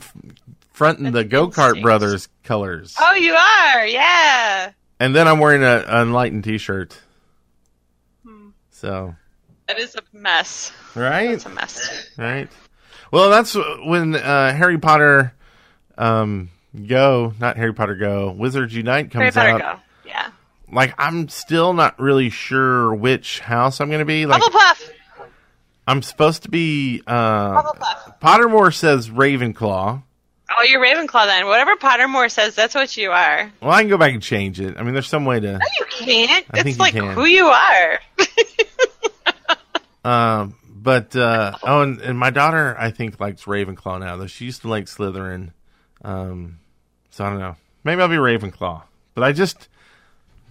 fronting 0.73 1.11
the 1.11 1.23
Go 1.23 1.47
Kart. 1.49 1.81
Brothers 1.81 2.27
colors, 2.43 2.95
Oh, 2.99 3.13
you 3.13 3.33
are, 3.33 3.85
yeah. 3.87 4.71
and 4.99 5.15
then 5.15 5.27
I'm 5.27 5.39
wearing 5.39 5.63
a 5.63 5.85
an 5.87 6.07
enlightened 6.07 6.43
T-shirt. 6.43 6.99
Hmm. 8.25 8.49
So 8.71 9.15
That 9.67 9.79
is 9.79 9.95
a 9.95 10.01
mess. 10.11 10.71
Right, 10.95 11.31
It's 11.31 11.45
a 11.45 11.49
mess. 11.49 12.09
right. 12.17 12.49
Well, 13.11 13.29
that's 13.29 13.55
when 13.85 14.15
uh, 14.15 14.53
Harry 14.53 14.77
Potter 14.77 15.33
um, 15.97 16.49
Go, 16.87 17.33
not 17.39 17.57
Harry 17.57 17.73
Potter 17.73 17.95
Go, 17.95 18.31
Wizards 18.31 18.73
Unite 18.75 19.13
Harry 19.13 19.31
comes 19.31 19.35
Potter 19.35 19.63
out. 19.63 19.77
Go. 19.77 20.09
Yeah. 20.09 20.29
Like 20.71 20.93
I'm 20.97 21.29
still 21.29 21.73
not 21.73 21.99
really 21.99 22.29
sure 22.29 22.93
which 22.93 23.39
house 23.39 23.79
I'm 23.79 23.87
going 23.89 23.99
to 23.99 24.05
be. 24.05 24.25
Like 24.25 24.41
Hufflepuff. 24.41 24.89
I'm 25.87 26.01
supposed 26.01 26.43
to 26.43 26.49
be. 26.49 27.03
Uh, 27.05 27.61
Hufflepuff. 27.61 28.19
Pottermore 28.19 28.73
says 28.73 29.09
Ravenclaw. 29.09 30.01
Oh, 30.57 30.63
you're 30.63 30.81
Ravenclaw 30.81 31.25
then. 31.25 31.45
Whatever 31.47 31.75
Pottermore 31.75 32.29
says, 32.29 32.55
that's 32.55 32.75
what 32.75 32.95
you 32.97 33.11
are. 33.11 33.51
Well, 33.61 33.71
I 33.71 33.81
can 33.81 33.89
go 33.89 33.97
back 33.97 34.13
and 34.13 34.21
change 34.21 34.59
it. 34.59 34.75
I 34.77 34.83
mean, 34.83 34.93
there's 34.93 35.07
some 35.07 35.25
way 35.25 35.39
to. 35.39 35.53
No, 35.53 35.59
you 35.79 35.85
can't. 35.89 36.45
I 36.51 36.61
it's 36.65 36.79
like 36.79 36.93
who 36.95 37.25
you 37.25 37.45
are. 37.45 37.99
Um, 40.03 40.55
but 40.85 41.15
uh, 41.15 41.57
oh, 41.63 41.81
and, 41.81 41.99
and 41.99 42.17
my 42.17 42.29
daughter, 42.29 42.75
I 42.77 42.91
think 42.91 43.19
likes 43.19 43.45
Ravenclaw 43.45 43.99
now. 43.99 44.17
Though 44.17 44.27
she 44.27 44.45
used 44.45 44.61
to 44.61 44.69
like 44.69 44.85
Slytherin. 44.85 45.49
Um, 46.03 46.59
so 47.09 47.25
I 47.25 47.29
don't 47.31 47.39
know. 47.39 47.55
Maybe 47.83 48.01
I'll 48.01 48.07
be 48.07 48.17
Ravenclaw. 48.17 48.83
But 49.15 49.23
I 49.23 49.31
just 49.31 49.67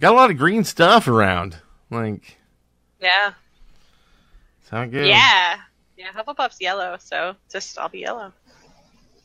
got 0.01 0.11
a 0.11 0.15
lot 0.15 0.31
of 0.31 0.37
green 0.37 0.65
stuff 0.65 1.07
around. 1.07 1.55
Like, 1.89 2.37
yeah. 2.99 3.31
sound 4.69 4.91
good? 4.91 5.07
Yeah. 5.07 5.57
Yeah, 5.97 6.11
Hufflepuff's 6.11 6.59
yellow, 6.59 6.97
so 6.99 7.37
just 7.49 7.79
I'll 7.79 7.87
be 7.87 7.99
yellow. 7.99 8.33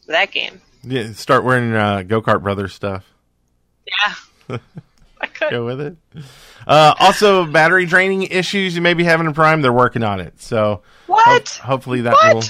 That 0.07 0.31
game. 0.31 0.61
Yeah. 0.85 1.13
Start 1.13 1.43
wearing 1.43 1.75
uh, 1.75 2.03
Go 2.03 2.23
Kart 2.23 2.41
Brothers 2.41 2.73
stuff. 2.73 3.05
Yeah. 4.49 4.59
Go 5.51 5.65
with 5.65 5.81
it. 5.81 5.97
Uh, 6.67 6.95
also, 6.99 7.47
battery 7.47 7.87
draining 7.87 8.23
issues 8.25 8.75
you 8.75 8.83
may 8.83 8.95
be 8.95 9.05
having 9.05 9.27
in 9.27 9.33
Prime. 9.35 9.63
They're 9.63 9.73
working 9.73 10.03
on 10.03 10.21
it. 10.21 10.41
So 10.41 10.83
What? 11.07 11.49
ho- 11.49 11.67
hopefully 11.67 12.03
that 12.03 12.13
What? 12.13 12.35
will 12.35 12.45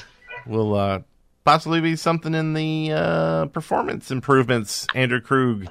will 0.70 0.74
uh, 0.74 1.00
possibly 1.44 1.80
be 1.80 1.96
something 1.96 2.34
in 2.34 2.54
the 2.54 2.92
uh, 2.92 3.46
performance 3.46 4.10
improvements 4.10 4.86
Andrew 4.94 5.20
Krug 5.20 5.66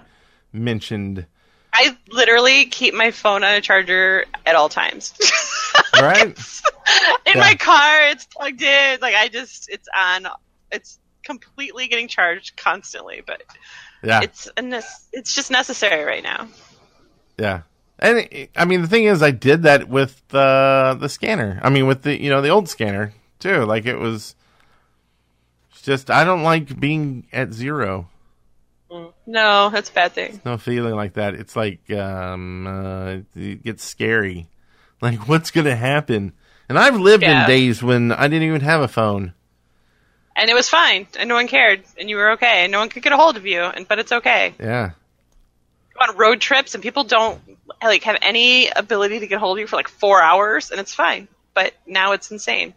mentioned. 0.53 1.25
I 1.73 1.95
literally 2.09 2.65
keep 2.65 2.93
my 2.93 3.11
phone 3.11 3.43
on 3.43 3.53
a 3.53 3.61
charger 3.61 4.25
at 4.45 4.55
all 4.55 4.69
times. 4.69 5.13
Right? 6.01 6.27
in 6.27 7.33
Yeah. 7.35 7.39
my 7.41 7.55
car, 7.55 8.07
it's 8.09 8.25
plugged 8.25 8.61
in. 8.61 8.99
Like 9.01 9.15
I 9.15 9.27
just, 9.27 9.69
it's 9.69 9.87
on. 9.97 10.27
It's 10.71 10.97
completely 11.23 11.87
getting 11.87 12.07
charged 12.07 12.55
constantly, 12.57 13.21
but 13.25 13.43
Yeah. 14.03 14.21
it's 14.21 14.47
it's 15.11 15.35
just 15.35 15.51
necessary 15.51 16.03
right 16.05 16.23
now. 16.23 16.47
Yeah. 17.39 17.61
And 17.97 18.47
I 18.55 18.65
mean, 18.65 18.81
the 18.81 18.87
thing 18.87 19.05
is, 19.05 19.21
I 19.23 19.31
did 19.31 19.63
that 19.63 19.89
with 19.89 20.21
uh, 20.33 20.93
the 20.99 21.09
scanner. 21.09 21.59
I 21.63 21.69
mean, 21.69 21.87
with 21.87 22.03
the 22.03 22.21
you 22.21 22.29
know 22.29 22.41
the 22.41 22.49
old 22.49 22.69
scanner 22.69 23.13
too. 23.39 23.65
Like 23.65 23.85
it 23.85 23.97
was 23.97 24.35
just 25.81 26.09
I 26.09 26.23
don't 26.23 26.43
like 26.43 26.79
being 26.79 27.25
at 27.33 27.51
zero. 27.53 28.07
No, 29.25 29.69
that's 29.69 29.89
a 29.89 29.93
bad 29.93 30.13
thing. 30.13 30.41
No 30.43 30.57
feeling 30.57 30.95
like 30.95 31.13
that. 31.13 31.35
It's 31.35 31.55
like 31.55 31.89
um, 31.91 32.65
uh, 32.67 33.17
it 33.35 33.63
gets 33.63 33.83
scary. 33.83 34.47
Like 35.01 35.29
what's 35.29 35.49
gonna 35.51 35.77
happen? 35.77 36.33
And 36.67 36.77
I've 36.77 36.97
lived 36.99 37.23
Yeah. 37.23 37.43
in 37.43 37.47
days 37.47 37.81
when 37.81 38.11
I 38.11 38.27
didn't 38.27 38.43
even 38.49 38.59
have 38.59 38.81
a 38.81 38.87
phone. 38.89 39.33
And 40.35 40.49
it 40.49 40.53
was 40.53 40.67
fine, 40.67 41.07
and 41.17 41.29
no 41.29 41.35
one 41.35 41.47
cared, 41.47 41.83
and 41.97 42.09
you 42.09 42.17
were 42.17 42.31
okay, 42.31 42.63
and 42.63 42.71
no 42.73 42.79
one 42.79 42.89
could 42.89 43.01
get 43.03 43.13
a 43.13 43.17
hold 43.17 43.37
of 43.37 43.45
you, 43.45 43.61
and 43.61 43.87
but 43.87 43.97
it's 43.99 44.11
okay. 44.11 44.53
Yeah. 44.59 44.91
On 46.01 46.15
road 46.17 46.39
trips, 46.39 46.73
and 46.75 46.81
people 46.83 47.03
don't 47.03 47.39
like 47.83 48.03
have 48.03 48.17
any 48.21 48.69
ability 48.69 49.19
to 49.19 49.27
get 49.27 49.39
hold 49.39 49.57
of 49.57 49.61
you 49.61 49.67
for 49.67 49.75
like 49.75 49.87
four 49.89 50.21
hours, 50.21 50.71
and 50.71 50.79
it's 50.79 50.93
fine. 50.93 51.27
But 51.53 51.73
now 51.85 52.13
it's 52.13 52.31
insane. 52.31 52.73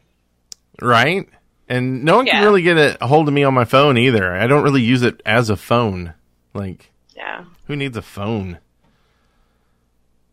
Right. 0.81 1.29
And 1.69 2.05
no 2.05 2.17
one 2.17 2.27
can 2.27 2.43
really 2.45 2.63
get 2.63 2.99
a 3.01 3.07
hold 3.07 3.29
of 3.29 3.35
me 3.35 3.45
on 3.45 3.55
my 3.55 3.65
phone 3.65 3.97
either. 3.97 4.33
I 4.35 4.47
don't 4.47 4.65
really 4.65 4.83
use 4.83 5.03
it 5.03 5.23
as 5.25 5.51
a 5.51 5.57
phone. 5.57 6.15
Like 6.55 6.91
Yeah. 7.17 7.45
Who 7.67 7.77
needs 7.77 7.97
a 7.97 8.03
phone? 8.03 8.59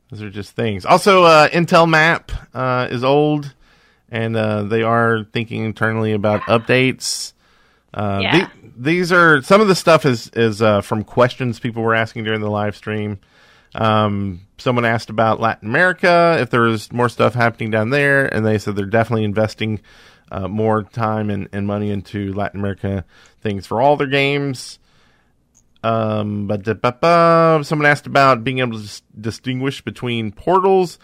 Those 0.09 0.23
are 0.23 0.29
just 0.31 0.55
things. 0.55 0.85
Also, 0.85 1.23
uh, 1.23 1.47
Intel 1.49 1.87
Map 1.87 2.31
uh, 2.53 2.87
is 2.89 3.03
old, 3.03 3.53
and 4.09 4.35
uh, 4.35 4.63
they 4.63 4.81
are 4.81 5.23
thinking 5.31 5.63
internally 5.65 6.13
about 6.13 6.41
updates. 6.41 7.33
Uh, 7.93 8.19
Yeah. 8.23 8.37
the- 8.58 8.58
these 8.79 9.11
are 9.11 9.41
some 9.41 9.59
of 9.61 9.67
the 9.67 9.75
stuff 9.75 10.05
is 10.05 10.29
is 10.29 10.61
uh, 10.61 10.81
from 10.81 11.03
questions 11.03 11.59
people 11.59 11.83
were 11.83 11.93
asking 11.95 12.23
during 12.23 12.41
the 12.41 12.49
live 12.49 12.75
stream. 12.75 13.19
Um, 13.75 14.47
someone 14.57 14.85
asked 14.85 15.09
about 15.09 15.39
Latin 15.39 15.69
America 15.69 16.37
if 16.39 16.49
there 16.49 16.61
was 16.61 16.91
more 16.91 17.09
stuff 17.09 17.35
happening 17.35 17.69
down 17.69 17.89
there, 17.89 18.25
and 18.33 18.45
they 18.45 18.57
said 18.57 18.75
they're 18.75 18.85
definitely 18.85 19.25
investing 19.25 19.81
uh, 20.31 20.47
more 20.47 20.83
time 20.83 21.29
and, 21.29 21.49
and 21.51 21.67
money 21.67 21.91
into 21.91 22.33
Latin 22.33 22.59
America 22.59 23.05
things 23.41 23.67
for 23.67 23.81
all 23.81 23.97
their 23.97 24.07
games. 24.07 24.79
Um, 25.83 26.47
but 26.47 26.63
da- 26.63 26.73
ba- 26.73 26.97
ba- 26.99 27.63
someone 27.63 27.85
asked 27.85 28.07
about 28.07 28.43
being 28.43 28.59
able 28.59 28.77
to 28.77 28.83
dis- 28.83 29.01
distinguish 29.19 29.81
between 29.81 30.31
portals, 30.31 30.99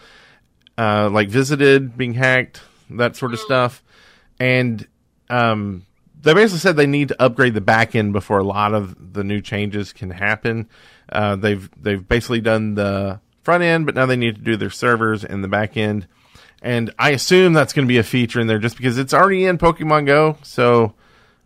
uh, 0.76 1.08
like 1.10 1.28
visited, 1.28 1.96
being 1.96 2.14
hacked, 2.14 2.62
that 2.90 3.16
sort 3.16 3.32
of 3.32 3.40
stuff, 3.40 3.82
and 4.38 4.86
um, 5.30 5.85
they 6.26 6.34
basically 6.34 6.58
said 6.58 6.74
they 6.74 6.88
need 6.88 7.08
to 7.08 7.22
upgrade 7.22 7.54
the 7.54 7.60
back 7.60 7.94
end 7.94 8.12
before 8.12 8.38
a 8.38 8.44
lot 8.44 8.74
of 8.74 9.12
the 9.12 9.22
new 9.22 9.40
changes 9.40 9.92
can 9.92 10.10
happen. 10.10 10.68
Uh, 11.08 11.36
they've 11.36 11.70
they've 11.80 12.06
basically 12.06 12.40
done 12.40 12.74
the 12.74 13.20
front 13.44 13.62
end, 13.62 13.86
but 13.86 13.94
now 13.94 14.06
they 14.06 14.16
need 14.16 14.34
to 14.34 14.40
do 14.40 14.56
their 14.56 14.70
servers 14.70 15.24
and 15.24 15.44
the 15.44 15.48
back 15.48 15.76
end. 15.76 16.08
And 16.60 16.92
I 16.98 17.10
assume 17.10 17.52
that's 17.52 17.72
going 17.72 17.86
to 17.86 17.88
be 17.88 17.98
a 17.98 18.02
feature 18.02 18.40
in 18.40 18.48
there 18.48 18.58
just 18.58 18.76
because 18.76 18.98
it's 18.98 19.14
already 19.14 19.44
in 19.44 19.56
Pokemon 19.56 20.06
Go. 20.06 20.36
So 20.42 20.94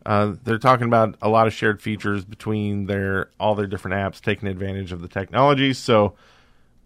uh, 0.06 0.36
they're 0.44 0.56
talking 0.56 0.86
about 0.86 1.14
a 1.20 1.28
lot 1.28 1.46
of 1.46 1.52
shared 1.52 1.82
features 1.82 2.24
between 2.24 2.86
their 2.86 3.28
all 3.38 3.54
their 3.54 3.66
different 3.66 3.96
apps, 3.98 4.22
taking 4.22 4.48
advantage 4.48 4.92
of 4.92 5.02
the 5.02 5.08
technology. 5.08 5.74
So 5.74 6.14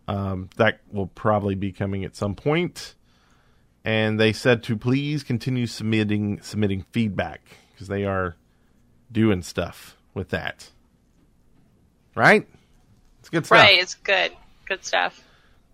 um, 0.09 0.51
that 0.57 0.81
will 0.91 1.07
probably 1.07 1.55
be 1.55 1.71
coming 1.71 2.05
at 2.05 2.17
some 2.17 2.35
point. 2.35 2.97
And 3.85 4.19
they 4.19 4.33
said 4.33 4.65
to 4.65 4.77
please 4.77 5.23
continue 5.23 5.69
submitting 5.69 6.41
submitting 6.41 6.87
feedback 6.91 7.41
because 7.85 7.89
they 7.89 8.05
are 8.05 8.37
doing 9.12 9.43
stuff 9.43 9.97
with 10.14 10.30
that. 10.30 10.70
Right? 12.14 12.47
It's 13.20 13.28
good 13.28 13.45
stuff. 13.45 13.59
Right. 13.59 13.78
It's 13.78 13.95
good. 13.95 14.32
Good 14.66 14.85
stuff. 14.85 15.22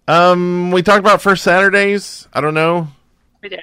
Um, 0.09 0.73
we 0.73 0.83
talked 0.83 1.01
about 1.01 1.23
first 1.23 1.45
Saturdays. 1.45 2.27
I 2.33 2.41
don't 2.41 2.55
know. 2.55 2.89
We 3.43 3.49
did. 3.49 3.61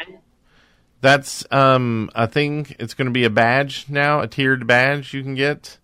That's 1.01 1.45
um 1.51 2.09
a 2.15 2.27
thing. 2.27 2.67
It's 2.79 2.93
going 2.93 3.05
to 3.07 3.11
be 3.11 3.25
a 3.25 3.29
badge 3.29 3.85
now, 3.89 4.21
a 4.21 4.27
tiered 4.27 4.65
badge 4.65 5.13
you 5.13 5.21
can 5.21 5.35
get. 5.35 5.77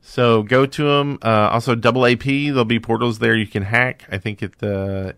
So 0.00 0.42
go 0.42 0.66
to 0.66 0.82
them. 0.82 1.18
Uh, 1.22 1.48
also, 1.50 1.74
double 1.74 2.04
AP. 2.04 2.24
There'll 2.24 2.64
be 2.64 2.80
portals 2.80 3.20
there 3.20 3.34
you 3.34 3.46
can 3.46 3.62
hack. 3.62 4.04
I 4.10 4.18
think 4.18 4.42
at 4.42 4.58
the, 4.58 5.14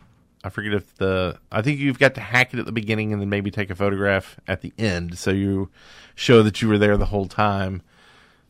I 0.47 0.49
forget 0.49 0.75
if 0.75 0.95
the, 0.95 1.41
I 1.51 1.61
think 1.61 1.81
you've 1.81 1.99
got 1.99 2.15
to 2.15 2.21
hack 2.21 2.55
it 2.55 2.61
at 2.61 2.67
the 2.67 2.73
beginning 2.73 3.13
and 3.13 3.21
then 3.21 3.29
maybe 3.29 3.51
take 3.51 3.69
a 3.69 3.75
photograph 3.75 4.39
at 4.47 4.61
the 4.61 4.73
end, 4.79 5.19
so 5.19 5.33
you 5.33 5.71
show 6.15 6.45
that 6.45 6.63
you 6.63 6.69
were 6.69 6.79
there 6.79 6.97
the 6.97 7.07
whole 7.07 7.27
time 7.27 7.83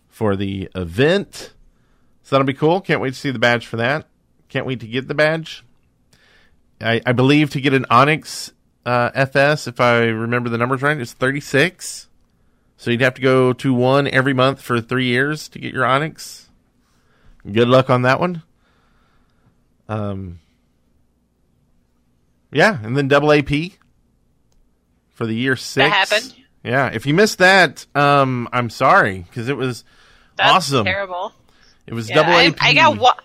for 0.06 0.36
the 0.36 0.68
event. 0.74 1.54
So 2.22 2.36
that'll 2.36 2.46
be 2.46 2.52
cool. 2.52 2.82
Can't 2.82 3.00
wait 3.00 3.14
to 3.14 3.18
see 3.18 3.30
the 3.30 3.38
badge 3.38 3.66
for 3.66 3.78
that. 3.78 4.06
Can't 4.50 4.66
wait 4.66 4.80
to 4.80 4.86
get 4.86 5.08
the 5.08 5.14
badge. 5.14 5.64
I, 6.82 7.00
I 7.06 7.12
believe 7.12 7.48
to 7.52 7.62
get 7.62 7.72
an 7.72 7.86
Onyx 7.88 8.52
uh, 8.84 9.10
FS, 9.14 9.66
if 9.66 9.80
I 9.80 10.00
remember 10.00 10.50
the 10.50 10.58
numbers 10.58 10.82
right, 10.82 11.00
it's 11.00 11.14
36. 11.14 12.08
So 12.76 12.90
you'd 12.90 13.00
have 13.00 13.14
to 13.14 13.22
go 13.22 13.54
to 13.54 13.72
one 13.72 14.06
every 14.06 14.34
month 14.34 14.60
for 14.60 14.82
three 14.82 15.06
years 15.06 15.48
to 15.48 15.58
get 15.58 15.72
your 15.72 15.86
Onyx. 15.86 16.50
Good 17.50 17.68
luck 17.68 17.88
on 17.88 18.02
that 18.02 18.20
one. 18.20 18.42
Um, 19.88 20.40
yeah, 22.56 22.78
and 22.82 22.96
then 22.96 23.06
double 23.08 23.30
AP 23.32 23.50
for 25.10 25.26
the 25.26 25.34
year 25.34 25.56
six. 25.56 25.74
That 25.88 25.92
happened? 25.92 26.34
Yeah, 26.64 26.88
if 26.92 27.06
you 27.06 27.14
missed 27.14 27.38
that, 27.38 27.86
um, 27.94 28.48
I'm 28.52 28.70
sorry 28.70 29.18
because 29.28 29.48
it 29.48 29.56
was 29.56 29.84
That's 30.36 30.50
awesome. 30.52 30.84
terrible. 30.84 31.32
It 31.86 31.94
was 31.94 32.08
Yeah, 32.08 32.16
double 32.16 32.32
I, 32.32 32.46
AP. 32.46 32.56
I 32.60 32.74
got 32.74 32.98
what? 32.98 33.22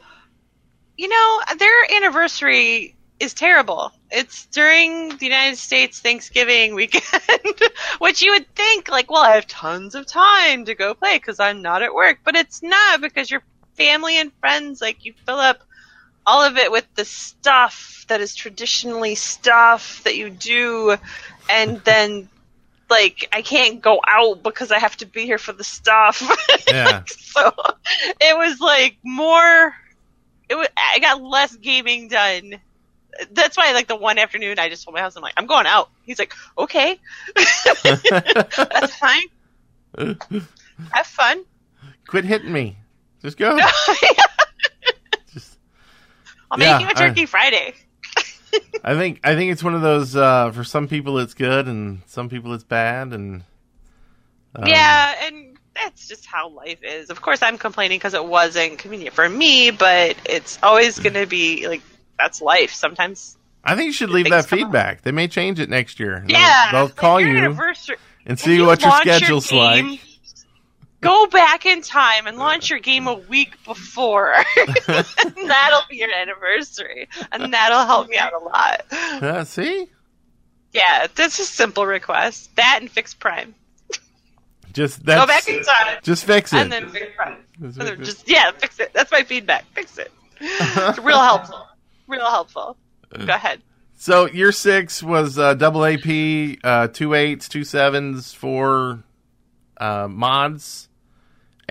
You 0.98 1.08
know, 1.08 1.42
their 1.58 1.96
anniversary 1.96 2.96
is 3.20 3.34
terrible. 3.34 3.92
It's 4.12 4.46
during 4.48 5.10
the 5.18 5.26
United 5.26 5.58
States 5.58 6.00
Thanksgiving 6.00 6.76
weekend, 6.76 7.04
which 8.00 8.22
you 8.22 8.32
would 8.32 8.54
think, 8.56 8.90
like, 8.90 9.10
well, 9.10 9.24
I 9.24 9.36
have 9.36 9.48
tons 9.48 9.96
of 9.96 10.06
time 10.06 10.66
to 10.66 10.76
go 10.76 10.94
play 10.94 11.18
because 11.18 11.40
I'm 11.40 11.62
not 11.62 11.82
at 11.82 11.94
work, 11.94 12.20
but 12.24 12.36
it's 12.36 12.62
not 12.62 13.00
because 13.02 13.32
your 13.32 13.42
family 13.78 14.20
and 14.20 14.32
friends, 14.40 14.82
like, 14.82 15.06
you 15.06 15.14
fill 15.26 15.40
up 15.40 15.62
all 16.26 16.44
of 16.44 16.58
it 16.58 16.72
with 16.72 16.88
the 16.96 17.06
stuff 17.06 18.06
that 18.08 18.22
is 18.22 18.36
traditionally 18.36 19.16
stuff 19.16 20.04
that 20.04 20.16
you 20.16 20.30
do, 20.30 20.98
and 21.50 21.78
then. 21.86 22.30
Like 22.90 23.30
I 23.32 23.42
can't 23.42 23.82
go 23.82 24.02
out 24.06 24.44
because 24.44 24.70
I 24.70 24.78
have 24.78 24.98
to 24.98 25.06
be 25.06 25.24
here 25.24 25.38
for 25.38 25.54
the 25.54 25.64
stuff. 25.64 26.22
Yeah. 26.68 27.04
so 27.08 27.54
it 28.20 28.38
was 28.38 28.60
like 28.60 28.98
more 29.04 29.76
it 30.48 30.56
was 30.56 30.68
i 30.78 31.00
got 31.00 31.22
less 31.22 31.56
gaming 31.56 32.08
done 32.08 32.56
that's 33.32 33.58
why 33.58 33.74
like 33.74 33.88
the 33.88 33.96
one 33.96 34.18
afternoon 34.18 34.58
i 34.58 34.70
just 34.70 34.86
told 34.86 34.96
my 34.96 35.02
husband 35.02 35.24
like 35.24 35.34
i'm 35.36 35.48
going 35.48 35.66
out 35.66 35.90
he's 36.06 36.20
like 36.20 36.34
okay 36.58 36.98
that's 37.36 38.96
fine 38.96 39.24
have 39.98 41.08
fun 41.08 41.44
Quit 42.12 42.26
hitting 42.26 42.52
me. 42.52 42.76
Just 43.22 43.38
go. 43.38 43.58
Just, 43.58 44.06
i'll 46.52 46.60
Yeah, 46.60 46.78
make 46.78 46.82
you 46.82 46.88
a 46.88 46.92
I- 46.92 47.08
turkey 47.08 47.26
friday 47.26 47.74
I 48.84 48.96
think 48.96 49.22
I 49.24 49.36
think 49.36 49.52
it's 49.54 49.64
one 49.64 49.76
of 49.76 49.82
those. 49.82 50.14
Uh, 50.14 50.52
for 50.52 50.66
some 50.66 50.90
people, 50.90 51.20
it's 51.20 51.34
good, 51.34 51.68
and 51.68 52.02
some 52.08 52.28
people, 52.28 52.54
it's 52.54 52.66
bad, 52.66 53.14
and 53.14 53.44
um, 54.56 54.68
yeah 54.68 55.14
and 55.24 55.58
that's 55.74 56.08
just 56.10 56.26
how 56.26 56.50
life 56.50 56.80
is 56.84 57.10
of 57.10 57.22
course 57.22 57.42
i'm 57.42 57.58
complaining 57.58 57.98
because 57.98 58.14
it 58.14 58.26
wasn't 58.26 58.78
convenient 58.78 59.16
for 59.16 59.30
me 59.30 59.72
but 59.72 60.18
it's 60.26 60.60
always 60.62 61.00
going 61.00 61.14
to 61.14 61.26
be 61.26 61.66
like 61.68 61.82
that's 62.20 62.42
life 62.42 62.74
sometimes 62.74 63.38
I 63.64 63.76
think 63.76 63.86
you 63.86 63.94
should 63.94 64.10
leave 64.10 64.30
that 64.32 64.48
feedback. 64.48 65.04
They 65.04 65.12
may 65.12 65.28
change 65.28 65.60
it 65.60 65.70
next 65.70 66.00
year. 66.00 66.24
They'll- 66.28 66.36
yeah 66.38 66.72
they'll, 66.72 66.86
like 66.86 66.96
call 66.96 67.22
your 67.22 67.52
you 67.52 67.58
and 68.26 68.38
see 68.40 68.56
you 68.56 68.66
what 68.66 68.82
your 68.82 68.92
schedule's 68.98 69.48
game, 69.50 69.60
like. 69.60 70.00
Go 71.02 71.26
back 71.28 71.66
in 71.66 71.82
time 71.82 72.28
and 72.28 72.38
launch 72.38 72.70
your 72.70 72.80
game 72.80 73.08
a 73.08 73.16
week 73.16 73.56
before. 73.66 74.36
that'll 74.88 75.82
be 75.90 75.98
your 75.98 76.12
anniversary, 76.14 77.10
and 77.32 77.52
that'll 77.54 77.86
help 77.86 78.08
me 78.08 78.18
out 78.18 78.34
a 78.34 78.40
lot. 78.44 78.86
Uh, 78.92 79.44
see, 79.44 79.88
Yeah, 80.74 81.08
that's 81.16 81.40
a 81.40 81.44
simple 81.44 81.86
request. 81.88 82.56
That 82.56 82.78
and 82.82 82.90
fix 82.90 83.14
Prime. 83.16 83.56
just 84.74 85.04
that's 85.06 85.20
Go 85.22 85.28
back 85.28 85.48
in 85.48 85.64
time 85.64 85.98
just 86.04 86.24
fix 86.26 86.54
it. 86.54 86.58
and 86.58 86.72
then 86.72 86.90
fix 86.90 87.08
Prime. 87.16 87.38
Just 87.62 87.78
then 87.80 87.96
fix 87.98 88.08
just 88.08 88.30
yeah, 88.30 88.52
fix 88.52 88.80
it. 88.80 88.94
That's 88.94 89.12
my 89.12 89.24
feedback. 89.24 89.66
Fix 89.74 89.98
it. 89.98 90.12
It's 90.40 91.00
real 91.00 91.20
helpful. 91.20 91.68
real 92.08 92.30
helpful. 92.30 92.78
Go 93.18 93.26
ahead. 93.34 93.62
So 93.98 94.28
year 94.28 94.52
six 94.52 95.04
was 95.04 95.38
uh, 95.38 95.54
double 95.56 95.84
AP, 95.86 96.58
uh, 96.64 96.88
two 96.88 97.14
eights, 97.16 97.48
two 97.50 97.64
sevens, 97.64 98.34
four 98.34 99.04
uh, 99.78 100.08
mods, 100.10 100.88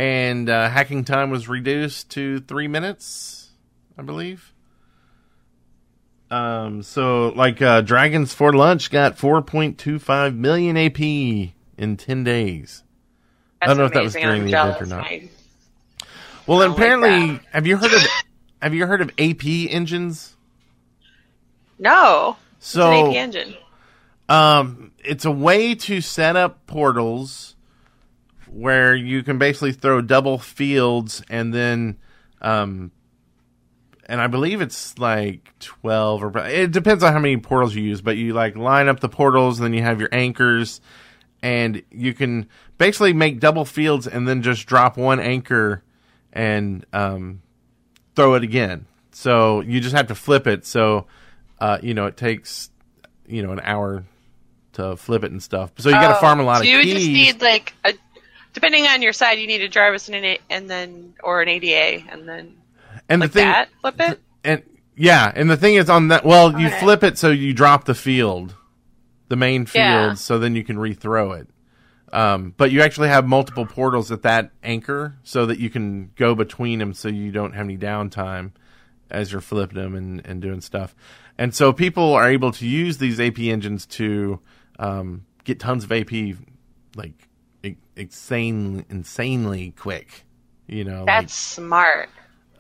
and 0.01 0.49
uh, 0.49 0.71
hacking 0.71 1.05
time 1.05 1.29
was 1.29 1.47
reduced 1.47 2.09
to 2.13 2.41
three 2.41 2.69
minutes, 2.69 3.51
I 3.99 4.03
believe. 4.03 4.55
Um, 6.31 6.83
so 6.83 7.29
like 7.37 7.61
uh, 7.61 7.83
Dragons 7.83 8.33
for 8.33 8.55
Lunch 8.55 8.91
got 8.91 9.19
4.25 9.19 10.35
million 10.37 10.79
AP 10.79 11.01
in 11.01 11.97
10 11.99 12.25
days. 12.25 12.83
I 13.61 13.67
don't 13.67 13.77
know 13.77 13.85
if 13.85 13.93
that 13.93 14.03
was 14.03 14.15
during 14.15 14.43
I'm 14.45 14.51
the 14.51 14.59
event 14.59 14.81
or 14.83 14.87
not. 14.87 15.05
I- 15.05 15.29
Well, 16.47 16.61
like 16.61 16.71
apparently, 16.71 17.33
that. 17.33 17.43
have 17.53 17.67
you 17.67 17.77
heard 17.77 17.93
of 17.93 18.01
have 18.63 18.73
you 18.73 18.87
heard 18.87 19.03
of 19.03 19.11
AP 19.19 19.45
engines? 19.69 20.35
No. 21.79 22.39
So 22.59 22.91
it's 22.91 23.01
an 23.01 23.07
AP 23.11 23.17
engine. 23.17 23.55
Um, 24.31 24.93
it's 25.05 25.27
a 25.27 25.31
way 25.31 25.75
to 25.75 26.01
set 26.01 26.37
up 26.37 26.67
portals 26.67 27.55
where 28.53 28.95
you 28.95 29.23
can 29.23 29.39
basically 29.39 29.73
throw 29.73 30.01
double 30.01 30.39
fields 30.39 31.23
and 31.31 31.55
then, 31.55 31.97
um, 32.43 32.91
and 34.07 34.21
I 34.21 34.27
believe 34.27 34.61
it's 34.61 34.99
like 34.99 35.53
twelve 35.61 36.25
or 36.25 36.37
it 36.47 36.73
depends 36.73 37.05
on 37.05 37.13
how 37.13 37.21
many 37.21 37.37
portals 37.37 37.75
you 37.77 37.83
use. 37.83 38.01
But 38.01 38.17
you 38.17 38.33
like 38.33 38.57
line 38.57 38.89
up 38.89 38.99
the 39.01 39.09
portals, 39.09 39.61
and 39.61 39.65
then 39.67 39.73
you 39.75 39.83
have 39.83 40.01
your 40.01 40.09
anchors, 40.11 40.81
and 41.43 41.83
you 41.93 42.13
can 42.13 42.49
basically 42.77 43.13
make 43.13 43.39
double 43.39 43.65
fields 43.65 44.07
and 44.09 44.27
then 44.27 44.43
just 44.43 44.67
drop 44.67 44.97
one 44.97 45.21
anchor 45.21 45.85
and 46.33 46.85
um, 46.93 47.41
throw 48.17 48.35
it 48.35 48.43
again. 48.43 48.87
So 49.13 49.61
you 49.61 49.81
just 49.81 49.95
have 49.95 50.09
to 50.09 50.15
flip 50.17 50.47
it. 50.49 50.67
So 50.67 51.07
uh, 51.61 51.79
you 51.81 51.95
know 51.95 52.07
it 52.07 52.17
takes 52.17 52.71
you 53.29 53.45
know 53.45 53.53
an 53.53 53.61
hour 53.63 54.05
to 54.73 54.97
flip 54.97 55.23
it 55.23 55.31
and 55.31 55.41
stuff. 55.43 55.71
So 55.79 55.89
you 55.89 55.95
got 55.95 56.09
to 56.09 56.17
Oh, 56.17 56.21
farm 56.21 56.41
a 56.41 56.43
lot 56.43 56.57
so 56.57 56.61
of 56.63 56.67
you 56.67 56.79
would 56.79 56.85
keys. 56.85 56.95
just 56.95 57.09
need 57.09 57.43
like 57.43 57.75
a, 57.85 57.93
depending 58.53 58.87
on 58.87 59.03
your 59.03 59.13
side, 59.13 59.39
you 59.39 59.47
need 59.47 59.63
a 59.63 59.69
Jarvis 59.69 60.09
and 60.09 60.17
an 60.17 60.25
A, 60.25 60.39
and 60.51 60.69
then 60.69 61.15
or 61.23 61.41
an 61.43 61.49
ADA, 61.49 62.05
and 62.11 62.29
then 62.29 62.57
and 63.09 63.21
like 63.21 63.33
the 63.33 63.41
thing, 63.41 63.49
that. 63.49 63.69
Flip 63.81 64.01
it. 64.01 64.21
and 64.45 64.63
yeah, 64.97 65.33
and 65.35 65.49
the 65.51 65.57
thing 65.57 65.75
is 65.75 65.89
on 65.91 66.09
that. 66.09 66.25
Well, 66.25 66.61
you 66.61 66.69
flip 66.71 67.03
it 67.03 67.19
so 67.19 67.31
you 67.31 67.55
drop 67.55 67.85
the 67.85 67.95
field, 67.95 68.55
the 69.29 69.37
main 69.37 69.67
field, 69.67 69.83
Yeah. 69.85 70.15
so 70.15 70.39
then 70.39 70.55
you 70.57 70.65
can 70.65 70.77
rethrow 70.77 71.41
it. 71.41 71.49
Um, 72.13 72.55
but 72.57 72.73
you 72.73 72.83
actually 72.83 73.09
have 73.09 73.25
multiple 73.27 73.65
portals 73.67 74.11
at 74.11 74.23
that 74.23 74.51
anchor, 74.65 75.15
so 75.23 75.47
that 75.47 75.59
you 75.59 75.71
can 75.71 76.11
go 76.17 76.35
between 76.35 76.81
them, 76.81 76.93
so 76.93 77.09
you 77.09 77.31
don't 77.31 77.53
have 77.53 77.65
any 77.65 77.79
downtime 77.79 78.51
as 79.11 79.31
you're 79.33 79.41
flipping 79.41 79.77
them 79.81 79.95
and, 79.95 80.21
and 80.27 80.43
doing 80.43 80.61
stuff. 80.61 80.95
And 81.39 81.55
so 81.55 81.73
people 81.73 82.13
are 82.15 82.29
able 82.29 82.53
to 82.53 82.67
use 82.67 82.99
these 82.99 83.19
AP 83.21 83.39
engines 83.39 83.87
to 83.87 84.41
um, 84.79 85.25
get 85.45 85.59
tons 85.61 85.85
of 85.85 85.93
AP, 85.93 86.11
like 86.97 87.29
insane, 87.97 88.85
insanely 88.89 89.75
quick. 89.77 90.25
You 90.67 90.85
know, 90.85 91.05
That's 91.05 91.35
smart. 91.35 92.09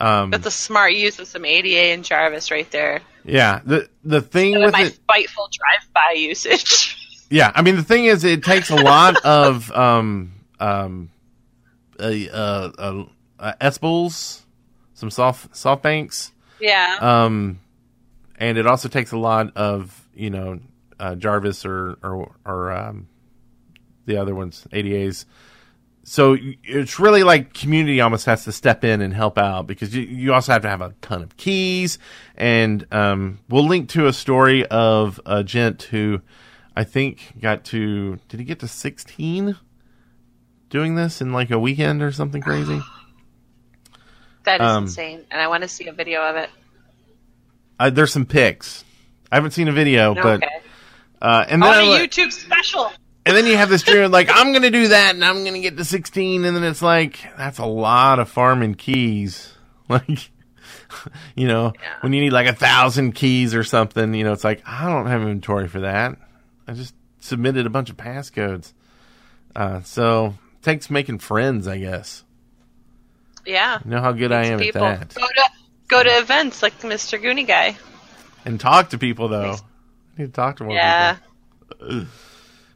um, 0.00 0.30
That's 0.30 0.46
a 0.46 0.50
smart 0.50 0.94
use 0.94 1.18
of 1.18 1.28
some 1.28 1.44
ADA 1.44 1.92
and 1.92 2.04
Jarvis 2.04 2.50
right 2.50 2.70
there. 2.70 3.00
yeah. 3.24 3.60
The 3.64 3.88
the 4.04 4.20
thing 4.20 4.58
with 4.58 4.72
my 4.72 4.82
it, 4.82 4.94
spiteful 4.94 5.48
drive-by 5.52 6.14
usage. 6.18 6.96
Yeah, 7.32 7.52
I 7.54 7.62
mean 7.62 7.76
the 7.76 7.84
thing 7.84 8.06
is, 8.06 8.24
it 8.24 8.42
takes 8.42 8.70
a 8.70 8.74
lot 8.74 9.24
of 9.24 9.70
um 9.70 10.32
um 10.58 11.10
uh, 11.98 12.02
uh, 12.02 12.72
uh, 12.76 13.04
uh 13.38 13.52
S-Bulls, 13.60 14.44
some 14.94 15.10
soft 15.10 15.54
soft 15.54 15.82
banks, 15.82 16.32
yeah. 16.60 16.98
um, 17.00 17.60
and 18.36 18.58
it 18.58 18.66
also 18.66 18.88
takes 18.88 19.12
a 19.12 19.16
lot 19.16 19.56
of 19.56 20.08
you 20.12 20.30
know 20.30 20.58
uh, 20.98 21.14
Jarvis 21.14 21.64
or 21.64 21.98
or 22.02 22.34
or 22.44 22.72
um, 22.72 23.08
the 24.06 24.16
other 24.16 24.34
ones 24.34 24.66
ADAs. 24.72 25.24
So 26.02 26.36
it's 26.64 26.98
really 26.98 27.22
like 27.22 27.52
community 27.52 28.00
almost 28.00 28.26
has 28.26 28.44
to 28.44 28.52
step 28.52 28.84
in 28.84 29.00
and 29.00 29.12
help 29.12 29.38
out 29.38 29.66
because 29.66 29.94
you, 29.94 30.02
you 30.02 30.32
also 30.32 30.52
have 30.52 30.62
to 30.62 30.68
have 30.68 30.80
a 30.80 30.94
ton 31.02 31.22
of 31.22 31.36
keys. 31.36 31.98
And 32.36 32.86
um, 32.90 33.38
we'll 33.48 33.66
link 33.66 33.90
to 33.90 34.06
a 34.06 34.12
story 34.12 34.66
of 34.66 35.20
a 35.26 35.44
gent 35.44 35.84
who 35.84 36.22
I 36.74 36.84
think 36.84 37.38
got 37.40 37.64
to 37.66 38.18
did 38.28 38.40
he 38.40 38.46
get 38.46 38.60
to 38.60 38.68
sixteen 38.68 39.56
doing 40.70 40.94
this 40.94 41.20
in 41.20 41.32
like 41.32 41.50
a 41.50 41.58
weekend 41.58 42.02
or 42.02 42.12
something 42.12 42.40
crazy? 42.40 42.80
that 44.44 44.60
is 44.60 44.66
um, 44.66 44.84
insane, 44.84 45.24
and 45.30 45.40
I 45.40 45.48
want 45.48 45.62
to 45.62 45.68
see 45.68 45.86
a 45.86 45.92
video 45.92 46.22
of 46.22 46.36
it. 46.36 46.50
Uh, 47.78 47.90
there's 47.90 48.12
some 48.12 48.26
pics. 48.26 48.84
I 49.30 49.36
haven't 49.36 49.52
seen 49.52 49.68
a 49.68 49.72
video, 49.72 50.14
but 50.14 50.42
okay. 50.42 50.60
uh, 51.20 51.44
and 51.48 51.62
then 51.62 51.72
I- 51.72 51.82
a 51.82 52.08
YouTube 52.08 52.32
special. 52.32 52.90
And 53.26 53.36
then 53.36 53.46
you 53.46 53.56
have 53.56 53.68
this 53.68 53.82
dream 53.82 54.02
of 54.04 54.10
like, 54.10 54.28
I'm 54.32 54.50
going 54.52 54.62
to 54.62 54.70
do 54.70 54.88
that 54.88 55.14
and 55.14 55.24
I'm 55.24 55.42
going 55.44 55.52
to 55.54 55.60
get 55.60 55.76
to 55.76 55.84
16. 55.84 56.44
And 56.44 56.56
then 56.56 56.64
it's 56.64 56.80
like, 56.82 57.18
that's 57.36 57.58
a 57.58 57.66
lot 57.66 58.18
of 58.18 58.28
farming 58.28 58.74
keys. 58.74 59.54
Like, 59.90 60.30
you 61.34 61.48
know, 61.48 61.72
Yeah. 61.82 61.94
when 62.02 62.12
you 62.12 62.20
need 62.20 62.30
like 62.32 62.46
a 62.46 62.54
thousand 62.54 63.12
keys 63.16 63.56
or 63.56 63.64
something, 63.64 64.14
you 64.14 64.22
know, 64.22 64.32
it's 64.32 64.44
like, 64.44 64.62
I 64.64 64.88
don't 64.88 65.06
have 65.06 65.20
inventory 65.22 65.66
for 65.66 65.80
that. 65.80 66.16
I 66.68 66.74
just 66.74 66.94
submitted 67.18 67.66
a 67.66 67.70
bunch 67.70 67.90
of 67.90 67.96
passcodes. 67.96 68.72
Uh, 69.56 69.80
so 69.82 70.34
takes 70.62 70.88
making 70.90 71.18
friends, 71.18 71.66
I 71.66 71.78
guess. 71.78 72.22
Yeah. 73.44 73.80
You 73.84 73.90
know 73.90 74.00
how 74.00 74.12
good 74.12 74.30
I 74.30 74.44
am 74.46 74.60
People 74.60 74.84
at 74.84 75.10
that. 75.10 75.14
go 75.20 75.26
to 75.26 75.42
go 75.88 76.02
to 76.04 76.10
events 76.20 76.62
like 76.62 76.78
Mr. 76.82 77.20
Goonie 77.20 77.46
guy. 77.48 77.76
And 78.44 78.60
talk 78.60 78.90
to 78.90 78.98
people 78.98 79.26
though. 79.26 79.56
I 79.56 80.20
need 80.22 80.26
to 80.26 80.32
talk 80.32 80.58
to 80.58 80.64
more 80.64 80.74
Yeah. 80.74 81.16
people. 81.80 82.06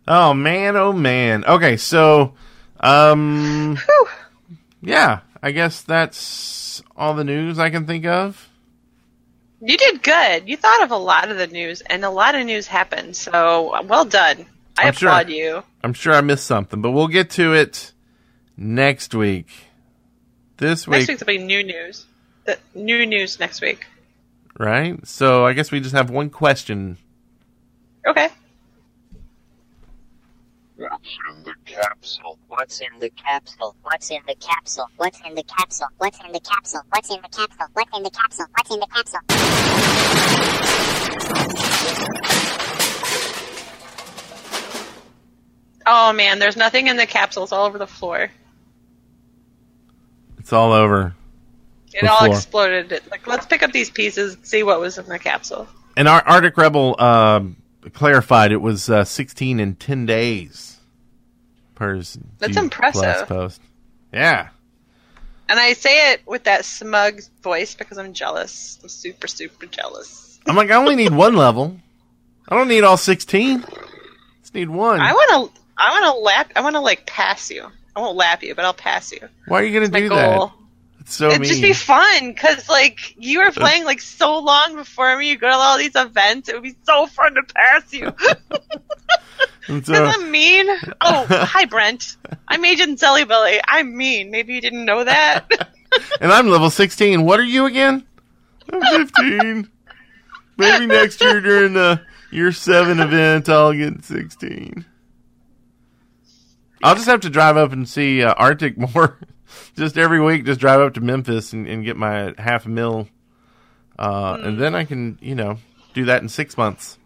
Oh 0.07 0.35
man, 0.35 0.77
oh 0.77 0.93
man. 0.93 1.45
Okay, 1.45 1.77
so 1.77 2.35
um 2.81 3.77
Whew. 3.77 4.09
yeah, 4.83 5.21
I 5.43 5.51
guess 5.53 5.83
that's 5.83 6.83
all 6.97 7.15
the 7.15 7.25
news 7.25 7.59
I 7.59 7.71
can 7.71 7.87
think 7.87 8.05
of. 8.07 8.49
You 9.61 9.77
did 9.79 10.03
good. 10.03 10.47
You 10.49 10.57
thought 10.59 10.83
of 10.83 10.91
a 10.91 10.97
lot 10.97 11.31
of 11.31 11.39
the 11.39 11.47
news, 11.47 11.81
and 11.81 12.05
a 12.05 12.11
lot 12.11 12.35
of 12.35 12.45
news 12.45 12.67
happened. 12.67 13.17
So 13.17 13.81
well 13.87 14.05
done. 14.05 14.45
I 14.77 14.89
I'm 14.89 14.93
sure. 14.93 15.09
applaud 15.09 15.31
you. 15.31 15.63
I'm 15.83 15.95
sure 15.95 16.13
I 16.13 16.21
missed 16.21 16.45
something, 16.47 16.83
but 16.83 16.91
we'll 16.91 17.09
get 17.09 17.31
to 17.31 17.55
it 17.55 17.93
next 18.57 19.15
week. 19.15 19.47
This 20.59 20.87
week 20.87 20.93
Next 20.93 21.09
week, 21.09 21.09
week's 21.09 21.21
will 21.21 21.27
be 21.27 21.39
new 21.39 21.63
news. 21.65 22.07
The 22.45 22.59
new 22.75 23.07
news 23.07 23.41
next 23.41 23.61
week. 23.63 23.87
right? 24.59 25.05
So 25.07 25.47
I 25.47 25.53
guess 25.55 25.73
we 25.73 25.81
just 25.81 25.95
have 25.95 26.11
one 26.11 26.29
question. 26.31 26.99
Okay. 28.07 28.29
What's 30.91 31.19
in 31.31 31.45
the 31.45 31.55
capsule? 31.65 32.39
What's 32.49 32.81
in 32.81 32.89
the 33.01 33.11
capsule? 33.11 33.75
What's 33.83 34.11
in 34.11 34.21
the 34.27 34.35
capsule? 34.35 34.87
What's 34.97 35.21
in 35.27 35.35
the 35.35 35.43
capsule? 35.43 35.89
What's 35.99 36.21
in 36.21 36.33
the 36.33 36.41
capsule? 36.41 36.81
What's 36.89 37.11
in 37.11 37.23
the 37.23 37.31
capsule? 37.31 37.67
What's 37.73 37.91
in 37.95 38.03
the 38.03 38.11
capsule? 38.11 38.47
What's 38.55 38.71
in 38.71 38.81
the 38.81 38.87
capsule? 38.87 39.21
Oh 45.87 46.13
man, 46.13 46.39
there's 46.39 46.57
nothing 46.57 46.87
in 46.89 46.97
the 46.97 47.07
capsules 47.07 47.53
all 47.53 47.67
over 47.67 47.79
the 47.79 47.87
floor. 47.87 48.31
It's 50.39 50.53
all 50.53 50.73
over. 50.73 51.15
It 51.95 52.07
all 52.07 52.19
floor. 52.19 52.35
exploded. 52.35 53.01
Like, 53.11 53.27
let's 53.27 53.47
pick 53.47 53.63
up 53.63 53.73
these 53.73 53.89
pieces 53.91 54.35
and 54.35 54.47
see 54.47 54.63
what 54.63 54.81
was 54.81 54.99
in 54.99 55.07
the 55.07 55.19
capsule. 55.19 55.67
And 55.97 56.09
our 56.09 56.21
Arctic 56.27 56.57
Rebel 56.57 57.01
um, 57.01 57.57
clarified 57.93 58.53
it 58.53 58.61
was 58.61 58.91
uh, 58.91 59.05
16 59.05 59.61
in 59.61 59.75
10 59.77 60.07
days. 60.07 60.74
Per 61.75 61.97
That's 62.39 62.57
impressive. 62.57 63.27
Post. 63.27 63.61
Yeah. 64.13 64.49
And 65.49 65.61
I 65.61 65.75
say 65.75 66.13
it 66.13 66.23
with 66.27 66.45
that 66.45 66.65
smug 66.65 67.21
voice 67.43 67.75
because 67.75 67.99
I'm 67.99 68.13
jealous. 68.13 68.79
I'm 68.83 68.89
super, 68.89 69.27
super 69.27 69.67
jealous. 69.67 70.39
I'm 70.47 70.57
like, 70.57 70.71
I 70.71 70.75
only 70.75 70.97
need 70.97 71.13
one 71.13 71.37
level. 71.37 71.77
I 72.49 72.57
don't 72.57 72.69
need 72.69 72.85
all 72.85 72.97
16. 72.97 73.65
Just 74.41 74.55
need 74.55 74.69
one. 74.69 75.01
I 75.01 75.13
want 75.13 75.53
to. 75.53 75.61
I 75.77 75.91
want 75.91 76.15
to 76.15 76.21
lap. 76.21 76.53
I 76.55 76.61
want 76.61 76.77
to 76.77 76.81
like 76.81 77.07
pass 77.07 77.51
you. 77.51 77.67
I 77.97 78.01
won't 78.01 78.17
lap 78.17 78.43
you, 78.43 78.55
but 78.55 78.65
I'll 78.65 78.75
pass 78.75 79.13
you. 79.13 79.29
Why 79.47 79.61
are 79.61 79.65
you 79.65 79.73
going 79.73 79.91
to 79.91 79.93
My 79.93 80.01
do 80.01 80.09
that? 80.11 80.51
It's 81.01 81.15
so 81.15 81.29
It'd 81.29 81.41
mean. 81.41 81.49
just 81.49 81.63
be 81.63 81.73
fun 81.73 82.33
because 82.33 82.69
like 82.69 83.15
you 83.19 83.41
were 83.45 83.51
playing 83.51 83.85
like 83.85 84.01
so 84.01 84.39
long 84.39 84.77
before 84.77 85.17
me. 85.19 85.31
You 85.31 85.37
go 85.37 85.49
to 85.49 85.55
all 85.55 85.79
these 85.79 85.97
events. 85.97 86.49
It 86.49 86.55
would 86.55 86.63
be 86.63 86.77
so 86.85 87.07
fun 87.07 87.35
to 87.35 87.43
pass 87.43 87.93
you. 87.93 88.07
And 89.69 89.85
so- 89.85 89.93
Because 89.93 90.15
I'm 90.17 90.31
mean. 90.31 90.67
Oh, 91.01 91.27
hi 91.31 91.65
Brent. 91.65 92.17
I'm 92.49 92.65
Agent 92.65 92.99
Zelly 92.99 93.27
Belly. 93.27 93.61
I'm 93.67 93.97
mean. 93.97 94.31
Maybe 94.31 94.55
you 94.55 94.61
didn't 94.61 94.85
know 94.85 95.05
that. 95.05 95.47
and 96.21 96.33
I'm 96.33 96.49
level 96.49 96.71
16. 96.71 97.25
What 97.25 97.41
are 97.41 97.45
you 97.45 97.67
again? 97.67 98.07
I'm 98.73 98.81
15. 98.83 99.69
Maybe 100.57 100.87
next 100.87 101.21
year 101.21 101.41
during 101.41 101.75
the 101.75 102.01
year 102.31 102.53
7 102.53 103.01
event, 103.01 103.49
I'll 103.49 103.73
get 103.73 104.05
16. 104.05 104.85
I'll 106.83 106.95
just 106.95 107.07
have 107.07 107.21
to 107.21 107.31
drive 107.31 107.57
up 107.57 107.73
and 107.73 107.89
see 107.89 108.23
uh, 108.23 108.35
Arctic 108.35 108.77
more. 108.95 109.19
just 109.77 109.97
every 109.99 110.21
week, 110.21 110.45
just 110.45 110.61
drive 110.61 110.81
up 110.81 110.95
to 110.95 111.01
Memphis 111.01 111.53
and, 111.53 111.67
and 111.67 111.85
get 111.85 111.97
my 111.97 112.35
half 112.39 112.67
a 112.67 112.69
mil 112.69 113.09
uh, 113.99 114.39
and 114.43 114.59
then 114.61 114.75
I 114.75 114.85
can 114.85 115.19
you 115.21 115.35
know 115.35 115.59
do 115.93 116.05
that 116.07 116.23
in 116.23 116.29
six 116.29 116.57
months. 116.57 116.99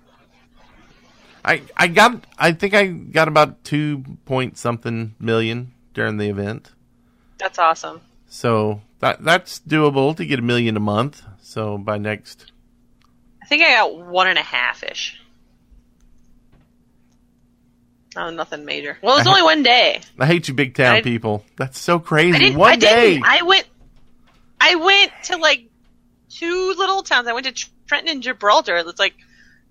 I 1.49 1.63
I 1.77 1.87
got 1.89 2.25
I 2.39 2.53
think 2.53 2.75
I 2.75 2.87
got 2.87 3.27
about 3.29 3.65
two 3.65 4.05
point 4.27 4.59
something 4.59 5.15
million 5.19 5.73
during 5.95 6.19
the 6.19 6.29
event, 6.29 6.71
That's 7.39 7.59
awesome. 7.59 8.01
so 8.29 8.83
that 9.01 9.25
that's 9.25 9.59
doable 9.61 10.15
to 10.17 10.25
get 10.27 10.39
a 10.39 10.43
million 10.43 10.77
a 10.77 10.81
month. 10.81 11.23
So 11.41 11.79
by 11.79 11.97
next, 11.99 12.53
I 13.43 13.47
think 13.47 13.63
I 13.63 13.71
got 13.77 13.97
one 13.99 14.29
and 14.29 14.39
a 14.39 14.43
half 14.43 14.83
ish. 14.85 15.19
Oh, 18.17 18.31
nothing 18.31 18.65
major. 18.65 18.99
Well, 19.03 19.15
it 19.15 19.19
was 19.21 19.27
only 19.27 19.43
one 19.43 19.63
day. 19.63 20.01
I 20.19 20.27
hate 20.27 20.49
you, 20.49 20.55
big 20.55 20.75
town 20.75 20.97
I- 20.97 21.03
people. 21.03 21.45
That's 21.57 21.79
so 21.79 21.99
crazy. 21.99 22.53
I. 22.53 22.57
One 22.57 22.73
I 22.73 22.77
day. 22.77 23.21
I 23.25 23.43
went. 23.43 23.67
I 24.61 24.75
went 24.75 25.13
to 25.25 25.37
like 25.37 25.69
two 26.29 26.75
little 26.77 27.03
towns. 27.03 27.29
I 27.29 27.33
went 27.33 27.47
to 27.47 27.69
Trenton 27.87 28.09
and 28.11 28.23
Gibraltar. 28.23 28.77
It's 28.79 28.99
like, 28.99 29.15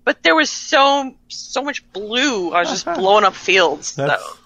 but 0.08 0.22
there 0.22 0.34
was 0.34 0.48
so 0.48 1.14
so 1.28 1.62
much 1.62 1.86
blue. 1.92 2.50
I 2.54 2.60
was 2.60 2.70
just 2.70 2.86
blowing 2.86 3.24
up 3.24 3.34
fields. 3.34 3.94
That's, 3.94 4.24
so. 4.24 4.38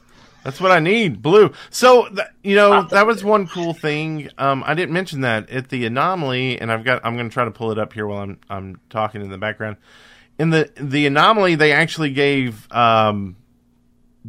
that's 0.43 0.61
what 0.61 0.73
I 0.73 0.81
need, 0.81 1.23
blue. 1.23 1.53
So 1.71 2.09
th- 2.09 2.27
you 2.43 2.57
know 2.57 2.83
that 2.91 3.07
was 3.07 3.23
one 3.23 3.47
cool 3.47 3.73
thing. 3.73 4.29
Um, 4.39 4.65
I 4.67 4.75
didn't 4.75 4.93
mention 4.93 5.21
that 5.21 5.51
at 5.51 5.69
the 5.69 5.87
anomaly, 5.87 6.61
and 6.61 6.73
I've 6.73 6.83
got. 6.83 7.07
I'm 7.07 7.15
going 7.15 7.29
to 7.29 7.33
try 7.33 7.45
to 7.45 7.53
pull 7.53 7.71
it 7.71 7.79
up 7.79 7.93
here 7.93 8.09
while 8.09 8.23
I'm 8.23 8.41
I'm 8.51 8.81
talking 8.91 9.21
in 9.21 9.31
the 9.31 9.39
background. 9.39 9.77
In 10.37 10.51
the 10.51 10.69
the 10.75 11.07
anomaly, 11.07 11.55
they 11.55 11.71
actually 11.71 12.11
gave 12.11 12.67
um, 12.73 13.37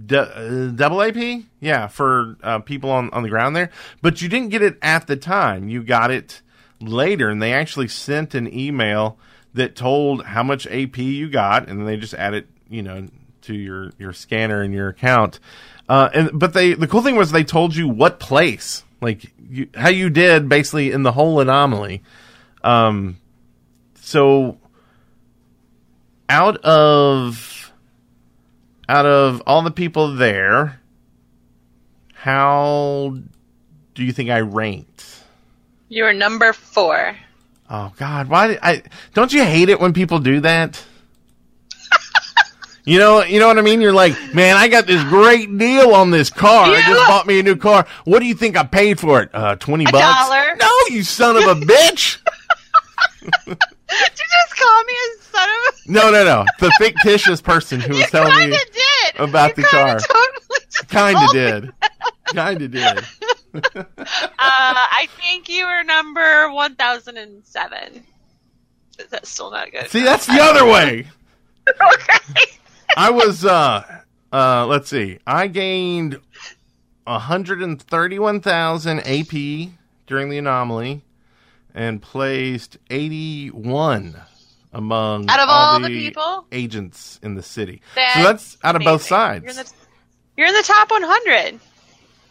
d- 0.05 0.17
uh, 0.17 0.67
double 0.67 1.01
AP, 1.01 1.45
yeah, 1.59 1.87
for 1.87 2.37
uh, 2.43 2.59
people 2.59 2.91
on 2.91 3.09
on 3.09 3.23
the 3.23 3.29
ground 3.29 3.55
there. 3.55 3.71
But 4.03 4.21
you 4.21 4.29
didn't 4.29 4.49
get 4.49 4.61
it 4.61 4.77
at 4.83 5.07
the 5.07 5.17
time. 5.17 5.67
You 5.67 5.81
got 5.81 6.11
it 6.11 6.43
later, 6.79 7.27
and 7.27 7.41
they 7.41 7.53
actually 7.53 7.87
sent 7.87 8.35
an 8.35 8.53
email 8.55 9.17
that 9.53 9.75
told 9.75 10.25
how 10.25 10.43
much 10.43 10.67
AP 10.67 10.97
you 10.97 11.29
got, 11.29 11.67
and 11.67 11.79
then 11.79 11.85
they 11.85 11.97
just 11.97 12.13
add 12.13 12.33
it, 12.33 12.47
you 12.69 12.81
know, 12.81 13.07
to 13.43 13.53
your 13.53 13.91
your 13.97 14.13
scanner 14.13 14.61
and 14.61 14.73
your 14.73 14.89
account. 14.89 15.39
Uh, 15.87 16.09
and 16.13 16.31
but 16.33 16.53
they 16.53 16.73
the 16.73 16.87
cool 16.87 17.01
thing 17.01 17.15
was 17.15 17.31
they 17.31 17.43
told 17.43 17.75
you 17.75 17.87
what 17.87 18.19
place, 18.19 18.83
like 19.01 19.31
you, 19.49 19.67
how 19.75 19.89
you 19.89 20.09
did 20.09 20.49
basically 20.49 20.91
in 20.91 21.03
the 21.03 21.11
whole 21.11 21.39
anomaly. 21.39 22.01
Um, 22.63 23.17
so 23.95 24.57
out 26.29 26.57
of 26.57 27.71
out 28.87 29.05
of 29.05 29.41
all 29.45 29.61
the 29.61 29.71
people 29.71 30.15
there, 30.15 30.79
how 32.13 33.17
do 33.93 34.03
you 34.03 34.11
think 34.11 34.29
I 34.29 34.39
ranked? 34.39 35.23
You 35.89 36.05
were 36.05 36.13
number 36.13 36.53
four. 36.53 37.15
Oh 37.75 37.91
God, 37.97 38.29
why 38.29 38.59
I? 38.61 38.83
Don't 39.15 39.33
you 39.33 39.43
hate 39.43 39.67
it 39.67 39.79
when 39.79 39.93
people 39.93 40.19
do 40.19 40.41
that? 40.41 40.79
you 42.85 42.99
know, 42.99 43.23
you 43.23 43.39
know 43.39 43.47
what 43.47 43.57
I 43.57 43.61
mean. 43.63 43.81
You're 43.81 43.91
like, 43.91 44.13
man, 44.35 44.55
I 44.57 44.67
got 44.67 44.85
this 44.85 45.03
great 45.05 45.57
deal 45.57 45.95
on 45.95 46.11
this 46.11 46.29
car. 46.29 46.65
I 46.67 46.83
just 46.83 47.07
bought 47.07 47.25
me 47.25 47.39
a 47.39 47.43
new 47.43 47.55
car. 47.55 47.87
What 48.05 48.19
do 48.19 48.25
you 48.25 48.35
think 48.35 48.55
I 48.57 48.63
paid 48.63 48.99
for 48.99 49.23
it? 49.23 49.31
Uh, 49.33 49.55
twenty 49.55 49.85
bucks. 49.85 49.97
dollar. 49.97 50.55
No, 50.57 50.69
you 50.89 51.03
son 51.03 51.35
of 51.35 51.45
a 51.45 51.55
bitch. 51.55 52.19
Did 53.45 53.47
you 53.47 54.25
just 54.25 54.55
call 54.55 54.83
me 54.83 54.93
a 54.93 55.23
son 55.23 55.49
of 55.49 55.55
a? 55.55 55.73
No, 55.91 56.11
no, 56.11 56.23
no. 56.23 56.45
The 56.59 56.71
fictitious 56.77 57.41
person 57.41 57.79
who 57.79 57.95
was 57.95 58.09
telling 58.11 58.51
me 58.51 58.55
did 58.55 59.19
about 59.19 59.57
You 59.57 59.63
the 59.63 59.69
car. 59.69 59.99
Totally 59.99 60.87
kind 60.89 61.17
of 61.17 61.31
did, 61.31 61.71
kind 62.27 62.61
of 62.61 62.71
did. 62.71 63.03
Uh, 63.53 63.61
I 64.39 65.07
think 65.21 65.47
you 65.49 65.65
were 65.65 65.83
number 65.83 66.51
one 66.51 66.75
thousand 66.75 67.17
and 67.17 67.43
seven. 67.45 68.03
That's 69.09 69.29
still 69.29 69.51
not 69.51 69.71
good. 69.71 69.89
See, 69.89 70.03
that's 70.03 70.25
the 70.27 70.39
other 70.41 70.65
way. 70.65 71.07
okay. 71.69 72.51
I 72.95 73.09
was 73.09 73.43
uh 73.45 73.83
uh 74.31 74.65
let's 74.67 74.89
see. 74.89 75.19
I 75.25 75.47
gained 75.47 76.19
131,000 77.05 78.99
AP 78.99 79.69
during 80.07 80.29
the 80.29 80.37
anomaly 80.37 81.01
and 81.73 82.01
placed 82.01 82.77
81 82.89 84.15
among 84.73 85.29
Out 85.29 85.39
of 85.39 85.49
all 85.49 85.79
the 85.79 85.87
people? 85.87 86.45
agents 86.51 87.19
in 87.23 87.35
the 87.35 87.43
city. 87.43 87.81
That's 87.95 88.13
so 88.15 88.23
that's 88.23 88.57
out 88.63 88.75
of 88.75 88.81
both 88.83 89.03
sides. 89.03 89.43
You're 89.43 89.51
in 89.51 89.57
the, 89.57 89.71
you're 90.37 90.47
in 90.47 90.53
the 90.53 90.63
top 90.63 90.91
one 90.91 91.03
hundred. 91.03 91.59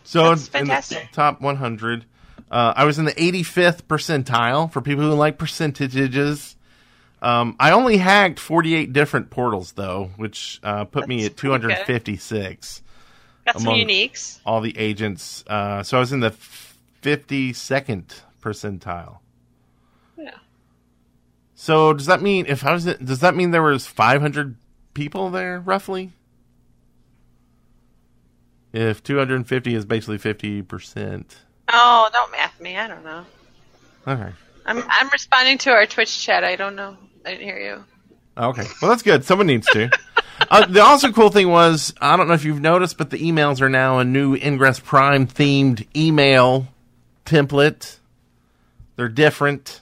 So 0.05 0.31
that's 0.31 0.47
in 0.49 0.53
the 0.53 0.59
fantastic. 0.59 1.13
top 1.13 1.41
100, 1.41 2.05
uh, 2.51 2.73
I 2.77 2.85
was 2.85 2.99
in 2.99 3.05
the 3.05 3.13
85th 3.13 3.83
percentile 3.85 4.71
for 4.71 4.81
people 4.81 5.05
who 5.05 5.15
like 5.15 5.39
percentages. 5.39 6.57
Um, 7.21 7.57
I 7.61 7.71
only 7.71 7.99
hacked 7.99 8.41
48 8.41 8.93
different 8.93 9.31
portals 9.31 9.73
though, 9.73 10.11
which 10.17 10.61
uh, 10.63 10.85
put 10.85 11.09
me 11.09 11.25
at 11.25 11.37
256. 11.37 12.83
Got 13.45 13.61
some 13.61 13.75
uniques. 13.75 14.39
all 14.47 14.61
the 14.61 14.77
agents. 14.79 15.45
Uh, 15.47 15.83
so 15.83 15.97
I 15.97 16.01
was 16.01 16.13
in 16.13 16.21
the 16.21 16.31
fifty 16.31 17.53
second 17.53 18.15
percentile. 18.41 19.19
Yeah. 20.17 20.31
So 21.55 21.93
does 21.93 22.07
that 22.07 22.23
mean 22.23 22.47
if 22.47 22.65
I 22.65 22.73
was, 22.73 22.85
does 22.85 23.19
that 23.21 23.35
mean 23.35 23.51
there 23.51 23.63
was 23.63 23.85
five 23.87 24.21
hundred 24.21 24.55
people 24.95 25.31
there 25.31 25.59
roughly? 25.59 26.13
If 28.73 29.03
two 29.03 29.19
hundred 29.19 29.37
and 29.37 29.47
fifty 29.47 29.75
is 29.75 29.85
basically 29.85 30.19
fifty 30.19 30.63
percent. 30.63 31.37
Oh, 31.69 32.09
don't 32.13 32.31
math 32.33 32.61
me. 32.61 32.77
I 32.77 32.89
don't 32.89 33.05
know. 33.05 33.25
Okay. 34.07 34.33
I'm 34.65 34.83
I'm 34.89 35.09
responding 35.11 35.59
to 35.59 35.71
our 35.71 35.87
Twitch 35.87 36.21
chat. 36.23 36.45
I 36.45 36.57
don't 36.57 36.77
know. 36.77 36.97
I 37.25 37.31
didn't 37.33 37.45
hear 37.45 37.59
you. 37.59 37.85
Okay. 38.37 38.67
Well, 38.81 38.91
that's 38.91 39.03
good. 39.03 39.25
Someone 39.25 39.47
needs 39.47 39.67
to. 39.69 39.91
uh, 40.51 40.67
the 40.67 40.81
also 40.81 41.13
cool 41.13 41.29
thing 41.29 41.49
was, 41.49 41.93
I 42.01 42.17
don't 42.17 42.29
know 42.29 42.35
if 42.35 42.45
you've 42.45 42.61
noticed, 42.61 42.97
but 42.97 43.11
the 43.11 43.19
emails 43.19 43.61
are 43.61 43.69
now 43.69 43.99
a 43.99 44.05
new 44.05 44.35
Ingress 44.37 44.81
Prime 44.81 45.27
themed 45.27 45.87
email 45.95 46.67
template. 47.27 47.99
They're 48.97 49.09
different. 49.09 49.81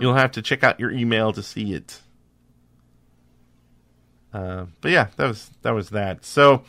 You'll 0.00 0.14
have 0.14 0.32
to 0.32 0.42
check 0.42 0.62
out 0.62 0.78
your 0.78 0.90
email 0.90 1.32
to 1.32 1.42
see 1.42 1.72
it. 1.72 2.00
Uh, 4.32 4.66
but 4.80 4.90
yeah, 4.90 5.08
that 5.16 5.28
was 5.28 5.50
that 5.62 5.70
was 5.70 5.90
that. 5.90 6.24
So, 6.24 6.64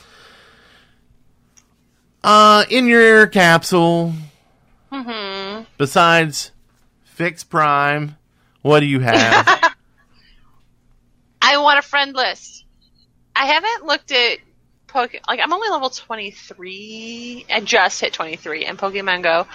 uh, 2.26 2.66
in 2.70 2.88
your 2.88 3.28
capsule, 3.28 4.14
besides 5.78 6.52
Fix 7.04 7.44
Prime, 7.44 8.18
what 8.64 8.80
do 8.80 8.88
you 8.88 9.00
have? 9.00 9.48
I 11.42 11.58
want 11.60 11.78
a 11.80 11.84
friend 11.84 12.14
list. 12.16 12.66
I 13.36 13.46
haven't 13.46 13.86
looked 13.86 14.12
at 14.12 14.40
Poke. 14.88 15.16
Like 15.28 15.40
I'm 15.40 15.54
only 15.54 15.70
level 15.70 15.90
23. 15.90 17.46
I 17.54 17.60
just 17.60 18.02
hit 18.02 18.14
23 18.14 18.66
in 18.66 18.78
Pokemon 18.78 19.22
Go. 19.24 19.46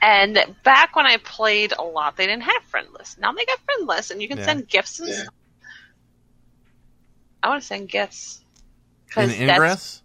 And 0.00 0.38
back 0.62 0.94
when 0.96 1.06
I 1.06 1.16
played 1.18 1.72
a 1.78 1.82
lot, 1.82 2.16
they 2.16 2.26
didn't 2.26 2.44
have 2.44 2.62
friend 2.64 2.86
lists. 2.96 3.18
Now 3.18 3.32
they 3.32 3.44
got 3.44 3.58
friend 3.64 3.86
lists, 3.88 4.10
and 4.12 4.22
you 4.22 4.28
can 4.28 4.38
Yeah. 4.38 4.44
send 4.46 4.68
gifts 4.68 5.00
and 5.00 5.12
stuff. 5.12 5.34
I 7.42 7.48
want 7.48 7.62
to 7.62 7.66
send 7.66 7.88
gifts. 7.88 8.40
in 9.08 9.12
'Cause 9.12 9.28
that's- 9.30 9.50
Ingress? 9.50 9.99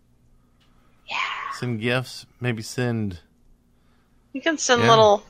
Yeah. 1.07 1.17
Send 1.59 1.79
gifts. 1.81 2.25
Maybe 2.39 2.61
send. 2.61 3.19
You 4.33 4.41
can 4.41 4.57
send 4.57 4.81
Yeah. 4.83 4.89
little 4.89 5.25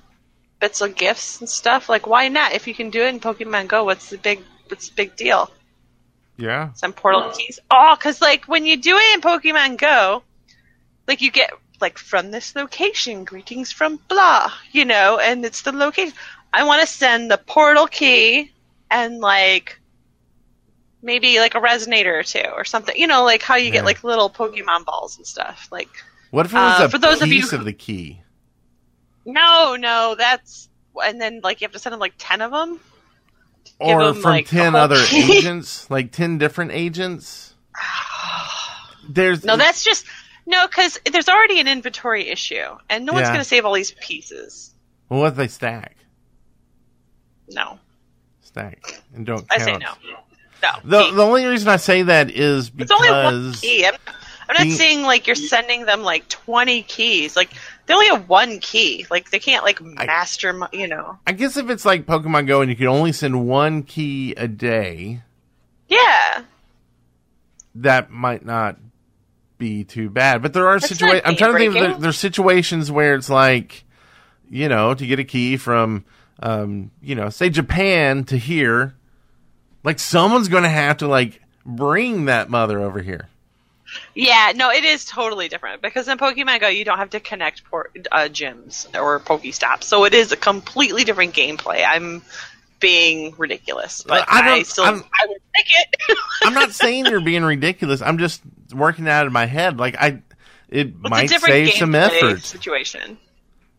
bits 0.59 0.81
of 0.81 0.95
gifts 0.95 1.39
and 1.39 1.49
stuff. 1.49 1.89
Like, 1.89 2.07
why 2.07 2.27
not? 2.27 2.53
If 2.53 2.67
you 2.67 2.73
can 2.73 2.89
do 2.89 3.01
it 3.01 3.13
in 3.13 3.19
Pokemon 3.19 3.67
Go, 3.67 3.83
what's 3.83 4.09
the 4.09 4.17
big 4.17 4.41
what's 4.67 4.89
the 4.89 4.95
big 4.95 5.15
deal? 5.15 5.51
Yeah. 6.37 6.73
Some 6.73 6.93
portal 6.93 7.31
keys. 7.31 7.59
Oh, 7.71 7.95
because 7.95 8.21
like 8.21 8.45
when 8.45 8.65
you 8.65 8.77
do 8.77 8.97
it 8.97 9.15
in 9.15 9.21
Pokemon 9.21 9.77
Go, 9.77 10.23
like 11.07 11.21
you 11.21 11.31
get 11.31 11.53
like 11.81 11.97
from 11.97 12.31
this 12.31 12.55
location, 12.55 13.23
greetings 13.25 13.71
from 13.71 13.99
blah, 14.07 14.51
you 14.71 14.85
know, 14.85 15.19
and 15.19 15.45
it's 15.45 15.61
the 15.61 15.71
location. 15.71 16.13
I 16.53 16.63
want 16.63 16.81
to 16.81 16.87
send 16.87 17.29
the 17.29 17.37
portal 17.37 17.85
key 17.87 18.51
and 18.89 19.19
like 19.19 19.79
maybe 21.05 21.39
like 21.39 21.55
a 21.55 21.59
resonator 21.61 22.19
or 22.19 22.23
two 22.23 22.49
or 22.53 22.65
something. 22.65 22.95
You 22.97 23.07
know, 23.07 23.23
like 23.23 23.41
how 23.41 23.55
you 23.55 23.65
Yeah. 23.67 23.71
get 23.71 23.85
like 23.85 24.03
little 24.03 24.29
Pokemon 24.29 24.85
balls 24.85 25.17
and 25.17 25.25
stuff. 25.25 25.67
Like 25.71 25.89
What 26.31 26.45
if 26.47 26.53
it 26.53 26.55
was 26.55 26.79
Uh, 26.81 26.85
a 26.85 26.89
for 26.89 26.97
those 26.97 27.21
of 27.21 27.27
you 27.29 27.41
piece 27.41 27.53
of 27.53 27.63
the 27.63 27.73
key? 27.73 28.21
no, 29.25 29.75
no, 29.79 30.15
that's 30.17 30.69
and 31.03 31.19
then 31.21 31.39
like 31.43 31.61
you 31.61 31.65
have 31.65 31.73
to 31.73 31.79
send 31.79 31.93
them 31.93 31.99
like 31.99 32.13
ten 32.17 32.41
of 32.41 32.51
them. 32.51 32.79
Or 33.79 34.05
them, 34.05 34.15
from 34.15 34.31
like, 34.31 34.47
10 34.47 34.73
other 34.75 34.95
key. 34.95 35.37
agents? 35.37 35.89
Like 35.89 36.11
10 36.13 36.37
different 36.37 36.71
agents? 36.71 37.55
There's. 39.09 39.43
No, 39.43 39.57
that's 39.57 39.83
just 39.83 40.05
no, 40.45 40.65
because 40.67 40.99
there's 41.11 41.27
already 41.27 41.59
an 41.59 41.67
inventory 41.67 42.29
issue, 42.29 42.63
and 42.89 43.05
no 43.05 43.13
one's 43.13 43.27
going 43.27 43.39
to 43.39 43.43
save 43.43 43.65
all 43.65 43.73
these 43.73 43.91
pieces. 43.91 44.73
Well, 45.09 45.19
what 45.21 45.29
if 45.33 45.35
they 45.35 45.47
stack? 45.47 45.97
No, 47.49 47.79
Stack. 48.41 49.01
And 49.13 49.25
don't 49.25 49.45
I 49.51 49.57
count. 49.57 49.69
say 49.69 49.77
no. 49.77 49.93
No, 50.83 51.07
The, 51.09 51.15
the 51.15 51.21
only 51.23 51.45
reason 51.45 51.69
I 51.69 51.77
say 51.77 52.03
that 52.03 52.29
is 52.31 52.69
because. 52.69 52.91
it's 52.91 53.01
only 53.09 53.09
one 53.11 53.53
key. 53.53 53.85
I'm, 53.85 53.93
I'm 54.49 54.53
not 54.57 54.63
the- 54.63 54.71
saying 54.71 55.03
like 55.03 55.27
you're 55.27 55.35
sending 55.35 55.85
them 55.85 56.01
like 56.03 56.27
20 56.29 56.83
keys. 56.83 57.35
Like 57.35 57.49
they 57.85 57.93
only 57.93 58.07
have 58.07 58.27
one 58.29 58.59
key. 58.59 59.05
Like 59.09 59.29
they 59.31 59.39
can't 59.39 59.63
like 59.63 59.81
master, 59.81 60.53
mo- 60.53 60.67
you 60.71 60.87
know. 60.87 61.17
I 61.25 61.31
guess 61.33 61.57
if 61.57 61.69
it's 61.69 61.85
like 61.85 62.05
Pokemon 62.05 62.47
Go 62.47 62.61
and 62.61 62.69
you 62.69 62.75
can 62.75 62.87
only 62.87 63.11
send 63.11 63.47
one 63.47 63.83
key 63.83 64.33
a 64.37 64.47
day, 64.47 65.21
Yeah, 65.87 66.43
that 67.75 68.09
might 68.11 68.45
not 68.45 68.77
be 69.57 69.83
too 69.83 70.09
bad. 70.09 70.41
But 70.41 70.53
there 70.53 70.67
are 70.67 70.79
situations. 70.79 71.21
I'm 71.25 71.35
trying 71.35 71.53
to 71.53 71.71
think. 71.73 71.75
Of 71.87 71.95
the, 71.97 72.01
there's 72.01 72.17
situations 72.17 72.91
where 72.91 73.15
it's 73.15 73.29
like, 73.29 73.83
you 74.49 74.67
know, 74.69 74.93
to 74.93 75.05
get 75.07 75.19
a 75.19 75.23
key 75.23 75.57
from, 75.57 76.05
um, 76.41 76.91
you 77.01 77.15
know, 77.15 77.29
say 77.29 77.49
Japan 77.49 78.23
to 78.25 78.37
here, 78.37 78.95
like 79.85 79.99
someone's 79.99 80.49
going 80.49 80.63
to 80.63 80.69
have 80.69 80.97
to 80.97 81.07
like 81.07 81.41
bring 81.65 82.25
that 82.25 82.49
mother 82.49 82.81
over 82.81 83.01
here. 83.01 83.29
yeah. 84.13 84.51
No, 84.55 84.69
it 84.71 84.83
is 84.83 85.05
totally 85.05 85.47
different 85.47 85.81
because 85.81 86.07
in 86.07 86.17
Pokemon 86.17 86.59
Go 86.59 86.67
you 86.67 86.83
don't 86.83 86.97
have 86.97 87.11
to 87.11 87.19
connect 87.21 87.63
port, 87.65 87.95
uh, 88.11 88.27
gyms 88.31 88.87
or 88.99 89.19
Pokestops, 89.21 89.83
so 89.83 90.03
it 90.05 90.13
is 90.13 90.31
a 90.33 90.37
completely 90.37 91.03
different 91.05 91.33
gameplay. 91.33 91.85
I'm 91.87 92.21
being 92.81 93.33
ridiculous, 93.37 94.03
but 94.05 94.25
I, 94.27 94.55
I 94.57 94.63
still 94.63 94.83
I'm, 94.83 94.95
I 94.95 95.27
would 95.27 95.41
take 95.55 95.67
it. 96.09 96.17
I'm 96.43 96.53
not 96.53 96.71
saying 96.73 97.05
you're 97.05 97.21
being 97.21 97.43
ridiculous. 97.43 98.01
I'm 98.01 98.17
just 98.17 98.41
working 98.73 99.07
out 99.07 99.25
of 99.27 99.31
my 99.33 99.45
head. 99.45 99.77
Like 99.79 99.95
I, 99.99 100.21
it 100.67 100.87
It's 100.87 101.09
might 101.09 101.29
save 101.29 101.69
some 101.73 101.95
effort. 101.95 102.41
situation. 102.43 103.17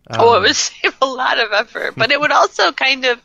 Um, 0.09 0.21
oh, 0.21 0.37
it 0.37 0.41
would 0.43 0.57
save 0.57 0.97
a 1.03 1.07
lot 1.07 1.39
of 1.39 1.53
effort, 1.53 1.95
but 1.97 2.11
it 2.11 2.19
would 2.21 2.33
also 2.33 2.73
kind 2.73 3.05
of 3.05 3.21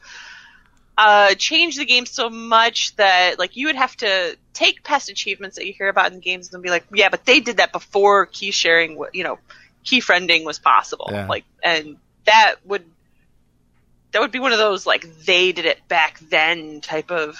uh, 1.04 1.34
change 1.36 1.78
the 1.78 1.86
game 1.86 2.06
so 2.06 2.30
much 2.30 2.96
that 2.98 3.40
like 3.40 3.56
you 3.56 3.66
would 3.68 3.76
have 3.76 3.96
to 3.98 4.38
take 4.54 4.84
past 4.84 5.10
achievements 5.10 5.56
that 5.58 5.66
you 5.66 5.74
hear 5.74 5.90
about 5.90 6.12
in 6.12 6.20
games 6.20 6.54
and 6.54 6.62
be 6.62 6.70
like, 6.70 6.86
yeah, 6.94 7.10
but 7.10 7.26
they 7.26 7.40
did 7.40 7.58
that 7.58 7.72
before 7.72 8.28
key 8.28 8.52
sharing, 8.52 9.02
you 9.12 9.24
know, 9.24 9.40
key 9.84 10.00
friending 10.00 10.44
was 10.46 10.60
possible. 10.60 11.10
Yeah. 11.12 11.26
Like, 11.28 11.44
and 11.64 11.98
that 12.26 12.56
would 12.66 12.84
that 14.12 14.20
would 14.22 14.32
be 14.32 14.40
one 14.40 14.52
of 14.52 14.60
those 14.60 14.86
like 14.86 15.06
they 15.26 15.52
did 15.54 15.66
it 15.66 15.80
back 15.88 16.20
then 16.20 16.82
type 16.82 17.10
of 17.10 17.40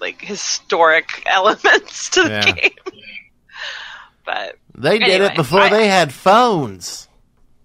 like 0.00 0.22
historic 0.22 1.22
elements 1.26 2.08
to 2.10 2.22
the 2.22 2.30
Yeah. 2.30 2.52
game. 2.52 2.70
But 4.24 4.56
They 4.74 4.98
did 4.98 5.20
it 5.20 5.36
before 5.36 5.60
I- 5.60 5.68
they 5.68 5.86
had 5.88 6.12
phones. 6.12 7.08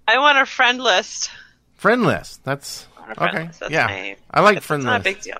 I 0.07 0.17
want 0.17 0.37
a 0.39 0.45
friend 0.45 0.81
list. 0.81 1.29
Friend 1.75 2.03
list. 2.03 2.43
That's 2.43 2.87
I 3.17 3.21
want 3.23 3.31
a 3.31 3.31
friend 3.31 3.35
okay. 3.37 3.47
list. 3.47 3.59
That's 3.59 3.71
yeah, 3.71 3.85
my- 3.87 4.15
I 4.31 4.39
like 4.41 4.57
It's 4.57 4.65
friend 4.65 4.83
not 4.83 5.01
a 5.01 5.03
big 5.03 5.21
deal. 5.21 5.37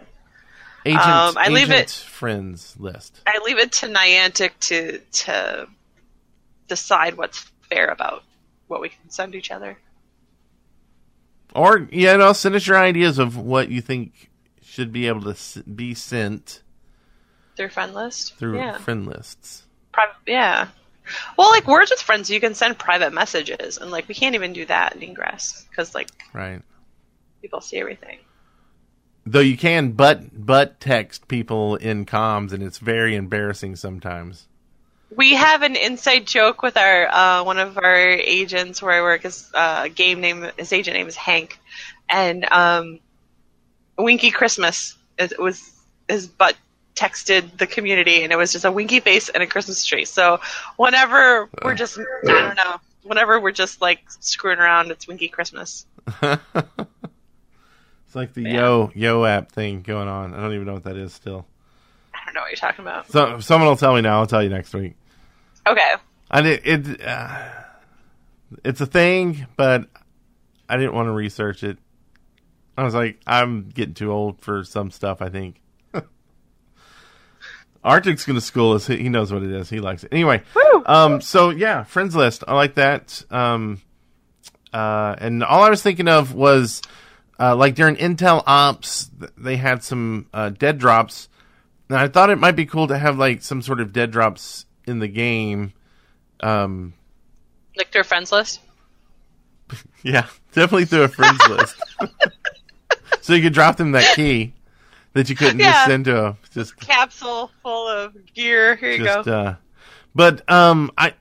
Agent, 0.85 1.05
Um, 1.05 1.37
I 1.37 1.49
leave 1.49 1.71
it- 1.71 1.89
friends 1.91 2.75
list. 2.79 3.21
I 3.27 3.39
leave 3.45 3.57
it 3.59 3.71
to 3.73 3.87
Niantic 3.87 4.51
to 4.61 4.99
to 4.99 5.67
decide 6.67 7.15
what's 7.17 7.51
fair 7.69 7.87
about 7.89 8.23
what 8.67 8.79
we 8.81 8.89
can 8.89 9.09
send 9.09 9.35
each 9.35 9.51
other. 9.51 9.77
Or 11.53 11.87
you 11.91 12.17
know, 12.17 12.33
send 12.33 12.55
us 12.55 12.67
your 12.67 12.77
ideas 12.77 13.19
of 13.19 13.35
what 13.37 13.69
you 13.69 13.81
think 13.81 14.29
should 14.61 14.91
be 14.91 15.07
able 15.07 15.33
to 15.33 15.63
be 15.63 15.93
sent 15.95 16.61
Their 17.57 17.69
friend 17.69 17.93
list. 17.93 18.35
through 18.37 18.57
yeah. 18.57 18.77
friend 18.77 19.05
lists. 19.07 19.63
Yeah. 20.27 20.67
Well, 21.37 21.49
like 21.49 21.67
words 21.67 21.89
with 21.89 21.99
friends, 22.01 22.29
you 22.29 22.39
can 22.39 22.53
send 22.53 22.77
private 22.77 23.11
messages, 23.13 23.77
and 23.77 23.89
like 23.89 24.07
we 24.07 24.13
can't 24.13 24.35
even 24.35 24.53
do 24.53 24.65
that 24.67 24.95
in 24.95 25.01
Ingress 25.01 25.65
because 25.69 25.95
like 25.95 26.09
Right. 26.33 26.61
People 27.41 27.61
see 27.61 27.77
everything. 27.77 28.19
Though 29.25 29.39
you 29.39 29.57
can 29.57 29.91
but 29.91 30.45
but 30.45 30.79
text 30.79 31.27
people 31.27 31.75
in 31.75 32.05
comms, 32.05 32.51
and 32.51 32.63
it's 32.63 32.77
very 32.77 33.15
embarrassing 33.15 33.75
sometimes. 33.75 34.47
We 35.15 35.33
have 35.33 35.63
an 35.63 35.75
inside 35.75 36.27
joke 36.27 36.61
with 36.61 36.77
our 36.77 37.07
uh, 37.07 37.43
one 37.43 37.59
of 37.59 37.77
our 37.77 37.97
agents 37.97 38.81
where 38.81 38.93
I 38.93 39.01
work. 39.01 39.23
His 39.23 39.49
uh, 39.53 39.89
game 39.89 40.21
name, 40.21 40.47
his 40.57 40.71
agent 40.71 40.95
name 40.95 41.07
is 41.07 41.15
Hank, 41.15 41.59
and 42.09 42.51
um, 42.51 42.99
Winky 43.97 44.31
Christmas 44.31 44.97
is, 45.17 45.33
was 45.37 45.71
his 46.07 46.27
butt 46.27 46.55
texted 46.95 47.57
the 47.57 47.67
community, 47.67 48.23
and 48.23 48.31
it 48.33 48.35
was 48.35 48.51
just 48.51 48.65
a 48.65 48.71
winky 48.71 48.99
face 48.99 49.29
and 49.29 49.41
a 49.41 49.47
Christmas 49.47 49.85
tree. 49.85 50.05
So 50.05 50.39
whenever 50.75 51.49
we're 51.63 51.75
just, 51.75 51.97
I 51.97 52.03
don't 52.23 52.55
know, 52.55 52.77
whenever 53.03 53.39
we're 53.39 53.51
just 53.51 53.81
like 53.81 53.99
screwing 54.07 54.59
around, 54.59 54.91
it's 54.91 55.07
Winky 55.07 55.29
Christmas. 55.29 55.85
It's 58.09 58.15
like 58.15 58.33
the. 58.33 58.41
Yo 58.41 58.91
Yo 58.95 59.23
app 59.23 59.51
thing 59.51 59.83
going 59.83 60.07
on. 60.07 60.33
I 60.33 60.41
don't 60.41 60.55
even 60.55 60.65
know 60.65 60.73
what 60.73 60.85
that 60.85 60.97
is 60.97 61.13
still. 61.13 61.45
I 62.11 62.17
don't 62.25 62.33
know 62.33 62.41
what 62.41 62.49
you're 62.49 62.55
talking 62.55 62.83
about. 62.83 63.07
So 63.11 63.39
someone 63.39 63.69
will 63.69 63.77
tell 63.77 63.93
me 63.93 64.01
now. 64.01 64.17
I'll 64.17 64.25
tell 64.25 64.41
you 64.41 64.49
next 64.49 64.73
week. 64.73 64.95
Okay. 65.67 65.93
I 66.31 66.41
did 66.41 66.65
it. 66.65 67.01
Uh, 67.05 67.49
it's 68.65 68.81
a 68.81 68.87
thing, 68.87 69.45
but 69.57 69.85
I 70.67 70.77
didn't 70.77 70.95
want 70.95 71.05
to 71.05 71.11
research 71.11 71.63
it. 71.63 71.77
I 72.75 72.83
was 72.83 72.95
like, 72.95 73.19
I'm 73.27 73.69
getting 73.69 73.93
too 73.93 74.11
old 74.11 74.41
for 74.41 74.63
some 74.63 74.89
stuff. 74.89 75.21
I 75.21 75.29
think. 75.29 75.61
Arctic's 77.83 78.25
gonna 78.25 78.41
school 78.41 78.73
us. 78.73 78.87
He 78.87 78.97
he 78.97 79.09
knows 79.09 79.31
what 79.31 79.43
it 79.43 79.51
is. 79.51 79.69
He 79.69 79.81
likes 79.81 80.03
it 80.03 80.11
anyway. 80.11 80.41
Um. 80.87 81.21
So 81.21 81.51
yeah, 81.51 81.83
friends 81.83 82.15
list. 82.15 82.43
I 82.47 82.55
like 82.55 82.73
that. 82.73 83.23
Um. 83.29 83.83
Uh. 84.73 85.15
And 85.19 85.43
all 85.43 85.61
I 85.61 85.69
was 85.69 85.83
thinking 85.83 86.07
of 86.07 86.33
was, 86.33 86.81
uh, 87.39 87.55
like 87.55 87.75
during 87.75 87.95
Intel 87.95 88.43
Ops, 88.45 89.09
they 89.37 89.57
had 89.57 89.83
some 89.83 90.27
uh, 90.33 90.49
dead 90.49 90.77
drops. 90.77 91.29
And 91.89 91.97
I 91.97 92.07
thought 92.07 92.29
it 92.29 92.37
might 92.37 92.55
be 92.55 92.65
cool 92.65 92.87
to 92.87 92.97
have 92.97 93.17
like 93.17 93.41
some 93.41 93.61
sort 93.61 93.79
of 93.81 93.93
dead 93.93 94.11
drops 94.11 94.65
in 94.85 94.99
the 94.99 95.07
game. 95.07 95.73
Um, 96.41 96.93
Like 97.77 97.91
their 97.91 98.03
friends 98.03 98.31
list. 98.31 98.59
yeah, 100.03 100.27
definitely 100.53 100.85
through 100.85 101.03
a 101.03 101.07
friends 101.07 101.39
list. 101.47 101.75
so 103.21 103.33
you 103.33 103.41
could 103.41 103.53
drop 103.53 103.77
them 103.77 103.91
that 103.93 104.15
key 104.15 104.53
that 105.13 105.29
you 105.29 105.35
couldn't 105.35 105.59
Yeah. 105.59 105.71
just 105.71 105.85
send 105.87 106.05
to 106.05 106.25
a 106.27 106.37
just 106.53 106.77
Capsule 106.77 107.51
full 107.63 107.87
of 107.87 108.13
gear. 108.33 108.75
Here 108.75 108.91
you 108.91 109.03
just 109.03 109.25
go. 109.25 109.33
uh 109.33 109.55
but 110.15 110.47
um 110.49 110.91
I 110.97 111.13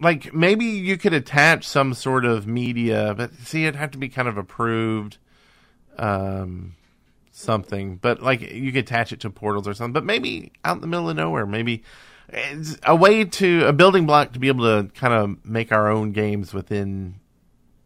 like 0.00 0.32
maybe 0.34 0.64
you 0.64 0.96
could 0.96 1.12
attach 1.14 1.66
some 1.66 1.94
sort 1.94 2.24
of 2.24 2.46
media, 2.46 3.14
but 3.16 3.32
see 3.34 3.64
it'd 3.64 3.76
have 3.76 3.90
to 3.92 3.98
be 3.98 4.08
kind 4.08 4.28
of 4.28 4.36
approved 4.36 5.18
um 5.98 6.74
something. 7.30 7.96
But 7.96 8.22
like 8.22 8.40
you 8.40 8.72
could 8.72 8.84
attach 8.84 9.12
it 9.12 9.20
to 9.20 9.30
portals 9.30 9.66
or 9.68 9.74
something, 9.74 9.92
but 9.92 10.04
maybe 10.04 10.52
out 10.64 10.76
in 10.76 10.80
the 10.80 10.86
middle 10.86 11.08
of 11.10 11.16
nowhere, 11.16 11.46
maybe 11.46 11.82
it's 12.28 12.76
a 12.84 12.94
way 12.96 13.24
to 13.24 13.66
a 13.66 13.72
building 13.72 14.06
block 14.06 14.32
to 14.32 14.38
be 14.38 14.48
able 14.48 14.64
to 14.64 14.88
kind 14.94 15.12
of 15.12 15.44
make 15.44 15.72
our 15.72 15.90
own 15.90 16.12
games 16.12 16.54
within 16.54 17.16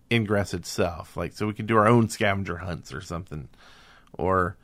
ingress 0.08 0.54
itself 0.54 1.16
like 1.16 1.32
so 1.32 1.48
we 1.48 1.52
could 1.52 1.66
do 1.66 1.76
our 1.76 1.88
own 1.88 2.08
scavenger 2.08 2.58
hunts 2.58 2.92
or 2.94 3.00
something 3.00 3.48
or 4.16 4.56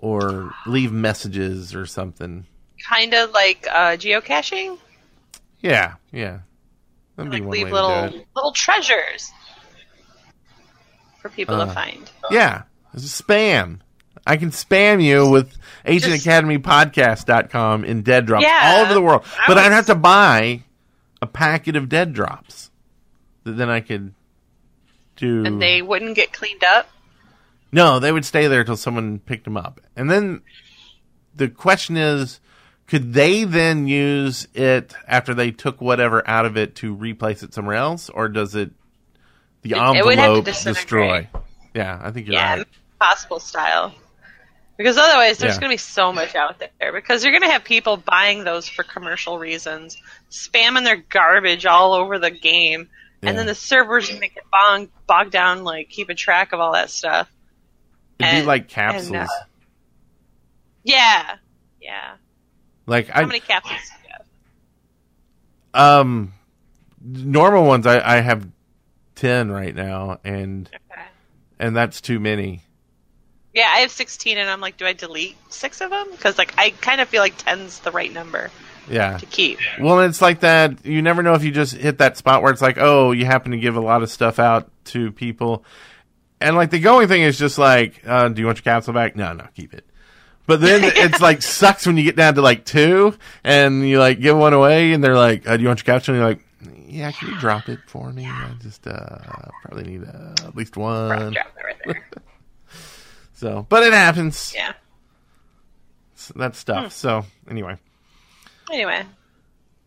or 0.00 0.52
leave 0.66 0.92
messages 0.92 1.74
or 1.74 1.86
something 1.86 2.44
kind 2.86 3.14
of 3.14 3.30
like 3.30 3.66
uh, 3.70 3.92
geocaching. 3.96 4.76
yeah 5.60 5.94
yeah 6.12 6.40
that'd 7.16 7.32
Like 7.32 7.44
leave 7.44 7.70
little 7.70 7.88
to 8.02 8.10
do 8.10 8.16
it 8.18 8.26
little 8.36 8.52
treasures 8.52 9.32
for 11.22 11.30
people 11.30 11.54
Uh, 11.54 11.64
to 11.64 11.72
find. 11.72 12.10
yeah 12.30 12.64
it's 12.94 13.20
a 13.20 13.22
spam 13.22 13.80
i 14.26 14.36
can 14.36 14.50
spam 14.50 15.02
you 15.02 15.28
with 15.28 15.56
agentacademypodcast.com 15.84 17.84
in 17.84 18.02
dead 18.02 18.26
drops 18.26 18.44
Yeah, 18.44 18.60
all 18.62 18.84
over 18.84 18.94
the 18.94 19.02
world 19.02 19.24
I 19.38 19.44
but 19.48 19.58
i'd 19.58 19.72
have 19.72 19.86
to 19.86 19.94
buy 19.94 20.62
a 21.20 21.26
packet 21.26 21.76
of 21.76 21.88
dead 21.88 22.12
drops 22.12 22.70
that 23.44 23.52
then 23.52 23.70
i 23.70 23.80
could 23.80 24.14
do 25.16 25.44
And 25.44 25.60
they 25.62 25.80
wouldn't 25.80 26.16
get 26.16 26.32
cleaned 26.32 26.64
up. 26.64 26.88
No, 27.70 28.00
they 28.00 28.10
would 28.10 28.24
stay 28.24 28.48
there 28.48 28.60
until 28.60 28.76
someone 28.76 29.20
picked 29.20 29.44
them 29.44 29.56
up. 29.56 29.80
And 29.94 30.10
then 30.10 30.42
the 31.36 31.48
question 31.48 31.96
is, 31.96 32.40
could 32.88 33.14
they 33.14 33.44
then 33.44 33.86
use 33.86 34.48
it 34.54 34.92
after 35.06 35.32
they 35.32 35.52
took 35.52 35.80
whatever 35.80 36.28
out 36.28 36.46
of 36.46 36.56
it 36.56 36.74
to 36.76 36.92
replace 36.94 37.44
it 37.44 37.54
somewhere 37.54 37.76
else, 37.76 38.10
or 38.10 38.28
does 38.28 38.56
it 38.56 38.72
the 39.62 39.70
It- 39.70 39.96
it 39.98 40.04
would 40.04 40.18
have 40.18 40.32
to 40.32 40.36
envelope 40.38 40.44
destroy? 40.44 41.28
Yeah, 41.74 42.00
I 42.02 42.10
think 42.10 42.26
you're 42.26 42.34
Yeah, 42.34 42.56
right. 42.56 42.66
Possible 43.04 43.40
style. 43.40 43.94
Because 44.76 44.96
otherwise, 44.98 45.38
there's 45.38 45.54
Yeah. 45.54 45.60
going 45.60 45.70
to 45.70 45.74
be 45.74 45.78
so 45.78 46.12
much 46.12 46.34
out 46.34 46.58
there. 46.80 46.92
Because 46.92 47.22
you're 47.22 47.32
going 47.32 47.42
to 47.48 47.50
have 47.50 47.62
people 47.64 47.96
buying 47.96 48.42
those 48.44 48.68
for 48.68 48.82
commercial 48.82 49.38
reasons, 49.38 49.96
spamming 50.30 50.84
their 50.84 50.96
garbage 50.96 51.64
all 51.66 51.92
over 51.94 52.18
the 52.18 52.30
game, 52.32 52.88
Yeah. 53.22 53.28
and 53.30 53.38
then 53.38 53.46
the 53.46 53.54
servers 53.54 54.08
going 54.08 54.20
to 54.22 54.28
get 54.28 54.42
bogged, 54.50 54.90
bogged 55.06 55.30
down, 55.30 55.62
like 55.64 55.90
keeping 55.90 56.16
track 56.16 56.52
of 56.52 56.58
all 56.60 56.72
that 56.72 56.90
stuff. 56.90 57.30
It'd 58.18 58.32
be 58.32 58.38
and- 58.38 58.46
like 58.46 58.62
and, 58.62 58.70
capsules. 58.70 59.12
uh, 59.16 59.26
Yeah, 60.82 61.36
yeah. 61.80 62.14
like 62.86 63.08
How 63.08 63.22
I, 63.22 63.24
many 63.26 63.40
capsules 63.40 63.78
do 63.80 64.08
you 64.08 64.14
have? 65.72 66.00
um, 66.08 66.32
normal 67.00 67.64
ones. 67.64 67.86
I, 67.86 68.16
I 68.16 68.20
have 68.20 68.48
ten 69.14 69.50
right 69.50 69.74
now, 69.74 70.18
and 70.24 70.68
Okay. 70.90 71.02
and 71.60 71.76
that's 71.76 72.00
too 72.00 72.18
many. 72.20 72.62
Yeah, 73.54 73.70
I 73.72 73.78
have 73.78 73.90
16, 73.92 74.36
and 74.36 74.50
I'm 74.50 74.60
like, 74.60 74.76
do 74.76 74.84
I 74.84 74.92
delete 74.92 75.36
six 75.48 75.80
of 75.80 75.90
them? 75.90 76.08
Because 76.10 76.38
like 76.38 76.54
I 76.58 76.70
kind 76.70 77.00
of 77.00 77.08
feel 77.08 77.22
like 77.22 77.38
10's 77.38 77.78
the 77.80 77.92
right 77.92 78.12
number. 78.12 78.50
Yeah. 78.90 79.16
to 79.16 79.24
keep. 79.24 79.60
Well, 79.80 80.00
it's 80.00 80.20
like 80.20 80.40
that. 80.40 80.84
You 80.84 81.00
never 81.00 81.22
know 81.22 81.32
if 81.32 81.42
you 81.42 81.50
just 81.50 81.74
hit 81.74 81.98
that 81.98 82.18
spot 82.18 82.42
where 82.42 82.52
it's 82.52 82.60
like, 82.60 82.76
oh, 82.78 83.12
you 83.12 83.24
happen 83.24 83.52
to 83.52 83.56
give 83.58 83.76
a 83.76 83.80
lot 83.80 84.02
of 84.02 84.10
stuff 84.10 84.38
out 84.38 84.70
to 84.86 85.10
people, 85.12 85.64
and 86.40 86.56
like 86.56 86.70
the 86.70 86.80
going 86.80 87.08
thing 87.08 87.22
is 87.22 87.38
just 87.38 87.56
like, 87.56 88.02
uh, 88.06 88.28
do 88.28 88.42
you 88.42 88.46
want 88.46 88.58
your 88.58 88.64
capsule 88.64 88.92
back? 88.92 89.16
No, 89.16 89.32
no, 89.32 89.46
keep 89.54 89.72
it. 89.72 89.86
But 90.46 90.60
then 90.60 90.80
it's 90.84 91.20
like 91.20 91.40
sucks 91.40 91.86
when 91.86 91.96
you 91.96 92.04
get 92.04 92.16
down 92.16 92.34
to 92.34 92.42
like 92.42 92.64
two, 92.66 93.16
and 93.42 93.88
you 93.88 93.98
like 93.98 94.20
give 94.20 94.36
one 94.36 94.52
away, 94.52 94.92
and 94.92 95.02
they're 95.02 95.16
like, 95.16 95.48
uh, 95.48 95.56
do 95.56 95.62
you 95.62 95.68
want 95.68 95.78
your 95.78 95.94
capsule? 95.94 96.14
And 96.14 96.20
you're 96.20 96.30
like, 96.30 96.86
yeah, 96.86 97.10
can 97.12 97.30
you 97.30 97.38
drop 97.40 97.68
it 97.68 97.78
for 97.86 98.12
me? 98.12 98.26
I 98.26 98.54
just 98.60 98.86
uh, 98.86 99.18
probably 99.62 99.84
need 99.84 100.04
uh, 100.04 100.46
at 100.46 100.54
least 100.54 100.76
one. 100.76 101.34
Right 101.34 101.76
there. 101.86 102.04
So, 103.34 103.66
but 103.68 103.82
it 103.82 103.92
happens. 103.92 104.52
Yeah. 104.54 104.72
That's 106.34 106.58
stuff. 106.58 106.84
Hmm. 106.84 106.88
So 106.90 107.24
anyway. 107.50 107.76
Anyway, 108.72 109.04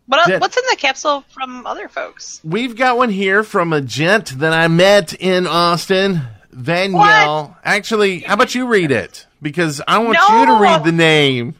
what 0.06 0.30
else, 0.30 0.40
what's 0.40 0.58
in 0.58 0.64
the 0.70 0.76
capsule 0.78 1.24
from 1.34 1.66
other 1.66 1.88
folks? 1.88 2.40
We've 2.44 2.76
got 2.76 2.96
one 2.96 3.10
here 3.10 3.44
from 3.44 3.74
a 3.74 3.82
gent 3.82 4.40
that 4.40 4.54
I 4.54 4.68
met 4.68 5.14
in 5.14 5.48
Austin, 5.48 6.22
Danielle. 6.62 7.58
Actually, 7.64 8.20
how 8.20 8.36
about 8.36 8.54
you 8.54 8.68
read 8.68 8.92
it? 8.92 9.26
Because 9.42 9.82
I 9.88 9.98
want 9.98 10.18
you 10.18 10.46
to 10.46 10.62
read 10.62 10.84
the 10.84 10.92
name. 10.92 11.56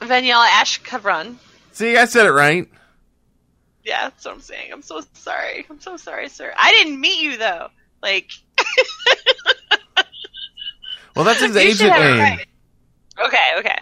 Vaniela 0.00 0.46
Ashkavran. 0.48 1.36
See, 1.72 1.96
I 1.96 2.04
said 2.04 2.26
it 2.26 2.32
right. 2.32 2.68
Yeah, 3.84 4.02
that's 4.02 4.24
what 4.24 4.34
I'm 4.34 4.40
saying. 4.40 4.72
I'm 4.72 4.82
so 4.82 5.02
sorry. 5.14 5.66
I'm 5.68 5.80
so 5.80 5.96
sorry, 5.96 6.28
sir. 6.28 6.52
I 6.56 6.72
didn't 6.72 7.00
meet 7.00 7.22
you 7.22 7.36
though. 7.36 7.68
Like, 8.02 8.30
Well, 11.14 11.24
that's 11.24 11.42
his 11.42 11.56
agent 11.56 11.90
name. 11.90 12.18
right. 12.18 12.46
Okay, 13.18 13.50
okay. 13.58 13.78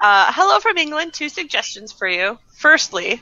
Uh, 0.00 0.32
hello 0.34 0.58
from 0.60 0.78
England. 0.78 1.12
Two 1.12 1.28
suggestions 1.28 1.92
for 1.92 2.08
you. 2.08 2.38
Firstly, 2.48 3.20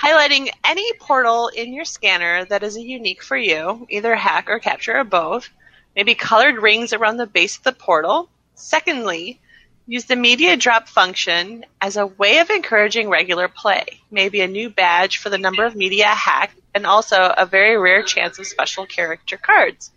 highlighting 0.00 0.50
any 0.64 0.92
portal 0.94 1.48
in 1.48 1.72
your 1.72 1.84
scanner 1.84 2.44
that 2.46 2.62
is 2.62 2.78
unique 2.78 3.22
for 3.22 3.36
you, 3.36 3.86
either 3.90 4.14
hack 4.14 4.48
or 4.48 4.58
capture 4.58 4.98
or 4.98 5.04
both. 5.04 5.48
Maybe 5.96 6.14
colored 6.14 6.62
rings 6.62 6.92
around 6.92 7.16
the 7.16 7.26
base 7.26 7.56
of 7.56 7.64
the 7.64 7.72
portal. 7.72 8.28
Secondly, 8.54 9.40
use 9.86 10.04
the 10.04 10.14
media 10.14 10.56
drop 10.56 10.88
function 10.88 11.64
as 11.80 11.96
a 11.96 12.06
way 12.06 12.38
of 12.38 12.50
encouraging 12.50 13.08
regular 13.08 13.48
play. 13.48 14.00
Maybe 14.10 14.40
a 14.40 14.46
new 14.46 14.70
badge 14.70 15.18
for 15.18 15.30
the 15.30 15.38
number 15.38 15.64
of 15.64 15.74
media 15.74 16.06
hacked, 16.06 16.58
and 16.72 16.86
also 16.86 17.34
a 17.36 17.46
very 17.46 17.76
rare 17.76 18.04
chance 18.04 18.38
of 18.38 18.46
special 18.46 18.86
character 18.86 19.36
cards. 19.36 19.90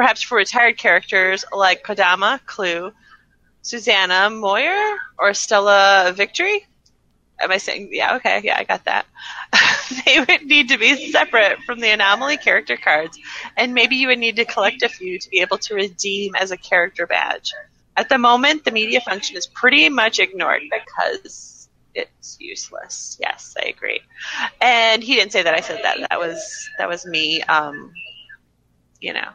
Perhaps 0.00 0.22
for 0.22 0.38
retired 0.38 0.78
characters 0.78 1.44
like 1.52 1.84
Kodama, 1.84 2.40
Klue, 2.46 2.90
Susanna 3.60 4.30
Moyer 4.30 4.96
or 5.18 5.34
Stella 5.34 6.14
Victory. 6.16 6.66
Am 7.42 7.50
I 7.52 7.58
saying? 7.58 7.90
Yeah, 7.92 8.16
okay, 8.16 8.40
yeah, 8.42 8.56
I 8.58 8.64
got 8.64 8.86
that. 8.86 9.04
they 10.06 10.20
would 10.20 10.46
need 10.46 10.70
to 10.70 10.78
be 10.78 11.10
separate 11.10 11.58
from 11.66 11.80
the 11.80 11.90
anomaly 11.90 12.38
character 12.38 12.78
cards, 12.78 13.18
and 13.58 13.74
maybe 13.74 13.96
you 13.96 14.08
would 14.08 14.18
need 14.18 14.36
to 14.36 14.46
collect 14.46 14.82
a 14.82 14.88
few 14.88 15.18
to 15.18 15.28
be 15.28 15.40
able 15.42 15.58
to 15.58 15.74
redeem 15.74 16.34
as 16.34 16.50
a 16.50 16.56
character 16.56 17.06
badge. 17.06 17.52
At 17.94 18.08
the 18.08 18.16
moment, 18.16 18.64
the 18.64 18.70
media 18.70 19.02
function 19.02 19.36
is 19.36 19.46
pretty 19.48 19.90
much 19.90 20.18
ignored 20.18 20.62
because 20.72 21.68
it's 21.94 22.38
useless. 22.40 23.18
Yes, 23.20 23.54
I 23.62 23.68
agree. 23.68 24.00
And 24.62 25.02
he 25.02 25.16
didn't 25.16 25.32
say 25.32 25.42
that. 25.42 25.54
I 25.54 25.60
said 25.60 25.80
that. 25.82 26.08
That 26.08 26.18
was 26.18 26.70
that 26.78 26.88
was 26.88 27.04
me. 27.04 27.42
Um, 27.42 27.92
you 29.00 29.12
know, 29.12 29.28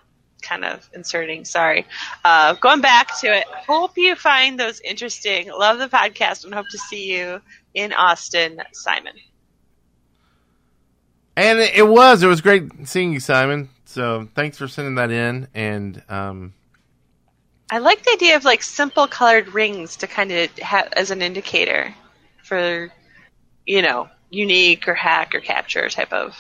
kind 0.46 0.64
of 0.64 0.88
inserting. 0.94 1.44
Sorry. 1.46 1.86
Uh, 2.24 2.54
going 2.54 2.82
back 2.82 3.20
to 3.22 3.28
it. 3.28 3.46
Hope 3.48 3.98
you 3.98 4.16
find 4.16 4.60
those 4.60 4.80
interesting. 4.82 5.50
Love 5.50 5.80
the 5.80 5.88
podcast 5.88 6.46
and 6.46 6.54
hope 6.54 6.68
to 6.72 6.78
see 6.78 7.14
you 7.14 7.42
in 7.74 7.92
Austin, 7.94 8.62
Simon. 8.72 9.14
And 11.36 11.60
it 11.60 11.88
was. 11.88 12.24
It 12.24 12.28
was 12.28 12.42
great 12.42 12.88
seeing 12.88 13.12
you, 13.12 13.20
Simon. 13.20 13.70
So 13.86 14.28
thanks 14.36 14.58
for 14.58 14.68
sending 14.68 14.96
that 14.96 15.12
in. 15.12 15.48
And 15.54 16.02
um, 16.08 16.54
I 17.70 17.80
like 17.80 18.04
the 18.04 18.12
idea 18.12 18.36
of 18.36 18.46
like 18.46 18.64
simple 18.64 19.08
colored 19.08 19.54
rings 19.54 19.98
to 19.98 20.08
kind 20.08 20.32
of 20.32 20.60
ha- 20.60 20.88
as 20.94 21.12
an 21.12 21.22
indicator 21.22 21.94
for, 22.44 22.92
you 23.66 23.82
know, 23.82 24.08
unique 24.30 24.88
or 24.88 24.94
hack 24.94 25.36
or 25.36 25.40
capture 25.40 25.90
type 25.90 26.14
of 26.14 26.38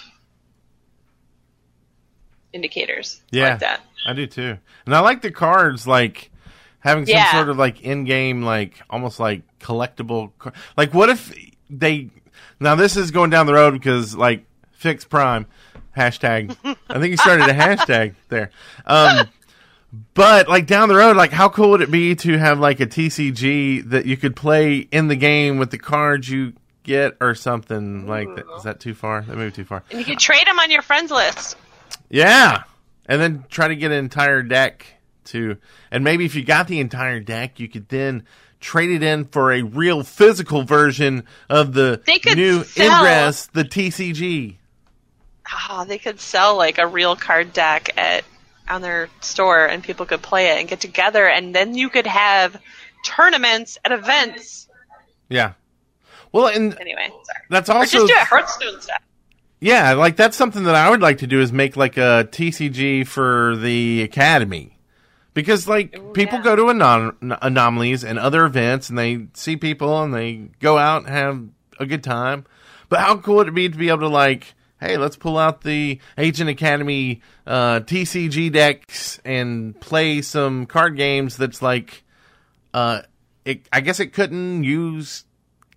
indicators. 2.55 3.21
Yeah. 3.31 3.49
like 3.51 3.59
that. 3.59 3.81
I 4.07 4.13
do 4.13 4.25
too. 4.25 4.57
And 4.85 4.95
I 4.95 4.99
like 5.01 5.21
the 5.21 5.31
cards, 5.31 5.85
like 5.85 6.31
having 6.79 7.05
some 7.05 7.13
Yeah. 7.15 7.31
sort 7.33 7.49
of 7.49 7.57
like 7.57 7.81
in-game, 7.81 8.41
like 8.43 8.81
almost 8.89 9.19
like 9.19 9.41
collectible. 9.59 10.31
car- 10.39 10.53
Like, 10.77 10.93
what 10.93 11.09
if 11.09 11.33
they? 11.69 12.09
Now 12.59 12.75
this 12.75 12.95
is 12.95 13.11
going 13.11 13.29
down 13.29 13.45
the 13.45 13.53
road 13.53 13.71
because 13.73 14.15
like 14.15 14.45
fix 14.71 15.03
prime 15.05 15.45
hashtag. 15.97 16.55
I 16.89 16.99
think 16.99 17.11
you 17.11 17.17
started 17.17 17.49
a 17.49 17.53
hashtag 17.53 18.15
there. 18.29 18.49
Um, 18.85 19.27
but 20.13 20.47
like 20.47 20.67
down 20.67 20.89
the 20.89 20.95
road, 20.95 21.15
like 21.17 21.31
how 21.31 21.49
cool 21.49 21.71
would 21.71 21.81
it 21.81 21.91
be 21.91 22.15
to 22.15 22.37
have 22.37 22.59
like 22.59 22.79
a 22.79 22.85
TCG 22.85 23.89
that 23.89 24.05
you 24.05 24.17
could 24.17 24.35
play 24.35 24.77
in 24.91 25.07
the 25.07 25.15
game 25.15 25.57
with 25.57 25.71
the 25.71 25.77
cards 25.77 26.29
you 26.29 26.53
get 26.83 27.15
or 27.21 27.33
something 27.33 28.05
like 28.07 28.27
that? 28.35 28.45
Is 28.57 28.63
that 28.63 28.79
too 28.79 28.93
far? 28.93 29.21
That 29.21 29.35
may 29.37 29.45
be 29.45 29.51
too 29.51 29.65
far. 29.65 29.83
And 29.89 29.99
you 29.99 30.05
can 30.05 30.17
trade 30.17 30.45
them 30.45 30.59
on 30.59 30.69
your 30.69 30.81
friends 30.81 31.11
list. 31.11 31.57
Yeah. 32.09 32.63
And 33.07 33.21
then 33.21 33.45
try 33.49 33.67
to 33.67 33.75
get 33.75 33.91
an 33.91 33.97
entire 33.97 34.41
deck 34.41 34.85
to 35.25 35.57
and 35.91 36.03
maybe 36.03 36.25
if 36.25 36.35
you 36.35 36.43
got 36.43 36.67
the 36.67 36.79
entire 36.79 37.19
deck, 37.19 37.59
you 37.59 37.67
could 37.67 37.89
then 37.89 38.25
trade 38.59 38.89
it 38.91 39.03
in 39.03 39.25
for 39.25 39.51
a 39.51 39.61
real 39.63 40.03
physical 40.03 40.63
version 40.63 41.23
of 41.49 41.73
the 41.73 42.01
new 42.35 42.63
sell- 42.63 42.99
Ingress, 42.99 43.47
the 43.47 43.63
TCG. 43.63 44.55
Oh, 45.47 45.51
ah, 45.69 45.83
they 45.85 45.97
could 45.99 46.19
sell 46.19 46.55
like 46.57 46.77
a 46.79 46.87
real 46.87 47.15
card 47.15 47.53
deck 47.53 47.89
at 47.97 48.23
on 48.67 48.81
their 48.81 49.09
store 49.21 49.65
and 49.67 49.83
people 49.83 50.05
could 50.07 50.23
play 50.23 50.47
it 50.47 50.59
and 50.59 50.67
get 50.67 50.79
together 50.79 51.27
and 51.27 51.53
then 51.53 51.75
you 51.75 51.89
could 51.89 52.07
have 52.07 52.59
tournaments 53.05 53.77
at 53.85 53.91
events. 53.91 54.67
Yeah. 55.29 55.53
Well, 56.31 56.47
and 56.47 56.75
Anyway, 56.79 57.07
sorry. 57.09 57.39
that's 57.49 57.69
Or 57.69 57.73
also 57.77 57.99
just 57.99 58.07
do 58.07 58.13
it 58.13 58.27
Hearthstone 58.27 58.81
stuff. 58.81 59.01
Yeah, 59.59 59.93
like 59.93 60.15
that's 60.15 60.37
something 60.37 60.63
that 60.65 60.75
I 60.75 60.89
would 60.89 61.01
like 61.01 61.19
to 61.19 61.27
do 61.27 61.41
is 61.41 61.51
make 61.51 61.77
like 61.77 61.97
a 61.97 62.27
TCG 62.31 63.07
for 63.07 63.55
the 63.55 64.03
academy. 64.03 64.77
Because 65.33 65.67
like 65.67 65.97
Ooh, 65.97 66.11
people 66.13 66.39
yeah. 66.39 66.43
go 66.43 66.55
to 66.55 66.63
anom- 66.63 67.37
anomalies 67.41 68.03
and 68.03 68.17
other 68.17 68.45
events 68.45 68.89
and 68.89 68.97
they 68.97 69.27
see 69.33 69.57
people 69.57 70.01
and 70.01 70.13
they 70.13 70.49
go 70.59 70.77
out 70.77 71.03
and 71.03 71.09
have 71.09 71.43
a 71.79 71.85
good 71.85 72.03
time. 72.03 72.45
But 72.89 72.99
how 72.99 73.17
cool 73.17 73.35
would 73.35 73.49
it 73.49 73.53
be 73.53 73.67
to 73.67 73.77
be 73.77 73.89
able 73.89 73.99
to 73.99 74.07
like, 74.07 74.53
hey, 74.79 74.97
let's 74.97 75.17
pull 75.17 75.37
out 75.37 75.61
the 75.61 75.99
Agent 76.17 76.49
Academy 76.49 77.21
uh, 77.45 77.81
TCG 77.81 78.51
decks 78.51 79.19
and 79.25 79.79
play 79.79 80.21
some 80.21 80.65
card 80.65 80.95
games 80.95 81.37
that's 81.37 81.61
like, 81.61 82.03
uh, 82.73 83.01
it, 83.43 83.67
I 83.73 83.81
guess 83.81 83.99
it 83.99 84.13
couldn't 84.13 84.63
use 84.63 85.25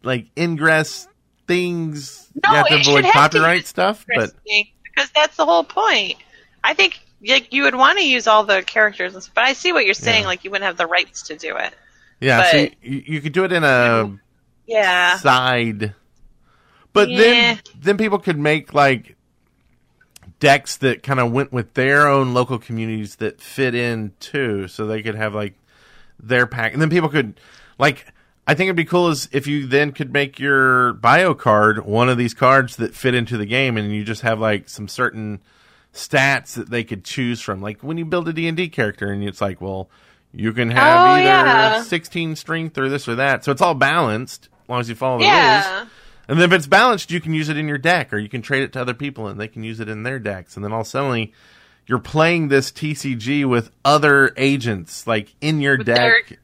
like 0.02 0.26
ingress 0.36 1.08
things. 1.48 2.28
No, 2.44 2.50
you 2.52 2.56
have 2.56 2.66
to 2.68 2.74
it 2.74 2.84
should 2.84 2.88
avoid 2.92 3.04
have 3.06 3.30
to 3.32 3.38
copyright 3.38 3.56
use 3.62 3.68
stuff, 3.68 4.06
but 4.14 4.32
because 4.44 5.10
that's 5.16 5.36
the 5.36 5.44
whole 5.44 5.64
point. 5.64 6.14
I 6.62 6.74
think 6.74 7.00
like 7.26 7.52
you 7.52 7.64
would 7.64 7.74
want 7.74 7.98
to 7.98 8.06
use 8.06 8.28
all 8.28 8.44
the 8.44 8.62
characters, 8.62 9.14
and 9.14 9.22
stuff, 9.22 9.34
but 9.34 9.44
I 9.44 9.54
see 9.54 9.72
what 9.72 9.84
you're 9.84 9.94
saying. 9.94 10.22
Yeah. 10.22 10.28
Like 10.28 10.44
you 10.44 10.50
wouldn't 10.50 10.66
have 10.66 10.76
the 10.76 10.86
rights 10.86 11.22
to 11.24 11.36
do 11.36 11.56
it. 11.56 11.74
yeah, 12.20 12.50
so 12.50 12.62
but- 12.66 12.74
you, 12.82 13.02
you 13.06 13.20
could 13.20 13.32
do 13.32 13.42
it 13.44 13.52
in 13.52 13.64
a 13.64 14.16
Yeah. 14.66 15.16
side. 15.18 15.94
But 16.92 17.08
Yeah. 17.10 17.18
then 17.18 17.60
then 17.80 17.96
people 17.96 18.18
could 18.18 18.38
make 18.38 18.72
like 18.74 19.16
decks 20.40 20.76
that 20.76 21.02
kind 21.02 21.18
of 21.18 21.32
went 21.32 21.52
with 21.52 21.74
their 21.74 22.06
own 22.06 22.34
local 22.34 22.58
communities 22.58 23.16
that 23.16 23.40
fit 23.40 23.74
in 23.74 24.12
too, 24.20 24.68
so 24.68 24.86
they 24.86 25.02
could 25.02 25.14
have 25.16 25.34
like 25.34 25.54
their 26.20 26.46
pack, 26.46 26.72
and 26.72 26.80
then 26.82 26.90
people 26.90 27.08
could 27.08 27.40
like. 27.78 28.06
I 28.48 28.54
think 28.54 28.68
it'd 28.68 28.76
be 28.76 28.84
cool 28.86 29.08
is 29.08 29.28
if 29.30 29.46
you 29.46 29.66
then 29.66 29.92
could 29.92 30.10
make 30.12 30.38
your 30.38 30.94
bio 30.94 31.34
card 31.34 31.84
one 31.84 32.08
of 32.08 32.16
these 32.16 32.32
cards 32.32 32.76
that 32.76 32.94
fit 32.94 33.14
into 33.14 33.36
the 33.36 33.44
game, 33.46 33.76
and 33.76 33.92
you 33.92 34.02
just 34.04 34.22
have 34.22 34.40
like 34.40 34.68
some 34.70 34.88
certain 34.88 35.40
stats 35.92 36.54
that 36.54 36.70
they 36.70 36.82
could 36.82 37.04
choose 37.04 37.40
from. 37.42 37.60
Like 37.60 37.82
when 37.82 37.98
you 37.98 38.04
build 38.06 38.26
a 38.28 38.32
D 38.32 38.48
and 38.48 38.56
D 38.56 38.68
character, 38.70 39.12
and 39.12 39.22
it's 39.22 39.40
like, 39.42 39.60
well, 39.60 39.90
you 40.32 40.52
can 40.54 40.70
have 40.70 40.98
Oh, 40.98 41.10
either 41.12 41.24
yeah. 41.24 41.82
sixteen 41.82 42.36
strength 42.36 42.78
or 42.78 42.88
this 42.88 43.06
or 43.06 43.14
that, 43.16 43.44
so 43.44 43.52
it's 43.52 43.60
all 43.62 43.74
balanced 43.74 44.48
as 44.62 44.68
long 44.68 44.80
as 44.80 44.88
you 44.88 44.94
follow 44.94 45.18
the 45.18 45.24
rules. 45.24 45.88
And 46.28 46.38
then 46.38 46.50
if 46.50 46.52
it's 46.56 46.66
balanced, 46.66 47.10
you 47.10 47.20
can 47.20 47.32
use 47.34 47.48
it 47.48 47.56
in 47.56 47.68
your 47.68 47.78
deck, 47.78 48.12
or 48.12 48.18
you 48.18 48.28
can 48.28 48.42
trade 48.42 48.62
it 48.62 48.72
to 48.74 48.80
other 48.80 48.94
people, 48.94 49.28
and 49.28 49.38
they 49.40 49.48
can 49.48 49.62
use 49.62 49.80
it 49.80 49.88
in 49.88 50.02
their 50.04 50.18
decks. 50.18 50.56
And 50.56 50.64
then 50.64 50.72
all 50.72 50.84
suddenly, 50.84 51.32
you're 51.86 51.98
playing 51.98 52.48
this 52.48 52.70
TCG 52.70 53.46
with 53.46 53.70
other 53.84 54.32
agents, 54.36 55.06
like 55.06 55.34
in 55.40 55.60
your 55.60 55.78
With 55.78 55.86
deck. 55.86 56.28
their- 56.28 56.38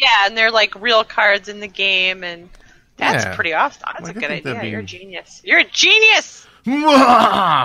Yeah, 0.00 0.08
and 0.26 0.36
they're 0.36 0.50
like 0.50 0.74
real 0.80 1.04
cards 1.04 1.48
in 1.48 1.60
the 1.60 1.68
game, 1.68 2.24
and 2.24 2.48
that's 2.96 3.24
Yeah. 3.24 3.34
pretty 3.34 3.52
awesome. 3.52 3.82
That's 3.92 4.04
Like, 4.08 4.16
a 4.16 4.20
good 4.20 4.30
idea. 4.30 4.60
be- 4.60 4.68
You're 4.70 4.80
a 4.80 4.82
genius. 4.82 5.40
You're 5.44 5.58
a 5.60 5.64
genius. 5.64 6.46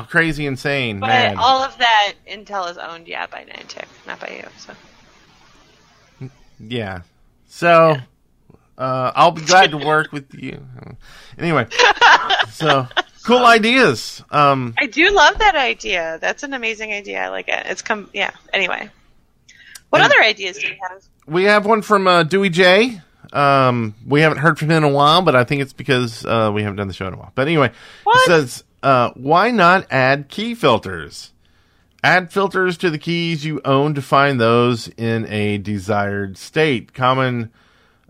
Crazy, 0.09 0.45
insane, 0.45 0.99
But 0.99 1.07
mad. 1.07 1.35
all 1.37 1.61
of 1.63 1.77
that 1.79 2.13
intel 2.29 2.69
is 2.69 2.77
owned, 2.77 3.07
yeah, 3.07 3.25
by 3.27 3.43
Niantic, 3.43 3.85
not 4.07 4.19
by 4.19 4.29
you. 4.29 4.47
So 4.57 6.29
yeah. 6.59 7.01
So 7.47 7.97
Uh, 8.77 9.09
I'll 9.15 9.31
be 9.31 9.41
glad 9.41 9.71
to 9.71 9.77
work 9.77 10.11
with 10.11 10.33
you. 10.33 10.65
Anyway, 11.37 11.65
so 12.51 12.85
cool 13.23 13.45
ideas. 13.45 14.21
Um, 14.31 14.73
I 14.77 14.85
do 14.87 15.11
love 15.11 15.37
that 15.39 15.55
idea. 15.55 16.17
That's 16.19 16.43
an 16.43 16.53
amazing 16.53 16.91
idea. 16.91 17.23
I 17.23 17.29
like 17.29 17.47
it. 17.47 17.65
It's 17.67 17.81
come. 17.81 18.09
Yeah. 18.13 18.31
Anyway, 18.51 18.89
what 19.91 20.01
And- 20.01 20.11
other 20.11 20.21
ideas 20.21 20.57
do 20.57 20.67
you 20.67 20.75
have? 20.89 21.01
We 21.27 21.43
have 21.45 21.65
one 21.65 21.81
from 21.81 22.07
uh, 22.07 22.23
Dewey 22.23 22.49
J. 22.49 23.01
Um, 23.33 23.95
we 24.05 24.21
haven't 24.21 24.37
heard 24.39 24.57
from 24.59 24.69
him 24.71 24.77
in 24.77 24.83
a 24.83 24.93
while, 24.93 25.21
but 25.21 25.35
I 25.35 25.43
think 25.43 25.61
it's 25.61 25.73
because 25.73 26.25
uh, 26.25 26.51
we 26.53 26.61
haven't 26.63 26.77
done 26.77 26.87
the 26.87 26.93
show 26.93 27.07
in 27.07 27.13
a 27.13 27.17
while. 27.17 27.31
But 27.35 27.47
anyway, 27.47 27.71
What? 28.03 28.17
it 28.17 28.25
says, 28.27 28.63
uh, 28.83 29.11
"Why 29.15 29.51
not 29.51 29.87
add 29.91 30.29
key 30.29 30.55
filters? 30.55 31.31
Add 32.03 32.31
filters 32.31 32.77
to 32.77 32.89
the 32.91 32.99
keys 32.99 33.43
you 33.45 33.61
own 33.65 33.95
to 33.95 34.01
find 34.01 34.39
those 34.39 34.87
in 34.89 35.25
a 35.27 35.57
desired 35.57 36.37
state. 36.37 36.93
Common 36.93 37.51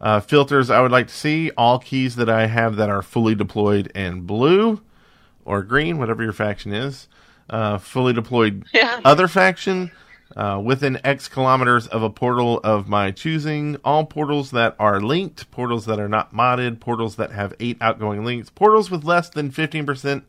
uh, 0.02 0.20
filters 0.20 0.70
I 0.70 0.82
would 0.82 0.92
like 0.92 1.08
to 1.08 1.14
see: 1.14 1.50
all 1.58 1.80
keys 1.80 2.18
that 2.18 2.30
I 2.30 2.48
have 2.48 2.76
that 2.76 2.90
are 2.90 3.02
fully 3.02 3.36
deployed 3.36 3.92
and 3.96 4.28
blue 4.28 4.82
or 5.46 5.64
green, 5.64 5.98
whatever 5.98 6.22
your 6.24 6.34
faction 6.34 6.74
is. 6.74 7.08
Uh, 7.50 7.78
fully 7.78 8.12
deployed 8.12 8.66
Yeah. 8.74 9.00
other 9.06 9.28
faction 9.28 9.92
uh, 10.36 10.62
within 10.64 11.00
X 11.04 11.28
kilometers 11.28 11.88
of 11.88 12.04
a 12.04 12.10
portal 12.10 12.60
of 12.64 12.88
my 12.88 13.12
choosing. 13.12 13.78
All 13.84 14.06
portals 14.06 14.52
that 14.52 14.76
are 14.80 15.00
linked, 15.00 15.50
portals 15.52 15.86
that 15.86 16.00
are 16.00 16.10
not 16.10 16.34
modded, 16.34 16.80
portals 16.80 17.16
that 17.18 17.32
have 17.32 17.54
eight 17.60 17.78
outgoing 17.82 18.26
links, 18.26 18.50
portals 18.50 18.90
with 18.90 19.04
less 19.04 19.30
than 19.30 19.52
15% 19.52 20.24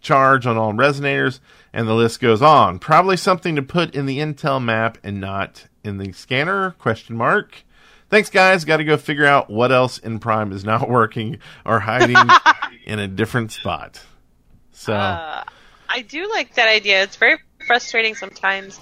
charge 0.00 0.46
on 0.46 0.56
all 0.56 0.72
resonators, 0.72 1.40
and 1.72 1.88
the 1.88 1.94
list 1.94 2.20
goes 2.20 2.42
on. 2.42 2.78
Probably 2.78 3.16
something 3.16 3.56
to 3.56 3.62
put 3.62 3.94
in 3.94 4.06
the 4.06 4.18
Intel 4.18 4.62
map 4.62 4.98
and 5.02 5.20
not 5.20 5.66
in 5.82 5.98
the 5.98 6.12
scanner? 6.12 6.72
Question 6.72 7.16
mark. 7.16 7.64
Thanks, 8.10 8.30
guys. 8.30 8.64
Got 8.64 8.76
to 8.76 8.84
go 8.84 8.96
figure 8.96 9.26
out 9.26 9.50
what 9.50 9.72
else 9.72 9.98
in 9.98 10.20
Prime 10.20 10.52
is 10.52 10.64
not 10.64 10.88
working 10.90 11.38
or 11.64 11.80
hiding 11.80 12.16
in 12.84 12.98
a 12.98 13.08
different 13.08 13.50
spot. 13.50 14.02
So. 14.72 14.92
Uh, 14.92 15.44
I 15.88 16.02
do 16.02 16.28
like 16.30 16.54
that 16.54 16.68
idea. 16.68 17.02
It's 17.02 17.16
very 17.16 17.38
frustrating 17.66 18.14
sometimes. 18.14 18.80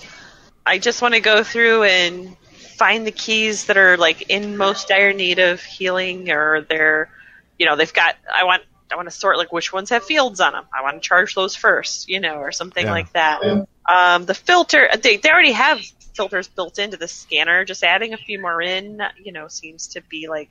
I 0.66 0.78
just 0.78 1.02
want 1.02 1.14
to 1.14 1.20
go 1.20 1.42
through 1.42 1.84
and 1.84 2.36
find 2.78 3.06
the 3.06 3.12
keys 3.12 3.66
that 3.66 3.76
are 3.76 3.96
like 3.96 4.30
in 4.30 4.56
most 4.56 4.88
dire 4.88 5.12
need 5.12 5.38
of 5.38 5.62
healing, 5.62 6.30
or 6.30 6.62
they're, 6.68 7.10
you 7.58 7.66
know, 7.66 7.76
they've 7.76 7.92
got. 7.92 8.16
I 8.32 8.44
want. 8.44 8.62
I 8.92 8.96
want 8.96 9.08
to 9.08 9.14
sort 9.14 9.38
like 9.38 9.52
which 9.52 9.72
ones 9.72 9.88
have 9.90 10.04
fields 10.04 10.40
on 10.40 10.52
them. 10.52 10.64
I 10.76 10.82
want 10.82 11.02
to 11.02 11.08
charge 11.08 11.34
those 11.34 11.56
first, 11.56 12.08
you 12.08 12.20
know, 12.20 12.36
or 12.36 12.52
something 12.52 12.86
Yeah. 12.86 12.90
like 12.90 13.10
that. 13.12 13.40
Um, 13.88 14.26
the 14.26 14.34
filter. 14.34 14.88
They 15.02 15.16
they 15.16 15.30
already 15.30 15.52
have 15.52 15.80
filters 16.14 16.48
built 16.48 16.78
into 16.78 16.96
the 16.98 17.08
scanner. 17.08 17.64
Just 17.64 17.82
adding 17.82 18.12
a 18.12 18.18
few 18.18 18.40
more 18.40 18.60
in, 18.60 19.00
you 19.22 19.32
know, 19.32 19.48
seems 19.48 19.88
to 19.88 20.02
be 20.10 20.28
like 20.28 20.50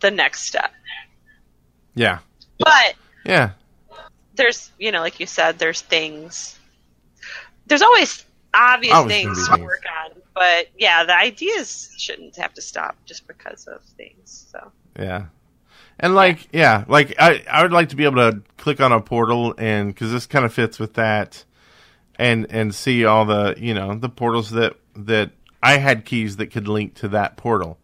the 0.00 0.10
next 0.10 0.42
step. 0.46 0.72
yeah. 1.94 2.20
But 2.58 2.94
Yeah. 3.24 3.52
there's 4.34 4.70
you 4.78 4.92
know 4.92 5.00
like 5.00 5.20
you 5.20 5.26
said 5.26 5.58
there's 5.58 5.80
things 5.80 6.57
there's 7.68 7.82
always 7.82 8.24
obvious 8.54 8.94
Always 8.94 9.12
things 9.12 9.48
things. 9.48 9.60
work 9.60 9.84
on 10.04 10.12
but 10.34 10.68
yeah 10.78 11.04
the 11.04 11.16
ideas 11.16 11.92
shouldn't 11.96 12.34
have 12.36 12.54
to 12.54 12.62
stop 12.62 12.96
just 13.04 13.26
because 13.26 13.66
of 13.66 13.82
things 13.96 14.46
so 14.50 14.72
Yeah. 14.98 15.26
And 16.00 16.14
like, 16.14 16.48
yeah, 16.52 16.84
like 16.86 17.14
I, 17.18 17.44
I 17.50 17.62
would 17.62 17.72
like 17.72 17.88
to 17.88 17.96
be 17.96 18.04
able 18.04 18.30
to 18.30 18.40
click 18.56 18.80
on 18.80 18.92
a 18.92 19.00
portal 19.00 19.52
and 19.58 19.92
because 19.92 20.12
this 20.12 20.26
kind 20.26 20.44
of 20.44 20.54
fits 20.54 20.78
with 20.78 20.94
that, 20.94 21.44
and 22.14 22.46
and 22.50 22.72
see 22.72 23.04
all 23.04 23.24
the 23.24 23.56
you 23.58 23.74
know 23.74 23.96
the 23.96 24.08
portals 24.08 24.50
that 24.50 24.76
that 24.94 25.32
I 25.60 25.78
had 25.78 26.04
keys 26.04 26.36
that 26.36 26.52
could 26.52 26.68
link 26.68 26.94
to 26.96 27.08
that 27.08 27.36
portal. 27.36 27.78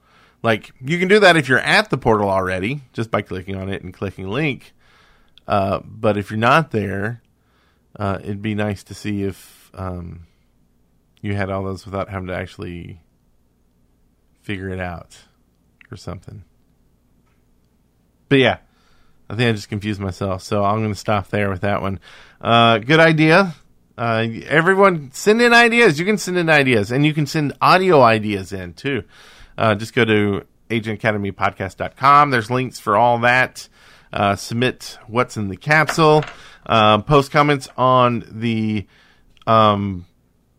Like 0.45 0.70
you 0.80 1.01
can 1.01 1.09
do 1.09 1.18
that 1.18 1.37
if 1.37 1.49
you're 1.49 1.59
at 1.59 1.91
the 1.91 1.99
portal 1.99 2.28
already, 2.30 2.82
just 2.93 3.11
by 3.11 3.20
clicking 3.20 3.57
on 3.57 3.68
it 3.68 3.82
and 3.82 3.93
clicking 3.93 4.28
link. 4.30 4.74
Uh, 5.49 5.80
but 5.85 6.16
if 6.16 6.30
you're 6.30 6.39
not 6.39 6.70
there, 6.70 7.20
uh, 7.99 8.18
it'd 8.22 8.43
be 8.43 8.55
nice 8.55 8.85
to 8.85 8.95
see 8.95 9.24
if 9.24 9.64
um, 9.75 10.27
you 11.20 11.35
had 11.35 11.51
all 11.51 11.64
those 11.64 11.85
without 11.85 12.09
having 12.09 12.29
to 12.29 12.37
actually 12.37 13.01
figure 14.43 14.68
it 14.68 14.81
out 14.81 15.16
or 15.91 15.97
something. 15.97 16.45
But 18.29 18.39
yeah, 18.39 18.59
I 19.29 19.37
think 19.37 19.49
I 19.49 19.53
just 19.53 19.68
confused 19.68 20.01
myself, 20.01 20.43
so 20.43 20.64
I'm 20.64 20.81
going 20.81 20.93
to 20.93 20.99
stop 20.99 21.29
there 21.29 21.51
with 21.51 21.62
that 21.62 21.83
one. 21.83 22.01
Uh, 22.41 22.79
good 22.79 23.01
idea. 23.01 23.55
Uh, 23.97 24.27
everyone, 24.47 25.11
send 25.12 25.41
in 25.41 25.53
ideas. 25.53 25.99
You 25.99 26.05
can 26.05 26.18
send 26.18 26.37
in 26.37 26.51
ideas, 26.51 26.91
and 26.91 27.07
you 27.07 27.14
can 27.14 27.27
send 27.27 27.53
audio 27.61 28.03
ideas 28.03 28.53
in 28.53 28.75
too. 28.75 29.05
Uh, 29.57 29.75
just 29.75 29.95
go 29.95 30.05
to 30.05 30.45
agentacademypodcast.com. 30.68 32.31
There's 32.31 32.51
links 32.51 32.81
for 32.81 32.97
all 32.97 33.20
that. 33.20 33.68
Uh, 34.12 34.37
submit 34.37 34.99
what's 35.07 35.37
in 35.37 35.49
the 35.49 35.57
capsule. 35.57 36.25
Uh, 36.66 36.99
post 37.03 37.31
comments 37.31 37.68
on 37.77 38.25
the 38.31 38.87
um, 39.47 40.07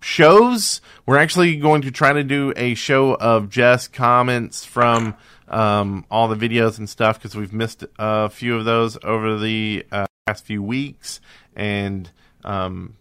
shows. 0.02 0.82
We're 1.06 1.18
actually 1.18 1.58
going 1.58 1.82
to 1.84 1.92
try 1.92 2.14
to 2.14 2.24
do 2.24 2.54
a 2.56 2.76
show 2.76 3.16
of 3.16 3.50
just 3.50 3.92
comments 3.92 4.64
from 4.64 5.16
um, 5.48 6.06
all 6.10 6.28
the 6.28 6.36
videos 6.36 6.78
and 6.78 6.90
stuff 6.90 7.18
because 7.18 7.36
we've 7.36 7.54
missed 7.54 7.84
a 7.98 8.30
few 8.30 8.56
of 8.56 8.66
those 8.66 8.98
over 9.04 9.38
the 9.38 9.86
uh, 9.92 10.06
past 10.26 10.46
few 10.46 10.62
weeks, 10.62 11.20
and 11.56 12.10
um, 12.44 12.98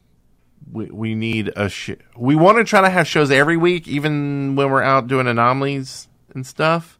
we 0.72 0.87
we 0.87 1.14
need 1.14 1.53
a 1.57 1.68
sh- 1.68 1.97
we 2.16 2.35
want 2.35 2.59
to 2.59 2.64
try 2.64 2.80
to 2.80 2.91
have 2.91 3.07
shows 3.07 3.30
every 3.30 3.57
week, 3.57 3.87
even 3.89 4.57
when 4.57 4.70
we're 4.70 4.82
out 4.82 5.07
doing 5.07 5.26
anomalies 5.26 6.09
and 6.35 6.47
stuff. 6.47 6.99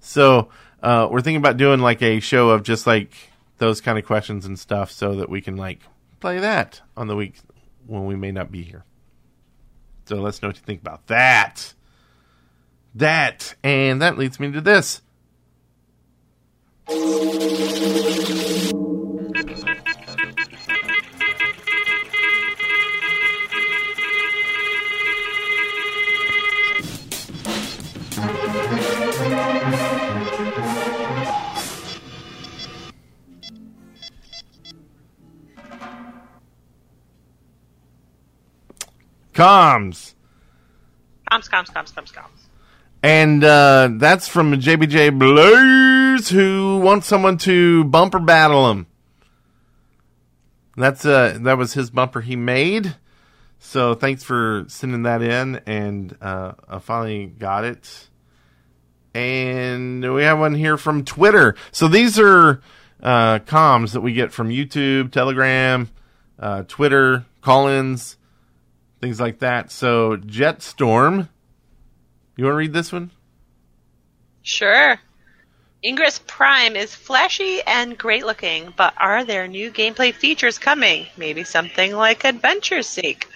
So 0.00 0.48
uh, 0.82 1.08
we're 1.10 1.22
thinking 1.22 1.40
about 1.40 1.56
doing 1.56 1.80
like 1.80 2.02
a 2.02 2.20
show 2.20 2.50
of 2.50 2.62
just 2.62 2.86
like 2.86 3.12
those 3.58 3.80
kind 3.80 3.98
of 3.98 4.04
questions 4.04 4.44
and 4.46 4.58
stuff, 4.58 4.90
so 4.90 5.16
that 5.16 5.28
we 5.28 5.40
can 5.40 5.56
like 5.56 5.80
play 6.20 6.38
that 6.38 6.80
on 6.96 7.06
the 7.06 7.16
week 7.16 7.34
when 7.86 8.06
we 8.06 8.16
may 8.16 8.32
not 8.32 8.50
be 8.50 8.62
here. 8.62 8.84
So 10.06 10.16
let's 10.16 10.42
know 10.42 10.48
what 10.48 10.56
you 10.56 10.62
think 10.64 10.80
about 10.80 11.06
that. 11.06 11.74
That 12.94 13.54
and 13.64 14.02
that 14.02 14.18
leads 14.18 14.38
me 14.38 14.52
to 14.52 14.60
this. 14.60 15.00
Comms. 39.34 40.14
comms 41.30 41.50
comms 41.50 41.70
comms 41.72 41.92
comms 41.92 42.12
comms 42.12 42.46
And 43.02 43.44
uh, 43.44 43.90
that's 43.96 44.28
from 44.28 44.52
JBJ 44.52 45.18
Blaze, 45.18 46.30
who 46.30 46.78
wants 46.78 47.06
someone 47.06 47.36
to 47.38 47.84
bumper 47.84 48.20
battle 48.20 48.70
him. 48.70 48.86
That's 50.76 51.04
uh, 51.04 51.38
that 51.42 51.58
was 51.58 51.74
his 51.74 51.90
bumper 51.90 52.20
he 52.20 52.36
made. 52.36 52.96
So 53.58 53.94
thanks 53.94 54.22
for 54.22 54.64
sending 54.68 55.02
that 55.02 55.22
in, 55.22 55.56
and 55.66 56.16
uh, 56.20 56.52
I 56.68 56.78
finally 56.78 57.26
got 57.26 57.64
it. 57.64 58.08
And 59.14 60.14
we 60.14 60.22
have 60.24 60.38
one 60.38 60.54
here 60.54 60.76
from 60.76 61.04
Twitter. 61.04 61.54
So 61.72 61.88
these 61.88 62.18
are 62.18 62.60
uh, 63.02 63.38
comms 63.40 63.92
that 63.92 64.00
we 64.00 64.12
get 64.12 64.32
from 64.32 64.48
YouTube, 64.48 65.12
Telegram, 65.12 65.88
uh, 66.38 66.64
Twitter, 66.66 67.24
call-ins, 67.40 68.16
things 69.04 69.20
like 69.20 69.40
that. 69.40 69.70
So 69.70 70.16
Jetstorm. 70.16 71.28
You 72.36 72.44
want 72.44 72.54
to 72.54 72.56
read 72.56 72.72
this 72.72 72.92
one? 72.92 73.10
sure 74.44 74.98
ingress 75.82 76.20
prime 76.26 76.76
is 76.76 76.94
flashy 76.94 77.60
and 77.66 77.96
great 77.96 78.24
looking 78.24 78.72
but 78.76 78.94
are 78.98 79.24
there 79.24 79.48
new 79.48 79.70
gameplay 79.70 80.12
features 80.12 80.58
coming 80.58 81.06
maybe 81.16 81.42
something 81.42 81.92
like 81.92 82.24
adventure 82.24 82.82
seek 82.82 83.26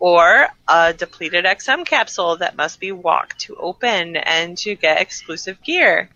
or 0.00 0.48
a 0.66 0.92
depleted 0.92 1.44
xm 1.44 1.86
capsule 1.86 2.36
that 2.36 2.56
must 2.56 2.80
be 2.80 2.90
walked 2.90 3.38
to 3.38 3.54
open 3.56 4.16
and 4.16 4.58
to 4.58 4.74
get 4.74 5.00
exclusive 5.00 5.62
gear 5.62 6.10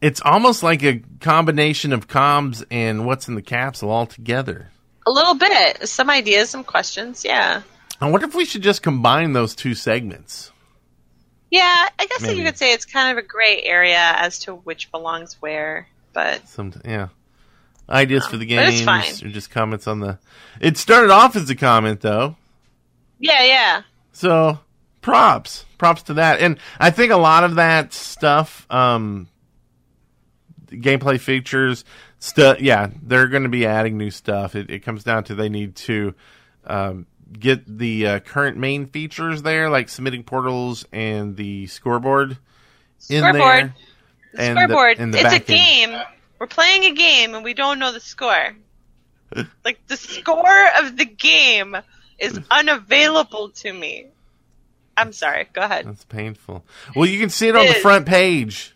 It's 0.00 0.22
almost 0.24 0.62
like 0.62 0.82
a 0.82 1.02
combination 1.20 1.92
of 1.92 2.08
comms 2.08 2.64
and 2.70 3.06
what's 3.06 3.28
in 3.28 3.36
the 3.36 3.42
capsule 3.42 3.90
all 3.90 4.06
together. 4.06 4.70
A 5.08 5.10
little 5.10 5.34
bit. 5.34 5.88
Some 5.88 6.10
ideas, 6.10 6.50
some 6.50 6.62
questions. 6.62 7.24
Yeah. 7.24 7.62
I 7.98 8.10
wonder 8.10 8.26
if 8.26 8.34
we 8.34 8.44
should 8.44 8.62
just 8.62 8.82
combine 8.82 9.32
those 9.32 9.54
two 9.54 9.74
segments. 9.74 10.52
Yeah, 11.50 11.88
I 11.98 12.06
guess 12.06 12.20
Maybe. 12.20 12.40
you 12.40 12.44
could 12.44 12.58
say 12.58 12.74
it's 12.74 12.84
kind 12.84 13.16
of 13.16 13.24
a 13.24 13.26
gray 13.26 13.62
area 13.62 14.12
as 14.16 14.38
to 14.40 14.54
which 14.54 14.90
belongs 14.90 15.40
where, 15.40 15.88
but 16.12 16.46
Some, 16.46 16.74
yeah. 16.84 17.08
Ideas 17.88 18.26
for 18.26 18.36
the 18.36 18.44
games 18.44 18.82
fine. 18.82 19.10
or 19.24 19.30
just 19.30 19.50
comments 19.50 19.86
on 19.86 20.00
the. 20.00 20.18
It 20.60 20.76
started 20.76 21.10
off 21.10 21.36
as 21.36 21.48
a 21.48 21.54
comment 21.54 22.02
though, 22.02 22.36
yeah, 23.18 23.44
yeah. 23.44 23.82
so 24.12 24.58
props, 25.00 25.64
props 25.78 26.02
to 26.02 26.14
that. 26.14 26.40
And 26.40 26.58
I 26.78 26.90
think 26.90 27.12
a 27.12 27.16
lot 27.16 27.44
of 27.44 27.54
that 27.54 27.94
stuff, 27.94 28.66
um, 28.70 29.26
gameplay 30.66 31.18
features, 31.18 31.82
stuff. 32.18 32.60
Yeah, 32.60 32.90
they're 33.02 33.28
going 33.28 33.42
to 33.44 33.48
be 33.48 33.66
adding 33.66 33.96
new 33.98 34.10
stuff. 34.10 34.54
It, 34.54 34.70
it 34.70 34.80
comes 34.80 35.04
down 35.04 35.24
to 35.24 35.34
they 35.34 35.48
need 35.48 35.76
to 35.76 36.14
um, 36.66 37.06
get 37.32 37.64
the 37.78 38.06
uh, 38.06 38.18
current 38.20 38.56
main 38.56 38.86
features 38.86 39.42
there, 39.42 39.70
like 39.70 39.88
submitting 39.88 40.22
portals 40.24 40.84
and 40.92 41.36
the 41.36 41.66
scoreboard 41.66 42.38
in 43.10 43.18
Scoreboard. 43.22 43.40
there. 43.42 43.74
The 44.34 44.40
and 44.42 44.56
the- 44.56 44.60
scoreboard. 44.62 44.98
and 44.98 45.14
the 45.14 45.18
it's 45.18 45.26
a 45.26 45.38
back 45.38 45.50
end. 45.50 45.92
game. 45.92 46.00
We're 46.38 46.46
playing 46.46 46.84
a 46.84 46.92
game 46.94 47.34
and 47.34 47.42
we 47.44 47.54
don't 47.54 47.78
know 47.78 47.92
the 47.92 48.00
score. 48.00 48.54
like 49.64 49.84
the 49.88 49.96
score 49.96 50.66
of 50.78 50.96
the 50.96 51.04
game 51.04 51.76
is 52.18 52.38
unavailable 52.50 53.50
to 53.50 53.72
me. 53.72 54.06
I'm 54.96 55.12
sorry. 55.12 55.48
Go 55.52 55.62
ahead. 55.62 55.86
That's 55.86 56.04
painful. 56.04 56.64
Well, 56.96 57.06
you 57.08 57.20
can 57.20 57.30
see 57.30 57.48
it 57.48 57.56
on 57.56 57.64
the 57.66 57.72
It- 57.76 57.82
front 57.82 58.06
page. 58.06 58.74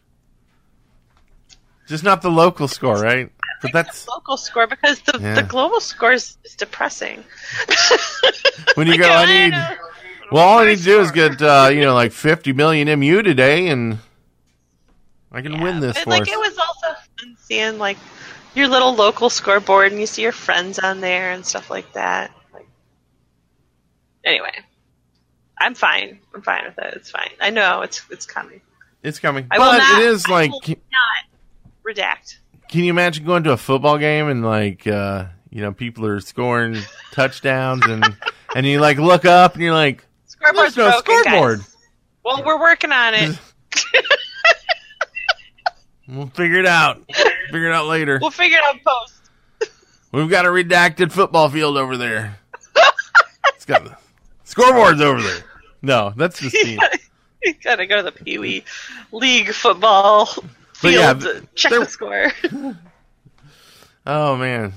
Just 1.92 2.04
not 2.04 2.22
the 2.22 2.30
local 2.30 2.68
score, 2.68 2.96
right? 2.96 3.30
But 3.60 3.70
that's 3.74 4.08
Local 4.08 4.38
score 4.38 4.66
because 4.66 4.98
the, 5.02 5.18
Yeah. 5.20 5.34
the 5.34 5.42
global 5.42 5.78
score 5.78 6.12
is, 6.12 6.38
is 6.42 6.54
depressing. 6.54 7.22
when 8.76 8.86
you 8.86 8.96
go. 9.04 9.04
I 9.10 9.22
I 9.24 9.26
need. 9.26 9.78
Well, 10.30 10.42
all 10.48 10.60
I 10.60 10.68
need 10.68 10.78
to 10.78 10.84
do 10.84 11.00
is 11.00 11.10
get 11.10 11.42
uh, 11.42 11.68
you 11.70 11.82
know 11.82 11.92
like 11.94 12.12
50 12.12 12.54
million 12.54 12.88
mu 12.98 13.20
today, 13.20 13.68
and 13.68 13.98
I 15.30 15.42
can 15.42 15.60
win 15.60 15.80
this 15.80 15.98
But, 15.98 16.06
like 16.06 16.22
us. 16.22 16.28
it 16.28 16.38
was 16.38 16.56
also 16.56 16.98
fun 17.20 17.36
seeing 17.38 17.76
like 17.78 17.98
your 18.54 18.68
little 18.68 18.94
local 18.94 19.28
scoreboard 19.28 19.92
and 19.92 20.00
you 20.00 20.06
see 20.06 20.22
your 20.22 20.32
friends 20.32 20.78
on 20.78 21.00
there 21.02 21.32
and 21.32 21.44
stuff 21.44 21.68
like 21.68 21.92
that. 21.92 22.30
Like, 22.54 22.66
anyway, 24.24 24.52
I'm 25.60 25.74
fine. 25.74 26.20
I'm 26.34 26.40
fine 26.40 26.64
with 26.64 26.78
it. 26.78 26.94
It's 26.96 27.10
fine. 27.10 27.30
I 27.38 27.50
know 27.50 27.82
it's 27.82 28.00
it's 28.10 28.24
coming. 28.24 28.62
It's 29.02 29.18
coming, 29.18 29.46
I 29.50 29.58
will 29.58 29.72
but 29.72 29.76
not. 29.78 30.00
it 30.00 30.06
is 30.06 30.24
I 30.26 30.30
like. 30.32 30.50
will 30.52 30.60
not 30.68 31.31
redact. 31.86 32.38
can 32.68 32.84
you 32.84 32.90
imagine 32.90 33.24
going 33.24 33.42
to 33.44 33.52
a 33.52 33.56
football 33.56 33.98
game 33.98 34.28
and 34.28 34.44
like 34.44 34.86
uh, 34.86 35.26
you 35.50 35.60
know 35.62 35.72
people 35.72 36.06
are 36.06 36.20
scoring 36.20 36.76
touchdowns 37.12 37.84
and 37.86 38.16
and 38.54 38.66
you 38.66 38.80
like 38.80 38.98
look 38.98 39.24
up 39.24 39.54
and 39.54 39.62
you're 39.62 39.74
like, 39.74 40.04
Scoreboard's 40.26 40.76
no 40.76 40.90
broken, 40.90 41.22
scoreboard. 41.22 41.58
guys. 41.60 41.76
Well, 42.24 42.42
we're 42.44 42.60
working 42.60 42.92
on 42.92 43.14
it. 43.14 43.38
we'll 46.08 46.26
figure 46.28 46.58
it 46.58 46.66
out. 46.66 47.02
Figure 47.50 47.68
it 47.68 47.74
out 47.74 47.86
later. 47.86 48.18
we'll 48.20 48.30
figure 48.30 48.58
it 48.58 48.64
out 48.64 48.76
post. 48.84 49.70
We've 50.12 50.28
got 50.28 50.44
a 50.44 50.48
redacted 50.48 51.10
football 51.10 51.48
field 51.48 51.76
over 51.78 51.96
there. 51.96 52.38
it's 53.48 53.64
got 53.64 53.84
the 53.84 53.96
scoreboards 54.46 55.00
over 55.00 55.22
there. 55.22 55.42
No, 55.80 56.12
that's 56.16 56.38
just 56.38 56.52
the. 56.52 56.98
you 57.42 57.54
gotta 57.64 57.86
go 57.86 57.96
to 57.96 58.02
the 58.02 58.12
Pee 58.12 58.38
Wee 58.38 58.64
League 59.10 59.52
football 59.52 60.28
But 60.82 60.92
yeah, 60.92 61.14
field 61.14 61.20
to 61.22 61.48
check 61.54 61.70
the 61.70 61.86
score. 61.86 62.32
Oh 64.06 64.36
man. 64.36 64.72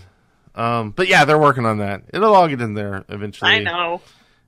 Um, 0.54 0.92
but 0.92 1.08
yeah, 1.08 1.26
they're 1.26 1.40
working 1.40 1.66
on 1.66 1.80
that. 1.80 2.04
It'll 2.14 2.34
all 2.34 2.48
get 2.48 2.62
in 2.62 2.76
there 2.76 3.04
eventually. 3.10 3.52
I 3.52 3.60
know. 3.60 4.02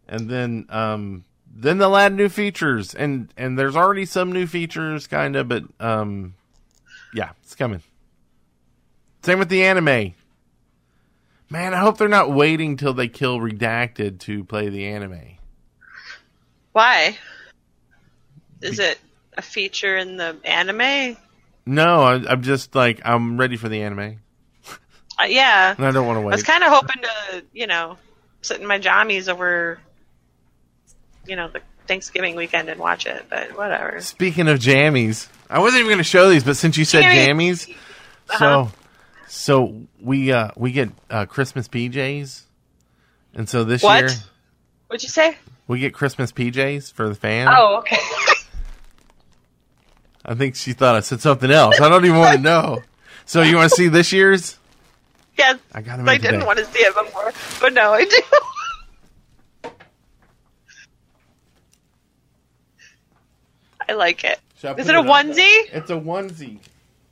And 0.07 0.29
then, 0.29 0.65
um, 0.69 1.25
then 1.53 1.79
they'll 1.79 1.97
add 1.97 2.13
new 2.13 2.29
features, 2.29 2.93
and 2.93 3.33
and 3.35 3.57
there's 3.57 3.75
already 3.75 4.05
some 4.05 4.31
new 4.31 4.47
features, 4.47 5.07
kind 5.07 5.35
of, 5.35 5.47
but 5.47 5.63
um, 5.79 6.35
yeah, 7.13 7.31
it's 7.43 7.55
coming. 7.55 7.81
Same 9.23 9.39
with 9.39 9.49
the 9.49 9.63
anime. 9.63 10.13
Man, 11.49 11.73
I 11.73 11.77
hope 11.79 11.97
they're 11.97 12.07
not 12.07 12.31
waiting 12.31 12.77
till 12.77 12.93
they 12.93 13.07
kill 13.07 13.39
Redacted 13.39 14.19
to 14.19 14.43
play 14.43 14.69
the 14.69 14.85
anime. 14.85 15.37
Why? 16.73 17.17
Is 18.61 18.79
it 18.79 18.99
a 19.37 19.41
feature 19.41 19.97
in 19.97 20.17
the 20.17 20.37
anime? 20.43 21.17
No, 21.67 22.01
I, 22.03 22.13
I'm 22.31 22.41
just 22.43 22.73
like 22.75 23.01
I'm 23.03 23.37
ready 23.37 23.57
for 23.57 23.67
the 23.69 23.81
anime, 23.81 24.19
Uh, 25.19 25.25
yeah. 25.25 25.75
and 25.77 25.85
I 25.85 25.91
don't 25.91 26.07
want 26.07 26.17
to 26.17 26.21
wait. 26.21 26.31
I 26.33 26.35
was 26.35 26.43
kind 26.43 26.63
of 26.63 26.69
hoping 26.69 27.01
to, 27.03 27.43
you 27.53 27.67
know, 27.67 27.97
sit 28.41 28.61
in 28.61 28.65
my 28.67 28.79
jammies 28.79 29.27
over, 29.27 29.77
you 31.25 31.35
know, 31.35 31.49
the 31.49 31.59
Thanksgiving 31.87 32.35
weekend 32.35 32.69
and 32.69 32.79
watch 32.79 33.05
it, 33.05 33.25
but 33.29 33.57
whatever. 33.57 33.99
Speaking 34.01 34.47
of 34.47 34.59
jammies, 34.59 35.27
I 35.49 35.59
wasn't 35.59 35.79
even 35.81 35.89
going 35.89 35.97
to 35.97 36.03
show 36.03 36.29
these, 36.29 36.43
but 36.43 36.55
since 36.57 36.77
you 36.77 36.85
said 36.85 37.03
Jammies. 37.03 37.69
Uh-huh. 38.29 38.37
so 38.37 38.71
so 39.27 39.81
we 40.01 40.31
uh 40.31 40.51
we 40.55 40.71
get 40.71 40.89
uh 41.09 41.25
Christmas 41.25 41.67
PJs, 41.67 42.43
and 43.33 43.47
so 43.49 43.63
this 43.65 43.83
What? 43.83 43.99
year 43.99 44.09
What'd 44.87 45.03
you 45.03 45.09
say? 45.09 45.37
we 45.67 45.79
get 45.79 45.93
Christmas 45.93 46.31
PJs 46.31 46.93
for 46.93 47.09
the 47.09 47.15
fam. 47.15 47.47
Oh, 47.51 47.77
okay. 47.79 47.97
I 50.27 50.35
think 50.35 50.55
she 50.55 50.73
thought 50.73 50.95
I 50.95 50.99
said 50.99 51.21
something 51.21 51.49
else. 51.51 51.79
I 51.79 51.87
don't 51.89 52.03
even 52.05 52.17
want 52.17 52.35
to 52.35 52.41
know. 52.41 52.83
So 53.25 53.41
you 53.41 53.55
want 53.57 53.69
to 53.71 53.75
see 53.75 53.87
this 53.87 54.11
year's? 54.11 54.57
yes. 55.37 55.59
I 55.73 55.81
got 55.81 55.99
'em 55.99 56.09
I 56.09 56.17
didn't 56.17 56.33
today. 56.35 56.45
want 56.45 56.59
to 56.59 56.65
see 56.65 56.79
it 56.79 56.93
before, 56.95 57.31
but 57.61 57.73
no, 57.73 57.93
I 57.93 58.05
do. 58.05 58.21
I 63.89 63.93
like 63.93 64.23
it. 64.23 64.39
I 64.63 64.71
Is 64.71 64.87
put 64.87 64.87
it 64.87 64.95
a 64.95 64.99
up? 64.99 65.05
onesie? 65.05 65.61
It's 65.71 65.89
a 65.89 65.95
onesie. 65.95 66.59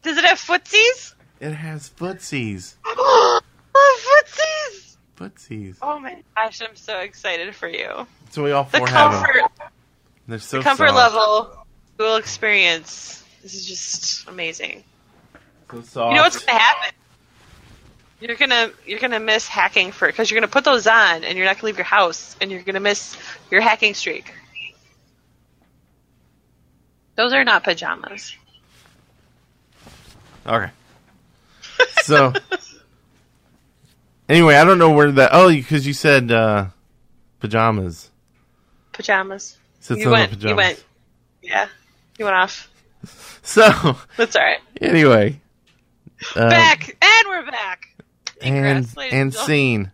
Does 0.01 0.17
it 0.17 0.25
have 0.25 0.39
footsies? 0.39 1.13
It 1.39 1.51
has 1.53 1.89
footsies. 1.89 2.75
oh, 2.85 3.41
footsies! 3.75 4.97
Footsies. 5.17 5.77
Oh 5.81 5.99
my 5.99 6.21
gosh, 6.35 6.61
I'm 6.61 6.75
so 6.75 6.99
excited 6.99 7.55
for 7.55 7.67
you. 7.69 8.05
So 8.31 8.43
we 8.43 8.51
all 8.51 8.65
The 8.65 8.79
four 8.79 8.87
have 8.87 9.11
comfort, 9.11 9.33
them. 9.57 9.67
They're 10.27 10.39
so 10.39 10.61
comfort 10.61 10.89
soft. 10.89 10.97
level, 11.15 11.64
school 11.95 12.15
experience. 12.17 13.23
This 13.41 13.53
is 13.53 13.65
just 13.65 14.27
amazing. 14.27 14.83
So 15.71 15.81
soft. 15.81 16.11
You 16.11 16.17
know 16.17 16.23
what's 16.23 16.43
gonna 16.43 16.59
happen? 16.59 16.93
You're 18.19 18.35
gonna 18.35 18.71
you're 18.85 18.99
gonna 18.99 19.19
miss 19.19 19.47
hacking 19.47 19.91
for 19.91 20.07
because 20.07 20.29
you're 20.29 20.39
gonna 20.39 20.51
put 20.51 20.63
those 20.63 20.87
on 20.87 21.23
and 21.23 21.37
you're 21.37 21.45
not 21.45 21.57
gonna 21.57 21.65
leave 21.65 21.77
your 21.77 21.85
house 21.85 22.35
and 22.39 22.51
you're 22.51 22.63
gonna 22.63 22.79
miss 22.79 23.17
your 23.51 23.61
hacking 23.61 23.93
streak. 23.93 24.33
Those 27.15 27.33
are 27.33 27.43
not 27.43 27.63
pajamas. 27.63 28.35
Okay. 30.45 30.71
So 32.03 32.33
anyway, 34.29 34.55
I 34.55 34.63
don't 34.63 34.79
know 34.79 34.91
where 34.91 35.11
that. 35.11 35.31
Oh, 35.33 35.49
because 35.49 35.87
you 35.87 35.93
said 35.93 36.31
uh, 36.31 36.67
pajamas. 37.39 38.11
Pajamas. 38.91 39.57
You 39.89 40.09
went. 40.09 40.33
about 40.33 40.49
You 40.49 40.55
went. 40.55 40.83
Yeah. 41.41 41.67
You 42.17 42.25
went 42.25 42.37
off. 42.37 42.69
So 43.43 43.61
That's 44.17 44.35
all 44.35 44.41
right. 44.41 44.59
anyway, 44.81 45.39
uh, 46.35 46.49
back 46.49 46.97
and 47.01 47.27
we're 47.27 47.51
back. 47.51 47.89
and 48.41 48.65
and 48.65 48.97
and 49.11 49.33
scene. 49.33 49.91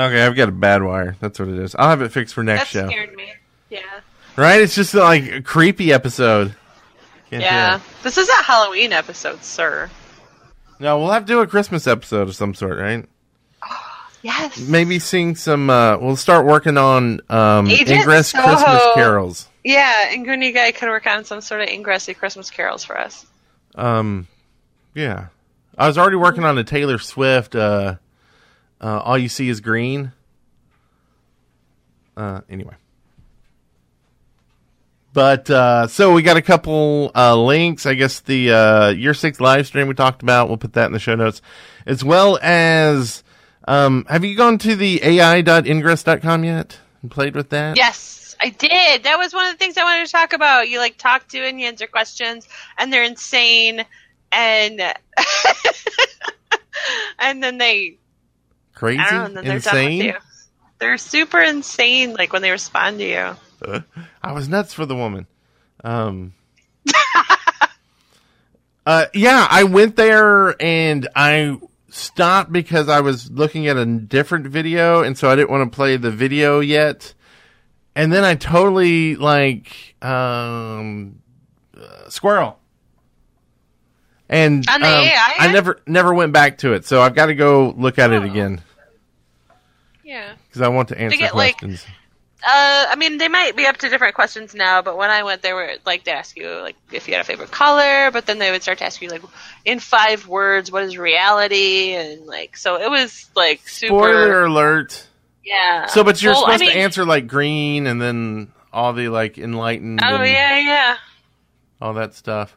Okay, 0.00 0.24
I've 0.24 0.34
got 0.36 0.48
a 0.48 0.52
bad 0.52 0.82
wire. 0.82 1.16
That's 1.20 1.38
what 1.38 1.48
it 1.48 1.58
is. 1.58 1.74
I'll 1.74 1.90
have 1.90 2.00
it 2.02 2.10
fixed 2.12 2.34
for 2.34 2.42
next 2.42 2.68
show. 2.70 2.82
That 2.82 2.92
show. 2.92 2.96
scared 2.96 3.14
me. 3.16 3.32
Yeah. 3.68 3.80
Right? 4.36 4.60
It's 4.62 4.74
just 4.74 4.94
like 4.94 5.24
a 5.30 5.42
creepy 5.42 5.92
episode. 5.92 6.54
Can't 7.30 7.42
Yeah. 7.42 7.80
This 8.02 8.16
is 8.16 8.28
a 8.28 8.42
Halloween 8.42 8.92
episode, 8.92 9.42
sir. 9.44 9.90
No, 10.78 10.98
we'll 10.98 11.10
have 11.10 11.26
to 11.26 11.32
do 11.32 11.40
a 11.40 11.46
Christmas 11.46 11.86
episode 11.86 12.28
of 12.28 12.34
some 12.34 12.54
sort, 12.54 12.78
right? 12.78 13.04
Yes. 14.22 14.58
Maybe 14.58 14.98
sing 14.98 15.34
some. 15.34 15.70
uh 15.70 15.96
We'll 15.96 16.14
start 16.16 16.44
working 16.44 16.76
on 16.76 17.20
um 17.30 17.68
Agent 17.68 17.88
Ingress 17.88 18.28
Soho. 18.28 18.48
Christmas 18.48 18.82
carols. 18.94 19.48
Yeah, 19.64 20.10
and 20.12 20.26
Goonie 20.26 20.52
Guy 20.52 20.72
could 20.72 20.90
work 20.90 21.06
on 21.06 21.24
some 21.24 21.40
sort 21.40 21.62
of 21.62 21.68
ingressy 21.68 22.12
Christmas 22.14 22.50
carols 22.50 22.84
for 22.84 22.98
us. 22.98 23.24
Um, 23.74 24.26
yeah, 24.94 25.28
I 25.78 25.86
was 25.86 25.96
already 25.96 26.16
working 26.16 26.44
on 26.44 26.58
a 26.58 26.64
Taylor 26.64 26.98
Swift. 26.98 27.54
Uh, 27.54 27.94
uh, 28.80 29.00
All 29.00 29.18
you 29.18 29.28
see 29.28 29.48
is 29.48 29.60
green. 29.60 30.12
Uh, 32.16 32.40
anyway. 32.48 32.74
But 35.12 35.50
uh, 35.50 35.88
so 35.88 36.12
we 36.12 36.22
got 36.22 36.36
a 36.36 36.42
couple 36.42 37.10
uh, 37.14 37.36
links. 37.36 37.84
I 37.84 37.94
guess 37.94 38.20
the 38.20 38.52
uh, 38.52 38.88
year 38.90 39.14
six 39.14 39.40
live 39.40 39.66
stream 39.66 39.88
we 39.88 39.94
talked 39.94 40.22
about. 40.22 40.48
We'll 40.48 40.56
put 40.56 40.74
that 40.74 40.86
in 40.86 40.92
the 40.92 40.98
show 40.98 41.14
notes, 41.14 41.42
as 41.86 42.04
well 42.04 42.38
as. 42.42 43.24
Um, 43.68 44.06
have 44.08 44.24
you 44.24 44.36
gone 44.36 44.58
to 44.58 44.74
the 44.74 45.00
ai.ingress.com 45.02 46.44
yet 46.44 46.78
and 47.02 47.10
played 47.10 47.34
with 47.34 47.50
that? 47.50 47.76
Yes, 47.76 48.34
I 48.40 48.50
did. 48.50 49.04
That 49.04 49.18
was 49.18 49.34
one 49.34 49.46
of 49.46 49.52
the 49.52 49.58
things 49.58 49.76
I 49.76 49.84
wanted 49.84 50.06
to 50.06 50.12
talk 50.12 50.32
about. 50.32 50.68
You 50.68 50.78
like 50.78 50.96
talk 50.96 51.28
to 51.28 51.38
and 51.38 51.60
you 51.60 51.66
answer 51.66 51.86
questions, 51.86 52.48
and 52.78 52.92
they're 52.92 53.04
insane, 53.04 53.84
and 54.32 54.80
and 57.18 57.42
then 57.42 57.58
they 57.58 57.98
Crazy, 58.80 58.98
know, 58.98 59.28
they're 59.28 59.56
insane. 59.56 60.14
They're 60.78 60.96
super 60.96 61.42
insane, 61.42 62.14
like 62.14 62.32
when 62.32 62.40
they 62.40 62.50
respond 62.50 62.98
to 63.00 63.04
you. 63.04 63.84
I 64.22 64.32
was 64.32 64.48
nuts 64.48 64.72
for 64.72 64.86
the 64.86 64.96
woman. 64.96 65.26
Um, 65.84 66.32
uh, 68.86 69.04
yeah, 69.12 69.46
I 69.50 69.64
went 69.64 69.96
there 69.96 70.56
and 70.62 71.06
I 71.14 71.60
stopped 71.90 72.52
because 72.52 72.88
I 72.88 73.00
was 73.00 73.30
looking 73.30 73.66
at 73.66 73.76
a 73.76 73.84
different 73.84 74.46
video, 74.46 75.02
and 75.02 75.18
so 75.18 75.28
I 75.28 75.36
didn't 75.36 75.50
want 75.50 75.70
to 75.70 75.76
play 75.76 75.98
the 75.98 76.10
video 76.10 76.60
yet. 76.60 77.12
And 77.94 78.10
then 78.10 78.24
I 78.24 78.34
totally 78.34 79.14
like 79.14 79.94
um, 80.02 81.20
uh, 81.78 82.08
squirrel. 82.08 82.58
And 84.30 84.66
um? 84.70 84.80
I 84.82 85.50
never 85.52 85.82
never 85.86 86.14
went 86.14 86.32
back 86.32 86.56
to 86.58 86.72
it, 86.72 86.86
so 86.86 87.02
I've 87.02 87.14
got 87.14 87.26
to 87.26 87.34
go 87.34 87.74
look 87.76 87.98
at 87.98 88.10
it 88.10 88.22
Oh. 88.22 88.24
again 88.24 88.62
Yeah. 90.10 90.34
because 90.48 90.62
I 90.62 90.68
want 90.68 90.88
to 90.88 91.00
answer 91.00 91.16
get, 91.16 91.36
like, 91.36 91.58
questions. 91.58 91.86
Uh, 92.42 92.86
I 92.90 92.96
mean, 92.96 93.18
they 93.18 93.28
might 93.28 93.54
be 93.54 93.66
up 93.66 93.76
to 93.78 93.88
different 93.90 94.14
questions 94.14 94.54
now, 94.54 94.80
but 94.80 94.96
when 94.96 95.10
I 95.10 95.22
went, 95.24 95.42
they 95.42 95.52
were 95.52 95.74
like 95.84 96.04
they 96.04 96.12
ask 96.12 96.36
you 96.38 96.48
like 96.62 96.74
if 96.90 97.06
you 97.06 97.12
had 97.12 97.20
a 97.20 97.24
favorite 97.24 97.50
color, 97.50 98.10
but 98.10 98.24
then 98.24 98.38
they 98.38 98.50
would 98.50 98.62
start 98.62 98.78
to 98.78 98.84
ask 98.86 99.02
you 99.02 99.10
like 99.10 99.22
in 99.66 99.78
five 99.78 100.26
words, 100.26 100.72
what 100.72 100.82
is 100.82 100.96
reality, 100.96 101.92
and 101.92 102.24
like 102.24 102.56
so 102.56 102.80
it 102.80 102.90
was 102.90 103.28
like 103.36 103.68
super. 103.68 103.92
Spoiler 103.92 104.44
alert. 104.46 105.06
Yeah. 105.44 105.84
So, 105.86 106.02
but 106.02 106.22
you're 106.22 106.32
Well, 106.32 106.46
I 106.46 106.56
supposed 106.56 106.72
to 106.72 106.78
answer 106.78 107.04
like 107.04 107.26
green 107.26 107.86
and 107.86 108.00
then 108.00 108.52
all 108.72 108.94
the 108.94 109.10
like 109.10 109.36
enlightened 109.36 110.00
Oh 110.02 110.22
yeah, 110.22 110.58
yeah. 110.58 110.96
all 111.78 111.92
that 111.94 112.14
stuff. 112.14 112.56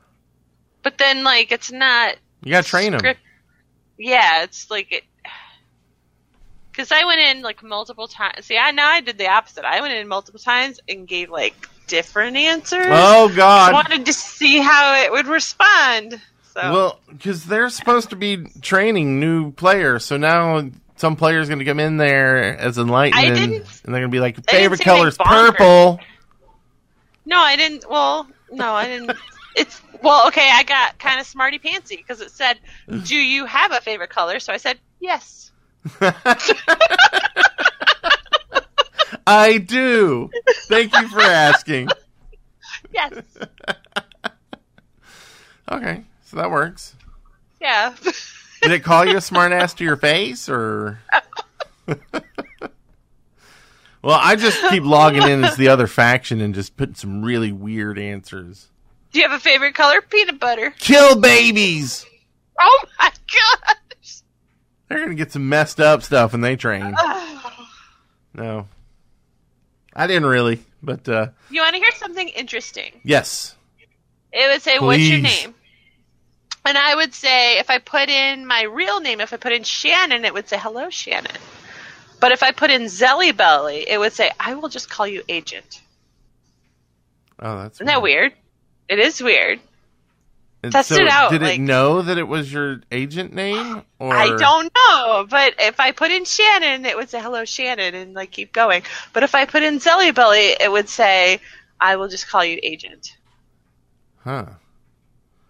But 0.82 0.98
then 0.98 1.26
like 1.26 1.52
it's 1.52 1.74
not. 1.74 2.16
You 2.42 2.52
gotta 2.52 2.68
train 2.68 2.94
them. 2.96 3.16
Yeah, 3.98 4.44
it's 4.44 4.72
like 4.72 4.94
it. 4.94 5.04
Because 6.74 6.92
I 6.92 7.06
went 7.06 7.20
in 7.22 7.44
like 7.44 7.62
multiple 7.62 8.08
times. 8.08 8.46
See, 8.48 8.58
I 8.58 8.72
now 8.72 8.90
I 8.90 9.00
did 9.02 9.20
the 9.20 9.28
opposite. 9.30 9.64
I 9.64 9.80
went 9.80 9.94
in 9.94 10.08
multiple 10.08 10.40
times 10.40 10.80
and 10.90 11.08
gave 11.08 11.30
like 11.30 11.54
different 11.86 12.36
answers. 12.36 12.88
Oh 12.90 13.32
God! 13.36 13.70
I 13.70 13.74
wanted 13.74 14.08
to 14.08 14.14
see 14.14 14.58
how 14.58 14.96
it 15.04 15.12
would 15.12 15.28
respond. 15.28 16.20
So 16.54 16.62
Well, 16.74 17.00
because 17.10 17.46
they're 17.46 17.70
supposed 17.70 18.10
to 18.10 18.16
be 18.16 18.46
training 18.62 19.20
new 19.20 19.52
players, 19.52 20.04
so 20.04 20.18
now 20.18 20.68
some 20.96 21.16
players 21.16 21.48
going 21.48 21.60
to 21.60 21.66
come 21.66 21.80
in 21.80 21.98
there 21.98 22.58
as 22.58 22.80
enlightened, 22.80 23.20
I 23.20 23.26
and, 23.28 23.36
didn't- 23.36 23.82
and 23.84 23.94
they're 23.94 24.02
going 24.02 24.12
to 24.12 24.16
be 24.16 24.20
like, 24.20 24.36
favorite 24.50 24.80
anything 24.80 24.86
color's 24.86 25.18
purple. 25.18 26.00
no, 27.26 27.38
I 27.38 27.56
didn't. 27.56 27.88
Well, 27.90 28.28
no, 28.52 28.74
I 28.74 28.88
didn't. 28.88 29.12
It's 29.56 29.80
well, 30.02 30.28
okay. 30.30 30.50
I 30.52 30.64
got 30.64 30.98
kind 30.98 31.20
of 31.20 31.28
smarty 31.28 31.60
pantsy 31.60 31.98
because 31.98 32.22
it 32.22 32.32
said, 32.32 32.58
"Do 33.04 33.16
you 33.16 33.46
have 33.46 33.72
a 33.72 33.80
favorite 33.82 34.10
color?" 34.10 34.40
So 34.40 34.52
I 34.52 34.58
said, 34.58 34.80
"Yes." 35.00 35.52
I 39.28 39.58
do. 39.58 40.30
Thank 40.68 40.96
you 40.96 41.08
for 41.10 41.22
asking. 41.22 41.90
Yes. 42.92 43.14
Okay, 45.72 46.04
so 46.26 46.38
that 46.38 46.52
works. 46.52 46.94
Yeah. 47.62 47.96
Did 48.62 48.74
it 48.74 48.84
call 48.84 49.06
you 49.06 49.14
a 49.14 49.22
smartass 49.22 49.76
to 49.78 49.84
your 49.84 49.96
face, 49.96 50.50
or? 50.50 51.00
well, 51.88 51.98
I 54.04 54.36
just 54.36 54.62
keep 54.70 54.84
logging 54.84 55.24
in 55.24 55.44
as 55.44 55.56
the 55.56 55.70
other 55.70 55.88
faction 55.88 56.42
and 56.42 56.54
just 56.54 56.76
putting 56.76 56.96
some 56.96 57.24
really 57.24 57.54
weird 57.54 57.98
answers. 57.98 58.68
Do 59.14 59.20
you 59.20 59.28
have 59.28 59.36
a 59.36 59.40
favorite 59.42 59.74
color? 59.74 60.02
Peanut 60.02 60.40
butter. 60.40 60.74
Kill 60.80 61.20
babies. 61.20 62.06
Oh 62.60 62.80
my 63.00 63.10
gosh. 63.10 63.76
They're 64.94 65.04
gonna 65.06 65.16
get 65.16 65.32
some 65.32 65.50
messed 65.50 65.80
up 65.80 66.04
stuff 66.04 66.32
when 66.32 66.42
they 66.42 66.56
train. 66.56 66.96
No, 68.36 68.68
I 69.96 70.08
didn't 70.08 70.26
really, 70.26 70.60
but 70.82 71.08
uh, 71.08 71.28
You 71.52 71.62
want 71.62 71.76
to 71.76 71.80
hear 71.80 71.92
something 71.98 72.28
interesting? 72.30 73.00
yes. 73.04 73.56
It 74.32 74.52
would 74.52 74.64
say, 74.64 74.80
"What's 74.80 75.02
your 75.04 75.20
name?" 75.20 75.54
And 76.66 76.76
I 76.76 76.96
would 76.96 77.14
say, 77.14 77.60
if 77.60 77.70
I 77.70 77.78
put 77.78 78.10
in 78.10 78.48
my 78.48 78.64
real 78.64 79.00
name, 79.02 79.22
if 79.22 79.34
I 79.34 79.38
put 79.38 79.52
in 79.52 79.62
Shannon, 79.64 80.26
it 80.26 80.34
would 80.34 80.50
say, 80.50 80.58
"Hello, 80.58 80.90
Shannon." 80.90 81.38
But 82.20 82.32
if 82.32 82.42
I 82.42 82.52
put 82.52 82.72
in 82.72 82.84
Zelly 82.86 83.36
Belly, 83.38 83.88
it 83.88 84.00
would 84.00 84.14
say, 84.14 84.32
"I 84.40 84.56
will 84.56 84.70
just 84.70 84.90
call 84.90 85.06
you 85.06 85.22
Agent." 85.30 85.82
Oh, 87.40 87.60
that's 87.60 87.78
Isn't 87.78 87.86
that 87.86 88.02
weird? 88.02 88.34
It 88.90 88.98
is 88.98 89.22
weird. 89.22 89.60
Test 90.72 90.90
so 90.90 90.96
it 90.96 91.08
out, 91.08 91.32
Did 91.32 91.42
like- 91.42 91.60
it 91.60 91.62
know 91.62 92.02
that 92.02 92.18
it 92.18 92.28
was 92.28 92.52
your 92.52 92.82
agent 92.92 93.34
name? 93.34 93.84
Or 94.00 94.14
I 94.14 94.28
don't 94.36 94.72
know, 94.74 95.28
but 95.30 95.56
if 95.60 95.80
I 95.80 95.92
put 95.92 96.12
in 96.12 96.24
Shannon, 96.26 96.86
it 96.86 96.96
would 96.96 97.10
say 97.10 97.20
"Hello, 97.20 97.44
Shannon" 97.44 97.94
and 97.96 98.14
like 98.14 98.32
keep 98.32 98.54
going. 98.54 98.84
But 99.12 99.24
if 99.24 99.36
I 99.36 99.46
put 99.46 99.64
in 99.64 99.80
Zelly 99.80 100.14
Belly, 100.16 100.56
it 100.60 100.72
would 100.72 100.88
say, 100.88 101.40
"I 101.82 101.98
will 101.98 102.08
just 102.08 102.30
call 102.30 102.46
you 102.46 102.60
Agent." 102.64 103.18
Huh. 104.24 104.46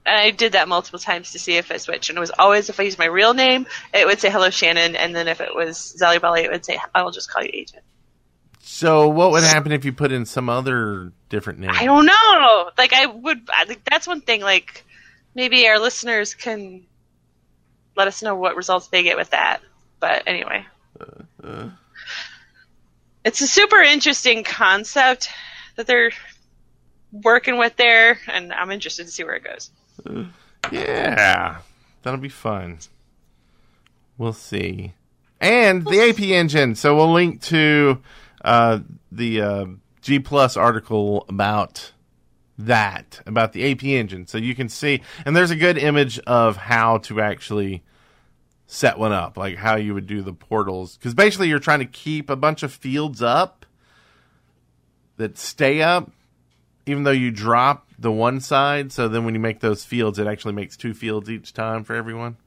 And 0.06 0.18
I 0.18 0.32
did 0.32 0.52
that 0.54 0.68
multiple 0.68 1.00
times 1.00 1.32
to 1.32 1.40
see 1.40 1.58
if 1.58 1.72
it 1.72 1.80
switched. 1.80 2.10
And 2.10 2.18
it 2.18 2.22
was 2.22 2.32
always 2.38 2.70
if 2.70 2.80
I 2.80 2.84
used 2.84 3.00
my 3.00 3.06
real 3.06 3.34
name, 3.34 3.68
it 3.94 4.06
would 4.06 4.20
say 4.20 4.30
"Hello, 4.30 4.50
Shannon," 4.50 4.96
and 4.96 5.16
then 5.16 5.28
if 5.28 5.42
it 5.42 5.56
was 5.56 5.96
Zelly 6.00 6.20
Belly, 6.20 6.42
it 6.42 6.52
would 6.52 6.66
say, 6.66 6.80
"I 6.96 7.04
will 7.04 7.12
just 7.12 7.32
call 7.32 7.44
you 7.44 7.52
Agent." 7.54 7.84
So 8.66 9.10
what 9.10 9.32
would 9.32 9.44
happen 9.44 9.72
if 9.72 9.86
you 9.86 9.94
put 9.94 10.12
in 10.12 10.26
some 10.26 10.50
other 10.50 11.12
different 11.30 11.60
name? 11.60 11.72
I 11.72 11.86
don't 11.86 12.06
know. 12.06 12.72
Like 12.78 12.94
I 12.94 13.06
would. 13.06 13.48
Think 13.68 13.84
that's 13.84 14.08
one 14.08 14.22
thing. 14.22 14.42
Like 14.42 14.84
maybe 15.36 15.68
our 15.68 15.80
listeners 15.80 16.34
can 16.36 16.86
let 17.96 18.08
us 18.08 18.22
know 18.22 18.36
what 18.36 18.56
results 18.56 18.88
they 18.88 19.04
get 19.04 19.18
with 19.18 19.30
that. 19.32 19.62
But 20.00 20.24
anyway, 20.28 20.66
it's 23.24 23.42
a 23.42 23.48
super 23.48 23.82
interesting 23.82 24.44
concept 24.44 25.30
that 25.76 25.88
they're 25.88 26.12
working 27.12 27.58
with 27.58 27.76
there, 27.78 28.20
and 28.28 28.52
I'm 28.52 28.72
interested 28.72 29.06
to 29.06 29.12
see 29.12 29.24
where 29.24 29.36
it 29.36 29.44
goes. 29.44 29.72
Yeah, 30.72 31.60
that'll 32.02 32.20
be 32.20 32.30
fun. 32.30 32.80
We'll 34.18 34.34
see. 34.34 34.94
And 35.40 35.86
the 35.86 36.10
AP 36.10 36.20
engine. 36.20 36.76
So 36.76 36.96
we'll 36.96 37.12
link 37.12 37.42
to 37.44 38.02
uh, 38.44 38.80
the 39.12 39.42
uh, 39.42 39.66
G 40.02 40.20
Plus 40.20 40.58
article 40.58 41.26
about 41.30 41.93
that, 42.58 43.22
about 43.26 43.54
the 43.54 43.72
AP 43.72 43.84
engine. 43.84 44.28
So 44.28 44.38
you 44.38 44.56
can 44.56 44.70
see, 44.70 45.02
and 45.26 45.36
there's 45.36 45.52
a 45.52 45.56
good 45.56 45.78
image 45.78 46.20
of 46.20 46.58
how 46.58 47.00
to 47.00 47.22
actually 47.22 47.84
set 48.68 48.98
one 48.98 49.12
up, 49.12 49.38
like 49.38 49.58
how 49.58 49.76
you 49.76 49.94
would 49.94 50.08
do 50.08 50.22
the 50.22 50.34
portals. 50.34 50.98
Because 50.98 51.14
basically, 51.14 51.50
you're 51.50 51.60
trying 51.60 51.80
to 51.80 51.86
keep 51.86 52.30
a 52.30 52.36
bunch 52.36 52.64
of 52.64 52.72
fields 52.72 53.22
up 53.22 53.66
that 55.18 55.38
stay 55.38 55.82
up 55.82 56.12
even 56.86 57.04
though 57.04 57.12
you 57.12 57.32
drop 57.32 57.88
the 57.98 58.12
one 58.12 58.40
side, 58.40 58.92
so 58.92 59.08
then 59.08 59.24
when 59.24 59.34
you 59.34 59.40
make 59.40 59.60
those 59.62 59.86
fields, 59.86 60.20
it 60.20 60.28
actually 60.28 60.54
makes 60.54 60.76
two 60.76 60.94
fields 60.94 61.30
each 61.30 61.54
time 61.54 61.84
for 61.84 61.96
everyone. 61.96 62.38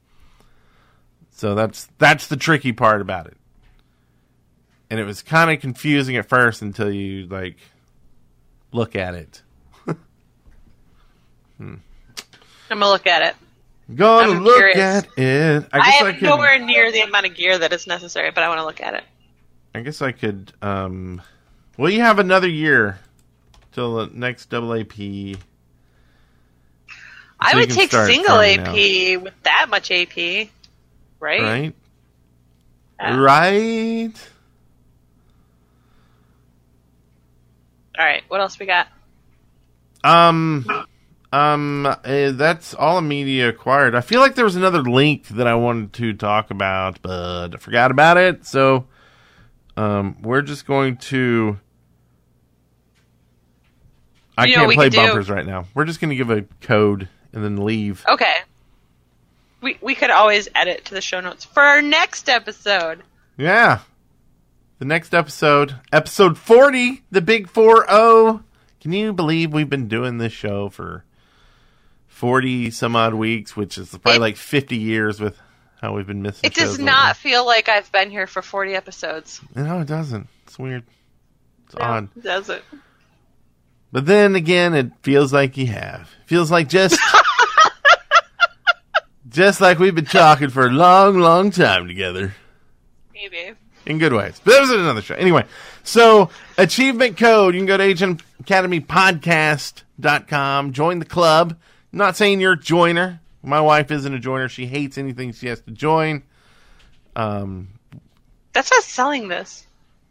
So 1.31 1.55
that's 1.55 1.87
that's 1.97 2.27
the 2.27 2.37
tricky 2.37 2.71
part 2.71 3.01
about 3.01 3.27
it. 3.27 3.37
And 4.89 4.99
it 4.99 5.03
was 5.03 5.21
kind 5.21 5.51
of 5.51 5.59
confusing 5.59 6.15
at 6.15 6.29
first 6.29 6.61
until 6.61 6.91
you 6.91 7.27
like 7.27 7.57
look 8.71 8.95
at 8.95 9.15
it. 9.15 9.41
I'm 11.59 11.81
gonna 12.69 12.87
look 12.89 13.07
at 13.07 13.21
it. 13.23 13.35
Gonna 13.95 14.31
I'm 14.33 14.43
look 14.43 14.57
curious. 14.57 14.77
at 14.77 15.07
it. 15.17 15.65
I 15.71 15.79
I, 15.79 15.85
guess 15.85 16.01
I, 16.01 16.05
have 16.05 16.15
could. 16.15 16.23
nowhere 16.23 16.59
near 16.59 16.91
the 16.91 17.01
amount 17.01 17.25
of 17.25 17.35
gear 17.35 17.57
that 17.57 17.71
is 17.71 17.87
necessary, 17.87 18.31
but 18.31 18.43
I 18.43 18.49
want 18.49 18.59
to 18.59 18.65
look 18.65 18.81
at 18.81 18.93
it. 18.93 19.03
I 19.73 19.81
guess 19.81 20.01
I 20.01 20.11
could. 20.11 20.51
Um, 20.61 21.21
well, 21.77 21.91
you 21.91 22.01
have 22.01 22.19
another 22.19 22.49
year 22.49 22.99
till 23.71 23.95
the 23.95 24.09
next 24.13 24.49
double 24.49 24.73
AP. 24.73 24.97
I 27.39 27.51
So 27.51 27.59
you 27.59 27.67
would 27.67 27.69
take 27.69 27.91
single 27.91 28.39
AP 28.39 29.21
with 29.21 29.33
that 29.43 29.67
much 29.69 29.91
AP, 29.91 30.49
right? 31.19 31.41
Right. 31.41 31.75
Yeah. 32.99 33.17
Right. 33.19 34.13
All 37.97 38.05
right. 38.05 38.23
What 38.27 38.41
else 38.41 38.59
we 38.59 38.65
got? 38.65 38.87
Um, 40.03 40.65
um, 41.31 41.85
uh, 41.85 41.95
that's 42.31 42.73
all 42.73 43.01
media 43.01 43.49
acquired. 43.49 43.95
I 43.95 44.01
feel 44.01 44.19
like 44.21 44.35
there 44.35 44.45
was 44.45 44.55
another 44.55 44.81
link 44.81 45.27
that 45.29 45.47
I 45.47 45.55
wanted 45.55 45.93
to 45.93 46.13
talk 46.13 46.51
about, 46.51 47.01
but 47.01 47.53
I 47.53 47.57
forgot 47.57 47.91
about 47.91 48.17
it. 48.17 48.45
So, 48.45 48.87
um, 49.75 50.21
we're 50.21 50.41
just 50.41 50.65
going 50.65 50.97
to. 50.97 51.59
I 54.37 54.45
You 54.45 54.55
know 54.55 54.61
can't 54.63 54.73
play 54.75 54.85
could 54.87 54.93
do? 54.93 54.97
bumpers 54.99 55.29
right 55.29 55.45
now. 55.45 55.65
We're 55.73 55.85
just 55.85 55.99
going 55.99 56.11
to 56.11 56.15
give 56.15 56.29
a 56.29 56.43
code 56.61 57.09
and 57.33 57.43
then 57.43 57.57
leave. 57.65 58.05
Okay. 58.07 58.35
We 59.61 59.77
we 59.81 59.95
could 59.95 60.11
always 60.11 60.47
edit 60.55 60.85
to 60.85 60.93
the 60.93 61.01
show 61.01 61.19
notes 61.19 61.43
for 61.43 61.63
our 61.63 61.81
next 61.81 62.29
episode. 62.29 63.01
Yeah. 63.37 63.79
the 64.79 64.85
next 64.85 65.13
episode, 65.15 65.75
episode 65.91 66.37
40, 66.37 67.03
the 67.11 67.21
big 67.21 67.49
4 67.49 67.87
0. 67.89 68.43
Can 68.79 68.93
you 68.93 69.11
believe 69.13 69.51
we've 69.51 69.69
been 69.69 69.87
doing 69.87 70.19
this 70.19 70.31
show 70.33 70.69
for 70.69 71.03
40 72.17 72.71
some 72.71 72.95
odd 72.95 73.13
weeks, 73.13 73.55
which 73.55 73.77
is 73.77 73.89
probably 73.89 74.15
It- 74.15 74.19
like 74.21 74.37
50 74.37 74.75
years 74.75 75.19
with 75.19 75.39
how 75.81 75.93
we've 75.95 76.07
been 76.07 76.23
missing 76.23 76.41
It 76.43 76.55
does 76.55 76.79
not 76.79 77.15
feel 77.15 77.45
like 77.45 77.69
I've 77.69 77.91
been 77.91 78.09
here 78.09 78.25
for 78.25 78.41
40 78.41 78.73
episodes. 78.73 79.39
No, 79.55 79.81
it 79.81 79.87
doesn't. 79.87 80.27
It's 80.47 80.57
weird. 80.57 80.83
It's 81.67 81.75
No, 81.75 81.85
odd. 81.85 82.09
it 82.17 82.23
doesn't. 82.23 82.63
But 83.91 84.07
then 84.07 84.35
again, 84.35 84.73
it 84.73 84.91
feels 85.03 85.31
like 85.31 85.57
you 85.57 85.67
have. 85.67 86.09
Feels 86.25 86.49
like 86.49 86.69
just. 86.69 86.99
just 89.29 89.61
like 89.61 89.77
we've 89.77 89.93
been 89.95 90.05
talking 90.05 90.49
for 90.49 90.65
a 90.65 90.71
long, 90.71 91.19
long 91.19 91.51
time 91.51 91.87
together. 91.87 92.33
Maybe. 93.13 93.53
in 93.85 93.99
good 93.99 94.13
ways. 94.13 94.41
But 94.43 94.51
that 94.53 94.61
was 94.61 94.71
another 94.71 95.01
show. 95.01 95.15
Anyway, 95.15 95.45
so 95.83 96.29
achievement 96.57 97.17
code, 97.17 97.53
you 97.53 97.59
can 97.59 97.67
go 97.67 97.77
to 97.77 97.83
Agent 97.83 98.21
Academy 98.39 98.79
Podcast.com, 98.81 100.73
join 100.73 100.99
the 100.99 101.05
club. 101.05 101.57
I'm 101.93 101.97
not 101.99 102.17
saying 102.17 102.41
you're 102.41 102.53
a 102.53 102.59
joiner. 102.59 103.21
My 103.43 103.61
wife 103.61 103.91
isn't 103.91 104.13
a 104.13 104.19
joiner. 104.19 104.49
She 104.49 104.65
hates 104.65 104.97
anything 104.97 105.31
she 105.31 105.47
has 105.47 105.61
to 105.61 105.71
join. 105.71 106.23
Um, 107.15 107.69
That's 108.53 108.71
not 108.71 108.83
selling 108.83 109.27
this. 109.27 109.65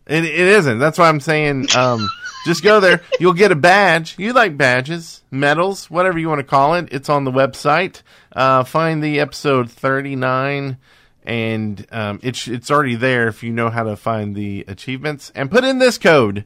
it, 0.06 0.24
it 0.24 0.34
isn't. 0.34 0.78
That's 0.78 0.98
why 0.98 1.08
I'm 1.08 1.20
saying 1.20 1.68
um, 1.76 2.08
just 2.46 2.62
go 2.62 2.80
there. 2.80 3.02
You'll 3.20 3.32
get 3.34 3.52
a 3.52 3.56
badge. 3.56 4.14
You 4.18 4.32
like 4.32 4.56
badges, 4.56 5.22
medals, 5.30 5.90
whatever 5.90 6.18
you 6.18 6.28
want 6.28 6.38
to 6.38 6.44
call 6.44 6.74
it. 6.74 6.88
It's 6.92 7.08
on 7.08 7.24
the 7.24 7.32
website. 7.32 8.02
Uh, 8.34 8.64
find 8.64 9.02
the 9.02 9.20
episode 9.20 9.70
39, 9.70 10.78
and 11.24 11.86
um, 11.92 12.20
it's 12.22 12.46
it's 12.48 12.70
already 12.70 12.94
there 12.94 13.28
if 13.28 13.42
you 13.42 13.52
know 13.52 13.70
how 13.70 13.82
to 13.84 13.96
find 13.96 14.34
the 14.34 14.64
achievements. 14.68 15.30
And 15.34 15.50
put 15.50 15.64
in 15.64 15.78
this 15.78 15.98
code 15.98 16.44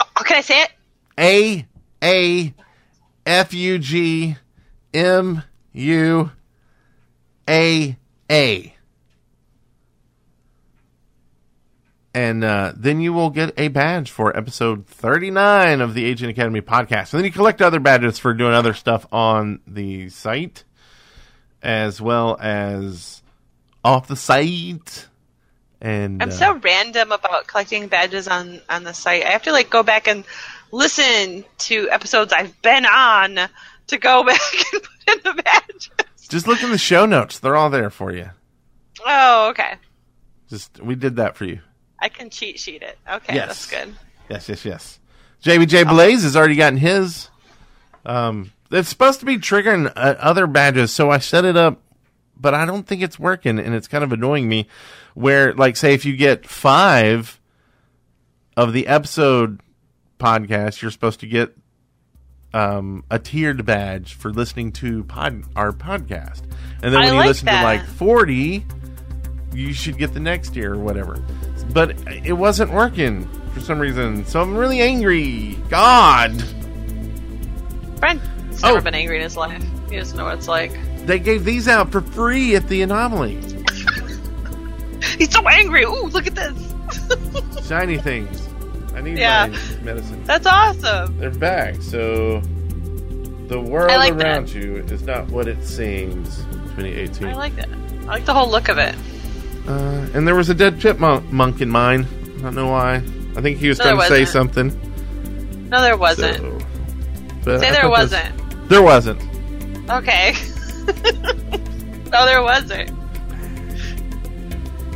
Oh, 0.00 0.22
can 0.24 0.36
I 0.36 0.40
say 0.40 0.62
it? 0.62 0.70
A 1.18 1.66
A 2.02 2.54
F 3.26 3.54
U 3.54 3.78
G 3.78 4.36
M 4.94 5.42
U 5.72 6.30
A 7.48 7.96
A. 8.30 8.74
And 12.14 12.44
uh, 12.44 12.72
then 12.76 13.00
you 13.00 13.14
will 13.14 13.30
get 13.30 13.54
a 13.56 13.68
badge 13.68 14.10
for 14.10 14.36
episode 14.36 14.86
39 14.86 15.80
of 15.80 15.94
the 15.94 16.04
Agent 16.04 16.30
Academy 16.30 16.60
podcast. 16.60 17.12
And 17.12 17.20
then 17.20 17.24
you 17.24 17.32
collect 17.32 17.62
other 17.62 17.80
badges 17.80 18.18
for 18.18 18.34
doing 18.34 18.52
other 18.52 18.74
stuff 18.74 19.06
on 19.10 19.60
the 19.66 20.10
site, 20.10 20.64
as 21.62 22.02
well 22.02 22.36
as 22.38 23.22
off 23.82 24.08
the 24.08 24.16
site. 24.16 25.08
And 25.80 26.22
I'm 26.22 26.28
uh, 26.28 26.32
so 26.32 26.54
random 26.56 27.12
about 27.12 27.46
collecting 27.46 27.88
badges 27.88 28.28
on 28.28 28.60
on 28.68 28.84
the 28.84 28.92
site. 28.92 29.24
I 29.24 29.30
have 29.30 29.42
to 29.44 29.52
like 29.52 29.70
go 29.70 29.82
back 29.82 30.06
and 30.06 30.24
listen 30.70 31.44
to 31.58 31.90
episodes 31.90 32.32
I've 32.32 32.60
been 32.62 32.84
on 32.84 33.38
to 33.92 33.98
go 33.98 34.24
back 34.26 34.40
and 34.72 34.82
put 34.82 35.16
in 35.16 35.36
the 35.36 35.42
badges. 35.42 35.90
just 36.28 36.46
look 36.46 36.62
in 36.62 36.70
the 36.70 36.78
show 36.78 37.06
notes; 37.06 37.38
they're 37.38 37.56
all 37.56 37.70
there 37.70 37.88
for 37.90 38.12
you. 38.12 38.30
Oh, 39.06 39.48
okay. 39.50 39.74
Just 40.48 40.80
we 40.82 40.94
did 40.94 41.16
that 41.16 41.36
for 41.36 41.44
you. 41.44 41.60
I 41.98 42.08
can 42.08 42.28
cheat 42.30 42.58
sheet 42.58 42.82
it. 42.82 42.98
Okay, 43.10 43.34
Yes. 43.34 43.66
that's 43.66 43.70
good. 43.86 43.94
Yes, 44.28 44.48
yes, 44.48 44.64
yes. 44.64 44.98
JBJ 45.44 45.88
Blaze 45.88 46.22
has 46.24 46.36
already 46.36 46.56
gotten 46.56 46.78
his. 46.78 47.28
Um, 48.04 48.52
it's 48.70 48.88
supposed 48.88 49.20
to 49.20 49.26
be 49.26 49.36
triggering 49.38 49.86
uh, 49.94 50.14
other 50.18 50.46
badges, 50.46 50.92
so 50.92 51.10
I 51.10 51.18
set 51.18 51.44
it 51.44 51.56
up, 51.56 51.80
but 52.36 52.54
I 52.54 52.64
don't 52.64 52.86
think 52.86 53.02
it's 53.02 53.18
working, 53.18 53.58
and 53.58 53.74
it's 53.74 53.88
kind 53.88 54.02
of 54.04 54.12
annoying 54.12 54.48
me. 54.48 54.66
Where, 55.14 55.52
like, 55.54 55.76
say, 55.76 55.94
if 55.94 56.04
you 56.04 56.16
get 56.16 56.46
five 56.46 57.40
of 58.56 58.72
the 58.72 58.86
episode 58.86 59.60
podcast, 60.18 60.80
you're 60.82 60.90
supposed 60.90 61.20
to 61.20 61.26
get 61.26 61.54
um, 62.54 63.04
a 63.10 63.18
tiered 63.18 63.64
badge 63.64 64.14
for 64.14 64.30
listening 64.30 64.72
to 64.72 65.04
pod 65.04 65.42
our 65.56 65.72
podcast, 65.72 66.42
and 66.82 66.92
then 66.92 66.96
I 66.96 67.04
when 67.04 67.12
you 67.14 67.18
like 67.18 67.26
listen 67.28 67.46
that. 67.46 67.60
to 67.60 67.64
like 67.64 67.84
forty, 67.86 68.64
you 69.54 69.72
should 69.72 69.98
get 69.98 70.12
the 70.14 70.20
next 70.20 70.50
tier 70.54 70.74
or 70.74 70.78
whatever. 70.78 71.22
But 71.72 71.96
it 72.24 72.32
wasn't 72.34 72.72
working 72.72 73.28
for 73.54 73.60
some 73.60 73.78
reason, 73.78 74.24
so 74.26 74.40
I'm 74.42 74.56
really 74.56 74.80
angry. 74.80 75.56
God, 75.70 76.42
Brent's 77.96 78.24
Oh. 78.64 78.68
never 78.68 78.80
been 78.82 78.94
angry 78.94 79.16
in 79.16 79.22
his 79.22 79.36
life. 79.36 79.62
He 79.90 79.96
doesn't 79.96 80.16
know 80.16 80.24
what 80.24 80.38
it's 80.38 80.48
like. 80.48 80.72
they 81.06 81.18
gave 81.18 81.44
these 81.44 81.66
out 81.68 81.90
for 81.90 82.00
free 82.00 82.54
at 82.54 82.68
the 82.68 82.82
Anomaly. 82.82 83.34
He's 85.18 85.30
so 85.32 85.46
angry. 85.48 85.82
Ooh, 85.84 86.04
look 86.08 86.26
at 86.26 86.34
this. 86.34 87.66
Shiny 87.66 87.98
things. 87.98 88.48
I 88.94 89.00
need 89.00 89.18
Yeah. 89.18 89.46
my 89.46 89.58
medicine. 89.82 90.22
That's 90.24 90.46
awesome. 90.46 91.18
They're 91.18 91.30
back, 91.30 91.76
so 91.82 92.40
the 93.48 93.60
world 93.60 93.90
like 93.90 94.12
around 94.14 94.48
that. 94.48 94.54
you 94.54 94.76
is 94.76 95.02
not 95.02 95.28
what 95.28 95.48
it 95.48 95.62
seems. 95.64 96.38
2018. 96.76 97.28
I 97.28 97.34
like 97.34 97.56
that. 97.56 97.68
I 98.02 98.04
like 98.04 98.24
the 98.24 98.34
whole 98.34 98.50
look 98.50 98.68
of 98.68 98.78
it. 98.78 98.94
Uh, 99.68 100.06
and 100.14 100.26
there 100.26 100.34
was 100.34 100.48
a 100.50 100.54
dead 100.54 100.80
chipmunk 100.80 101.30
monk 101.32 101.60
in 101.60 101.68
mine. 101.68 102.06
I 102.38 102.42
don't 102.42 102.54
know 102.54 102.68
why. 102.68 102.96
I 103.36 103.40
think 103.40 103.58
he 103.58 103.68
was 103.68 103.78
No, 103.78 103.84
trying 103.84 103.98
to 104.00 104.06
say 104.08 104.24
something. 104.24 105.68
No, 105.70 105.80
there 105.80 105.96
wasn't. 105.96 106.36
So, 107.44 107.58
Say 107.58 107.68
I 107.68 107.72
there 107.72 107.88
wasn't. 107.88 108.68
There 108.68 108.82
wasn't. 108.82 109.20
Okay. 109.90 110.34
no, 112.10 112.26
there 112.26 112.42
wasn't. 112.42 112.90
It 112.90 112.94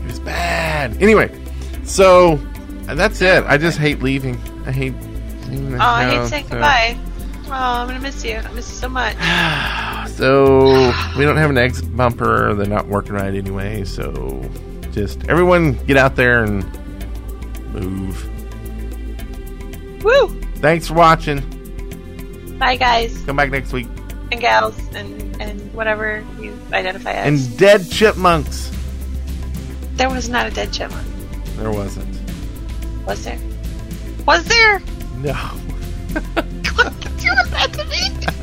was 0.04 0.18
bad. 0.20 1.00
Anyway, 1.02 1.30
so 1.84 2.38
that's 2.94 3.20
it. 3.20 3.44
I 3.44 3.56
just 3.58 3.78
hate 3.78 4.02
leaving. 4.02 4.36
I 4.66 4.72
hate. 4.72 4.94
leaving 5.48 5.74
Oh, 5.74 5.78
I 5.80 6.04
hate 6.10 6.28
saying 6.28 6.44
so- 6.44 6.50
goodbye. 6.52 6.98
Oh, 7.48 7.52
I'm 7.52 7.86
gonna 7.86 8.00
miss 8.00 8.24
you. 8.24 8.36
I 8.36 8.50
miss 8.52 8.68
you 8.68 8.74
so 8.76 8.88
much. 8.88 9.16
So 10.16 10.92
we 11.18 11.24
don't 11.24 11.36
have 11.36 11.50
an 11.50 11.58
exit 11.58 11.94
bumper. 11.94 12.54
They're 12.54 12.66
not 12.66 12.86
working 12.88 13.12
right 13.12 13.34
anyway. 13.34 13.84
So 13.84 14.40
just 14.92 15.28
everyone 15.28 15.72
get 15.84 15.98
out 15.98 16.16
there 16.16 16.42
and 16.42 16.64
move. 17.74 18.24
Woo! 20.02 20.28
Thanks 20.56 20.86
for 20.88 20.94
watching. 20.94 21.40
Bye, 22.58 22.76
guys 22.76 23.20
Come 23.26 23.36
back 23.36 23.50
next 23.50 23.72
week. 23.74 23.88
and 24.32 24.40
gals 24.40 24.78
and 24.94 25.38
and 25.42 25.60
whatever 25.74 26.24
you 26.40 26.56
identify 26.72 27.10
as. 27.12 27.26
And 27.26 27.58
dead 27.58 27.90
chipmunks. 27.90 28.70
there 29.96 30.08
was 30.08 30.30
not 30.30 30.46
a 30.46 30.50
dead 30.50 30.72
chipmunk, 30.72 31.06
There 31.56 31.70
wasn't. 31.72 32.15
Was 33.06 33.24
there? 33.24 33.38
Was 34.26 34.44
there? 34.44 34.80
No. 35.18 35.36
You 36.14 37.32
do 37.34 37.34
that 37.50 37.70
to 37.72 37.84
me? 37.86 38.35